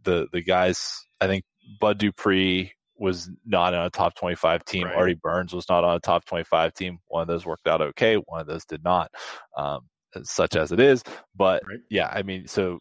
the 0.05 0.29
the 0.33 0.41
guys, 0.41 1.07
I 1.21 1.27
think 1.27 1.45
Bud 1.79 1.99
Dupree 1.99 2.73
was 2.97 3.31
not 3.45 3.75
on 3.75 3.85
a 3.85 3.91
top 3.91 4.15
25 4.15 4.65
team. 4.65 4.85
Right. 4.85 4.97
Artie 4.97 5.21
Burns 5.23 5.53
was 5.53 5.69
not 5.69 5.85
on 5.85 5.95
a 5.95 6.01
top 6.01 6.25
25 6.25 6.73
team. 6.73 7.01
One 7.09 7.21
of 7.21 7.29
those 7.29 7.45
worked 7.45 7.69
out 7.69 7.83
okay. 7.83 8.15
One 8.15 8.41
of 8.41 8.47
those 8.47 8.65
did 8.65 8.83
not. 8.83 9.11
Um, 9.55 9.81
such 10.23 10.57
as 10.57 10.73
it 10.73 10.81
is. 10.81 11.03
But 11.37 11.63
right. 11.69 11.81
yeah, 11.91 12.09
I 12.11 12.23
mean, 12.23 12.49
so 12.49 12.79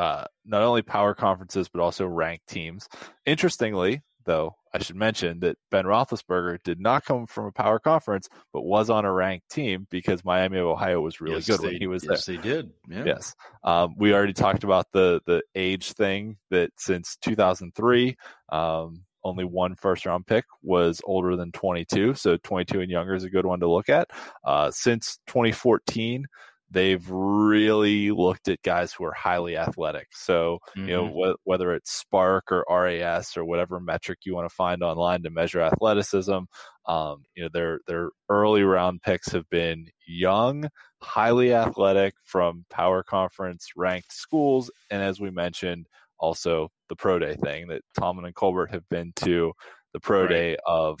uh, 0.00 0.24
not 0.44 0.62
only 0.62 0.82
power 0.82 1.14
conferences, 1.14 1.68
but 1.68 1.80
also 1.80 2.04
ranked 2.04 2.48
teams. 2.48 2.88
Interestingly, 3.26 4.02
though, 4.24 4.56
I 4.74 4.78
should 4.78 4.96
mention 4.96 5.40
that 5.40 5.58
Ben 5.70 5.84
Roethlisberger 5.84 6.62
did 6.64 6.80
not 6.80 7.04
come 7.04 7.26
from 7.26 7.46
a 7.46 7.52
power 7.52 7.78
conference, 7.78 8.28
but 8.52 8.62
was 8.62 8.88
on 8.88 9.04
a 9.04 9.12
ranked 9.12 9.50
team 9.50 9.86
because 9.90 10.24
Miami 10.24 10.58
of 10.58 10.66
Ohio 10.66 11.00
was 11.00 11.20
really 11.20 11.36
yes, 11.36 11.46
good 11.46 11.60
they, 11.60 11.66
when 11.68 11.76
he 11.76 11.86
was 11.86 12.04
yes, 12.04 12.24
there. 12.24 12.34
Yes, 12.36 12.42
they 12.44 12.48
did. 12.48 12.70
Yeah. 12.88 13.04
Yes, 13.04 13.34
um, 13.64 13.94
we 13.98 14.14
already 14.14 14.32
talked 14.32 14.64
about 14.64 14.86
the 14.92 15.20
the 15.26 15.42
age 15.54 15.92
thing 15.92 16.36
that 16.50 16.70
since 16.76 17.16
2003. 17.22 18.16
Um, 18.50 19.04
only 19.24 19.44
one 19.44 19.76
first 19.76 20.04
round 20.04 20.26
pick 20.26 20.44
was 20.62 21.00
older 21.04 21.36
than 21.36 21.52
22. 21.52 22.14
So 22.14 22.36
22 22.38 22.80
and 22.80 22.90
younger 22.90 23.14
is 23.14 23.22
a 23.22 23.30
good 23.30 23.46
one 23.46 23.60
to 23.60 23.70
look 23.70 23.88
at. 23.88 24.10
Uh, 24.44 24.68
since 24.72 25.18
2014, 25.28 26.26
they've 26.72 27.08
really 27.10 28.10
looked 28.10 28.48
at 28.48 28.62
guys 28.62 28.92
who 28.92 29.04
are 29.04 29.12
highly 29.12 29.56
athletic. 29.56 30.08
So, 30.12 30.58
mm-hmm. 30.76 30.88
you 30.88 30.96
know, 30.96 31.04
mm-hmm. 31.04 31.32
wh- 31.32 31.46
whether 31.46 31.74
it's 31.74 32.04
SPARQ 32.04 32.40
or 32.50 32.64
RAS 32.68 33.36
or 33.36 33.44
whatever 33.44 33.78
metric 33.78 34.20
you 34.24 34.34
want 34.34 34.48
to 34.48 34.54
find 34.54 34.82
online 34.82 35.22
to 35.22 35.30
measure 35.30 35.60
athleticism, 35.60 36.38
um, 36.86 37.24
you 37.36 37.42
know, 37.42 37.48
their 37.52 37.80
their 37.86 38.10
early 38.28 38.62
round 38.62 39.02
picks 39.02 39.30
have 39.32 39.48
been 39.50 39.86
young, 40.06 40.68
highly 41.02 41.52
athletic 41.52 42.14
from 42.24 42.64
power 42.70 43.02
conference 43.02 43.70
ranked 43.76 44.12
schools, 44.12 44.70
and 44.90 45.02
as 45.02 45.20
we 45.20 45.30
mentioned, 45.30 45.86
also 46.18 46.70
the 46.88 46.96
pro 46.96 47.18
day 47.18 47.34
thing 47.34 47.68
that 47.68 47.82
Tomlin 47.98 48.26
and 48.26 48.34
Colbert 48.34 48.70
have 48.72 48.88
been 48.88 49.12
to 49.16 49.52
the 49.92 50.00
pro 50.00 50.22
right. 50.22 50.28
day 50.28 50.56
of 50.66 50.98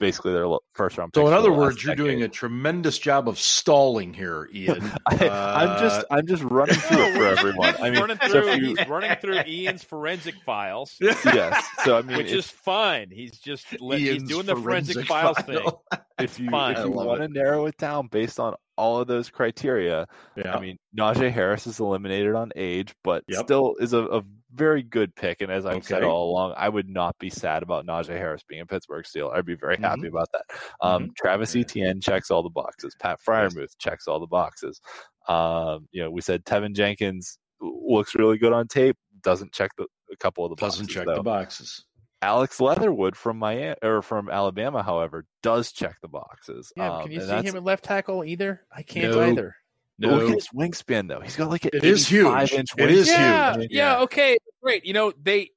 basically 0.00 0.32
their 0.32 0.48
first 0.72 0.98
round. 0.98 1.12
So 1.14 1.26
in 1.28 1.32
other 1.32 1.52
words, 1.52 1.84
you're 1.84 1.94
decade. 1.94 2.04
doing 2.04 2.22
a 2.22 2.28
tremendous 2.28 2.98
job 2.98 3.28
of 3.28 3.38
stalling 3.38 4.12
here, 4.12 4.48
Ian. 4.52 4.90
I, 5.06 5.64
am 5.64 5.80
just 5.80 6.00
uh, 6.00 6.04
I'm 6.10 6.26
just 6.26 6.42
running 6.42 6.74
through 6.74 7.02
it 7.02 7.16
for 7.16 7.24
everyone. 7.38 7.74
I 7.80 7.90
mean, 7.90 8.00
running 8.00 8.16
through, 8.16 8.30
so 8.30 8.52
you, 8.52 8.74
he's 8.74 8.88
running 8.88 9.14
through 9.20 9.40
Ian's 9.46 9.84
forensic 9.84 10.34
files. 10.44 10.96
yes, 11.00 11.64
so 11.84 11.98
I 11.98 12.02
mean, 12.02 12.16
which 12.16 12.32
is 12.32 12.46
fine. 12.46 13.10
He's 13.10 13.38
just 13.38 13.66
he's 13.68 14.22
doing 14.24 14.46
the 14.46 14.56
forensic, 14.56 14.94
forensic 14.94 15.06
files 15.06 15.38
file. 15.38 15.82
thing. 15.90 16.00
If 16.18 16.38
you 16.40 16.48
if 16.52 16.78
you 16.78 16.90
want 16.90 17.20
to 17.20 17.28
narrow 17.28 17.66
it 17.66 17.76
down 17.76 18.08
based 18.08 18.40
on 18.40 18.54
all 18.80 18.98
of 18.98 19.06
those 19.06 19.28
criteria, 19.28 20.06
yeah. 20.36 20.56
I 20.56 20.60
mean, 20.60 20.78
Najee 20.98 21.30
Harris 21.30 21.66
is 21.66 21.80
eliminated 21.80 22.34
on 22.34 22.50
age, 22.56 22.94
but 23.04 23.22
yep. 23.28 23.44
still 23.44 23.76
is 23.78 23.92
a, 23.92 24.04
a 24.04 24.22
very 24.54 24.82
good 24.82 25.14
pick. 25.14 25.42
And 25.42 25.52
as 25.52 25.66
I've 25.66 25.76
okay. 25.76 25.86
said 25.86 26.02
all 26.02 26.30
along, 26.30 26.54
I 26.56 26.70
would 26.70 26.88
not 26.88 27.18
be 27.18 27.28
sad 27.28 27.62
about 27.62 27.86
Najee 27.86 28.16
Harris 28.16 28.42
being 28.48 28.62
a 28.62 28.66
Pittsburgh 28.66 29.06
Steel. 29.06 29.30
I'd 29.34 29.44
be 29.44 29.54
very 29.54 29.76
mm-hmm. 29.76 29.84
happy 29.84 30.06
about 30.06 30.28
that. 30.32 30.44
Um, 30.80 31.02
mm-hmm. 31.02 31.12
Travis 31.14 31.54
Etienne 31.54 32.00
checks 32.00 32.30
all 32.30 32.42
the 32.42 32.48
boxes. 32.48 32.96
Pat 32.98 33.18
Freiermuth 33.26 33.76
checks 33.78 34.08
all 34.08 34.18
the 34.18 34.26
boxes. 34.26 34.80
Um, 35.28 35.86
you 35.92 36.02
know, 36.02 36.10
we 36.10 36.22
said 36.22 36.44
Teven 36.46 36.74
Jenkins 36.74 37.38
looks 37.60 38.14
really 38.14 38.38
good 38.38 38.54
on 38.54 38.66
tape. 38.66 38.96
Doesn't 39.22 39.52
check 39.52 39.72
the, 39.76 39.86
a 40.10 40.16
couple 40.16 40.46
of 40.46 40.50
the 40.50 40.56
doesn't 40.56 40.86
boxes, 40.86 40.94
check 40.94 41.06
though. 41.06 41.16
the 41.16 41.22
boxes. 41.22 41.84
Alex 42.22 42.60
Leatherwood 42.60 43.16
from 43.16 43.38
Miami 43.38 43.76
or 43.82 44.02
from 44.02 44.28
Alabama, 44.28 44.82
however, 44.82 45.24
does 45.42 45.72
check 45.72 45.96
the 46.02 46.08
boxes. 46.08 46.72
Yeah, 46.76 46.96
um, 46.96 47.02
can 47.02 47.12
you 47.12 47.20
see 47.20 47.42
him 47.42 47.56
at 47.56 47.64
left 47.64 47.84
tackle 47.84 48.24
either? 48.24 48.60
I 48.74 48.82
can't 48.82 49.14
no. 49.14 49.22
either. 49.22 49.56
No. 49.98 50.16
Look 50.16 50.30
at 50.30 50.34
his 50.34 50.48
wingspan 50.48 51.08
though. 51.08 51.20
He's 51.20 51.36
got 51.36 51.50
like 51.50 51.64
an 51.64 51.72
it 51.74 51.84
is 51.84 52.08
huge. 52.08 52.52
Inch 52.52 52.70
it 52.76 52.90
is 52.90 53.08
yeah, 53.08 53.54
huge. 53.54 53.70
Yeah, 53.70 53.94
yeah, 53.96 54.00
okay, 54.02 54.38
great. 54.62 54.84
You 54.84 54.94
know 54.94 55.12
they 55.22 55.50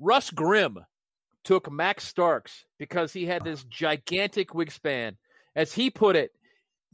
Russ 0.00 0.30
Grimm 0.30 0.78
took 1.44 1.70
Max 1.70 2.06
Starks 2.06 2.64
because 2.78 3.12
he 3.12 3.26
had 3.26 3.44
this 3.44 3.64
gigantic 3.64 4.50
wingspan. 4.50 5.16
As 5.54 5.72
he 5.72 5.90
put 5.90 6.16
it, 6.16 6.32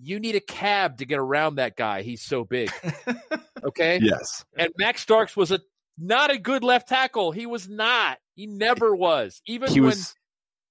you 0.00 0.20
need 0.20 0.34
a 0.34 0.40
cab 0.40 0.98
to 0.98 1.04
get 1.04 1.18
around 1.18 1.56
that 1.56 1.76
guy. 1.76 2.02
He's 2.02 2.22
so 2.22 2.44
big. 2.44 2.70
Okay. 3.64 3.98
yes. 4.00 4.44
And 4.56 4.70
Max 4.78 5.02
Starks 5.02 5.36
was 5.36 5.50
a 5.50 5.60
not 5.98 6.30
a 6.30 6.38
good 6.38 6.64
left 6.64 6.88
tackle. 6.88 7.32
He 7.32 7.46
was 7.46 7.68
not. 7.68 8.18
He 8.34 8.46
never 8.46 8.94
was. 8.94 9.42
Even 9.46 9.70
he 9.70 9.80
when 9.80 9.90
was, 9.90 10.14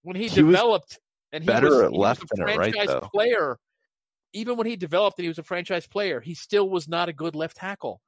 when 0.04 0.16
he, 0.16 0.28
he 0.28 0.36
developed 0.36 1.00
and 1.32 1.44
he 1.44 1.48
better 1.48 1.70
was, 1.70 1.82
at 1.82 1.94
left 1.94 2.24
than 2.36 2.50
at 2.50 2.58
right 2.58 2.74
though. 2.88 3.02
player 3.14 3.60
even 4.34 4.58
when 4.58 4.68
he 4.68 4.76
developed 4.76 5.18
and 5.18 5.24
he 5.24 5.30
was 5.30 5.40
a 5.40 5.44
franchise 5.44 5.88
player, 5.88 6.20
he 6.22 6.34
still 6.34 6.70
was 6.70 6.88
not 6.88 7.10
a 7.10 7.14
good 7.14 7.36
left 7.36 7.58
tackle. 7.58 8.02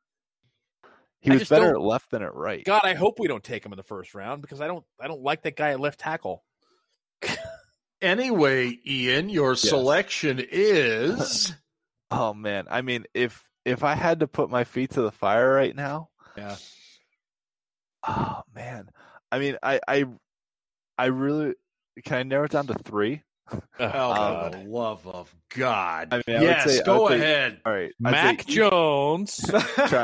He 1.21 1.31
was 1.31 1.49
better 1.49 1.75
at 1.75 1.81
left 1.81 2.11
than 2.11 2.23
at 2.23 2.33
right. 2.33 2.63
God, 2.63 2.81
I 2.83 2.93
hope 2.93 3.19
we 3.19 3.27
don't 3.27 3.43
take 3.43 3.65
him 3.65 3.73
in 3.73 3.77
the 3.77 3.83
first 3.83 4.15
round 4.15 4.41
because 4.41 4.61
I 4.61 4.67
don't 4.67 4.85
I 4.99 5.07
don't 5.07 5.21
like 5.21 5.43
that 5.43 5.57
guy 5.57 5.71
at 5.71 5.79
left 5.79 5.99
tackle. 5.99 6.45
anyway, 8.01 8.77
Ian, 8.87 9.27
your 9.27 9.51
yes. 9.51 9.61
selection 9.61 10.41
is 10.49 11.53
Oh 12.11 12.33
man, 12.33 12.67
I 12.69 12.81
mean 12.81 13.05
if 13.13 13.43
if 13.65 13.83
I 13.83 13.95
had 13.95 14.21
to 14.21 14.27
put 14.27 14.49
my 14.49 14.63
feet 14.63 14.91
to 14.91 15.01
the 15.01 15.11
fire 15.11 15.53
right 15.53 15.75
now, 15.75 16.09
yeah. 16.37 16.55
Oh 18.07 18.41
man. 18.55 18.89
I 19.31 19.39
mean, 19.39 19.57
I 19.61 19.79
I 19.87 20.05
I 20.97 21.05
really 21.05 21.53
can 22.03 22.17
I 22.17 22.23
narrow 22.23 22.45
it 22.45 22.51
down 22.51 22.67
to 22.67 22.73
3? 22.73 23.23
Oh, 23.51 23.57
um, 23.79 24.51
for 24.51 24.57
the 24.57 24.63
love 24.69 25.07
of 25.07 25.33
God! 25.55 26.09
I 26.11 26.17
mean, 26.17 26.41
yes, 26.41 26.65
say, 26.65 26.83
go 26.83 27.07
ahead. 27.07 27.53
Say, 27.53 27.61
all 27.65 27.73
right, 27.73 27.91
Mac 27.99 28.45
Jones, 28.45 29.49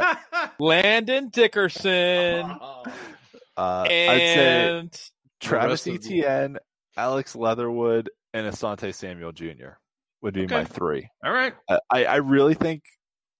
Landon 0.59 1.29
Dickerson, 1.29 2.51
uh, 3.57 3.81
and 3.83 4.99
Travis 5.39 5.85
Etienne, 5.87 6.57
Alex 6.97 7.35
Leatherwood, 7.35 8.09
and 8.33 8.51
Asante 8.51 8.93
Samuel 8.93 9.31
Jr. 9.31 9.77
would 10.21 10.33
be 10.33 10.45
okay. 10.45 10.55
my 10.55 10.63
three. 10.63 11.07
All 11.23 11.31
right. 11.31 11.53
I, 11.69 12.05
I 12.05 12.15
really 12.17 12.55
think. 12.55 12.83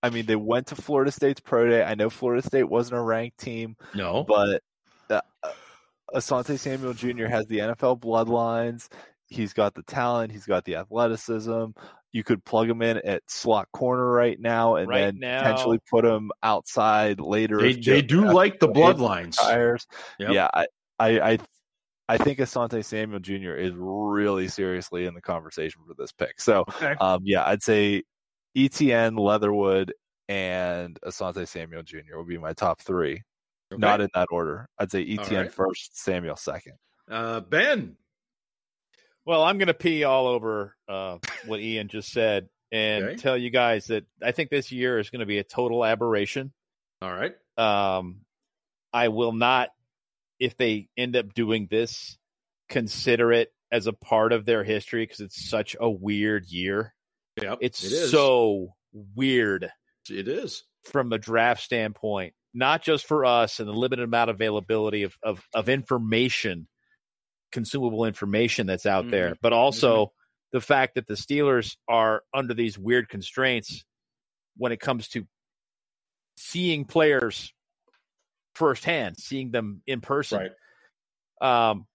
I 0.06 0.10
mean, 0.10 0.26
they 0.26 0.36
went 0.36 0.68
to 0.68 0.76
Florida 0.76 1.12
State's 1.12 1.42
pro 1.42 1.70
day. 1.70 1.84
I 1.84 1.96
know 1.96 2.10
Florida 2.10 2.42
State 2.46 2.70
wasn't 2.70 3.00
a 3.00 3.02
ranked 3.02 3.40
team. 3.40 3.76
No, 3.94 4.24
but 4.24 4.62
uh, 5.10 5.22
Asante 6.14 6.58
Samuel 6.60 6.94
Jr. 6.94 7.26
has 7.26 7.48
the 7.48 7.60
NFL 7.60 8.00
bloodlines 8.00 8.90
he's 9.28 9.54
got 9.54 9.74
the 9.74 9.84
talent, 9.84 10.32
he's 10.32 10.46
got 10.46 10.66
the 10.66 10.76
athleticism. 10.76 11.68
You 12.12 12.24
could 12.24 12.44
plug 12.46 12.70
him 12.70 12.82
in 12.82 12.98
at 12.98 13.24
slot 13.28 13.68
corner 13.74 14.10
right 14.10 14.40
now, 14.40 14.76
and 14.76 14.88
right 14.88 15.02
then 15.02 15.20
now. 15.20 15.42
potentially 15.42 15.80
put 15.90 16.06
him 16.06 16.32
outside 16.44 17.20
later. 17.20 17.60
They, 17.60 17.74
they 17.74 18.02
do 18.02 18.32
like 18.32 18.60
the 18.60 18.70
bloodlines. 18.70 19.36
Yep. 20.20 20.30
Yeah, 20.32 20.48
I, 20.54 20.68
I, 20.98 21.20
I, 21.20 21.40
I 22.08 22.18
think 22.18 22.40
Asante 22.40 22.86
Samuel 22.86 23.20
Jr. 23.20 23.56
is 23.56 23.74
really 23.76 24.48
seriously 24.48 25.06
in 25.06 25.14
the 25.14 25.22
conversation 25.22 25.82
for 25.86 25.94
this 25.98 26.14
pick. 26.14 26.40
So, 26.40 26.64
okay. 26.70 26.96
um, 27.02 27.22
yeah, 27.26 27.46
I'd 27.46 27.64
say 27.64 28.04
Etienne, 28.56 29.16
Leatherwood, 29.16 29.94
and 30.28 31.00
Asante 31.06 31.48
Samuel 31.48 31.84
Jr. 31.84 32.18
would 32.18 32.28
be 32.28 32.38
my 32.38 32.54
top 32.54 32.82
three. 32.82 33.22
Okay. 33.74 33.80
Not 33.80 34.02
in 34.02 34.10
that 34.14 34.28
order. 34.32 34.68
I'd 34.80 34.92
say 34.92 35.02
Etienne 35.02 35.44
right. 35.44 35.54
first, 35.54 35.98
Samuel 35.98 36.36
second. 36.36 36.74
Uh, 37.10 37.40
ben, 37.40 37.98
well, 39.26 39.44
I'm 39.44 39.58
going 39.58 39.68
to 39.68 39.74
pee 39.74 40.04
all 40.04 40.28
over 40.28 40.76
uh, 40.88 41.18
what 41.46 41.60
Ian 41.60 41.88
just 41.88 42.12
said 42.12 42.48
and 42.72 43.04
okay. 43.06 43.16
tell 43.16 43.38
you 43.38 43.50
guys 43.50 43.88
that 43.88 44.06
I 44.22 44.32
think 44.32 44.50
this 44.50 44.72
year 44.72 45.00
is 45.00 45.10
going 45.10 45.20
to 45.20 45.26
be 45.26 45.40
a 45.40 45.44
total 45.44 45.84
aberration. 45.84 46.54
All 47.02 47.12
right. 47.12 47.36
Um, 47.58 48.22
I 48.94 49.10
will 49.10 49.34
not, 49.34 49.70
if 50.40 50.58
they 50.58 50.90
end 50.96 51.16
up 51.16 51.34
doing 51.34 51.68
this, 51.70 52.18
consider 52.70 53.32
it 53.32 53.52
as 53.72 53.88
a 53.88 53.94
part 53.94 54.32
of 54.32 54.46
their 54.46 54.64
history 54.64 55.04
because 55.04 55.20
it's 55.20 55.50
such 55.50 55.76
a 55.80 55.90
weird 55.90 56.46
year. 56.46 56.94
Yeah, 57.42 57.56
it's 57.60 57.84
it 57.84 58.10
so 58.10 58.74
weird. 58.94 59.70
It 60.10 60.28
is 60.28 60.64
from 60.84 61.12
a 61.12 61.18
draft 61.18 61.64
standpoint, 61.64 62.34
not 62.54 62.84
just 62.84 63.06
for 63.06 63.26
us 63.26 63.60
and 63.60 63.68
the 63.68 63.74
limited 63.74 64.04
amount 64.04 64.30
of 64.30 64.38
availability 64.38 65.04
of, 65.04 65.18
of, 65.24 65.42
of 65.54 65.70
information 65.70 66.68
consumable 67.56 68.04
information 68.04 68.68
that's 68.68 68.86
out 68.86 69.04
mm-hmm. 69.04 69.12
there, 69.12 69.36
but 69.42 69.54
also 69.54 70.06
mm-hmm. 70.06 70.58
the 70.58 70.62
fact 70.62 70.96
that 70.96 71.08
the 71.08 71.14
Steelers 71.14 71.78
are 71.88 72.22
under 72.34 72.54
these 72.54 72.78
weird 72.78 73.08
constraints 73.08 73.86
when 74.58 74.74
it 74.74 74.80
comes 74.80 75.08
to 75.10 75.26
seeing 76.36 76.84
players 76.84 77.54
firsthand, 78.56 79.18
seeing 79.18 79.52
them 79.52 79.82
in 79.88 80.02
person. 80.02 80.50
Right. 81.42 81.70
Um, 81.70 81.88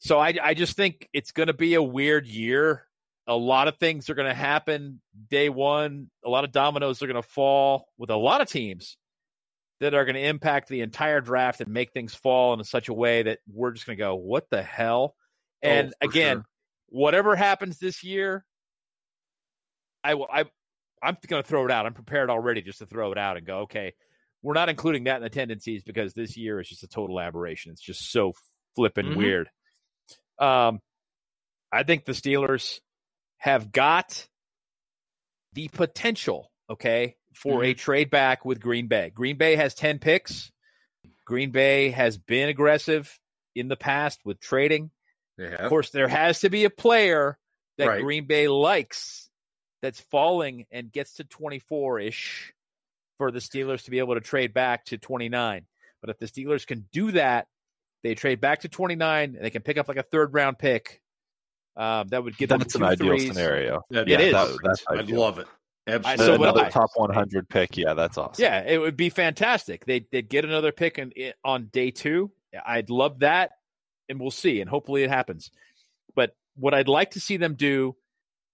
so 0.00 0.18
I, 0.18 0.34
I 0.42 0.52
just 0.52 0.76
think 0.76 1.08
it's 1.14 1.32
going 1.32 1.46
to 1.46 1.54
be 1.54 1.74
a 1.74 1.82
weird 1.82 2.26
year. 2.26 2.86
A 3.26 3.34
lot 3.34 3.68
of 3.68 3.78
things 3.78 4.10
are 4.10 4.14
going 4.14 4.28
to 4.28 4.34
happen 4.34 5.00
day 5.30 5.48
one. 5.48 6.10
A 6.24 6.28
lot 6.28 6.44
of 6.44 6.52
dominoes 6.52 7.02
are 7.02 7.06
going 7.06 7.20
to 7.20 7.28
fall 7.28 7.88
with 7.96 8.10
a 8.10 8.16
lot 8.16 8.40
of 8.40 8.48
teams 8.48 8.96
that 9.80 9.94
are 9.94 10.04
going 10.04 10.14
to 10.14 10.26
impact 10.26 10.68
the 10.68 10.82
entire 10.82 11.20
draft 11.20 11.60
and 11.60 11.72
make 11.72 11.92
things 11.92 12.14
fall 12.14 12.54
in 12.54 12.62
such 12.64 12.88
a 12.88 12.94
way 12.94 13.22
that 13.22 13.38
we're 13.50 13.72
just 13.72 13.86
going 13.86 13.96
to 13.96 14.02
go, 14.02 14.14
what 14.14 14.48
the 14.50 14.62
hell? 14.62 15.14
Oh, 15.62 15.68
and 15.68 15.94
oh, 16.02 16.08
again, 16.08 16.36
sure. 16.36 16.44
whatever 16.88 17.34
happens 17.34 17.78
this 17.78 18.04
year, 18.04 18.44
I 20.02 20.14
will. 20.14 20.28
I 20.30 20.44
I'm 21.02 21.16
going 21.26 21.42
to 21.42 21.48
throw 21.48 21.64
it 21.66 21.70
out. 21.70 21.86
I'm 21.86 21.94
prepared 21.94 22.30
already 22.30 22.62
just 22.62 22.78
to 22.78 22.86
throw 22.86 23.12
it 23.12 23.18
out 23.18 23.36
and 23.36 23.46
go, 23.46 23.60
okay, 23.60 23.92
we're 24.42 24.54
not 24.54 24.68
including 24.68 25.04
that 25.04 25.16
in 25.16 25.22
the 25.22 25.30
tendencies 25.30 25.82
because 25.82 26.14
this 26.14 26.36
year 26.36 26.60
is 26.60 26.68
just 26.68 26.82
a 26.82 26.88
total 26.88 27.20
aberration. 27.20 27.72
It's 27.72 27.82
just 27.82 28.10
so 28.10 28.32
flipping 28.74 29.06
mm-hmm. 29.06 29.18
weird. 29.18 29.48
Um, 30.38 30.80
I 31.70 31.82
think 31.82 32.04
the 32.04 32.12
Steelers 32.12 32.80
have 33.44 33.70
got 33.70 34.26
the 35.52 35.68
potential. 35.68 36.50
Okay, 36.70 37.16
for 37.34 37.60
mm-hmm. 37.60 37.72
a 37.72 37.74
trade 37.74 38.10
back 38.10 38.46
with 38.46 38.58
Green 38.58 38.86
Bay. 38.86 39.12
Green 39.14 39.36
Bay 39.36 39.56
has 39.56 39.74
10 39.74 39.98
picks. 39.98 40.50
Green 41.26 41.50
Bay 41.50 41.90
has 41.90 42.16
been 42.16 42.48
aggressive 42.48 43.18
in 43.54 43.68
the 43.68 43.76
past 43.76 44.20
with 44.24 44.40
trading. 44.40 44.90
Of 45.56 45.68
course, 45.68 45.90
there 45.90 46.08
has 46.08 46.40
to 46.40 46.48
be 46.48 46.64
a 46.64 46.70
player 46.70 47.38
that 47.76 47.88
right. 47.88 48.02
Green 48.02 48.26
Bay 48.26 48.48
likes 48.48 49.28
that's 49.82 50.00
falling 50.00 50.64
and 50.70 50.90
gets 50.90 51.14
to 51.14 51.24
24 51.24 52.00
ish 52.00 52.54
for 53.18 53.30
the 53.30 53.40
Steelers 53.40 53.84
to 53.84 53.90
be 53.90 53.98
able 53.98 54.14
to 54.14 54.20
trade 54.20 54.54
back 54.54 54.86
to 54.86 54.96
29. 54.96 55.66
But 56.00 56.10
if 56.10 56.18
the 56.18 56.26
Steelers 56.26 56.66
can 56.66 56.86
do 56.92 57.12
that, 57.12 57.46
they 58.02 58.14
trade 58.14 58.40
back 58.40 58.60
to 58.60 58.68
29 58.68 59.34
and 59.34 59.44
they 59.44 59.50
can 59.50 59.62
pick 59.62 59.76
up 59.76 59.88
like 59.88 59.98
a 59.98 60.02
third 60.02 60.32
round 60.32 60.58
pick. 60.58 61.02
Um, 61.76 62.06
that 62.08 62.22
would 62.22 62.36
give 62.36 62.48
that's 62.48 62.72
them 62.72 62.82
an 62.82 62.88
ideal 62.90 63.08
threes. 63.08 63.28
scenario. 63.28 63.82
It 63.90 64.08
yeah, 64.08 64.18
is. 64.20 64.32
That, 64.32 64.58
that's 64.62 64.84
I'd 64.88 65.10
love 65.10 65.38
it. 65.38 65.46
Absolutely. 65.86 66.24
So 66.24 66.34
another 66.34 66.70
top 66.70 66.90
100 66.94 67.48
pick. 67.48 67.76
Yeah, 67.76 67.94
that's 67.94 68.16
awesome. 68.16 68.42
Yeah, 68.42 68.60
it 68.60 68.78
would 68.78 68.96
be 68.96 69.10
fantastic. 69.10 69.84
They 69.84 70.06
they'd 70.12 70.28
get 70.28 70.44
another 70.44 70.72
pick 70.72 70.98
in, 70.98 71.12
on 71.44 71.66
day 71.72 71.90
two. 71.90 72.30
I'd 72.64 72.88
love 72.90 73.18
that, 73.20 73.50
and 74.08 74.20
we'll 74.20 74.30
see. 74.30 74.60
And 74.60 74.70
hopefully 74.70 75.02
it 75.02 75.10
happens. 75.10 75.50
But 76.14 76.34
what 76.56 76.72
I'd 76.74 76.88
like 76.88 77.10
to 77.12 77.20
see 77.20 77.36
them 77.36 77.54
do 77.54 77.96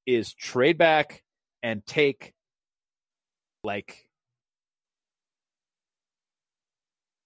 is 0.07 0.33
trade 0.33 0.79
back 0.79 1.23
and 1.63 1.85
take 1.87 2.33
like 3.63 4.09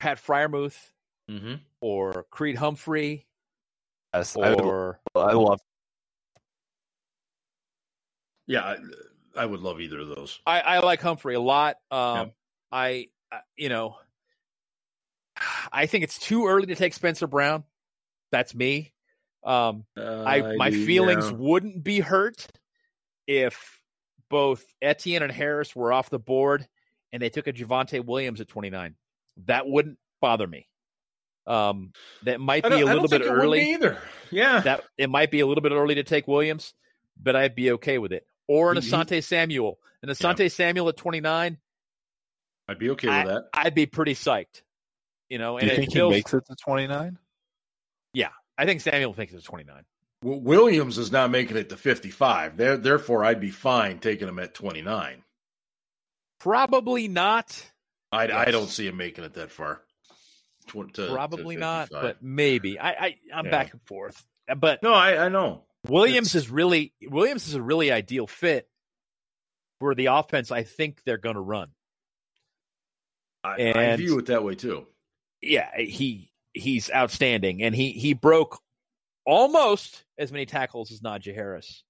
Pat 0.00 0.18
Freiermuth 0.18 0.76
Mm-hmm. 1.30 1.54
or 1.80 2.26
Creed 2.30 2.56
Humphrey 2.56 3.26
Yes, 4.12 4.36
I, 4.36 4.50
would- 4.50 4.60
or 4.60 5.00
I 5.14 5.32
love. 5.32 5.58
Yeah, 8.46 8.62
I, 8.62 8.76
I 9.36 9.46
would 9.46 9.60
love 9.60 9.80
either 9.80 10.00
of 10.00 10.08
those. 10.08 10.38
I, 10.46 10.60
I 10.60 10.78
like 10.80 11.00
Humphrey 11.00 11.34
a 11.34 11.40
lot. 11.40 11.76
Um, 11.90 12.16
Yep. 12.18 12.34
I, 12.72 13.06
I- 13.32 13.40
you 13.56 13.68
know, 13.68 13.96
I 15.72 15.86
think 15.86 16.04
it's 16.04 16.18
too 16.18 16.46
early 16.46 16.66
to 16.66 16.74
take 16.74 16.94
Spencer 16.94 17.26
Brown. 17.26 17.64
That's 18.30 18.54
me. 18.54 18.92
Um, 19.44 19.84
I 19.96 20.54
my 20.56 20.70
feelings 20.70 21.30
wouldn't 21.30 21.84
be 21.84 22.00
hurt 22.00 22.46
if 23.26 23.80
both 24.30 24.64
Etienne 24.80 25.22
and 25.22 25.30
Harris 25.32 25.76
were 25.76 25.92
off 25.92 26.08
the 26.10 26.18
board 26.18 26.66
and 27.12 27.22
they 27.22 27.28
took 27.28 27.46
a 27.46 27.52
Javonte 27.52 28.04
Williams 28.04 28.40
at 28.40 28.48
29. 28.48 28.94
That 29.46 29.66
wouldn't 29.68 29.98
bother 30.20 30.46
me. 30.46 30.66
Um, 31.46 31.92
that 32.22 32.40
might 32.40 32.64
be 32.64 32.80
a 32.80 32.86
little 32.86 33.02
bit 33.02 33.10
think 33.20 33.24
it 33.24 33.30
would 33.30 33.36
be 33.36 33.42
early. 33.42 33.72
either. 33.72 33.98
Yeah, 34.30 34.60
That 34.60 34.84
it 34.96 35.10
might 35.10 35.30
be 35.30 35.40
a 35.40 35.46
little 35.46 35.62
bit 35.62 35.72
early 35.72 35.96
to 35.96 36.02
take 36.02 36.26
Williams, 36.26 36.72
but 37.22 37.36
I'd 37.36 37.54
be 37.54 37.72
okay 37.72 37.98
with 37.98 38.12
it. 38.12 38.26
Or 38.48 38.70
an 38.72 38.76
He- 38.80 38.88
he- 38.88 38.92
Asante 38.92 39.22
Samuel. 39.24 39.78
An 40.02 40.08
Asante 40.10 40.50
Samuel 40.50 40.88
at 40.90 40.96
29, 40.96 41.58
I'd 42.68 42.78
be 42.78 42.90
okay 42.90 43.08
with 43.08 43.26
that. 43.26 43.48
I'd 43.54 43.74
be 43.74 43.86
pretty 43.86 44.14
psyched. 44.14 44.62
You 45.28 45.38
know, 45.38 45.58
Do 45.58 45.62
and 45.62 45.66
you 45.70 45.72
it 45.72 45.76
think 45.80 45.92
feels, 45.92 46.12
he 46.12 46.18
makes 46.18 46.34
it 46.34 46.44
to 46.46 46.56
29? 46.56 47.18
Yeah, 48.12 48.28
I 48.58 48.66
think 48.66 48.80
Samuel 48.82 49.12
thinks 49.14 49.32
it's 49.32 49.44
29. 49.44 49.84
W- 50.22 50.40
Williams 50.42 50.98
is 50.98 51.10
not 51.10 51.30
making 51.30 51.56
it 51.56 51.68
to 51.70 51.76
55. 51.76 52.56
There, 52.56 52.76
therefore, 52.76 53.24
I'd 53.24 53.40
be 53.40 53.50
fine 53.50 53.98
taking 53.98 54.28
him 54.28 54.38
at 54.38 54.54
29. 54.54 55.22
Probably 56.38 57.08
not. 57.08 57.70
I, 58.12 58.24
I 58.24 58.44
Yes. 58.44 58.52
don't 58.52 58.68
see 58.68 58.86
him 58.86 58.96
making 58.96 59.24
it 59.24 59.34
that 59.34 59.50
far. 59.50 59.82
Tw- 60.68 60.92
to- 60.94 61.06
to 61.08 61.12
Probably 61.12 61.56
not, 61.56 61.88
but 61.90 62.22
maybe. 62.22 62.78
I, 62.78 62.90
I 62.90 63.16
I'm 63.34 63.46
Yeah. 63.46 63.50
back 63.50 63.72
and 63.72 63.82
forth. 63.82 64.24
But 64.56 64.82
no, 64.82 64.92
I, 64.92 65.26
I 65.26 65.28
know. 65.28 65.64
Williams 65.88 66.34
It's- 66.34 66.44
is 66.46 66.50
really 66.50 66.92
Williams 67.02 67.46
is 67.48 67.54
a 67.54 67.62
really 67.62 67.90
ideal 67.92 68.26
fit 68.26 68.68
for 69.80 69.94
the 69.94 70.06
offense. 70.06 70.50
I 70.50 70.62
think 70.62 71.02
they're 71.04 71.18
going 71.18 71.34
to 71.36 71.40
run. 71.40 71.70
I, 73.42 73.72
I 73.92 73.96
view 73.96 74.18
it 74.18 74.26
that 74.26 74.42
way 74.42 74.54
too. 74.54 74.86
Yeah, 75.42 75.68
he 75.76 76.30
he's 76.54 76.90
outstanding, 76.90 77.62
and 77.62 77.74
he 77.74 77.92
he 77.92 78.14
broke 78.14 78.58
almost 79.26 80.04
as 80.18 80.32
many 80.32 80.46
tackles 80.46 80.90
as 80.92 81.00
Najee 81.00 81.34
Harris 81.34 81.82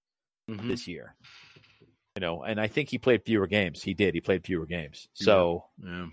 Mhm. 0.51 0.69
this 0.69 0.89
year. 0.89 1.15
You 2.17 2.21
know, 2.21 2.43
and 2.43 2.61
I 2.61 2.67
think 2.69 2.89
he 2.91 2.99
played 2.99 3.25
fewer 3.25 3.47
games. 3.47 3.83
He 3.83 3.95
did. 3.95 4.15
He 4.15 4.21
played 4.21 4.45
fewer 4.45 4.67
games. 4.67 5.09
So 5.15 5.65
Yeah. 5.83 6.09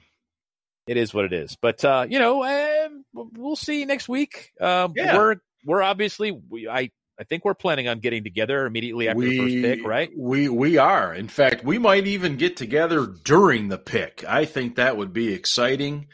it 0.87 0.97
is 0.97 1.13
what 1.13 1.25
it 1.25 1.33
is. 1.33 1.55
But 1.59 1.83
uh, 1.83 2.05
you 2.09 2.19
know, 2.19 2.43
um, 2.43 3.05
we'll 3.13 3.55
see 3.55 3.85
next 3.85 4.07
week. 4.07 4.51
Um, 4.61 4.93
Yeah. 4.95 5.17
We're 5.17 5.35
we're 5.65 5.81
obviously 5.81 6.31
we, 6.31 6.67
I 6.67 6.91
I 7.21 7.23
think 7.23 7.45
we're 7.45 7.53
planning 7.53 7.87
on 7.87 7.99
getting 7.99 8.23
together 8.23 8.65
immediately 8.65 9.07
after 9.07 9.21
the 9.21 9.37
first 9.37 9.53
pick, 9.53 9.85
right? 9.85 10.09
We 10.17 10.49
we 10.49 10.77
are. 10.77 11.13
In 11.13 11.27
fact, 11.27 11.63
we 11.63 11.77
might 11.77 12.07
even 12.07 12.35
get 12.35 12.57
together 12.57 13.05
during 13.05 13.67
the 13.67 13.77
pick. 13.77 14.23
I 14.27 14.45
think 14.45 14.77
that 14.77 14.97
would 14.97 15.13
be 15.13 15.31
exciting 15.31 16.07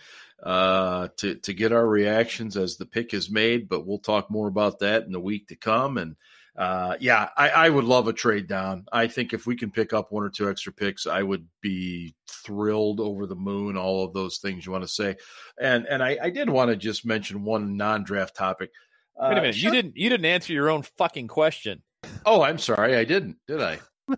uh, 0.44 1.08
to 1.16 1.36
to 1.36 1.54
get 1.54 1.72
our 1.72 1.88
reactions 1.88 2.58
as 2.58 2.76
the 2.76 2.86
pick 2.86 3.14
is 3.14 3.32
made. 3.32 3.70
But 3.70 3.88
we'll 3.88 4.00
talk 4.00 4.30
more 4.30 4.50
about 4.50 4.80
that 4.80 5.06
in 5.06 5.14
the 5.14 5.20
week 5.22 5.48
to 5.48 5.56
come. 5.56 5.98
And 5.98 6.18
uh, 6.58 6.98
yeah, 7.00 7.30
I, 7.38 7.52
I 7.52 7.70
would 7.70 7.86
love 7.86 8.10
a 8.10 8.14
trade 8.14 8.50
down. 8.50 8.86
I 8.92 9.08
think 9.08 9.32
if 9.32 9.48
we 9.48 9.56
can 9.56 9.72
pick 9.72 9.94
up 9.94 10.12
one 10.12 10.26
or 10.26 10.30
two 10.30 10.50
extra 10.50 10.74
picks, 10.74 11.08
I 11.08 11.24
would 11.24 11.48
be 11.62 12.16
thrilled 12.30 13.00
over 13.00 13.28
the 13.28 13.36
moon. 13.36 13.78
All 13.78 14.04
of 14.04 14.12
those 14.12 14.40
things 14.40 14.66
you 14.66 14.74
want 14.74 14.84
to 14.84 14.90
say. 14.90 15.16
And 15.58 15.86
and 15.86 16.04
I, 16.04 16.18
I 16.22 16.32
did 16.32 16.50
want 16.50 16.70
to 16.70 16.76
just 16.76 17.06
mention 17.06 17.46
one 17.46 17.78
non 17.78 18.04
draft 18.04 18.36
topic. 18.36 18.72
Uh, 19.20 19.30
Wait 19.30 19.38
a 19.38 19.42
minute, 19.42 19.58
you 19.58 19.72
didn't 19.72 19.98
you 19.98 20.10
didn't 20.10 20.26
answer 20.26 20.54
your 20.54 20.70
own 20.70 20.84
fucking 20.84 21.28
question. 21.28 21.82
Oh, 22.26 22.42
I'm 22.42 22.60
sorry, 22.60 22.96
I 22.96 23.04
didn't, 23.04 23.38
did 23.48 23.62
I? 23.62 23.80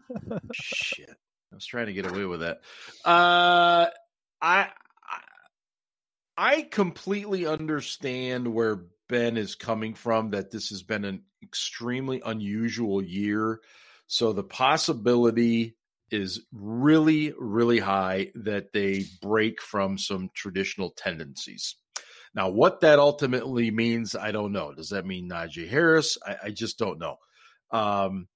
Shit, 0.54 1.10
I 1.10 1.56
was 1.56 1.66
trying 1.66 1.88
to 1.88 1.94
get 1.94 2.06
away 2.06 2.26
with 2.26 2.42
that. 2.42 2.62
Uh, 3.06 3.88
I 4.42 4.68
I 6.38 6.62
completely 6.64 7.46
understand 7.46 8.48
where 8.48 8.86
Ben 9.08 9.38
is 9.38 9.56
coming 9.56 9.94
from. 9.94 10.32
That 10.32 10.52
this 10.52 10.70
has 10.70 10.84
been 10.84 11.06
an 11.06 11.24
extremely 11.42 12.22
unusual 12.26 13.02
year, 13.02 13.62
so 14.08 14.34
the 14.34 14.44
possibility 14.44 15.76
is 16.12 16.42
really, 16.52 17.34
really 17.38 17.80
high 17.80 18.32
that 18.36 18.74
they 18.74 19.06
break 19.22 19.62
from 19.62 19.98
some 19.98 20.30
traditional 20.34 20.92
tendencies. 20.92 21.76
Now, 22.36 22.50
what 22.50 22.82
that 22.82 23.00
ultimately 23.00 23.72
means, 23.72 24.16
I 24.16 24.32
don't 24.32 24.52
know. 24.52 24.74
Does 24.74 24.90
that 24.90 25.06
mean 25.06 25.30
Najee 25.30 25.70
Harris? 25.70 26.18
I, 26.26 26.36
I 26.46 26.50
just 26.52 26.78
don't 26.78 27.00
know. 27.00 27.18
Um, 27.72 28.28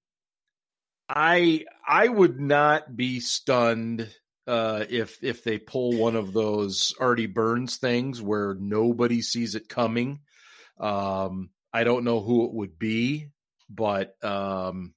I 1.07 1.65
I 1.87 2.07
would 2.07 2.39
not 2.39 2.95
be 2.95 3.19
stunned 3.19 4.09
uh, 4.47 4.85
if 4.89 5.23
if 5.23 5.43
they 5.43 5.57
pull 5.57 5.97
one 5.97 6.15
of 6.15 6.33
those 6.33 6.93
Artie 6.99 7.27
Burns 7.27 7.77
things 7.77 8.21
where 8.21 8.55
nobody 8.59 9.21
sees 9.21 9.55
it 9.55 9.69
coming. 9.69 10.21
Um, 10.79 11.49
I 11.71 11.83
don't 11.83 12.03
know 12.03 12.19
who 12.19 12.45
it 12.45 12.53
would 12.53 12.79
be, 12.79 13.27
but 13.69 14.15
um, 14.23 14.93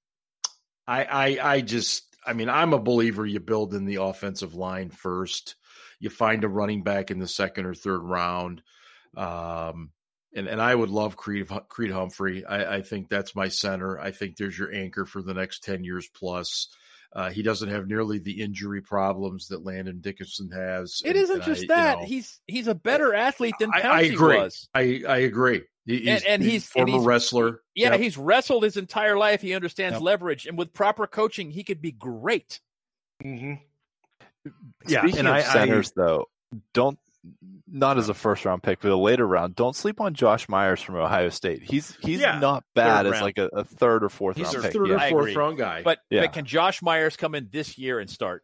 I, 0.86 1.05
I 1.05 1.39
I 1.55 1.60
just 1.60 2.05
I 2.27 2.32
mean 2.32 2.48
I'm 2.48 2.73
a 2.73 2.78
believer. 2.78 3.27
You 3.27 3.40
build 3.40 3.74
in 3.74 3.85
the 3.85 4.02
offensive 4.02 4.55
line 4.55 4.90
first. 4.90 5.56
You 5.98 6.10
find 6.10 6.44
a 6.44 6.48
running 6.48 6.82
back 6.82 7.10
in 7.10 7.18
the 7.18 7.28
second 7.28 7.66
or 7.66 7.74
third 7.74 8.02
round. 8.02 8.62
Um, 9.16 9.90
and 10.34 10.47
and 10.48 10.60
I 10.60 10.74
would 10.74 10.90
love 10.90 11.16
Creed 11.16 11.48
Creed 11.68 11.90
Humphrey. 11.90 12.44
I, 12.44 12.76
I 12.76 12.82
think 12.82 13.09
that's 13.09 13.34
my 13.34 13.48
center. 13.48 13.98
I 13.98 14.10
think 14.10 14.36
there's 14.36 14.59
your 14.59 14.72
anchor 14.74 15.06
for 15.06 15.22
the 15.22 15.34
next 15.34 15.64
ten 15.64 15.82
years 15.84 16.09
plus. 16.14 16.68
Uh, 17.12 17.30
he 17.30 17.43
doesn't 17.43 17.70
have 17.70 17.86
nearly 17.86 18.18
the 18.18 18.43
injury 18.43 18.82
problems 18.82 19.48
that 19.48 19.64
Landon 19.64 20.01
Dickerson 20.01 20.51
has. 20.51 21.01
It 21.05 21.10
and- 21.10 21.16
isn't 21.18 21.44
just 21.44 21.60
I, 21.60 21.62
you 21.62 21.68
that. 21.68 21.98
know, 22.01 22.05
he's 22.05 22.40
he's 22.47 22.66
a 22.66 22.74
better 22.74 23.14
athlete 23.14 23.55
than 23.59 23.70
I- 23.72 23.80
I 23.80 24.01
agree. 24.02 24.36
was. 24.36 24.68
I 24.74 25.02
I 25.09 25.18
agree. 25.18 25.62
He- 25.86 26.01
He's, 26.01 26.09
And- 26.09 26.24
and 26.26 26.43
he's 26.43 26.51
he's- 26.52 26.66
a 26.66 26.70
former 26.72 26.86
and 26.88 26.94
he's- 26.97 27.06
wrestler. 27.06 27.60
Yeah, 27.74 27.93
Yep. 27.93 28.01
he's 28.01 28.18
wrestled 28.18 28.64
his 28.64 28.76
entire 28.76 29.16
life. 29.16 29.40
He 29.40 29.55
understands 29.55 29.94
Yep. 29.94 30.02
leverage, 30.02 30.47
and 30.47 30.59
with 30.59 30.74
proper 30.74 31.06
coaching, 31.06 31.51
he 31.52 31.64
could 31.64 31.80
be 31.80 31.93
great. 31.93 32.60
Mm-hmm. 33.24 33.55
Speaking 34.86 35.18
and 35.20 35.28
of 35.28 35.34
I- 35.34 35.38
I- 35.38 35.43
centers, 35.43 35.93
though, 35.97 36.26
don't 36.74 36.98
not 37.66 37.98
as 37.98 38.09
a 38.09 38.15
first 38.15 38.44
round 38.44 38.62
pick, 38.62 38.81
but 38.81 38.90
a 38.90 38.97
later 38.97 39.27
round. 39.27 39.55
Don't 39.57 39.74
sleep 39.77 40.01
on 40.01 40.15
Josh 40.15 40.48
Myers 40.48 40.81
from 40.81 40.97
Ohio 40.97 41.28
State. 41.31 41.62
He's 41.62 41.97
he's 42.03 42.20
Yeah, 42.20 42.39
not 42.39 42.65
bad 42.74 43.07
as 43.07 43.20
like 43.20 43.39
a, 43.39 43.47
a 43.53 43.65
third 43.65 44.05
or 44.05 44.09
fourth 44.09 44.36
He's 44.36 44.47
round 44.47 44.57
a 44.59 44.62
pick. 44.62 44.73
third 44.73 44.89
yeah. 44.89 44.94
or 44.94 44.98
I 44.98 45.11
fourth 45.11 45.35
round 45.35 45.59
guy. 45.59 45.82
But 45.82 45.98
Yeah. 46.11 46.23
but 46.23 46.32
can 46.32 46.44
Josh 46.44 46.82
Myers 46.82 47.16
come 47.16 47.35
in 47.35 47.48
this 47.51 47.77
year 47.78 47.98
and 47.98 48.09
start? 48.11 48.43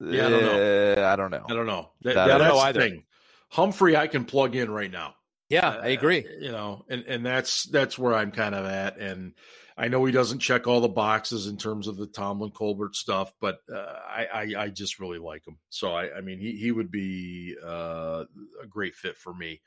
Yeah, 0.00 0.26
I 0.26 0.30
don't 0.30 0.42
know. 0.42 0.94
Uh, 0.96 1.06
I 1.12 1.16
don't 1.16 1.30
know. 1.30 1.44
I 1.48 1.52
don't 1.54 1.66
know. 1.66 1.90
That, 2.02 2.14
That- 2.14 2.26
that- 2.28 2.34
I 2.34 2.38
don't 2.38 2.48
know 2.48 2.58
either. 2.60 2.80
thing. 2.80 3.04
Humphrey, 3.50 3.96
I 3.96 4.06
can 4.06 4.24
plug 4.24 4.54
in 4.56 4.70
right 4.70 4.90
now. 4.90 5.14
Yeah, 5.48 5.68
I 5.68 5.88
agree. 5.88 6.20
Uh, 6.24 6.28
you 6.40 6.52
know, 6.52 6.84
and 6.88 7.04
and 7.06 7.26
that's 7.26 7.64
that's 7.64 7.98
where 7.98 8.14
I'm 8.14 8.30
kind 8.30 8.54
of 8.54 8.64
at. 8.64 8.98
And 8.98 9.34
I 9.80 9.88
know 9.88 10.04
he 10.04 10.12
doesn't 10.12 10.40
check 10.40 10.66
all 10.66 10.82
the 10.82 10.88
boxes 10.88 11.46
in 11.46 11.56
terms 11.56 11.88
of 11.88 11.96
the 11.96 12.06
Tomlin 12.06 12.50
Colbert 12.50 12.94
stuff, 12.94 13.32
but 13.40 13.60
uh, 13.74 13.96
I, 14.06 14.26
I 14.30 14.54
I 14.64 14.68
just 14.68 15.00
really 15.00 15.18
like 15.18 15.46
him. 15.46 15.56
So 15.70 15.94
I 15.94 16.18
I 16.18 16.20
mean 16.20 16.38
he 16.38 16.52
he 16.52 16.70
would 16.70 16.90
be 16.90 17.56
uh, 17.64 18.24
a 18.62 18.66
great 18.68 18.94
fit 18.94 19.16
for 19.16 19.32
me 19.32 19.62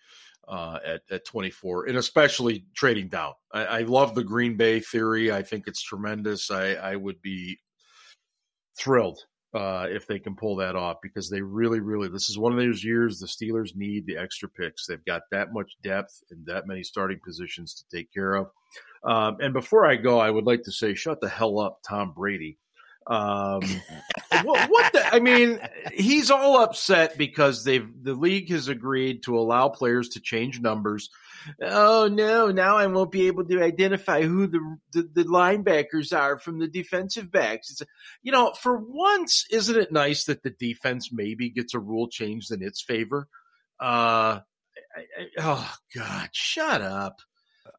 uh, 0.47 0.77
at 0.85 1.01
at 1.09 1.25
24, 1.25 1.87
and 1.87 1.97
especially 1.97 2.67
trading 2.75 3.07
down. 3.07 3.33
I, 3.51 3.65
I 3.65 3.81
love 3.81 4.13
the 4.13 4.23
Green 4.23 4.55
Bay 4.55 4.81
theory. 4.81 5.31
I 5.31 5.41
think 5.41 5.63
it's 5.65 5.81
tremendous. 5.81 6.51
I 6.51 6.73
I 6.73 6.95
would 6.95 7.19
be 7.23 7.59
thrilled 8.77 9.19
uh, 9.55 9.87
if 9.89 10.07
they 10.07 10.19
can 10.19 10.35
pull 10.35 10.55
that 10.57 10.75
off 10.75 10.97
because 11.01 11.29
they 11.29 11.41
really, 11.41 11.79
really, 11.79 12.07
this 12.07 12.29
is 12.29 12.37
one 12.37 12.51
of 12.51 12.57
those 12.57 12.83
years 12.83 13.19
the 13.19 13.27
Steelers 13.27 13.75
need 13.75 14.05
the 14.05 14.17
extra 14.17 14.49
picks. 14.49 14.85
They've 14.85 15.05
got 15.05 15.23
that 15.31 15.53
much 15.53 15.77
depth 15.83 16.23
and 16.31 16.45
that 16.45 16.67
many 16.67 16.83
starting 16.83 17.19
positions 17.23 17.73
to 17.75 17.95
take 17.95 18.11
care 18.13 18.35
of. 18.35 18.51
Um, 19.03 19.37
and 19.41 19.53
before 19.53 19.85
I 19.85 19.95
go, 19.95 20.19
I 20.19 20.29
would 20.29 20.45
like 20.45 20.63
to 20.63 20.71
say, 20.71 20.95
shut 20.95 21.21
the 21.21 21.29
hell 21.29 21.59
up, 21.59 21.79
Tom 21.87 22.13
Brady. 22.13 22.57
Um, 23.05 23.61
what, 24.43 24.69
what 24.69 24.93
the? 24.93 25.05
I 25.13 25.19
mean, 25.19 25.59
he's 25.91 26.31
all 26.31 26.61
upset 26.61 27.17
because 27.17 27.63
they've 27.63 27.87
the 28.01 28.13
league 28.13 28.49
has 28.49 28.69
agreed 28.69 29.23
to 29.23 29.37
allow 29.37 29.69
players 29.69 30.09
to 30.09 30.21
change 30.21 30.61
numbers. 30.61 31.09
Oh 31.61 32.07
no! 32.09 32.49
Now 32.51 32.77
I 32.77 32.87
won't 32.87 33.11
be 33.11 33.27
able 33.27 33.43
to 33.45 33.61
identify 33.61 34.21
who 34.21 34.47
the 34.47 34.77
the, 34.93 35.09
the 35.13 35.23
linebackers 35.25 36.17
are 36.17 36.39
from 36.39 36.59
the 36.59 36.67
defensive 36.67 37.29
backs. 37.29 37.71
It's, 37.71 37.83
you 38.21 38.31
know, 38.31 38.53
for 38.53 38.77
once, 38.77 39.45
isn't 39.51 39.77
it 39.77 39.91
nice 39.91 40.23
that 40.25 40.43
the 40.43 40.51
defense 40.51 41.11
maybe 41.11 41.49
gets 41.49 41.73
a 41.73 41.79
rule 41.79 42.07
changed 42.07 42.51
in 42.51 42.63
its 42.63 42.81
favor? 42.81 43.27
Uh, 43.81 44.39
I, 44.95 45.01
I, 45.19 45.27
oh 45.39 45.75
God, 45.93 46.29
shut 46.31 46.81
up. 46.81 47.19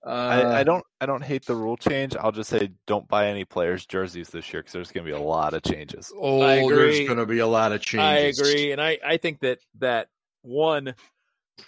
Uh, 0.07 0.11
I, 0.11 0.61
I 0.61 0.65
don't 0.65 0.85
I 1.01 1.07
don't 1.07 1.23
hate 1.23 1.47
the 1.47 1.57
rule 1.57 1.77
change. 1.77 2.15
I'll 2.17 2.33
just 2.33 2.51
say 2.51 2.71
don't 2.87 3.09
buy 3.09 3.29
any 3.29 3.45
players' 3.45 3.87
jerseys 3.87 4.29
this 4.29 4.53
year 4.53 4.61
because 4.61 4.73
there's 4.73 4.93
going 4.93 5.07
to 5.07 5.11
be 5.11 5.17
a 5.17 5.21
lot 5.21 5.55
of 5.55 5.63
changes. 5.63 6.13
Oh, 6.15 6.43
I 6.43 6.57
there's 6.69 7.07
going 7.07 7.19
to 7.19 7.27
be 7.27 7.39
a 7.39 7.47
lot 7.47 7.73
of 7.73 7.81
changes. 7.81 8.39
I 8.39 8.45
agree, 8.45 8.73
and 8.73 8.83
I 8.83 8.99
I 9.05 9.17
think 9.17 9.41
that 9.41 9.61
that 9.79 10.09
one 10.43 10.95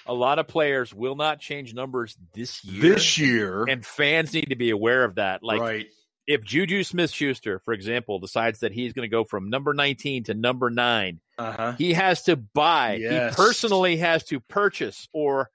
a 0.05 0.13
lot 0.13 0.39
of 0.39 0.49
players 0.49 0.93
will 0.93 1.17
not 1.17 1.41
change 1.41 1.73
numbers 1.73 2.17
this 2.35 2.65
year. 2.65 2.95
This 2.95 3.19
year, 3.19 3.65
and 3.65 3.85
fans 3.85 4.35
need 4.35 4.51
to 4.51 4.57
be 4.57 4.71
aware 4.71 5.05
of 5.05 5.15
that. 5.15 5.43
Like, 5.43 5.61
right. 5.61 5.87
if 6.27 6.45
Juju 6.45 6.83
Smith 6.83 7.11
Schuster, 7.11 7.61
for 7.61 7.73
example, 7.73 8.19
decides 8.19 8.61
that 8.61 8.73
he's 8.73 8.93
going 8.93 9.09
to 9.09 9.15
go 9.15 9.25
from 9.25 9.49
number 9.49 9.73
19 9.73 10.25
to 10.25 10.35
number 10.35 10.71
9 10.71 11.21
uh-huh. 11.39 11.73
he 11.79 11.93
has 11.93 12.23
to 12.23 12.37
buy. 12.37 12.95
Yes. 12.95 13.37
He 13.37 13.43
personally 13.43 13.97
has 13.99 14.25
to 14.25 14.41
purchase, 14.41 15.09
or 15.13 15.51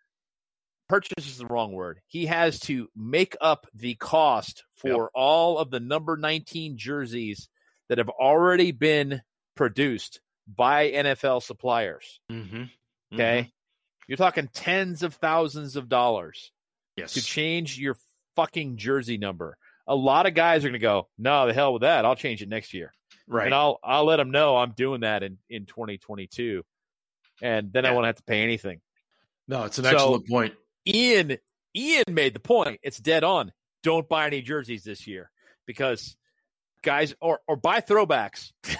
purchase 0.92 1.26
is 1.26 1.38
the 1.38 1.46
wrong 1.46 1.72
word. 1.72 2.02
He 2.08 2.26
has 2.26 2.60
to 2.62 2.90
make 2.96 3.36
up 3.40 3.66
the 3.74 3.96
cost 3.96 4.64
for 4.76 4.90
Yep. 5.04 5.10
all 5.14 5.58
of 5.58 5.72
the 5.72 5.80
number 5.80 6.18
19 6.18 6.78
jerseys 6.78 7.48
that 7.88 7.98
have 7.98 8.10
already 8.10 8.72
been 8.72 9.22
produced 9.56 10.20
by 10.48 10.92
NFL 10.92 11.42
suppliers. 11.44 12.20
Mm-hmm. 12.32 12.64
Okay. 13.14 13.52
You're 14.08 14.18
talking 14.18 14.50
tens 14.54 15.02
of 15.04 15.16
thousands 15.16 15.76
of 15.78 15.88
dollars 15.88 16.52
Yes. 16.98 17.14
to 17.14 17.22
change 17.24 17.80
your 17.80 17.96
fucking 18.36 18.76
jersey 18.78 19.18
number. 19.18 19.58
A 19.88 19.96
lot 19.96 20.26
of 20.26 20.34
guys 20.34 20.64
are 20.66 20.70
going 20.70 20.74
to 20.74 20.80
go, 20.80 21.08
no, 21.18 21.48
the 21.48 21.54
hell 21.54 21.72
with 21.74 21.84
that. 21.84 22.04
I'll 22.06 22.16
change 22.16 22.42
it 22.42 22.50
next 22.50 22.74
year. 22.74 22.94
right. 23.28 23.46
And 23.46 23.56
I'll 23.56 23.80
I'll 23.84 24.04
let 24.06 24.18
them 24.18 24.32
know 24.32 24.58
I'm 24.58 24.72
doing 24.72 25.02
that 25.02 25.24
in, 25.24 25.38
in 25.50 25.66
2022. 25.66 26.64
And 27.42 27.72
then 27.72 27.86
I 27.86 27.92
won't 27.92 28.06
have 28.08 28.18
to 28.18 28.24
pay 28.24 28.44
anything. 28.44 28.82
no, 29.48 29.64
it's 29.64 29.78
an 29.80 29.86
So- 29.86 29.92
excellent 29.92 30.28
point. 30.28 30.54
Ian 30.88 31.38
Ian 31.76 32.04
made 32.10 32.34
the 32.34 32.40
point. 32.40 32.80
It's 32.84 33.00
dead 33.00 33.24
on. 33.24 33.52
Don't 33.84 34.08
buy 34.08 34.28
any 34.28 34.42
jerseys 34.42 34.84
this 34.84 35.08
year 35.08 35.32
because 35.66 36.16
guys 36.84 37.14
or 37.22 37.40
or 37.48 37.56
buy 37.56 37.82
throwbacks. 37.82 38.52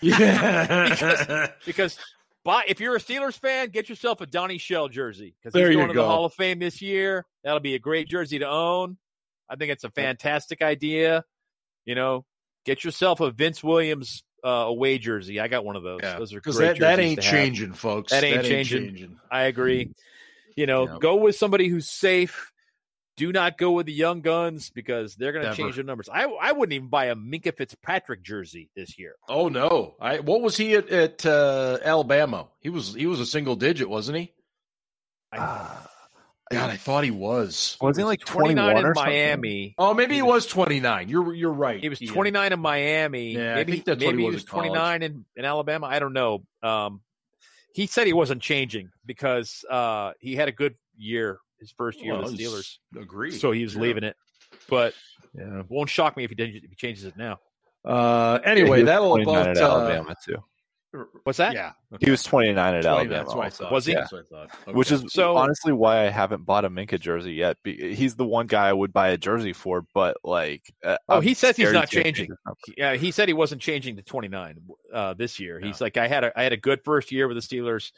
Yeah. 0.00 1.52
because 1.64 1.96
buy 2.44 2.64
if 2.66 2.80
you're 2.80 2.96
a 2.96 3.00
Steelers 3.00 3.38
fan, 3.38 3.68
get 3.68 3.88
yourself 3.88 4.20
a 4.20 4.26
Donnie 4.26 4.58
Shell 4.58 4.88
jersey 4.88 5.36
because 5.40 5.52
There 5.52 5.68
he's 5.68 5.76
going 5.76 5.88
to 5.88 5.94
the. 5.94 6.04
Hall 6.04 6.24
of 6.24 6.34
Fame 6.34 6.58
this 6.58 6.82
year. 6.82 7.24
That'll 7.44 7.60
be 7.60 7.74
a 7.74 7.78
great 7.78 8.08
jersey 8.08 8.40
to 8.40 8.48
own. 8.48 8.98
I 9.48 9.56
think 9.56 9.70
it's 9.70 9.84
a 9.84 9.90
fantastic 9.90 10.60
idea. 10.62 11.24
You 11.84 11.94
know, 11.94 12.24
get 12.64 12.84
yourself 12.84 13.20
a 13.20 13.30
Vince 13.30 13.62
Williams 13.62 14.22
uh, 14.44 14.48
away 14.48 14.98
jersey. 14.98 15.40
I 15.40 15.48
got 15.48 15.64
one 15.64 15.76
of 15.76 15.82
those. 15.82 16.00
Yeah, 16.02 16.18
Those 16.18 16.32
are 16.32 16.36
because 16.36 16.56
great 16.56 16.78
that, 16.78 16.96
that 16.96 16.98
ain't 16.98 17.20
changing, 17.20 17.72
folks. 17.72 18.12
That 18.12 18.24
ain't 18.24 18.44
changing. 18.44 19.18
I 19.30 19.42
agree. 19.42 19.90
You 20.56 20.66
know, 20.66 20.86
Yeah. 20.86 20.98
go 21.00 21.16
with 21.16 21.36
somebody 21.36 21.68
who's 21.68 21.88
safe. 21.88 22.52
Do 23.16 23.32
not 23.32 23.58
go 23.58 23.72
with 23.72 23.86
the 23.86 23.92
young 23.92 24.22
guns 24.22 24.70
because 24.70 25.14
they're 25.14 25.32
going 25.32 25.44
to 25.44 25.54
change 25.54 25.74
their 25.74 25.84
numbers. 25.84 26.08
I 26.10 26.24
I 26.24 26.52
wouldn't 26.52 26.72
even 26.72 26.88
buy 26.88 27.06
a 27.06 27.14
Minkah 27.14 27.54
Fitzpatrick 27.54 28.22
jersey 28.22 28.70
this 28.74 28.98
year. 28.98 29.16
Oh 29.28 29.48
no! 29.48 29.96
I 30.00 30.20
what 30.20 30.40
was 30.40 30.56
he 30.56 30.74
at, 30.74 30.88
at 30.88 31.26
uh, 31.26 31.78
Alabama? 31.84 32.48
He 32.60 32.70
was 32.70 32.94
he 32.94 33.06
was 33.06 33.20
a 33.20 33.26
single 33.26 33.56
digit, 33.56 33.90
wasn't 33.90 34.18
he? 34.18 34.32
Ah, 35.34 35.86
God, 36.50 36.70
I 36.70 36.76
thought 36.76 37.04
he 37.04 37.12
was. 37.12 37.76
was 37.80 37.96
he 37.96 38.02
like 38.02 38.24
29 38.24 38.76
in 38.76 38.82
something? 38.82 39.02
Miami. 39.02 39.74
Oh, 39.78 39.94
maybe 39.94 40.14
he 40.14 40.18
He 40.18 40.22
was 40.22 40.46
twenty 40.46 40.80
nine. 40.80 41.08
You're 41.08 41.32
you're 41.32 41.52
right. 41.52 41.80
He 41.80 41.88
was 41.88 42.00
29 42.00 42.52
in 42.52 42.60
Miami. 42.60 43.34
Yeah, 43.34 43.56
I 43.56 43.64
think 43.64 43.84
that's 43.84 44.02
what 44.02 44.10
maybe 44.12 44.22
he 44.22 44.24
he 44.24 44.26
was 44.26 44.34
was 44.36 44.44
29 44.44 45.02
in, 45.02 45.24
in 45.36 45.44
Alabama. 45.44 45.86
I 45.86 46.00
don't 46.00 46.12
know. 46.12 46.42
Um, 46.62 47.02
he 47.72 47.86
said 47.86 48.06
he 48.06 48.12
wasn't 48.12 48.42
changing 48.42 48.90
because 49.06 49.64
uh, 49.70 50.12
he 50.20 50.34
had 50.36 50.48
a 50.48 50.52
good 50.52 50.74
year 50.96 51.38
his 51.60 51.72
first 51.72 52.00
year 52.02 52.14
Well, 52.14 52.22
with 52.24 52.36
the 52.36 52.44
Steelers, 52.44 52.78
it's- 52.94 53.02
Agreed. 53.02 53.32
so 53.38 53.52
he 53.52 53.62
was 53.62 53.74
Yeah. 53.74 53.82
leaving 53.82 54.04
it. 54.04 54.16
But 54.68 54.94
Yeah. 55.34 55.60
it 55.60 55.66
won't 55.68 55.90
shock 55.90 56.16
me 56.16 56.24
if 56.24 56.30
he, 56.30 56.34
did, 56.36 56.54
if 56.56 56.70
he 56.70 56.76
changes 56.76 57.04
it 57.04 57.16
now. 57.16 57.38
Uh, 57.84 58.38
anyway, 58.44 58.78
he 58.78 58.84
that'll 58.84 59.20
about 59.20 59.48
at 59.48 59.56
uh, 59.58 59.60
Alabama 59.66 60.14
too. 60.24 60.36
What's 61.22 61.38
that? 61.38 61.52
Yeah, 61.52 61.72
He 62.00 62.10
was 62.10 62.22
29 62.24 62.56
at 62.74 62.82
29, 62.82 62.86
Alabama. 62.92 63.14
That's 63.24 63.34
what 63.34 63.46
I 63.46 63.50
thought. 63.50 63.72
Was 63.72 63.86
he? 63.86 63.94
That's 63.94 64.10
what 64.10 64.24
I 64.32 64.34
thought. 64.34 64.58
Okay. 64.66 64.72
Which 64.76 64.90
is 64.90 65.04
So- 65.12 65.36
honestly 65.36 65.72
why 65.72 66.06
I 66.06 66.08
haven't 66.10 66.44
bought 66.44 66.64
a 66.64 66.70
Minkah 66.70 66.98
jersey 66.98 67.34
yet. 67.34 67.58
He's 67.64 68.16
the 68.16 68.24
one 68.26 68.46
guy 68.48 68.68
I 68.68 68.72
would 68.72 68.92
buy 68.92 69.10
a 69.10 69.16
jersey 69.16 69.52
for, 69.52 69.84
but 69.94 70.16
like, 70.24 70.62
uh, 70.84 70.98
Oh, 71.08 71.18
I'm 71.18 71.22
he 71.22 71.34
says 71.34 71.56
he's 71.56 71.72
not 71.72 71.88
changing. 71.90 72.14
change 72.14 72.28
his 72.30 72.38
number. 72.44 72.58
Yeah, 72.76 72.94
he 72.96 73.12
said 73.12 73.28
he 73.28 73.34
wasn't 73.34 73.62
changing 73.62 73.96
to 73.96 74.02
29 74.02 74.58
uh, 74.92 75.14
this 75.14 75.38
year. 75.38 75.60
He's 75.60 75.80
like, 75.80 75.96
I 75.96 76.08
had 76.08 76.24
a 76.24 76.38
I 76.38 76.42
had 76.42 76.52
a 76.52 76.56
good 76.56 76.82
first 76.82 77.12
year 77.12 77.28
with 77.28 77.36
the 77.36 77.42
Steelers. 77.56 77.92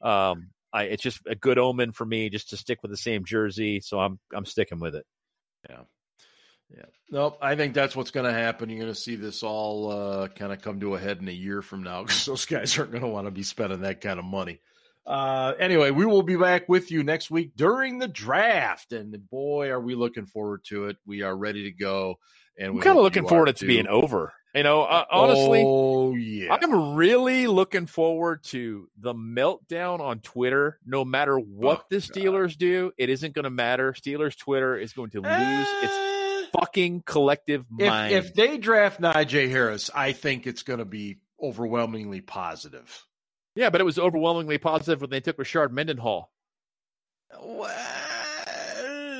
Um, 0.00 0.48
I 0.72 0.84
it's 0.84 1.02
just 1.02 1.20
a 1.26 1.34
good 1.34 1.58
omen 1.58 1.92
for 1.92 2.06
me 2.06 2.30
just 2.30 2.50
to 2.50 2.56
stick 2.56 2.80
with 2.82 2.90
the 2.90 2.96
same 2.96 3.24
jersey, 3.24 3.80
so 3.80 3.98
I'm 4.00 4.18
I'm 4.34 4.44
sticking 4.46 4.80
with 4.80 4.94
it. 4.94 5.04
Yeah. 5.68 5.80
Nope. 7.10 7.38
I 7.40 7.56
think 7.56 7.72
that's 7.72 7.96
what's 7.96 8.10
going 8.10 8.26
to 8.26 8.32
happen. 8.38 8.68
You're 8.68 8.80
going 8.80 8.92
to 8.92 9.00
see 9.00 9.16
this 9.16 9.42
all 9.42 9.90
uh, 9.90 10.28
kind 10.28 10.52
of 10.52 10.60
come 10.60 10.80
to 10.80 10.94
a 10.94 10.98
head 10.98 11.18
in 11.20 11.28
a 11.28 11.32
year 11.32 11.62
from 11.62 11.82
now 11.82 12.02
because 12.04 12.26
those 12.26 12.44
guys 12.44 12.78
aren't 12.78 12.90
going 12.90 13.02
to 13.02 13.08
want 13.08 13.26
to 13.26 13.30
be 13.30 13.42
spending 13.42 13.80
that 13.80 14.00
kind 14.02 14.18
of 14.18 14.24
money. 14.26 14.60
Uh, 15.06 15.54
anyway, 15.58 15.90
we 15.90 16.04
will 16.04 16.22
be 16.22 16.36
back 16.36 16.68
with 16.68 16.90
you 16.90 17.02
next 17.02 17.30
week 17.30 17.52
during 17.56 17.98
the 17.98 18.08
draft, 18.08 18.92
and 18.92 19.16
boy, 19.30 19.70
are 19.70 19.80
we 19.80 19.94
looking 19.94 20.26
forward 20.26 20.62
to 20.64 20.88
it. 20.88 20.98
We 21.06 21.22
are 21.22 21.34
ready 21.34 21.62
to 21.62 21.70
go, 21.70 22.18
and 22.58 22.74
we're 22.74 22.82
kind 22.82 22.98
of 22.98 23.04
looking 23.04 23.26
forward 23.26 23.46
to 23.56 23.64
it 23.64 23.66
being 23.66 23.86
over. 23.88 24.34
You 24.54 24.64
know, 24.64 24.82
uh, 24.82 25.06
honestly, 25.10 25.62
Oh 25.64 26.14
yeah, 26.14 26.54
I'm 26.54 26.94
really 26.94 27.46
looking 27.46 27.86
forward 27.86 28.44
to 28.44 28.90
the 28.98 29.14
meltdown 29.14 30.00
on 30.00 30.20
Twitter. 30.20 30.78
No 30.84 31.06
matter 31.06 31.38
what 31.38 31.80
Oh, 31.80 31.84
the 31.88 31.96
Steelers 31.96 32.58
do, 32.58 32.92
it 32.98 33.08
isn't 33.08 33.34
going 33.34 33.44
to 33.44 33.50
matter. 33.50 33.92
Steelers 33.94 34.36
Twitter 34.36 34.76
is 34.76 34.92
going 34.92 35.10
to 35.10 35.22
lose 35.22 35.68
its 35.82 35.92
Eh, 35.92 36.17
fucking 36.58 37.02
collective 37.06 37.64
if, 37.78 37.88
mind. 37.88 38.14
if 38.14 38.34
they 38.34 38.58
draft 38.58 39.00
Najee 39.00 39.50
Harris, 39.50 39.90
I 39.94 40.12
think 40.12 40.46
it's 40.46 40.62
going 40.62 40.78
to 40.78 40.84
be 40.84 41.18
overwhelmingly 41.40 42.20
positive. 42.20 43.04
yeah, 43.54 43.70
but 43.70 43.80
it 43.80 43.84
was 43.84 43.98
overwhelmingly 43.98 44.58
positive 44.58 45.00
when 45.00 45.10
they 45.10 45.20
took 45.20 45.36
Rashard 45.36 45.70
Mendenhall. 45.70 46.32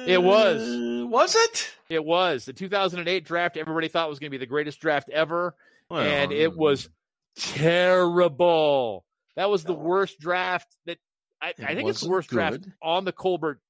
It 0.06 0.22
was. 0.22 1.06
Was 1.10 1.34
it? 1.36 1.74
It 1.90 2.04
was 2.04 2.44
the 2.44 2.52
2008 2.52 3.24
draft. 3.24 3.56
Everybody 3.56 3.88
thought 3.88 4.08
was 4.08 4.18
going 4.18 4.30
to 4.30 4.38
be 4.38 4.38
the 4.38 4.46
greatest 4.46 4.80
draft 4.80 5.10
ever, 5.10 5.54
and 5.90 6.32
it 6.32 6.56
was 6.56 6.88
terrible. 7.36 9.04
That 9.36 9.50
was 9.50 9.64
the 9.64 9.74
worst 9.74 10.18
draft 10.18 10.66
that 10.86 10.98
I, 11.40 11.54
I 11.62 11.74
think 11.74 11.88
it's 11.88 12.00
the 12.00 12.08
wasn't 12.08 12.10
worst 12.10 12.30
draft 12.30 12.66
on 12.82 13.04
the 13.04 13.12
Colbert 13.12 13.60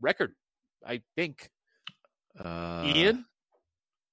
record. 0.00 0.34
I 0.86 1.02
think. 1.16 1.50
Uh, 2.38 2.82
Ian, 2.84 3.24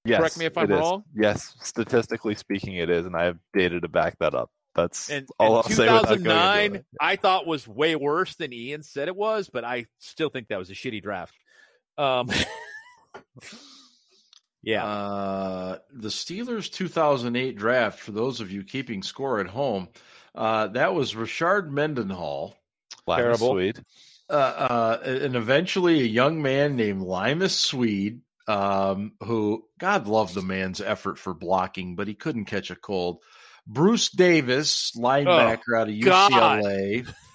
Yes, 0.04 0.20
Correct 0.20 0.38
me 0.40 0.46
if 0.46 0.58
I'm 0.58 0.64
it 0.66 0.74
is. 0.74 0.80
wrong. 0.80 1.04
Yes, 1.16 1.56
statistically 1.62 2.34
speaking, 2.36 2.76
it 2.76 2.90
is, 2.90 3.06
and 3.06 3.16
I 3.16 3.26
have 3.26 3.38
data 3.54 3.80
to 3.80 3.88
back 3.88 4.18
that 4.20 4.34
up. 4.34 4.50
That's 4.74 5.10
and, 5.10 5.28
all 5.38 5.48
and 5.48 5.56
I'll 5.58 5.64
say 5.64 5.84
without 5.84 6.06
going 6.06 6.24
2009 6.24 6.76
it. 6.76 6.86
I 7.00 7.16
thought 7.18 7.46
was 7.46 7.68
way 7.68 7.96
worse 7.96 8.36
than 8.36 8.54
Ian 8.54 8.84
said 8.84 9.10
it 9.10 9.16
was, 9.16 9.50
but 9.52 9.64
I 9.64 9.86
still 10.00 10.30
think 10.30 10.48
that 10.48 10.58
was 10.58 10.72
a 10.72 10.74
shitty 10.74 11.04
draft. 11.04 11.36
Um, 11.98 12.30
yeah, 14.64 14.86
Uh, 14.86 15.78
the 15.92 16.10
Steelers 16.10 16.72
2008 16.72 17.56
draft, 17.58 18.00
for 18.00 18.12
those 18.12 18.40
of 18.40 18.50
you 18.50 18.64
keeping 18.64 19.04
score 19.04 19.40
at 19.40 19.48
home, 19.48 19.90
uh, 20.34 20.68
that 20.68 20.96
was 20.96 21.14
Rashard 21.14 21.70
Mendenhall, 21.70 22.56
Latin 23.06 23.26
terrible. 23.26 23.52
Sweed. 23.52 23.84
Uh, 24.32 24.34
uh, 24.34 25.00
and 25.04 25.36
eventually 25.36 26.00
a 26.00 26.06
young 26.06 26.42
man 26.42 26.78
named 26.78 27.02
Limas 27.02 27.58
Sweed, 27.58 28.22
um, 28.48 29.12
who, 29.22 29.66
God 29.78 30.08
love 30.08 30.34
the 30.34 30.42
man's 30.42 30.80
effort 30.80 31.20
for 31.20 31.34
blocking, 31.34 31.98
but 31.98 32.08
he 32.08 32.14
couldn't 32.14 32.46
catch 32.46 32.72
a 32.72 32.78
cold. 32.78 33.22
Bruce 33.68 34.10
Davis, 34.10 34.94
linebacker 34.96 35.78
out 35.78 35.90
of 35.90 36.00
God. 36.02 36.32
UCLA. 36.32 37.14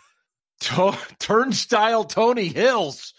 To- 0.61 0.97
turnstile 1.19 2.05
Tony 2.05 2.49
Hills 2.49 3.13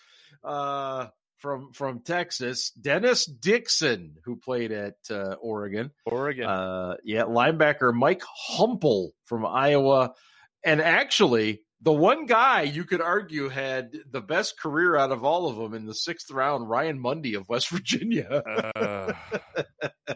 uh, 0.43 1.05
from 1.37 1.71
from 1.71 1.99
Texas. 1.99 2.71
Dennis 2.71 3.27
Dixon, 3.27 4.15
who 4.25 4.37
played 4.37 4.71
at 4.71 4.95
uh, 5.11 5.35
Oregon. 5.39 5.91
Oregon. 6.07 6.45
Uh, 6.45 6.95
yeah, 7.03 7.25
linebacker 7.25 7.93
Mike 7.93 8.23
Humpal 8.51 9.11
from 9.25 9.45
Iowa, 9.45 10.15
and 10.63 10.81
actually 10.81 11.61
the 11.81 11.91
one 11.91 12.25
guy 12.25 12.63
you 12.63 12.83
could 12.85 13.01
argue 13.01 13.49
had 13.49 13.91
the 14.09 14.21
best 14.21 14.59
career 14.59 14.95
out 14.95 15.11
of 15.11 15.23
all 15.23 15.47
of 15.47 15.57
them 15.57 15.73
in 15.73 15.85
the 15.85 15.93
sixth 15.93 16.31
round, 16.31 16.69
Ryan 16.69 16.99
Mundy 16.99 17.35
of 17.35 17.47
West 17.47 17.69
Virginia. 17.71 18.43
Uh, 18.75 19.13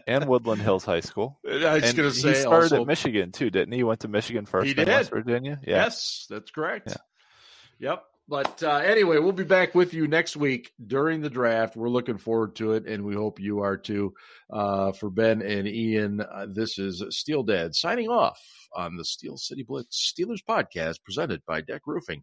and 0.06 0.26
Woodland 0.26 0.60
Hills 0.60 0.84
High 0.84 1.00
School. 1.00 1.38
I 1.48 1.74
was 1.74 1.92
going 1.92 2.10
to 2.10 2.12
say 2.12 2.30
he 2.30 2.34
started 2.36 2.72
also, 2.72 2.82
at 2.82 2.86
Michigan 2.86 3.32
too, 3.32 3.50
didn't 3.50 3.72
he? 3.72 3.78
He 3.78 3.84
went 3.84 4.00
to 4.00 4.08
Michigan 4.08 4.46
first, 4.46 4.66
He 4.66 4.74
did. 4.74 4.88
West 4.88 5.10
Virginia. 5.10 5.60
Yeah. 5.62 5.84
Yes, 5.84 6.26
that's 6.28 6.50
correct. 6.50 6.88
Yeah. 6.88 7.90
Yep. 7.90 8.04
But 8.28 8.62
uh, 8.62 8.76
anyway, 8.76 9.18
we'll 9.18 9.32
be 9.32 9.44
back 9.44 9.74
with 9.74 9.92
you 9.92 10.06
next 10.06 10.36
week 10.36 10.72
during 10.86 11.20
the 11.20 11.28
draft. 11.28 11.76
We're 11.76 11.88
looking 11.90 12.18
forward 12.18 12.54
to 12.56 12.72
it, 12.72 12.86
and 12.86 13.04
we 13.04 13.14
hope 13.14 13.40
you 13.40 13.60
are 13.60 13.76
too. 13.76 14.14
Uh, 14.50 14.92
for 14.92 15.10
Ben 15.10 15.42
and 15.42 15.66
Ian, 15.66 16.20
uh, 16.20 16.46
this 16.48 16.78
is 16.78 17.04
Steel 17.10 17.42
Dad 17.42 17.74
signing 17.74 18.08
off 18.08 18.40
on 18.74 18.96
the 18.96 19.04
Steel 19.04 19.36
City 19.36 19.64
Blitz 19.64 20.14
Steelers 20.14 20.42
podcast 20.48 21.02
presented 21.04 21.42
by 21.46 21.60
Deck 21.60 21.82
Roofing 21.86 22.22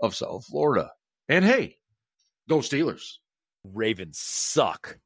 of 0.00 0.14
South 0.14 0.46
Florida. 0.46 0.90
And 1.28 1.44
hey, 1.44 1.76
go 2.48 2.58
Steelers. 2.58 3.16
Ravens 3.64 4.18
suck. 4.18 4.98